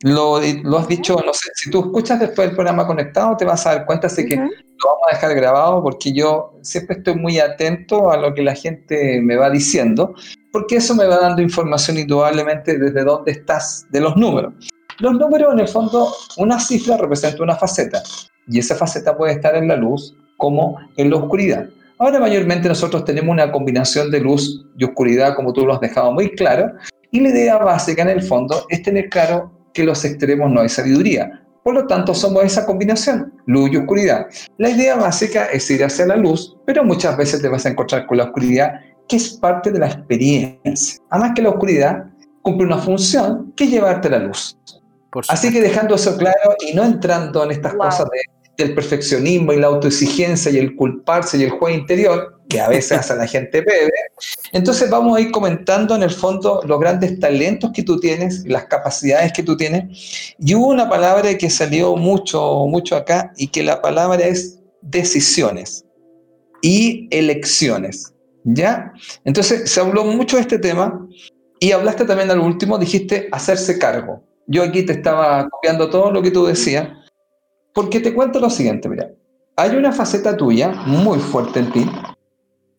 lo, 0.04 0.40
lo 0.64 0.78
has 0.78 0.88
dicho, 0.88 1.16
no 1.26 1.34
sé, 1.34 1.52
si 1.56 1.70
tú 1.70 1.82
escuchas 1.82 2.20
después 2.20 2.50
el 2.50 2.56
programa 2.56 2.88
conectado, 2.88 3.38
te 3.38 3.46
vas 3.46 3.66
a 3.66 3.76
dar 3.76 3.86
cuenta, 3.86 4.08
así 4.08 4.26
que 4.26 4.36
lo 4.36 4.44
vamos 4.44 5.04
a 5.10 5.16
dejar 5.16 5.36
grabado 5.36 5.84
porque 5.84 6.12
yo 6.12 6.54
siempre 6.62 6.98
estoy 6.98 7.16
muy 7.16 7.40
atento 7.40 8.12
a 8.12 8.18
lo 8.18 8.34
que 8.34 8.42
la 8.42 8.56
gente 8.56 9.22
me 9.22 9.36
va 9.36 9.50
diciendo, 9.50 10.16
porque 10.52 10.78
eso 10.78 10.96
me 10.96 11.06
va 11.06 11.20
dando 11.20 11.42
información 11.42 12.00
indudablemente 12.00 12.78
desde 12.78 13.04
dónde 13.04 13.32
estás 13.32 13.86
de 13.92 14.02
los 14.02 14.16
números. 14.18 14.54
Los 15.00 15.14
números, 15.14 15.54
en 15.54 15.60
el 15.60 15.68
fondo, 15.68 16.14
una 16.38 16.60
cifra 16.60 16.98
representa 16.98 17.44
una 17.44 17.56
faceta, 17.56 18.02
y 18.48 18.60
esa 18.60 18.76
faceta 18.76 19.16
puede 19.16 19.34
estar 19.34 19.56
en 19.56 19.68
la 19.68 19.76
luz 19.76 20.16
como 20.38 20.80
en 20.98 21.10
la 21.12 21.18
oscuridad. 21.18 21.68
Ahora 22.00 22.20
mayormente 22.20 22.68
nosotros 22.68 23.06
tenemos 23.06 23.32
una 23.32 23.52
combinación 23.52 24.10
de 24.10 24.20
luz 24.20 24.66
y 24.76 24.84
oscuridad, 24.84 25.36
como 25.36 25.54
tú 25.54 25.66
lo 25.66 25.76
has 25.76 25.82
dejado 25.82 26.12
muy 26.12 26.32
claro, 26.32 26.74
y 27.12 27.20
la 27.20 27.30
idea 27.30 27.58
básica 27.58 28.02
en 28.02 28.10
el 28.10 28.24
fondo 28.24 28.66
es 28.70 28.82
tener 28.82 29.10
claro 29.10 29.52
que 29.74 29.84
los 29.84 30.04
extremos 30.06 30.52
no 30.52 30.62
hay 30.62 30.70
sabiduría. 30.70 31.44
Por 31.64 31.76
lo 31.76 31.86
tanto, 31.86 32.14
somos 32.16 32.44
esa 32.44 32.66
combinación, 32.66 33.34
luz 33.46 33.70
y 33.72 33.78
oscuridad. 33.78 34.26
La 34.58 34.70
idea 34.70 34.96
básica 34.96 35.46
es 35.46 35.70
ir 35.70 35.84
hacia 35.84 36.08
la 36.08 36.16
luz, 36.16 36.58
pero 36.66 36.84
muchas 36.84 37.16
veces 37.16 37.42
te 37.42 37.48
vas 37.48 37.66
a 37.66 37.70
encontrar 37.70 38.08
con 38.08 38.18
la 38.18 38.26
oscuridad, 38.26 38.80
que 39.08 39.18
es 39.18 39.30
parte 39.38 39.72
de 39.72 39.80
la 39.80 39.88
experiencia. 39.88 41.00
Además 41.10 41.34
que 41.36 41.42
la 41.44 41.50
oscuridad 41.50 42.06
cumple 42.42 42.66
una 42.66 42.80
función 42.80 43.54
que 43.56 43.66
es 43.66 43.70
llevarte 43.72 44.08
a 44.08 44.12
la 44.12 44.20
luz. 44.20 44.58
Por 45.12 45.24
Así 45.28 45.52
que 45.52 45.62
dejando 45.62 45.96
eso 45.96 46.18
claro 46.18 46.56
y 46.68 46.74
no 46.74 46.84
entrando 46.84 47.44
en 47.44 47.52
estas 47.52 47.74
Wow. 47.74 47.82
cosas 47.86 48.08
de- 48.10 48.41
del 48.64 48.76
perfeccionismo 48.76 49.54
y 49.54 49.60
la 49.60 49.68
autoexigencia 49.68 50.52
y 50.52 50.58
el 50.58 50.76
culparse 50.76 51.38
y 51.38 51.44
el 51.44 51.50
juego 51.52 51.70
interior, 51.70 52.42
que 52.48 52.60
a 52.60 52.68
veces 52.68 52.94
hace 52.94 53.14
a 53.14 53.16
la 53.16 53.28
gente 53.28 53.62
bebe, 53.62 53.92
entonces 54.52 54.90
vamos 54.90 55.18
a 55.18 55.22
ir 55.22 55.32
comentando 55.32 55.96
en 55.96 56.04
el 56.04 56.10
fondo 56.10 56.62
los 56.66 56.80
grandes 56.80 57.20
talentos 57.20 57.72
que 57.74 57.84
tú 57.84 58.00
tienes, 58.00 58.46
las 58.46 58.66
capacidades 58.66 59.32
que 59.32 59.44
tú 59.44 59.56
tienes. 59.56 60.36
Y 60.38 60.54
hubo 60.56 60.68
una 60.68 60.90
palabra 60.90 61.38
que 61.38 61.50
salió 61.50 61.96
mucho, 61.96 62.66
mucho 62.68 62.96
acá 62.96 63.32
y 63.38 63.48
que 63.48 63.64
la 63.64 63.82
palabra 63.82 64.26
es 64.26 64.60
decisiones 64.82 65.86
y 66.62 67.08
elecciones. 67.12 68.14
¿Ya? 68.44 68.92
Entonces 69.24 69.70
se 69.70 69.80
habló 69.80 70.04
mucho 70.04 70.36
de 70.36 70.42
este 70.42 70.58
tema 70.58 71.08
y 71.60 71.72
hablaste 71.74 72.06
también 72.06 72.32
al 72.32 72.40
último, 72.40 72.78
dijiste 72.78 73.30
hacerse 73.32 73.78
cargo. 73.78 74.24
Yo 74.48 74.64
aquí 74.64 74.84
te 74.84 74.94
estaba 74.94 75.48
copiando 75.48 75.90
todo 75.90 76.12
lo 76.12 76.22
que 76.22 76.32
tú 76.32 76.48
decías, 76.48 76.90
porque 77.74 78.00
te 78.00 78.14
cuento 78.14 78.40
lo 78.40 78.50
siguiente, 78.50 78.90
mira, 78.90 79.12
hay 79.56 79.76
una 79.76 79.92
faceta 79.92 80.36
tuya 80.36 80.72
muy 80.86 81.20
fuerte 81.20 81.60
en 81.60 81.72
ti, 81.72 81.92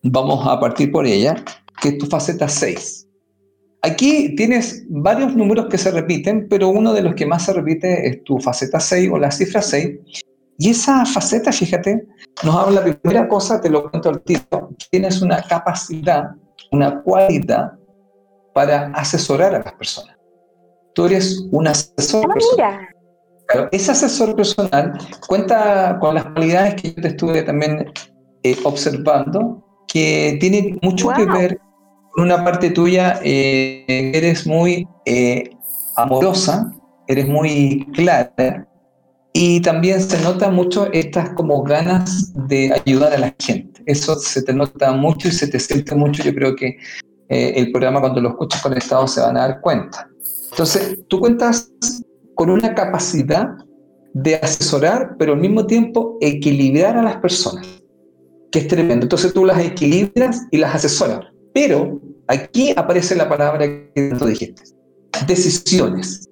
vamos 0.02 0.46
a 0.46 0.58
partir 0.58 0.90
por 0.90 1.06
ella, 1.06 1.36
que 1.80 1.90
es 1.90 1.98
tu 1.98 2.06
faceta 2.06 2.48
6. 2.48 3.08
Aquí 3.82 4.36
tienes 4.36 4.84
varios 4.88 5.34
números 5.34 5.66
que 5.68 5.76
se 5.76 5.90
repiten, 5.90 6.46
pero 6.48 6.68
uno 6.68 6.92
de 6.92 7.02
los 7.02 7.14
que 7.14 7.26
más 7.26 7.44
se 7.44 7.52
repite 7.52 8.08
es 8.08 8.22
tu 8.22 8.38
faceta 8.38 8.78
6 8.78 9.10
o 9.12 9.18
la 9.18 9.30
cifra 9.30 9.60
6. 9.60 9.98
Y 10.58 10.70
esa 10.70 11.04
faceta, 11.04 11.50
fíjate, 11.50 12.06
nos 12.44 12.54
habla, 12.54 12.86
la 12.86 12.96
primera 13.00 13.26
cosa, 13.26 13.60
te 13.60 13.68
lo 13.68 13.90
cuento 13.90 14.10
al 14.10 14.20
tiro, 14.22 14.70
tienes 14.90 15.20
una 15.20 15.42
capacidad, 15.42 16.30
una 16.70 17.02
cualidad 17.02 17.72
para 18.54 18.92
asesorar 18.94 19.54
a 19.54 19.58
las 19.58 19.72
personas. 19.72 20.16
Tú 20.94 21.06
eres 21.06 21.44
un 21.50 21.66
asesor 21.66 22.26
Ah, 22.30 22.34
mira. 22.52 22.91
Claro, 23.52 23.68
ese 23.72 23.92
asesor 23.92 24.34
personal 24.34 24.92
cuenta 25.26 25.98
con 26.00 26.14
las 26.14 26.24
cualidades 26.24 26.74
que 26.80 26.92
yo 26.94 27.02
te 27.02 27.08
estuve 27.08 27.42
también 27.42 27.92
eh, 28.42 28.56
observando, 28.64 29.62
que 29.86 30.36
tienen 30.40 30.78
mucho 30.82 31.08
que 31.10 31.24
Wow. 31.24 31.38
ver 31.38 31.58
con 32.12 32.24
una 32.24 32.44
parte 32.44 32.70
tuya, 32.70 33.20
eh, 33.22 33.84
eres 34.14 34.46
muy 34.46 34.86
eh, 35.06 35.50
amorosa, 35.96 36.72
eres 37.06 37.26
muy 37.28 37.86
clara, 37.94 38.66
y 39.32 39.60
también 39.62 40.00
se 40.00 40.20
nota 40.22 40.50
mucho 40.50 40.92
estas 40.92 41.30
como 41.30 41.62
ganas 41.62 42.32
de 42.48 42.72
ayudar 42.84 43.14
a 43.14 43.18
la 43.18 43.34
gente. 43.38 43.82
Eso 43.86 44.14
se 44.16 44.42
te 44.42 44.52
nota 44.52 44.92
mucho 44.92 45.28
y 45.28 45.32
se 45.32 45.48
te 45.48 45.58
siente 45.58 45.94
mucho. 45.94 46.22
Yo 46.22 46.34
creo 46.34 46.54
que 46.54 46.76
eh, 47.28 47.54
el 47.56 47.72
programa 47.72 48.00
cuando 48.00 48.20
lo 48.20 48.30
escuchas 48.30 48.60
conectado 48.60 49.08
se 49.08 49.20
van 49.20 49.36
a 49.38 49.48
dar 49.48 49.60
cuenta. 49.62 50.06
Entonces, 50.50 50.98
tú 51.08 51.18
cuentas 51.18 51.72
con 52.42 52.50
una 52.50 52.74
capacidad 52.74 53.50
de 54.14 54.34
asesorar, 54.34 55.14
pero 55.16 55.34
al 55.34 55.38
mismo 55.38 55.64
tiempo 55.64 56.18
equilibrar 56.20 56.96
a 56.96 57.02
las 57.04 57.18
personas, 57.18 57.64
que 58.50 58.58
es 58.58 58.66
tremendo. 58.66 59.04
Entonces 59.04 59.32
tú 59.32 59.44
las 59.44 59.60
equilibras 59.60 60.40
y 60.50 60.56
las 60.56 60.74
asesoras. 60.74 61.20
Pero 61.54 62.00
aquí 62.26 62.74
aparece 62.76 63.14
la 63.14 63.28
palabra 63.28 63.64
que 63.94 64.16
tú 64.18 64.26
dijiste. 64.26 64.60
Decisiones, 65.28 66.28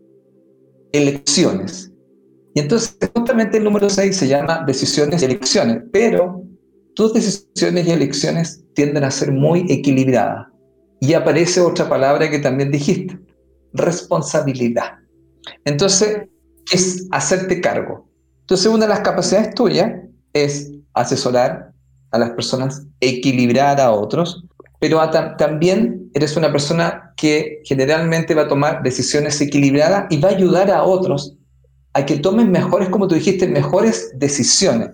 elecciones. 0.90 1.92
Y 2.56 2.60
entonces 2.62 2.98
justamente 3.14 3.58
el 3.58 3.62
número 3.62 3.88
6 3.88 4.16
se 4.16 4.26
llama 4.26 4.64
decisiones 4.66 5.22
y 5.22 5.26
elecciones, 5.26 5.80
pero 5.92 6.42
tus 6.96 7.14
decisiones 7.14 7.86
y 7.86 7.92
elecciones 7.92 8.64
tienden 8.74 9.04
a 9.04 9.12
ser 9.12 9.30
muy 9.30 9.64
equilibradas. 9.68 10.48
Y 11.00 11.14
aparece 11.14 11.60
otra 11.60 11.88
palabra 11.88 12.28
que 12.28 12.40
también 12.40 12.72
dijiste, 12.72 13.16
responsabilidad. 13.74 14.99
Entonces, 15.64 16.28
es 16.72 17.06
hacerte 17.10 17.60
cargo. 17.60 18.08
Entonces, 18.40 18.66
una 18.66 18.86
de 18.86 18.88
las 18.88 19.00
capacidades 19.00 19.54
tuyas 19.54 19.92
es 20.32 20.72
asesorar 20.94 21.72
a 22.10 22.18
las 22.18 22.30
personas, 22.30 22.86
equilibrar 23.00 23.80
a 23.80 23.92
otros, 23.92 24.44
pero 24.80 25.00
también 25.36 26.10
eres 26.14 26.36
una 26.36 26.50
persona 26.50 27.12
que 27.16 27.60
generalmente 27.64 28.34
va 28.34 28.42
a 28.42 28.48
tomar 28.48 28.82
decisiones 28.82 29.40
equilibradas 29.40 30.06
y 30.10 30.18
va 30.18 30.30
a 30.30 30.32
ayudar 30.32 30.70
a 30.70 30.82
otros 30.82 31.36
a 31.92 32.06
que 32.06 32.18
tomen 32.18 32.50
mejores, 32.50 32.88
como 32.88 33.06
tú 33.06 33.14
dijiste, 33.14 33.46
mejores 33.46 34.12
decisiones. 34.16 34.90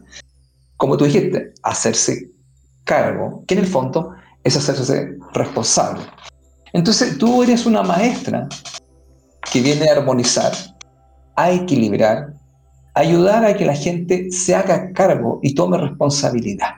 Como 0.76 0.96
tú 0.96 1.04
dijiste, 1.04 1.52
hacerse 1.62 2.30
cargo, 2.84 3.44
que 3.46 3.54
en 3.54 3.60
el 3.60 3.66
fondo 3.66 4.12
es 4.44 4.56
hacerse 4.56 5.16
responsable. 5.32 6.02
Entonces 6.72 7.16
tú 7.18 7.42
eres 7.42 7.64
una 7.64 7.82
maestra 7.82 8.48
que 9.52 9.60
viene 9.60 9.88
a 9.88 9.92
armonizar, 9.92 10.52
a 11.36 11.50
equilibrar, 11.50 12.34
ayudar 12.94 13.44
a 13.44 13.54
que 13.54 13.64
la 13.64 13.74
gente 13.74 14.30
se 14.30 14.54
haga 14.54 14.92
cargo 14.92 15.40
y 15.42 15.54
tome 15.54 15.78
responsabilidad. 15.78 16.74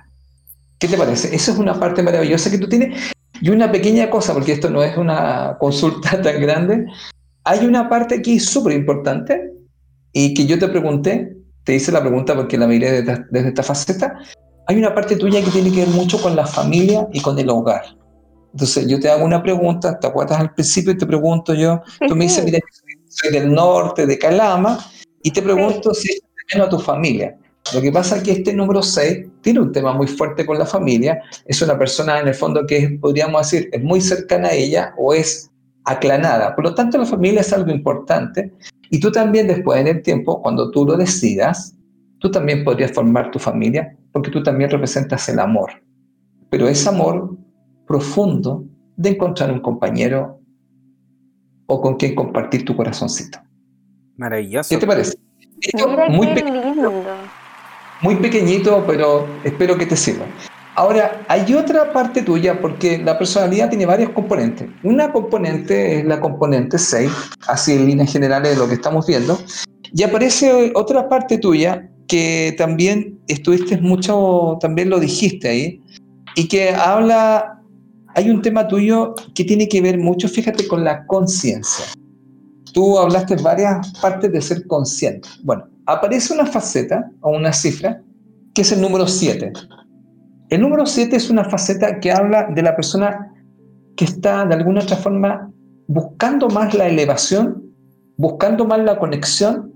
¿Qué 0.78 0.88
te 0.88 0.96
parece? 0.96 1.34
Esa 1.34 1.52
es 1.52 1.58
una 1.58 1.78
parte 1.78 2.02
maravillosa 2.02 2.50
que 2.50 2.58
tú 2.58 2.68
tienes. 2.68 3.12
Y 3.40 3.50
una 3.50 3.70
pequeña 3.70 4.10
cosa, 4.10 4.34
porque 4.34 4.52
esto 4.52 4.68
no 4.68 4.82
es 4.82 4.96
una 4.96 5.56
consulta 5.60 6.20
tan 6.22 6.40
grande, 6.40 6.86
hay 7.44 7.64
una 7.64 7.88
parte 7.88 8.16
aquí 8.16 8.40
súper 8.40 8.74
importante 8.74 9.52
y 10.12 10.34
que 10.34 10.46
yo 10.46 10.58
te 10.58 10.68
pregunté, 10.68 11.36
te 11.64 11.74
hice 11.74 11.92
la 11.92 12.00
pregunta 12.00 12.34
porque 12.34 12.58
la 12.58 12.66
miré 12.66 13.02
desde, 13.02 13.24
desde 13.30 13.48
esta 13.48 13.62
faceta, 13.62 14.18
hay 14.66 14.76
una 14.76 14.94
parte 14.94 15.16
tuya 15.16 15.42
que 15.42 15.50
tiene 15.50 15.70
que 15.70 15.84
ver 15.84 15.88
mucho 15.88 16.20
con 16.20 16.36
la 16.36 16.46
familia 16.46 17.08
y 17.12 17.20
con 17.20 17.38
el 17.38 17.48
hogar. 17.48 17.97
Entonces 18.52 18.86
yo 18.86 18.98
te 18.98 19.08
hago 19.08 19.24
una 19.24 19.42
pregunta, 19.42 19.98
te 19.98 20.06
acuerdas 20.06 20.40
al 20.40 20.54
principio 20.54 20.92
y 20.92 20.98
te 20.98 21.06
pregunto 21.06 21.54
yo, 21.54 21.82
tú 22.06 22.16
me 22.16 22.24
dices, 22.24 22.44
mira, 22.44 22.58
soy 23.08 23.32
del 23.32 23.52
norte, 23.52 24.06
de 24.06 24.18
Calama, 24.18 24.78
y 25.22 25.30
te 25.30 25.42
pregunto 25.42 25.92
si 25.94 26.12
es 26.12 26.22
menos 26.52 26.68
a 26.68 26.70
tu 26.70 26.78
familia. 26.78 27.36
Lo 27.74 27.82
que 27.82 27.92
pasa 27.92 28.16
es 28.16 28.22
que 28.22 28.32
este 28.32 28.54
número 28.54 28.82
6 28.82 29.26
tiene 29.42 29.60
un 29.60 29.72
tema 29.72 29.92
muy 29.92 30.06
fuerte 30.06 30.46
con 30.46 30.58
la 30.58 30.64
familia, 30.64 31.20
es 31.44 31.60
una 31.60 31.78
persona 31.78 32.18
en 32.20 32.28
el 32.28 32.34
fondo 32.34 32.66
que 32.66 32.98
podríamos 33.00 33.50
decir, 33.50 33.68
es 33.72 33.82
muy 33.82 34.00
cercana 34.00 34.48
a 34.48 34.54
ella 34.54 34.94
o 34.96 35.12
es 35.12 35.50
aclanada. 35.84 36.54
Por 36.54 36.64
lo 36.64 36.74
tanto, 36.74 36.96
la 36.98 37.04
familia 37.04 37.42
es 37.42 37.52
algo 37.52 37.70
importante 37.70 38.52
y 38.90 39.00
tú 39.00 39.12
también 39.12 39.46
después 39.46 39.80
en 39.80 39.88
el 39.88 40.02
tiempo, 40.02 40.40
cuando 40.40 40.70
tú 40.70 40.86
lo 40.86 40.96
decidas, 40.96 41.74
tú 42.20 42.30
también 42.30 42.64
podrías 42.64 42.92
formar 42.92 43.30
tu 43.30 43.38
familia 43.38 43.94
porque 44.12 44.30
tú 44.30 44.42
también 44.42 44.70
representas 44.70 45.28
el 45.28 45.38
amor. 45.38 45.70
Pero 46.50 46.68
es 46.68 46.86
amor 46.86 47.36
profundo 47.88 48.64
de 48.96 49.10
encontrar 49.10 49.50
un 49.50 49.60
compañero 49.60 50.40
o 51.66 51.80
con 51.80 51.96
quien 51.96 52.14
compartir 52.14 52.64
tu 52.64 52.76
corazoncito. 52.76 53.38
Maravilloso. 54.16 54.68
¿Qué 54.68 54.78
te 54.78 54.86
parece? 54.86 55.18
muy, 56.10 56.28
pequeñito, 56.28 56.92
muy 58.02 58.16
pequeñito, 58.16 58.84
pero 58.86 59.26
espero 59.42 59.76
que 59.76 59.86
te 59.86 59.96
sirva. 59.96 60.26
Ahora, 60.76 61.24
hay 61.26 61.52
otra 61.54 61.92
parte 61.92 62.22
tuya, 62.22 62.60
porque 62.60 62.98
la 62.98 63.18
personalidad 63.18 63.68
tiene 63.68 63.86
varios 63.86 64.10
componentes. 64.10 64.68
Una 64.84 65.10
componente 65.10 65.98
es 65.98 66.04
la 66.04 66.20
componente 66.20 66.78
6, 66.78 67.10
así 67.48 67.72
en 67.72 67.86
líneas 67.86 68.12
generales 68.12 68.52
de 68.52 68.58
lo 68.58 68.68
que 68.68 68.74
estamos 68.74 69.06
viendo. 69.06 69.36
Y 69.92 70.04
aparece 70.04 70.70
otra 70.76 71.08
parte 71.08 71.38
tuya 71.38 71.90
que 72.06 72.54
también 72.56 73.18
estuviste 73.26 73.78
mucho, 73.78 74.56
también 74.60 74.88
lo 74.88 75.00
dijiste 75.00 75.48
ahí, 75.48 75.82
y 76.36 76.46
que 76.46 76.70
habla 76.70 77.57
hay 78.18 78.30
un 78.30 78.42
tema 78.42 78.66
tuyo 78.66 79.14
que 79.32 79.44
tiene 79.44 79.68
que 79.68 79.80
ver 79.80 79.96
mucho, 79.96 80.28
fíjate, 80.28 80.66
con 80.66 80.82
la 80.82 81.06
conciencia. 81.06 81.84
Tú 82.74 82.98
hablaste 82.98 83.36
varias 83.36 83.92
partes 84.00 84.32
de 84.32 84.40
ser 84.40 84.66
consciente. 84.66 85.28
Bueno, 85.44 85.68
aparece 85.86 86.34
una 86.34 86.44
faceta 86.44 87.08
o 87.20 87.30
una 87.30 87.52
cifra 87.52 88.02
que 88.54 88.62
es 88.62 88.72
el 88.72 88.80
número 88.80 89.06
7. 89.06 89.52
El 90.50 90.60
número 90.60 90.84
7 90.84 91.14
es 91.14 91.30
una 91.30 91.44
faceta 91.44 92.00
que 92.00 92.10
habla 92.10 92.48
de 92.52 92.60
la 92.60 92.74
persona 92.74 93.32
que 93.96 94.06
está 94.06 94.44
de 94.46 94.54
alguna 94.56 94.80
otra 94.80 94.96
forma 94.96 95.52
buscando 95.86 96.48
más 96.48 96.74
la 96.74 96.88
elevación, 96.88 97.72
buscando 98.16 98.64
más 98.64 98.80
la 98.80 98.98
conexión 98.98 99.72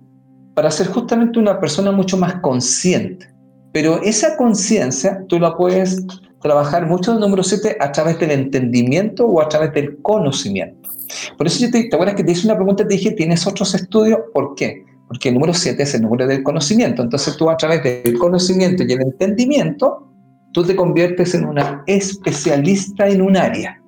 para 0.57 0.73
ser 0.73 0.89
justamente 0.89 1.39
una 1.39 1.61
persona 1.61 1.93
mucho 1.93 2.17
más 2.17 2.41
consciente. 2.41 3.25
Pero 3.73 4.03
esa 4.03 4.37
conciencia 4.37 5.25
tú 5.29 5.39
la 5.39 5.57
puedes 5.57 6.05
trabajar 6.43 6.87
mucho 6.87 7.13
el 7.13 7.21
número 7.21 7.43
7 7.43 7.77
a 7.81 7.93
través 7.93 8.19
del 8.19 8.33
entendimiento 8.33 9.27
o 9.27 9.41
a 9.41 9.49
través 9.49 9.73
del 9.73 10.03
conocimiento. 10.03 10.91
Por 11.39 11.47
eso 11.47 11.65
yo 11.65 11.71
te, 11.71 11.85
¿te 11.85 11.95
acuerdas 11.95 12.17
que 12.17 12.25
te 12.25 12.33
hice 12.33 12.47
una 12.47 12.57
pregunta 12.57 12.83
y 12.83 12.89
te 12.89 12.95
dije, 12.95 13.13
¿tienes 13.13 13.47
otros 13.47 13.75
estudios? 13.75 14.19
¿Por 14.35 14.55
qué? 14.55 14.85
Porque 15.07 15.29
el 15.29 15.35
número 15.35 15.55
7 15.55 15.83
es 15.83 15.95
el 15.95 16.03
número 16.03 16.27
del 16.27 16.43
conocimiento. 16.43 17.03
Entonces 17.03 17.37
tú 17.37 17.49
a 17.49 17.57
través 17.57 17.83
del 17.83 18.19
conocimiento 18.19 18.83
y 18.83 18.93
el 18.93 19.03
entendimiento, 19.03 20.09
tú 20.53 20.65
te 20.65 20.75
conviertes 20.75 21.35
en 21.35 21.45
una 21.45 21.85
especialista 21.87 23.09
en 23.09 23.23
un 23.23 23.37
área. 23.37 23.81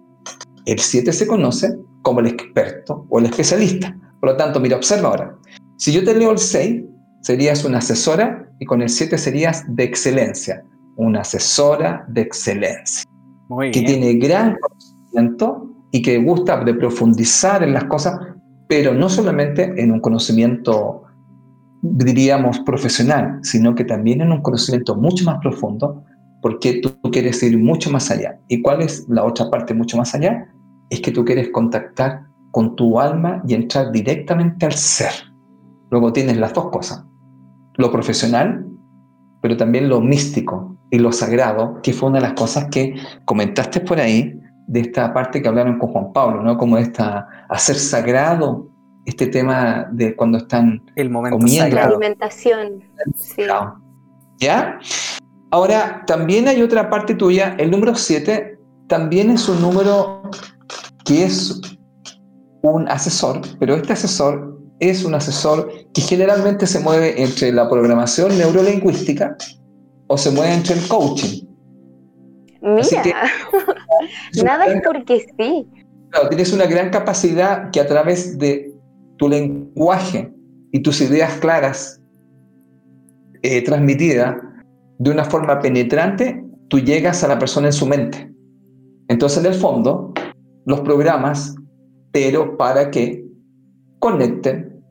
El 0.65 0.79
7 0.79 1.13
se 1.13 1.27
conoce 1.27 1.77
como 2.03 2.21
el 2.21 2.27
experto 2.27 3.07
o 3.09 3.19
el 3.19 3.27
especialista. 3.27 3.97
Por 4.21 4.31
lo 4.31 4.37
tanto, 4.37 4.61
mira, 4.61 4.77
observa 4.77 5.09
ahora. 5.09 5.37
Si 5.77 5.93
yo 5.93 6.05
te 6.05 6.15
leo 6.15 6.31
el 6.31 6.39
6, 6.39 6.83
serías 7.23 7.65
una 7.65 7.79
asesora 7.79 8.49
y 8.61 8.67
con 8.67 8.81
el 8.81 8.89
7 8.89 9.19
serías 9.19 9.65
de 9.67 9.85
excelencia 9.85 10.63
una 10.97 11.21
asesora 11.21 12.05
de 12.09 12.23
excelencia, 12.23 13.05
que 13.73 13.83
tiene 13.83 14.15
gran 14.15 14.57
conocimiento 14.61 15.71
y 15.91 16.03
que 16.03 16.19
gusta 16.19 16.65
de 16.65 16.75
profundizar 16.75 17.63
en 17.63 17.73
las 17.73 17.85
cosas, 17.85 18.19
pero 18.69 18.95
no 18.95 19.09
solamente 19.09 19.75
en 19.77 19.93
un 19.93 20.01
conocimiento, 20.01 21.03
diríamos, 21.83 22.61
profesional, 22.61 23.39
sino 23.43 23.75
que 23.75 23.85
también 23.85 24.21
en 24.21 24.33
un 24.33 24.43
conocimiento 24.43 24.97
mucho 24.97 25.25
más 25.25 25.39
profundo, 25.41 26.03
porque 26.43 26.81
tú 26.83 26.95
quieres 27.11 27.43
ir 27.43 27.59
mucho 27.59 27.91
más 27.91 28.11
allá. 28.11 28.39
¿Y 28.49 28.61
cuál 28.61 28.83
es 28.83 29.07
la 29.09 29.25
otra 29.25 29.51
parte 29.51 29.73
mucho 29.73 29.97
más 29.97 30.15
allá? 30.15 30.49
Es 30.91 31.01
que 31.01 31.11
tú 31.11 31.25
quieres 31.25 31.51
contactar 31.51 32.25
con 32.51 32.77
tu 32.77 33.01
alma 33.01 33.43
y 33.49 33.55
entrar 33.55 33.91
directamente 33.93 34.67
al 34.67 34.73
ser. 34.73 35.13
Luego 35.91 36.13
tienes 36.13 36.37
las 36.37 36.53
dos 36.55 36.71
cosas, 36.71 37.05
lo 37.77 37.91
profesional, 37.91 38.67
pero 39.41 39.57
también 39.57 39.89
lo 39.89 40.01
místico, 40.01 40.74
y 40.95 40.99
lo 41.01 41.11
sagrado, 41.11 41.81
que 41.83 41.93
fue 41.93 42.09
una 42.09 42.21
de 42.21 42.27
las 42.29 42.35
cosas 42.35 42.67
que 42.71 42.95
comentaste 43.25 43.81
por 43.81 43.99
ahí, 43.99 44.41
de 44.69 44.79
esta 44.79 45.13
parte 45.13 45.43
que 45.43 45.49
hablaron 45.49 45.77
con 45.77 45.91
Juan 45.91 46.13
Pablo, 46.13 46.41
¿no? 46.41 46.57
Como 46.57 46.79
esta, 46.79 47.27
hacer 47.49 47.75
sagrado 47.75 48.69
este 49.05 49.27
tema 49.27 49.89
de 49.91 50.15
cuando 50.15 50.39
están 50.39 50.81
el 50.95 51.11
momento 51.11 51.39
comiendo. 51.39 51.75
La 51.75 51.87
alimentación. 51.87 52.85
Sí. 53.17 53.43
¿Ya? 54.39 54.79
Ahora, 55.51 56.05
también 56.07 56.47
hay 56.47 56.63
otra 56.63 56.89
parte 56.89 57.17
tuya, 57.17 57.57
el 57.59 57.73
número 57.73 57.97
7 57.97 58.57
también 58.87 59.31
es 59.31 59.49
un 59.49 59.61
número 59.61 60.23
que 61.05 61.25
es 61.25 61.61
un 62.63 62.87
asesor, 62.89 63.41
pero 63.59 63.75
este 63.75 63.95
asesor 63.95 64.61
es 64.79 65.05
un 65.05 65.17
asesor 65.17 65.73
que 65.93 66.03
generalmente 66.03 66.69
se 66.69 66.79
mueve 66.79 67.21
entre 67.21 67.51
la 67.51 67.69
programación 67.69 68.39
neurolingüística 68.39 69.37
o 70.07 70.19
se 70.19 70.31
mueve 70.31 70.55
entre 70.55 70.75
el 70.75 70.89
coaching. 70.89 71.47
Mira, 72.63 73.25
nada 74.45 74.67
es 74.67 74.83
porque 74.83 75.27
sí. 75.39 75.69
Claro, 76.11 76.29
tienes 76.29 76.53
una 76.53 76.67
gran 76.67 76.91
capacidad 76.91 77.71
que 77.71 77.81
a 77.81 77.87
través 77.87 78.39
de 78.39 78.73
tu 79.19 79.29
lenguaje 79.29 80.33
y 80.73 80.81
tus 80.81 81.01
ideas 81.01 81.35
claras 81.41 82.01
eh, 83.43 83.63
transmitidas 83.63 84.37
de 84.99 85.11
una 85.11 85.25
forma 85.25 85.61
penetrante, 85.61 86.43
tú 86.69 86.79
llegas 86.79 87.23
a 87.23 87.29
la 87.29 87.39
persona 87.39 87.69
en 87.69 87.73
su 87.73 87.87
mente. 87.87 88.33
Entonces, 89.09 89.45
en 89.45 89.53
el 89.53 89.59
fondo, 89.59 90.15
los 90.65 90.81
programas, 90.81 91.55
pero 92.13 92.57
para 92.57 92.91
que 92.91 93.25
conecten 93.99 94.83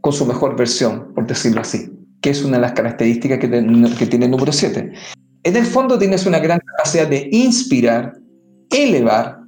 con 0.00 0.12
su 0.12 0.24
mejor 0.24 0.56
versión, 0.56 1.12
por 1.14 1.26
decirlo 1.26 1.60
así 1.60 1.91
que 2.22 2.30
es 2.30 2.42
una 2.44 2.56
de 2.56 2.62
las 2.62 2.72
características 2.72 3.38
que, 3.38 3.48
tiene 4.06 4.24
el 4.24 4.30
número 4.30 4.52
7. 4.52 4.92
En 5.42 5.56
el 5.56 5.66
fondo 5.66 5.98
tienes 5.98 6.24
una 6.24 6.38
gran 6.38 6.60
capacidad 6.60 7.08
de 7.08 7.28
inspirar, 7.32 8.14
elevar 8.70 9.42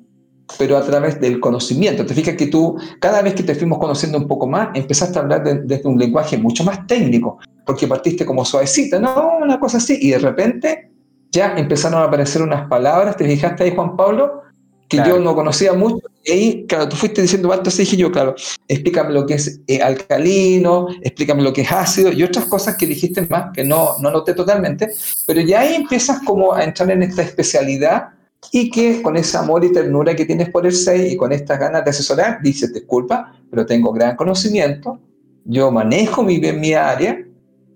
pero 0.59 0.76
a 0.76 0.82
través 0.84 1.20
del 1.20 1.40
conocimiento. 1.40 2.05
Te 2.05 2.14
fijas 2.14 2.36
que 2.36 2.48
tú, 2.48 2.76
cada 3.01 3.22
vez 3.22 3.34
que 3.34 3.42
te 3.42 3.55
fuimos 3.55 3.78
conociendo 3.78 4.18
un 4.18 4.28
poco 4.28 4.46
más, 4.46 4.68
empezaste 4.74 5.18
a 5.18 5.22
hablar 5.22 5.42
desde 5.42 5.88
un 5.88 5.98
lenguaje 5.98 6.36
mucho 6.36 6.64
más 6.64 6.86
técnico, 6.86 7.38
porque 7.64 7.88
partiste 7.88 8.26
como 8.26 8.44
suavecita, 8.44 8.98
no, 8.98 9.38
una 9.42 9.59
cosa 9.59 9.78
así, 9.78 9.98
y 10.01 10.10
de 10.10 10.18
repente 10.18 10.90
ya 11.32 11.55
empezaron 11.56 12.01
a 12.01 12.05
aparecer 12.05 12.42
unas 12.42 12.68
palabras, 12.68 13.16
¿te 13.16 13.24
fijaste 13.24 13.64
ahí, 13.64 13.74
Juan 13.74 13.96
Pablo? 13.96 14.42
Que 14.89 14.98
yo 14.98 15.19
no 15.19 15.35
conocía 15.35 15.73
mucho, 15.73 16.06
y 16.24 16.31
ahí, 16.31 16.66
claro, 16.66 16.89
tú 16.89 16.97
fuiste 16.97 17.20
diciendo 17.20 17.52
alto, 17.52 17.69
así 17.69 17.82
dije 17.82 17.97
yo, 17.97 18.12
claro, 18.12 18.35
explícame 18.69 19.12
lo 19.12 19.27
que 19.27 19.35
es 19.35 19.61
eh, 19.66 19.82
alcalino, 19.82 20.89
explícame 21.02 21.43
lo 21.43 21.52
que 21.52 21.62
es 21.62 21.73
ácido, 21.73 22.12
y 22.12 22.23
otras 22.23 22.47
cosas 22.47 22.77
que 22.77 22.86
dijiste 22.86 23.23
más, 23.28 23.52
que 23.55 23.65
no, 23.65 23.97
no 24.01 24.11
noté 24.11 24.35
totalmente, 24.35 24.90
pero 25.27 25.40
ya 25.40 25.61
ahí 25.61 25.74
empiezas 25.74 26.20
como 26.24 26.55
a 26.55 26.65
entrar 26.65 26.90
en 26.90 27.02
esta 27.02 27.23
especialidad 27.23 28.09
y 28.52 28.70
que 28.70 29.02
con 29.02 29.16
ese 29.16 29.36
amor 29.36 29.65
y 29.65 29.73
ternura 29.73 30.15
que 30.15 30.24
tienes 30.24 30.51
por 30.51 30.66
el 30.66 30.73
6 30.73 31.12
y 31.12 31.16
con 31.16 31.32
estas 31.32 31.59
ganas 31.59 31.85
de 31.85 31.90
asesorar, 31.90 32.40
dices, 32.43 32.73
disculpa, 32.73 33.35
pero 33.51 33.66
tengo 33.66 33.93
gran 33.93 34.16
conocimiento, 34.16 34.98
yo 35.44 35.70
manejo 35.70 36.23
muy 36.23 36.39
bien 36.39 36.61
mi 36.61 36.73
área 36.73 37.19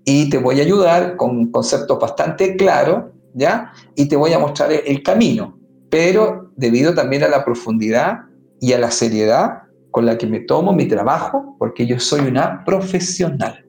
y 0.03 0.29
te 0.29 0.37
voy 0.37 0.59
a 0.59 0.63
ayudar 0.63 1.15
con 1.15 1.51
conceptos 1.51 1.99
bastante 1.99 2.55
claros, 2.55 3.05
¿ya? 3.33 3.73
Y 3.95 4.07
te 4.07 4.15
voy 4.15 4.33
a 4.33 4.39
mostrar 4.39 4.71
el 4.71 5.03
camino, 5.03 5.58
pero 5.89 6.51
debido 6.55 6.93
también 6.93 7.23
a 7.23 7.27
la 7.27 7.43
profundidad 7.43 8.21
y 8.59 8.73
a 8.73 8.79
la 8.79 8.91
seriedad 8.91 9.63
con 9.91 10.05
la 10.05 10.17
que 10.17 10.27
me 10.27 10.39
tomo 10.41 10.73
mi 10.73 10.87
trabajo, 10.87 11.55
porque 11.57 11.85
yo 11.87 11.99
soy 11.99 12.21
una 12.21 12.63
profesional. 12.63 13.65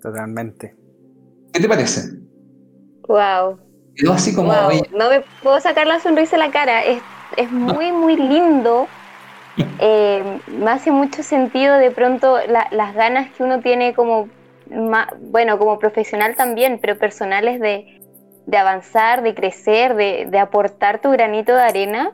Totalmente. 0.00 0.76
¿Qué 1.52 1.60
te 1.60 1.68
parece? 1.68 2.18
Wow, 3.08 3.58
así 4.12 4.34
como... 4.34 4.52
no 4.52 5.10
me 5.10 5.24
puedo 5.42 5.60
sacar 5.60 5.86
la 5.86 6.00
sonrisa 6.00 6.36
de 6.36 6.44
la 6.44 6.50
cara. 6.50 6.82
Es, 6.84 7.50
muy, 7.50 7.92
muy 7.92 8.16
lindo. 8.16 8.86
Eh, 9.78 10.40
me 10.48 10.68
hace 10.72 10.90
mucho 10.90 11.22
sentido 11.22 11.76
de 11.76 11.92
pronto 11.92 12.38
las 12.48 12.94
ganas 12.96 13.30
que 13.30 13.44
uno 13.44 13.60
tiene 13.60 13.94
como, 13.94 14.28
bueno, 15.20 15.58
como 15.60 15.78
profesional 15.78 16.34
también, 16.34 16.80
pero 16.82 16.98
personales 16.98 17.60
de, 17.60 18.03
avanzar, 18.52 19.22
de 19.22 19.34
crecer, 19.34 19.94
de, 19.94 20.38
aportar 20.38 21.00
tu 21.00 21.10
granito 21.10 21.54
de 21.54 21.62
arena. 21.62 22.12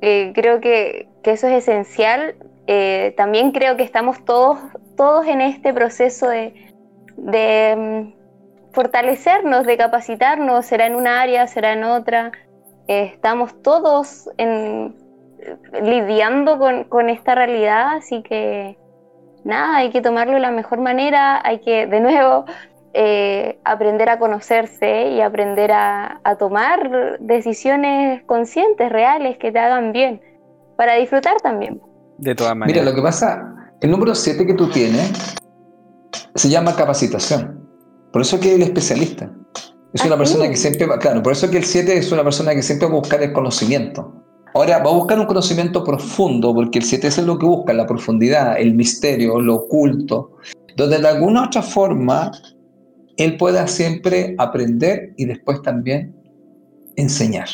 Eh, 0.00 0.32
creo 0.34 0.60
que, 0.60 1.08
eso 1.24 1.46
es 1.46 1.54
esencial. 1.54 2.36
Eh, 2.66 3.14
también 3.16 3.52
creo 3.52 3.76
que 3.76 3.82
estamos 3.82 4.24
todos, 4.24 4.58
todos 4.96 5.26
en 5.26 5.40
este 5.40 5.72
proceso 5.72 6.28
de, 6.28 6.72
de 7.16 8.14
fortalecernos, 8.72 9.64
de 9.66 9.76
capacitarnos, 9.76 10.66
será 10.66 10.86
en 10.86 10.96
una 10.96 11.22
área, 11.22 11.46
será 11.46 11.72
en 11.72 11.84
otra. 11.84 12.32
Eh, 12.88 13.04
estamos 13.04 13.62
todos 13.62 14.28
en, 14.36 14.94
lidiando 15.82 16.58
con, 16.88 17.08
esta 17.08 17.34
realidad, 17.34 17.96
así 17.96 18.22
que 18.22 18.76
nada, 19.44 19.76
hay 19.76 19.90
que 19.90 20.02
tomarlo 20.02 20.34
de 20.34 20.40
la 20.40 20.50
mejor 20.50 20.80
manera, 20.80 21.40
hay 21.44 21.60
que 21.60 21.86
de 21.86 22.00
nuevo 22.00 22.44
eh, 22.96 23.58
aprender 23.64 24.08
a 24.08 24.20
conocerse 24.20 25.08
y 25.10 25.20
aprender 25.20 25.72
a, 25.72 26.20
tomar 26.38 27.18
decisiones 27.18 28.22
conscientes, 28.24 28.88
reales, 28.90 29.36
que 29.36 29.50
te 29.50 29.58
hagan 29.58 29.90
bien, 29.90 30.20
para 30.76 30.94
disfrutar 30.94 31.40
también. 31.42 31.82
De 32.18 32.36
todas 32.36 32.54
maneras. 32.54 32.82
Mira, 32.82 32.90
lo 32.90 32.94
que 32.94 33.02
pasa, 33.02 33.72
el 33.80 33.90
número 33.90 34.14
7 34.14 34.46
que 34.46 34.54
tú 34.54 34.68
tienes 34.68 35.12
se 36.36 36.48
llama 36.48 36.76
capacitación. 36.76 37.68
Por 38.12 38.22
eso 38.22 38.38
que 38.38 38.54
el 38.54 38.62
especialista. 38.62 39.28
Es 39.92 40.04
una 40.04 40.14
ah, 40.14 40.18
persona 40.18 40.48
que 40.48 40.56
siempre 40.56 40.86
va, 40.86 40.96
claro, 40.98 41.20
por 41.20 41.32
eso 41.32 41.50
que 41.50 41.58
el 41.58 41.64
7 41.64 41.98
es 41.98 42.12
una 42.12 42.22
persona 42.22 42.54
que 42.54 42.62
siempre 42.62 42.86
va 42.86 42.94
a 42.94 42.98
buscar 42.98 43.20
el 43.24 43.32
conocimiento. 43.32 44.22
Ahora, 44.54 44.78
va 44.78 44.90
a 44.90 44.94
buscar 44.94 45.18
un 45.18 45.26
conocimiento 45.26 45.82
profundo, 45.82 46.54
porque 46.54 46.78
el 46.78 46.84
7 46.84 47.08
es 47.08 47.18
lo 47.18 47.40
que 47.40 47.46
busca, 47.46 47.72
la 47.72 47.88
profundidad, 47.88 48.56
el 48.56 48.74
misterio, 48.74 49.40
lo 49.40 49.56
oculto, 49.56 50.36
donde 50.76 50.98
de 50.98 51.08
alguna 51.08 51.46
otra 51.46 51.60
forma 51.60 52.30
él 53.16 53.36
pueda 53.36 53.66
siempre 53.66 54.34
aprender 54.38 55.12
y 55.16 55.26
después 55.26 55.62
también 55.62 56.14
enseñar. 56.96 57.48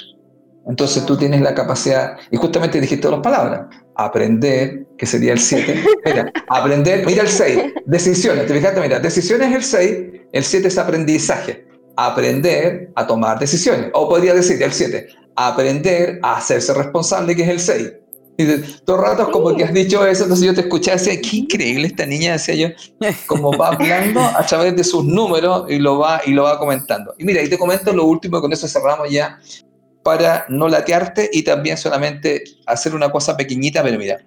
Entonces 0.67 1.05
tú 1.07 1.17
tienes 1.17 1.41
la 1.41 1.55
capacidad, 1.55 2.17
y 2.31 2.37
justamente 2.37 2.81
dijiste 2.81 3.09
dos 3.09 3.21
palabras, 3.21 3.67
aprender, 3.97 4.87
que 4.97 5.07
sería 5.07 5.33
el 5.33 5.41
7. 5.41 5.83
Mira, 6.05 6.33
aprender, 6.49 7.07
mira 7.07 7.23
el 7.23 7.29
6, 7.29 7.59
decisiones, 7.87 8.47
te 8.47 8.55
fijaste, 8.55 8.81
mira, 8.81 9.01
decisiones 9.01 9.49
es 9.49 9.55
el 9.57 9.63
6, 9.63 9.99
el 10.33 10.45
7 10.45 10.69
es 10.69 10.79
aprendizaje, 10.79 11.67
aprender 11.97 12.91
a 12.95 13.07
tomar 13.07 13.39
decisiones. 13.39 13.91
O 13.95 14.09
podría 14.09 14.35
decir 14.35 14.63
el 14.63 14.73
7, 14.73 15.09
aprender 15.37 16.21
a 16.23 16.37
hacerse 16.37 16.73
responsable, 16.75 17.35
que 17.35 17.43
es 17.43 17.49
el 17.49 17.61
6. 17.61 17.93
Y 18.41 18.83
todo 18.85 18.97
el 18.97 19.03
rato 19.03 19.31
como 19.31 19.55
que 19.55 19.65
has 19.65 19.75
dicho 19.75 20.07
eso, 20.07 20.23
entonces 20.23 20.47
yo 20.47 20.55
te 20.55 20.63
escuché, 20.63 20.93
decía, 20.93 21.21
qué 21.21 21.37
increíble 21.37 21.89
esta 21.89 22.07
niña, 22.07 22.33
decía 22.33 22.55
yo, 22.55 22.69
como 23.27 23.53
va 23.53 23.69
hablando 23.69 24.21
a 24.21 24.47
través 24.47 24.75
de 24.77 24.83
sus 24.83 25.05
números 25.05 25.67
y 25.69 25.79
lo 25.79 25.99
va, 25.99 26.23
y 26.25 26.31
lo 26.31 26.45
va 26.45 26.59
comentando. 26.59 27.13
Y 27.19 27.25
mira, 27.25 27.43
y 27.43 27.51
te 27.51 27.59
comento 27.59 27.93
lo 27.93 28.07
último, 28.07 28.41
con 28.41 28.51
eso 28.51 28.67
cerramos 28.67 29.11
ya, 29.11 29.39
para 30.03 30.47
no 30.49 30.69
latearte 30.69 31.29
y 31.31 31.43
también 31.43 31.77
solamente 31.77 32.45
hacer 32.65 32.95
una 32.95 33.11
cosa 33.13 33.37
pequeñita, 33.37 33.83
pero 33.83 33.99
mira, 33.99 34.19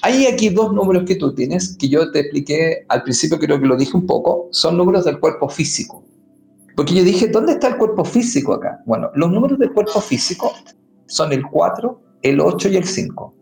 hay 0.00 0.26
aquí 0.26 0.48
dos 0.48 0.72
números 0.72 1.04
que 1.06 1.16
tú 1.16 1.34
tienes, 1.34 1.76
que 1.76 1.90
yo 1.90 2.10
te 2.10 2.20
expliqué 2.20 2.86
al 2.88 3.02
principio, 3.02 3.38
creo 3.38 3.60
que 3.60 3.66
lo 3.66 3.76
dije 3.76 3.94
un 3.94 4.06
poco, 4.06 4.48
son 4.50 4.78
números 4.78 5.04
del 5.04 5.20
cuerpo 5.20 5.48
físico. 5.50 6.02
Porque 6.74 6.94
yo 6.94 7.04
dije, 7.04 7.28
¿dónde 7.28 7.52
está 7.52 7.68
el 7.68 7.76
cuerpo 7.76 8.02
físico 8.04 8.54
acá? 8.54 8.80
Bueno, 8.86 9.10
los 9.14 9.30
números 9.30 9.58
del 9.58 9.72
cuerpo 9.72 10.00
físico 10.00 10.54
son 11.06 11.32
el 11.32 11.42
4, 11.46 12.00
el 12.22 12.40
8 12.40 12.70
y 12.70 12.76
el 12.76 12.84
5. 12.84 13.34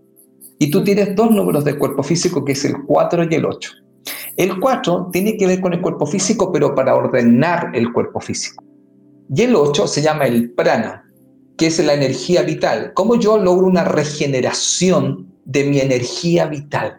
Y 0.62 0.70
tú 0.70 0.84
tienes 0.84 1.16
dos 1.16 1.30
números 1.30 1.64
del 1.64 1.78
cuerpo 1.78 2.02
físico, 2.02 2.44
que 2.44 2.52
es 2.52 2.66
el 2.66 2.74
4 2.86 3.24
y 3.30 3.34
el 3.34 3.46
8. 3.46 3.70
El 4.36 4.60
4 4.60 5.08
tiene 5.10 5.38
que 5.38 5.46
ver 5.46 5.62
con 5.62 5.72
el 5.72 5.80
cuerpo 5.80 6.04
físico, 6.04 6.52
pero 6.52 6.74
para 6.74 6.94
ordenar 6.94 7.70
el 7.74 7.90
cuerpo 7.94 8.20
físico. 8.20 8.62
Y 9.34 9.40
el 9.40 9.56
8 9.56 9.86
se 9.86 10.02
llama 10.02 10.26
el 10.26 10.52
prana, 10.52 11.02
que 11.56 11.68
es 11.68 11.82
la 11.82 11.94
energía 11.94 12.42
vital. 12.42 12.92
¿Cómo 12.94 13.18
yo 13.18 13.38
logro 13.38 13.66
una 13.66 13.84
regeneración 13.84 15.32
de 15.46 15.64
mi 15.64 15.80
energía 15.80 16.44
vital? 16.46 16.98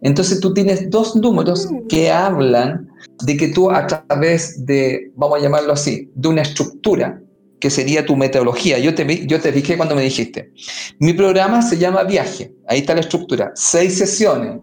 Entonces 0.00 0.40
tú 0.40 0.54
tienes 0.54 0.88
dos 0.88 1.14
números 1.14 1.70
mm. 1.70 1.88
que 1.88 2.10
hablan 2.10 2.88
de 3.26 3.36
que 3.36 3.48
tú 3.48 3.70
a 3.70 3.86
través 3.86 4.64
de, 4.64 5.12
vamos 5.14 5.38
a 5.38 5.42
llamarlo 5.42 5.74
así, 5.74 6.10
de 6.14 6.28
una 6.28 6.40
estructura, 6.40 7.21
que 7.62 7.70
sería 7.70 8.04
tu 8.04 8.16
metodología. 8.16 8.80
Yo 8.80 8.92
te, 8.92 9.24
yo 9.24 9.40
te 9.40 9.52
dije 9.52 9.76
cuando 9.76 9.94
me 9.94 10.02
dijiste, 10.02 10.52
mi 10.98 11.12
programa 11.12 11.62
se 11.62 11.78
llama 11.78 12.02
Viaje, 12.02 12.52
ahí 12.66 12.80
está 12.80 12.92
la 12.92 13.02
estructura, 13.02 13.52
seis 13.54 13.96
sesiones. 13.96 14.62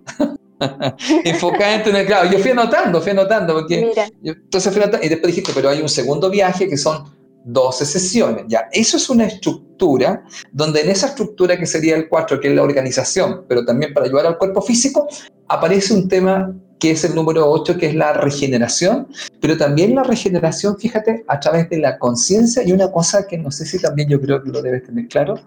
Enfocada 1.23 1.76
en 1.76 1.84
tu 1.84 1.91
claro, 2.05 2.30
yo 2.30 2.38
fui 2.39 2.51
anotando, 2.51 3.01
fui 3.01 3.11
anotando, 3.11 3.53
porque 3.53 3.89
entonces 4.21 4.73
fui 4.73 4.81
anotando, 4.81 5.05
y 5.05 5.07
después 5.07 5.34
dijiste, 5.34 5.53
pero 5.55 5.69
hay 5.69 5.81
un 5.81 5.88
segundo 5.88 6.30
viaje 6.30 6.67
que 6.67 6.76
son 6.76 7.05
12 7.45 7.85
sesiones. 7.85 8.43
Ya, 8.49 8.67
eso 8.73 8.97
es 8.97 9.09
una 9.09 9.27
estructura 9.27 10.26
donde 10.51 10.81
en 10.81 10.89
esa 10.89 11.07
estructura 11.07 11.57
que 11.57 11.65
sería 11.65 11.95
el 11.95 12.09
4, 12.09 12.41
que 12.41 12.49
es 12.49 12.53
la 12.53 12.63
organización, 12.63 13.45
pero 13.47 13.63
también 13.63 13.93
para 13.93 14.07
ayudar 14.07 14.26
al 14.26 14.38
cuerpo 14.38 14.61
físico, 14.61 15.07
aparece 15.47 15.93
un 15.93 16.09
tema 16.09 16.53
que 16.80 16.91
es 16.91 17.03
el 17.03 17.14
número 17.14 17.49
8, 17.49 17.77
que 17.77 17.88
es 17.88 17.95
la 17.95 18.14
regeneración, 18.14 19.07
pero 19.41 19.57
también 19.57 19.95
la 19.95 20.03
regeneración, 20.03 20.77
fíjate, 20.77 21.26
a 21.27 21.39
través 21.39 21.69
de 21.69 21.80
la 21.80 21.99
conciencia 21.99 22.64
y 22.64 22.72
una 22.72 22.91
cosa 22.91 23.27
que 23.27 23.38
no 23.38 23.51
sé 23.51 23.65
si 23.65 23.80
también 23.80 24.10
yo 24.10 24.19
creo 24.22 24.41
que 24.41 24.49
lo 24.49 24.61
debes 24.61 24.84
tener 24.84 25.07
claro, 25.07 25.39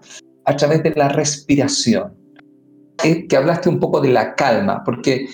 a 0.45 0.55
través 0.55 0.83
de 0.83 0.91
la 0.91 1.09
respiración. 1.09 2.13
Eh, 3.03 3.27
que 3.27 3.35
hablaste 3.35 3.69
un 3.69 3.79
poco 3.79 3.99
de 3.99 4.09
la 4.09 4.35
calma, 4.35 4.83
porque 4.83 5.27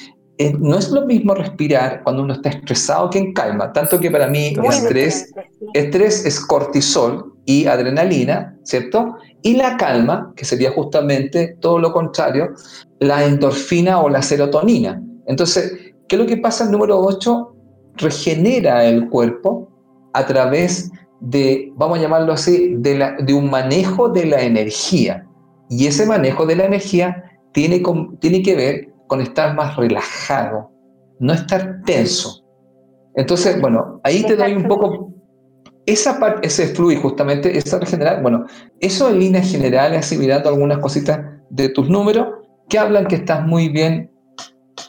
no 0.57 0.77
es 0.77 0.89
lo 0.89 1.05
mismo 1.05 1.35
respirar 1.35 2.01
cuando 2.03 2.23
uno 2.23 2.33
está 2.33 2.49
estresado 2.49 3.09
que 3.09 3.19
en 3.19 3.33
calma, 3.33 3.73
tanto 3.73 3.99
que 3.99 4.09
para 4.09 4.27
mí 4.27 4.55
estrés, 4.69 5.33
estrés 5.73 6.25
es 6.25 6.39
cortisol 6.39 7.35
y 7.45 7.65
adrenalina, 7.65 8.57
¿cierto? 8.63 9.17
Y 9.41 9.57
la 9.57 9.75
calma, 9.75 10.31
que 10.35 10.45
sería 10.45 10.71
justamente 10.71 11.57
todo 11.59 11.79
lo 11.79 11.91
contrario, 11.91 12.53
la 12.99 13.25
endorfina 13.25 13.99
o 13.99 14.07
la 14.07 14.21
serotonina. 14.21 15.01
Entonces, 15.29 15.93
¿qué 16.07 16.15
es 16.15 16.21
lo 16.21 16.27
que 16.27 16.37
pasa? 16.37 16.65
El 16.65 16.71
número 16.71 16.99
8 16.99 17.55
regenera 17.97 18.83
el 18.85 19.09
cuerpo 19.09 19.69
a 20.13 20.25
través 20.25 20.91
de, 21.21 21.71
vamos 21.75 21.99
a 21.99 22.01
llamarlo 22.01 22.33
así, 22.33 22.75
de, 22.77 23.33
un 23.33 23.49
manejo 23.49 24.09
de 24.09 24.25
la 24.25 24.41
energía. 24.41 25.27
Y 25.69 25.85
ese 25.85 26.07
manejo 26.07 26.47
de 26.47 26.55
la 26.55 26.65
energía 26.65 27.23
tiene, 27.53 27.83
que 28.43 28.55
ver 28.55 28.91
con 29.05 29.21
estar 29.21 29.55
más 29.55 29.77
relajado, 29.77 30.71
no 31.19 31.33
estar 31.33 31.83
tenso. 31.85 32.43
Entonces, 33.15 33.61
bueno, 33.61 34.01
ahí 34.03 34.23
te 34.23 34.35
doy 34.35 34.53
un 34.53 34.67
poco 34.67 35.13
esa 35.85 36.19
parte, 36.19 36.47
ese 36.47 36.69
fluir 36.69 36.99
justamente, 36.99 37.55
esa 37.55 37.79
general, 37.85 38.23
bueno, 38.23 38.45
eso 38.79 39.09
en 39.09 39.19
líneas 39.19 39.51
generales, 39.51 39.99
así 39.99 40.17
mirando 40.17 40.49
algunas 40.49 40.79
cositas 40.79 41.19
de 41.51 41.69
tus 41.69 41.87
números, 41.87 42.27
que 42.67 42.79
hablan 42.79 43.05
que 43.05 43.15
estás 43.15 43.45
muy 43.45 43.69
bien 43.69 44.09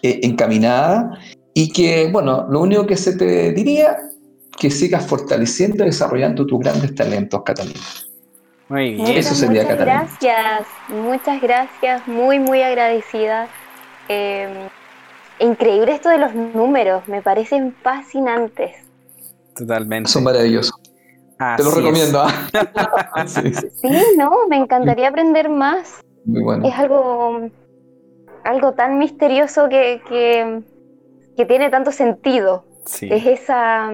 eh, 0.02 0.20
encaminada 0.22 1.18
y 1.54 1.72
que, 1.72 2.08
bueno, 2.12 2.46
lo 2.48 2.60
único 2.60 2.86
que 2.86 2.96
se 2.96 3.16
te 3.16 3.52
diría, 3.52 3.96
que 4.58 4.70
sigas 4.70 5.06
fortaleciendo 5.06 5.84
y 5.84 5.86
desarrollando 5.86 6.46
tus 6.46 6.60
grandes 6.60 6.94
talentos, 6.94 7.42
Catalina. 7.44 7.80
Muy 8.68 8.92
bien. 8.92 8.98
Muchas, 8.98 9.16
Eso 9.16 9.34
sería 9.34 9.62
muchas 9.62 9.78
gracias, 9.78 10.66
muchas 10.88 11.42
gracias, 11.42 12.06
muy, 12.06 12.38
muy 12.38 12.62
agradecida. 12.62 13.48
Eh, 14.08 14.68
increíble 15.40 15.92
esto 15.92 16.08
de 16.08 16.18
los 16.18 16.34
números, 16.34 17.06
me 17.08 17.22
parecen 17.22 17.74
fascinantes. 17.82 18.72
Totalmente. 19.56 20.10
Son 20.10 20.22
maravillosos. 20.22 20.74
Te 21.56 21.62
lo 21.62 21.70
recomiendo. 21.70 22.22
¿ah? 22.22 22.32
sí. 23.26 23.40
no, 24.16 24.46
me 24.48 24.56
encantaría 24.56 25.08
aprender 25.08 25.48
más. 25.48 26.00
Muy 26.24 26.42
bueno. 26.42 26.68
Es 26.68 26.74
algo, 26.74 27.48
algo 28.44 28.74
tan 28.74 28.98
misterioso 28.98 29.68
que, 29.68 30.02
que, 30.08 30.62
tiene 31.46 31.70
tanto 31.70 31.90
sentido. 31.90 32.66
Es 33.00 33.24
esa, 33.24 33.90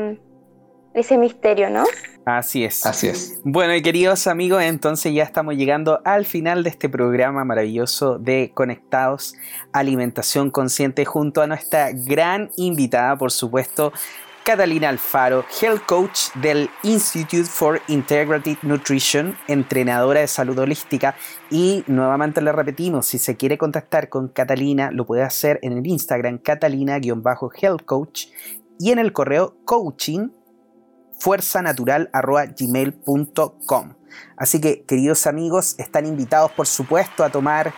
ese 0.95 1.17
misterio, 1.17 1.71
¿no? 1.71 1.85
Así 2.25 2.65
es. 2.65 2.85
Así 2.85 3.07
es. 3.07 3.41
Bueno, 3.45 3.73
y 3.77 3.83
queridos 3.83 4.27
amigos, 4.27 4.61
entonces 4.65 5.15
ya 5.15 5.23
estamos 5.23 5.55
llegando 5.55 6.01
al 6.05 6.25
final 6.25 6.65
de 6.65 6.71
este 6.71 6.89
programa 6.89 7.45
maravilloso 7.45 8.19
de 8.19 8.51
Conectados 8.53 9.37
Alimentación 9.73 10.51
Consciente 10.51 11.05
junto 11.05 11.41
a 11.41 11.47
nuestra 11.47 11.93
gran 11.93 12.51
invitada, 12.57 13.17
por 13.17 13.31
supuesto, 13.31 13.93
Catalina 14.47 14.89
Alfaro, 14.91 15.45
Health 15.61 15.83
Coach 15.87 16.31
del 16.37 16.71
Institute 16.85 17.47
for 17.47 17.83
Integrative 17.89 18.61
Nutrition, 18.63 19.37
entrenadora 19.49 20.21
de 20.21 20.29
salud 20.29 20.57
holística. 20.57 21.17
Y 21.51 21.83
nuevamente 21.89 22.41
le 22.41 22.53
repetimos, 22.53 23.07
si 23.07 23.19
se 23.19 23.37
quiere 23.37 23.59
contactar 23.59 24.09
con 24.09 24.29
Catalina, 24.29 24.93
lo 24.93 25.05
puede 25.05 25.25
hacer 25.25 25.59
en 25.63 25.73
el 25.73 25.85
Instagram 25.85 26.39
catalina-health 26.39 27.85
coach 27.85 28.27
y 28.79 28.93
en 28.93 29.01
el 29.01 29.13
correo 29.13 29.57
coaching 29.65 30.29
fuerzanatural.gmail.com. 31.19 33.95
Así 34.37 34.61
que, 34.61 34.85
queridos 34.85 35.27
amigos, 35.27 35.75
están 35.79 36.07
invitados, 36.07 36.53
por 36.53 36.69
supuesto, 36.69 37.25
a 37.25 37.31
tomar 37.31 37.75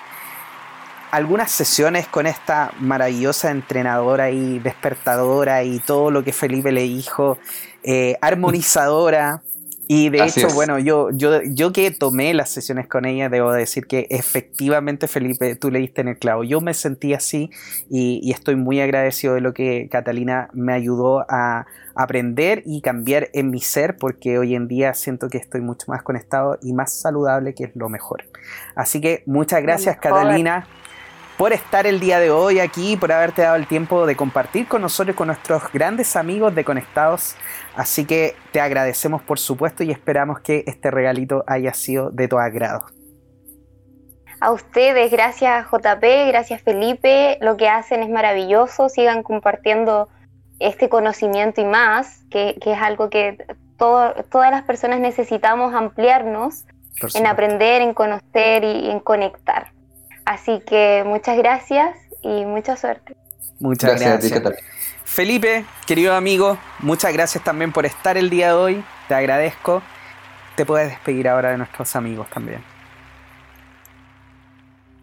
algunas 1.10 1.50
sesiones 1.50 2.06
con 2.08 2.26
esta 2.26 2.72
maravillosa 2.80 3.50
entrenadora 3.50 4.30
y 4.30 4.58
despertadora 4.58 5.64
y 5.64 5.78
todo 5.80 6.10
lo 6.10 6.24
que 6.24 6.32
Felipe 6.32 6.72
le 6.72 6.82
dijo, 6.82 7.38
eh, 7.82 8.16
armonizadora. 8.20 9.42
Y 9.90 10.10
de 10.10 10.22
hecho, 10.22 10.48
bueno, 10.50 10.78
yo, 10.78 11.08
yo, 11.12 11.40
yo 11.42 11.72
que 11.72 11.90
tomé 11.90 12.34
las 12.34 12.50
sesiones 12.50 12.86
con 12.88 13.06
ella, 13.06 13.30
debo 13.30 13.52
decir 13.52 13.86
que 13.86 14.06
efectivamente, 14.10 15.08
Felipe, 15.08 15.56
tú 15.56 15.70
le 15.70 15.78
diste 15.78 16.02
en 16.02 16.08
el 16.08 16.18
clavo. 16.18 16.44
Yo 16.44 16.60
me 16.60 16.74
sentí 16.74 17.14
así 17.14 17.48
y, 17.88 18.30
estoy 18.30 18.56
muy 18.56 18.82
agradecido 18.82 19.32
de 19.32 19.40
lo 19.40 19.54
que 19.54 19.88
Catalina 19.90 20.50
me 20.52 20.74
ayudó 20.74 21.24
a 21.30 21.64
aprender 21.94 22.62
y 22.66 22.82
cambiar 22.82 23.30
en 23.32 23.48
mi 23.48 23.60
ser, 23.60 23.96
porque 23.96 24.38
hoy 24.38 24.54
en 24.54 24.68
día 24.68 24.92
siento 24.92 25.30
que 25.30 25.38
estoy 25.38 25.62
mucho 25.62 25.86
más 25.88 26.02
conectado 26.02 26.58
y 26.60 26.74
más 26.74 26.92
saludable, 26.92 27.54
que 27.54 27.64
es 27.64 27.70
lo 27.74 27.88
mejor. 27.88 28.24
Así 28.74 29.00
que 29.00 29.22
muchas 29.24 29.62
gracias, 29.62 29.96
Catalina 29.96 30.66
por 31.38 31.52
estar 31.52 31.86
el 31.86 32.00
día 32.00 32.18
de 32.18 32.32
hoy 32.32 32.58
aquí, 32.58 32.96
por 32.96 33.12
haberte 33.12 33.42
dado 33.42 33.54
el 33.54 33.68
tiempo 33.68 34.06
de 34.06 34.16
compartir 34.16 34.66
con 34.66 34.82
nosotros, 34.82 35.14
con 35.14 35.28
nuestros 35.28 35.70
grandes 35.72 36.16
amigos 36.16 36.52
de 36.52 36.64
Conectados. 36.64 37.36
Así 37.76 38.04
que 38.06 38.34
te 38.50 38.60
agradecemos 38.60 39.22
por 39.22 39.38
supuesto 39.38 39.84
y 39.84 39.92
esperamos 39.92 40.40
que 40.40 40.64
este 40.66 40.90
regalito 40.90 41.44
haya 41.46 41.72
sido 41.74 42.10
de 42.10 42.26
tu 42.26 42.38
agrado. 42.38 42.86
A 44.40 44.50
ustedes, 44.50 45.12
gracias 45.12 45.66
JP, 45.70 46.02
gracias 46.26 46.60
Felipe, 46.62 47.38
lo 47.40 47.56
que 47.56 47.68
hacen 47.68 48.02
es 48.02 48.10
maravilloso, 48.10 48.88
sigan 48.88 49.22
compartiendo 49.22 50.08
este 50.58 50.88
conocimiento 50.88 51.60
y 51.60 51.64
más, 51.64 52.24
que, 52.30 52.56
es 52.60 52.78
algo 52.82 53.10
que 53.10 53.38
todas 53.76 54.50
las 54.50 54.62
personas 54.62 54.98
necesitamos 54.98 55.72
ampliarnos 55.72 56.66
en 57.14 57.26
aprender, 57.28 57.80
en 57.80 57.94
conocer 57.94 58.64
y 58.64 58.90
en 58.90 58.98
conectar. 58.98 59.77
Así 60.28 60.60
que 60.60 61.04
muchas 61.06 61.38
gracias 61.38 61.96
y 62.22 62.44
mucha 62.44 62.76
suerte. 62.76 63.16
Muchas 63.60 63.98
gracias. 63.98 64.42
Felipe, 65.02 65.64
querido 65.86 66.14
amigo, 66.14 66.58
muchas 66.80 67.14
gracias 67.14 67.42
también 67.42 67.72
por 67.72 67.86
estar 67.86 68.18
el 68.18 68.28
día 68.28 68.48
de 68.48 68.52
hoy. 68.52 68.84
Te 69.08 69.14
agradezco. 69.14 69.80
Te 70.54 70.66
puedes 70.66 70.90
despedir 70.90 71.28
ahora 71.28 71.52
de 71.52 71.56
nuestros 71.56 71.96
amigos 71.96 72.28
también. 72.28 72.62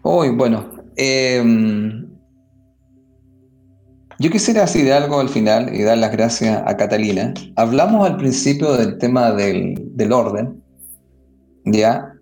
Hoy, 0.02 0.30
bueno, 0.30 0.70
em, 0.94 2.06
yo 4.20 4.30
quisiera 4.30 4.60
decir 4.60 4.92
algo 4.92 5.18
al 5.18 5.28
final 5.28 5.74
y 5.74 5.82
dar 5.82 5.98
las 5.98 6.12
gracias 6.12 6.62
a 6.64 6.76
Catalina. 6.76 7.34
Hablamos 7.56 8.08
al 8.08 8.16
principio 8.16 8.74
del 8.76 8.96
tema 8.98 9.32
del, 9.32 9.74
del 9.96 10.12
orden, 10.12 10.62
¿ya? 11.64 12.15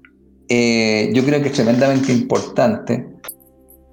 Eh, 0.48 1.10
yo 1.14 1.24
creo 1.24 1.40
que 1.40 1.48
es 1.48 1.54
tremendamente 1.54 2.12
importante 2.12 3.06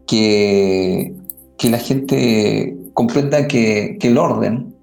que, 0.06 1.15
que 1.57 1.69
la 1.69 1.78
gente 1.78 2.78
comprenda 2.94 3.48
que, 3.48 3.98
el 4.02 4.18
orden 4.18 4.76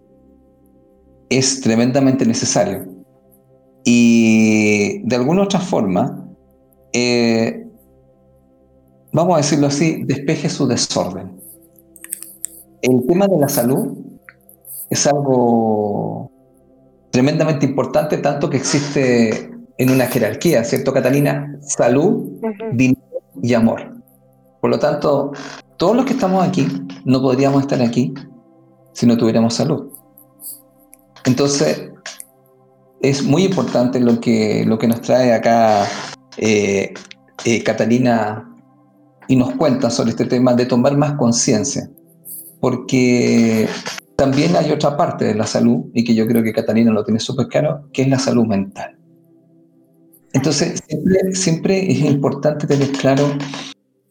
es 1.29 1.61
tremendamente 1.61 2.25
necesario. 2.25 2.87
Y 3.85 5.01
de 5.05 5.17
alguna 5.17 5.43
otra 5.43 5.61
forma, 5.61 6.29
eh, 6.93 7.67
vamos 9.13 9.35
a 9.35 9.39
decirlo 9.39 9.67
así, 9.67 10.03
despeje 10.05 10.49
su 10.49 10.67
desorden. 10.67 11.41
El 12.83 13.07
tema 13.07 13.27
de 13.27 13.39
la 13.39 13.49
salud 13.49 13.99
es 14.91 15.07
algo 15.07 16.31
tremendamente 17.11 17.67
importante, 17.67 18.19
tanto 18.19 18.49
que 18.49 18.57
existe 18.57 19.51
en 19.79 19.91
una 19.91 20.07
jerarquía, 20.07 20.65
¿cierto, 20.65 20.93
Catalina? 20.93 21.57
Salud, 21.61 22.29
dinero 22.73 23.01
y 23.43 23.55
amor. 23.55 23.95
Por 24.61 24.71
lo 24.71 24.79
tanto, 24.79 25.33
todos 25.77 25.97
los 25.97 26.05
que 26.05 26.13
estamos 26.13 26.47
aquí 26.47 26.67
no 27.05 27.23
podríamos 27.23 27.63
estar 27.63 27.81
aquí 27.81 28.13
si 28.93 29.07
no 29.07 29.17
tuviéramos 29.17 29.55
salud. 29.55 29.93
Entonces, 31.25 31.91
es 33.01 33.23
muy 33.23 33.45
importante 33.45 34.01
lo 34.01 34.21
que, 34.21 34.65
lo 34.67 34.79
que 34.79 34.89
nos 34.89 35.01
trae 35.01 35.33
acá 35.33 35.87
eh, 36.37 36.93
eh, 37.45 37.63
Catalina 37.63 38.45
y 39.29 39.37
nos 39.37 39.53
cuenta 39.53 39.91
sobre 39.91 40.11
este 40.11 40.25
tema 40.25 40.55
de 40.55 40.67
tomar 40.67 40.97
más 40.97 41.13
conciencia, 41.13 41.89
porque 42.61 43.69
también 44.17 44.57
hay 44.57 44.73
otra 44.73 44.97
parte 44.97 45.27
de 45.27 45.35
la 45.35 45.47
salud, 45.47 45.85
y 45.95 46.03
que 46.03 46.15
yo 46.15 46.27
creo 46.27 46.43
que 46.43 46.53
Catalina 46.53 46.91
lo 46.91 47.05
tiene 47.05 47.21
súper 47.21 47.47
claro, 47.47 47.89
que 47.93 48.03
es 48.03 48.09
la 48.09 48.19
salud 48.19 48.47
mental. 48.47 48.98
Entonces, 50.33 50.83
siempre, 51.33 51.91
es 51.91 52.01
importante 52.01 52.67
tener 52.67 52.91
claro 52.93 53.25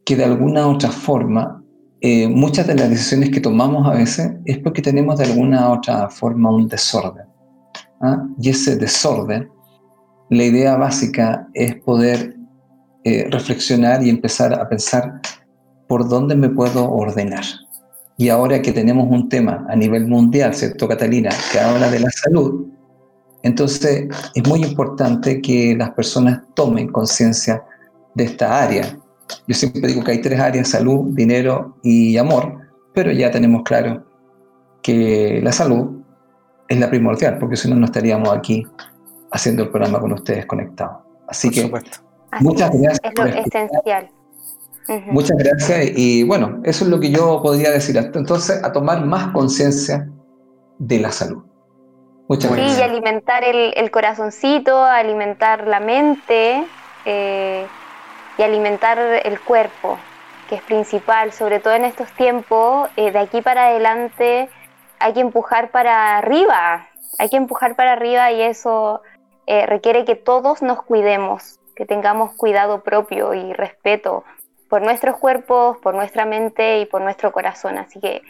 que 0.05 0.15
de 0.15 0.25
alguna 0.25 0.67
u 0.67 0.71
otra 0.71 0.89
forma, 0.89 1.63
eh, 2.01 2.27
muchas 2.27 2.67
de 2.67 2.75
las 2.75 2.89
decisiones 2.89 3.29
que 3.29 3.39
tomamos 3.39 3.87
a 3.87 3.93
veces 3.93 4.31
es 4.45 4.57
porque 4.59 4.81
tenemos 4.81 5.17
de 5.19 5.25
alguna 5.25 5.69
u 5.69 5.73
otra 5.73 6.09
forma 6.09 6.51
un 6.51 6.67
desorden. 6.67 7.25
¿ah? 8.01 8.25
Y 8.39 8.49
ese 8.49 8.75
desorden, 8.77 9.49
la 10.29 10.43
idea 10.43 10.75
básica 10.75 11.47
es 11.53 11.75
poder 11.75 12.35
eh, 13.03 13.27
reflexionar 13.29 14.03
y 14.03 14.09
empezar 14.09 14.53
a 14.53 14.67
pensar 14.67 15.21
por 15.87 16.07
dónde 16.07 16.35
me 16.35 16.49
puedo 16.49 16.91
ordenar. 16.91 17.43
Y 18.17 18.29
ahora 18.29 18.61
que 18.61 18.71
tenemos 18.71 19.07
un 19.09 19.29
tema 19.29 19.65
a 19.69 19.75
nivel 19.75 20.07
mundial, 20.07 20.53
¿cierto, 20.55 20.87
Catalina? 20.87 21.29
Que 21.51 21.59
habla 21.59 21.89
de 21.89 21.99
la 21.99 22.09
salud, 22.09 22.65
entonces, 23.43 24.07
es 24.33 24.47
muy 24.47 24.63
importante 24.63 25.41
que 25.41 25.75
las 25.77 25.91
personas 25.91 26.41
tomen 26.53 26.91
conciencia 26.91 27.63
de 28.13 28.25
esta 28.25 28.63
área. 28.63 28.97
Yo 29.47 29.55
siempre 29.55 29.87
digo 29.87 30.03
que 30.03 30.11
hay 30.11 30.21
tres 30.21 30.39
áreas, 30.39 30.69
salud, 30.69 31.13
dinero 31.13 31.77
y 31.83 32.17
amor, 32.17 32.57
pero 32.93 33.11
ya 33.11 33.29
tenemos 33.29 33.63
claro 33.63 34.03
que 34.81 35.39
la 35.43 35.51
salud 35.51 36.01
es 36.67 36.79
la 36.79 36.89
primordial, 36.89 37.37
porque 37.37 37.55
si 37.55 37.69
no, 37.69 37.75
no 37.75 37.85
estaríamos 37.85 38.29
aquí 38.29 38.65
haciendo 39.31 39.63
el 39.63 39.69
programa 39.69 39.99
con 39.99 40.13
ustedes 40.13 40.45
conectados. 40.45 41.03
Así 41.27 41.49
que 41.49 41.71
muchas 42.39 42.71
gracias. 42.71 42.99
Es 43.03 43.19
lo 43.19 43.25
esencial. 43.25 44.11
Muchas 45.07 45.37
gracias 45.37 45.97
y 45.97 46.23
bueno, 46.23 46.61
eso 46.63 46.85
es 46.85 46.89
lo 46.89 46.99
que 46.99 47.11
yo 47.11 47.41
podría 47.41 47.71
decir. 47.71 47.97
Entonces, 47.97 48.63
a 48.63 48.71
tomar 48.71 49.05
más 49.05 49.33
conciencia 49.33 50.09
de 50.79 50.99
la 50.99 51.11
salud 51.11 51.46
sí, 52.29 52.79
y 52.79 52.81
alimentar 52.81 53.43
el, 53.43 53.91
corazoncito, 53.91 54.83
alimentar 54.83 55.67
la 55.67 55.79
mente 55.79 56.65
eh, 57.05 57.65
y 58.37 58.41
alimentar 58.41 58.99
el 58.99 59.39
cuerpo, 59.39 59.97
que 60.49 60.55
es 60.55 60.61
principal, 60.61 61.31
sobre 61.31 61.59
todo 61.59 61.73
en 61.73 61.85
estos 61.85 62.11
tiempos. 62.11 62.89
Eh, 62.97 63.11
de 63.11 63.19
aquí 63.19 63.41
para 63.41 63.67
adelante 63.67 64.49
hay 64.99 65.13
que 65.13 65.21
empujar 65.21 65.71
para 65.71 66.17
arriba, 66.17 66.87
hay 67.17 67.29
que 67.29 67.37
empujar 67.37 67.75
para 67.75 67.93
arriba 67.93 68.31
y 68.31 68.41
eso 68.41 69.01
eh, 69.45 69.65
requiere 69.65 70.03
que 70.03 70.15
todos 70.15 70.61
nos 70.61 70.83
cuidemos, 70.83 71.59
que 71.75 71.85
tengamos 71.85 72.35
cuidado 72.35 72.83
propio 72.83 73.33
y 73.33 73.53
respeto 73.53 74.25
por 74.69 74.81
nuestros 74.81 75.17
cuerpos, 75.17 75.77
por 75.77 75.95
nuestra 75.95 76.25
mente 76.25 76.79
y 76.79 76.85
por 76.85 77.01
nuestro 77.01 77.31
corazón. 77.31 77.77
Así 77.77 78.01
que 78.01 78.21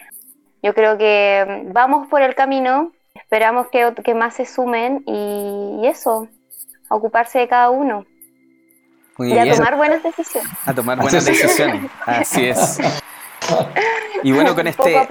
yo 0.62 0.76
creo 0.76 0.98
que 0.98 1.64
vamos 1.74 2.08
por 2.08 2.22
el 2.22 2.36
camino, 2.36 2.92
Esperamos 3.28 3.68
que, 3.68 3.94
que 4.06 4.16
más 4.16 4.36
se 4.36 4.46
sumen 4.46 5.04
y, 5.06 5.86
eso, 5.86 6.30
ocuparse 6.88 7.40
de 7.40 7.50
cada 7.50 7.70
uno. 7.72 8.06
y 9.20 9.38
a 9.38 9.54
tomar 9.54 9.76
buenas 9.76 10.02
decisiones. 10.02 10.50
A 10.66 10.74
tomar 10.74 10.98
buenas 10.98 11.26
decisiones, 11.26 11.92
así 12.06 12.48
es. 12.48 12.80
Y 14.24 14.32
bueno, 14.32 14.56
con 14.56 14.66
este, 14.66 15.08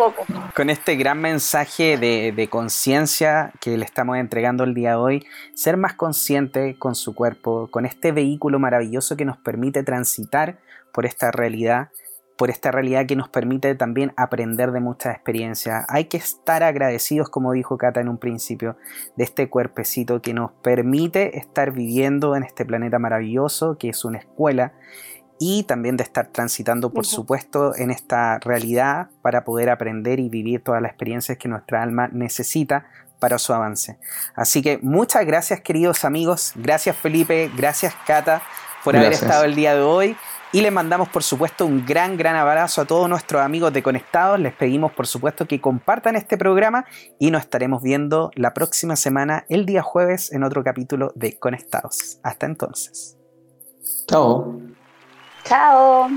con 0.55 0.69
este 0.69 0.97
gran 0.97 1.21
mensaje 1.21 1.97
de, 1.97 2.33
de 2.33 2.49
conciencia 2.49 3.53
que 3.61 3.79
le 3.79 3.85
estamos 3.85 4.19
entregando 4.19 4.65
el 4.65 4.75
día 4.75 4.91
de 4.91 4.97
hoy, 4.97 5.27
ser 5.55 5.77
más 5.77 5.95
consciente 5.95 6.77
con 6.77 6.95
su 6.95 7.15
cuerpo, 7.15 7.69
con 7.71 7.87
este 7.87 8.13
vehículo 8.13 8.59
maravilloso 8.59 9.17
que 9.17 9.25
nos 9.25 9.39
permite 9.39 9.85
transitar 9.85 10.59
por 10.93 11.07
esta 11.07 11.31
realidad, 11.31 11.91
por 12.37 12.51
esta 12.51 12.71
realidad 12.71 13.07
que 13.07 13.17
nos 13.17 13.29
permite 13.29 13.75
también 13.75 14.13
aprender 14.17 14.73
de 14.73 14.81
muchas 14.81 15.15
experiencias. 15.15 15.85
Hay 15.89 16.05
que 16.05 16.19
estar 16.19 16.63
agradecidos, 16.63 17.31
como 17.31 17.53
dijo 17.53 17.79
Cata 17.79 18.01
en 18.01 18.09
un 18.09 18.19
principio, 18.19 18.77
de 19.17 19.25
este 19.25 19.49
cuerpecito 19.49 20.21
que 20.21 20.35
nos 20.35 20.53
permite 20.53 21.39
estar 21.39 21.73
viviendo 21.73 22.37
en 22.37 22.43
este 22.43 22.65
planeta 22.65 22.99
maravilloso, 22.99 23.79
que 23.79 23.89
es 23.89 24.05
una 24.05 24.19
escuela, 24.19 24.75
y 25.39 25.65
también 25.65 25.97
de 25.97 26.03
estar 26.03 26.29
transitando, 26.29 26.93
por 26.93 27.05
supuesto, 27.05 27.75
en 27.77 27.91
esta 27.91 28.39
realidad 28.39 29.11
para 29.23 29.45
poder 29.45 29.69
aprender 29.69 30.19
y 30.19 30.29
vivir 30.29 30.63
todas 30.63 30.81
las 30.81 30.91
experiencias 30.91 31.37
que 31.37 31.49
nuestra 31.49 31.83
alma 31.83 32.09
necesita 32.09 32.87
para 33.19 33.39
su 33.39 33.53
avance. 33.53 33.99
Así 34.35 34.63
que 34.63 34.79
muchas 34.83 35.25
gracias 35.27 35.61
queridos 35.61 36.05
amigos, 36.05 36.53
gracias 36.55 36.97
Felipe, 36.97 37.51
gracias 37.57 37.95
Cata 38.07 38.43
por 38.85 38.97
haber 38.97 39.13
estado 39.13 39.45
el 39.45 39.55
día 39.55 39.75
de 39.75 39.83
hoy 39.83 40.17
y 40.53 40.61
les 40.61 40.73
mandamos, 40.73 41.09
por 41.09 41.23
supuesto, 41.23 41.67
un 41.67 41.85
gran, 41.85 42.17
gran 42.17 42.37
abrazo 42.37 42.81
a 42.81 42.85
todos 42.85 43.09
nuestros 43.09 43.43
amigos 43.43 43.73
de 43.73 43.83
Conectados. 43.83 44.39
Les 44.39 44.55
pedimos, 44.55 44.93
por 44.93 45.07
supuesto, 45.07 45.47
que 45.47 45.61
compartan 45.61 46.17
este 46.17 46.39
programa 46.39 46.87
y 47.19 47.31
nos 47.31 47.43
estaremos 47.43 47.83
viendo 47.83 48.31
la 48.35 48.55
próxima 48.55 48.97
semana, 48.97 49.45
el 49.49 49.67
día 49.67 49.83
jueves, 49.83 50.33
en 50.33 50.45
otro 50.45 50.63
capítulo 50.63 51.13
de 51.15 51.39
Conectados. 51.39 52.19
Hasta 52.23 52.47
entonces. 52.47 53.17
Chao. 54.07 54.61
Chao. 55.45 56.09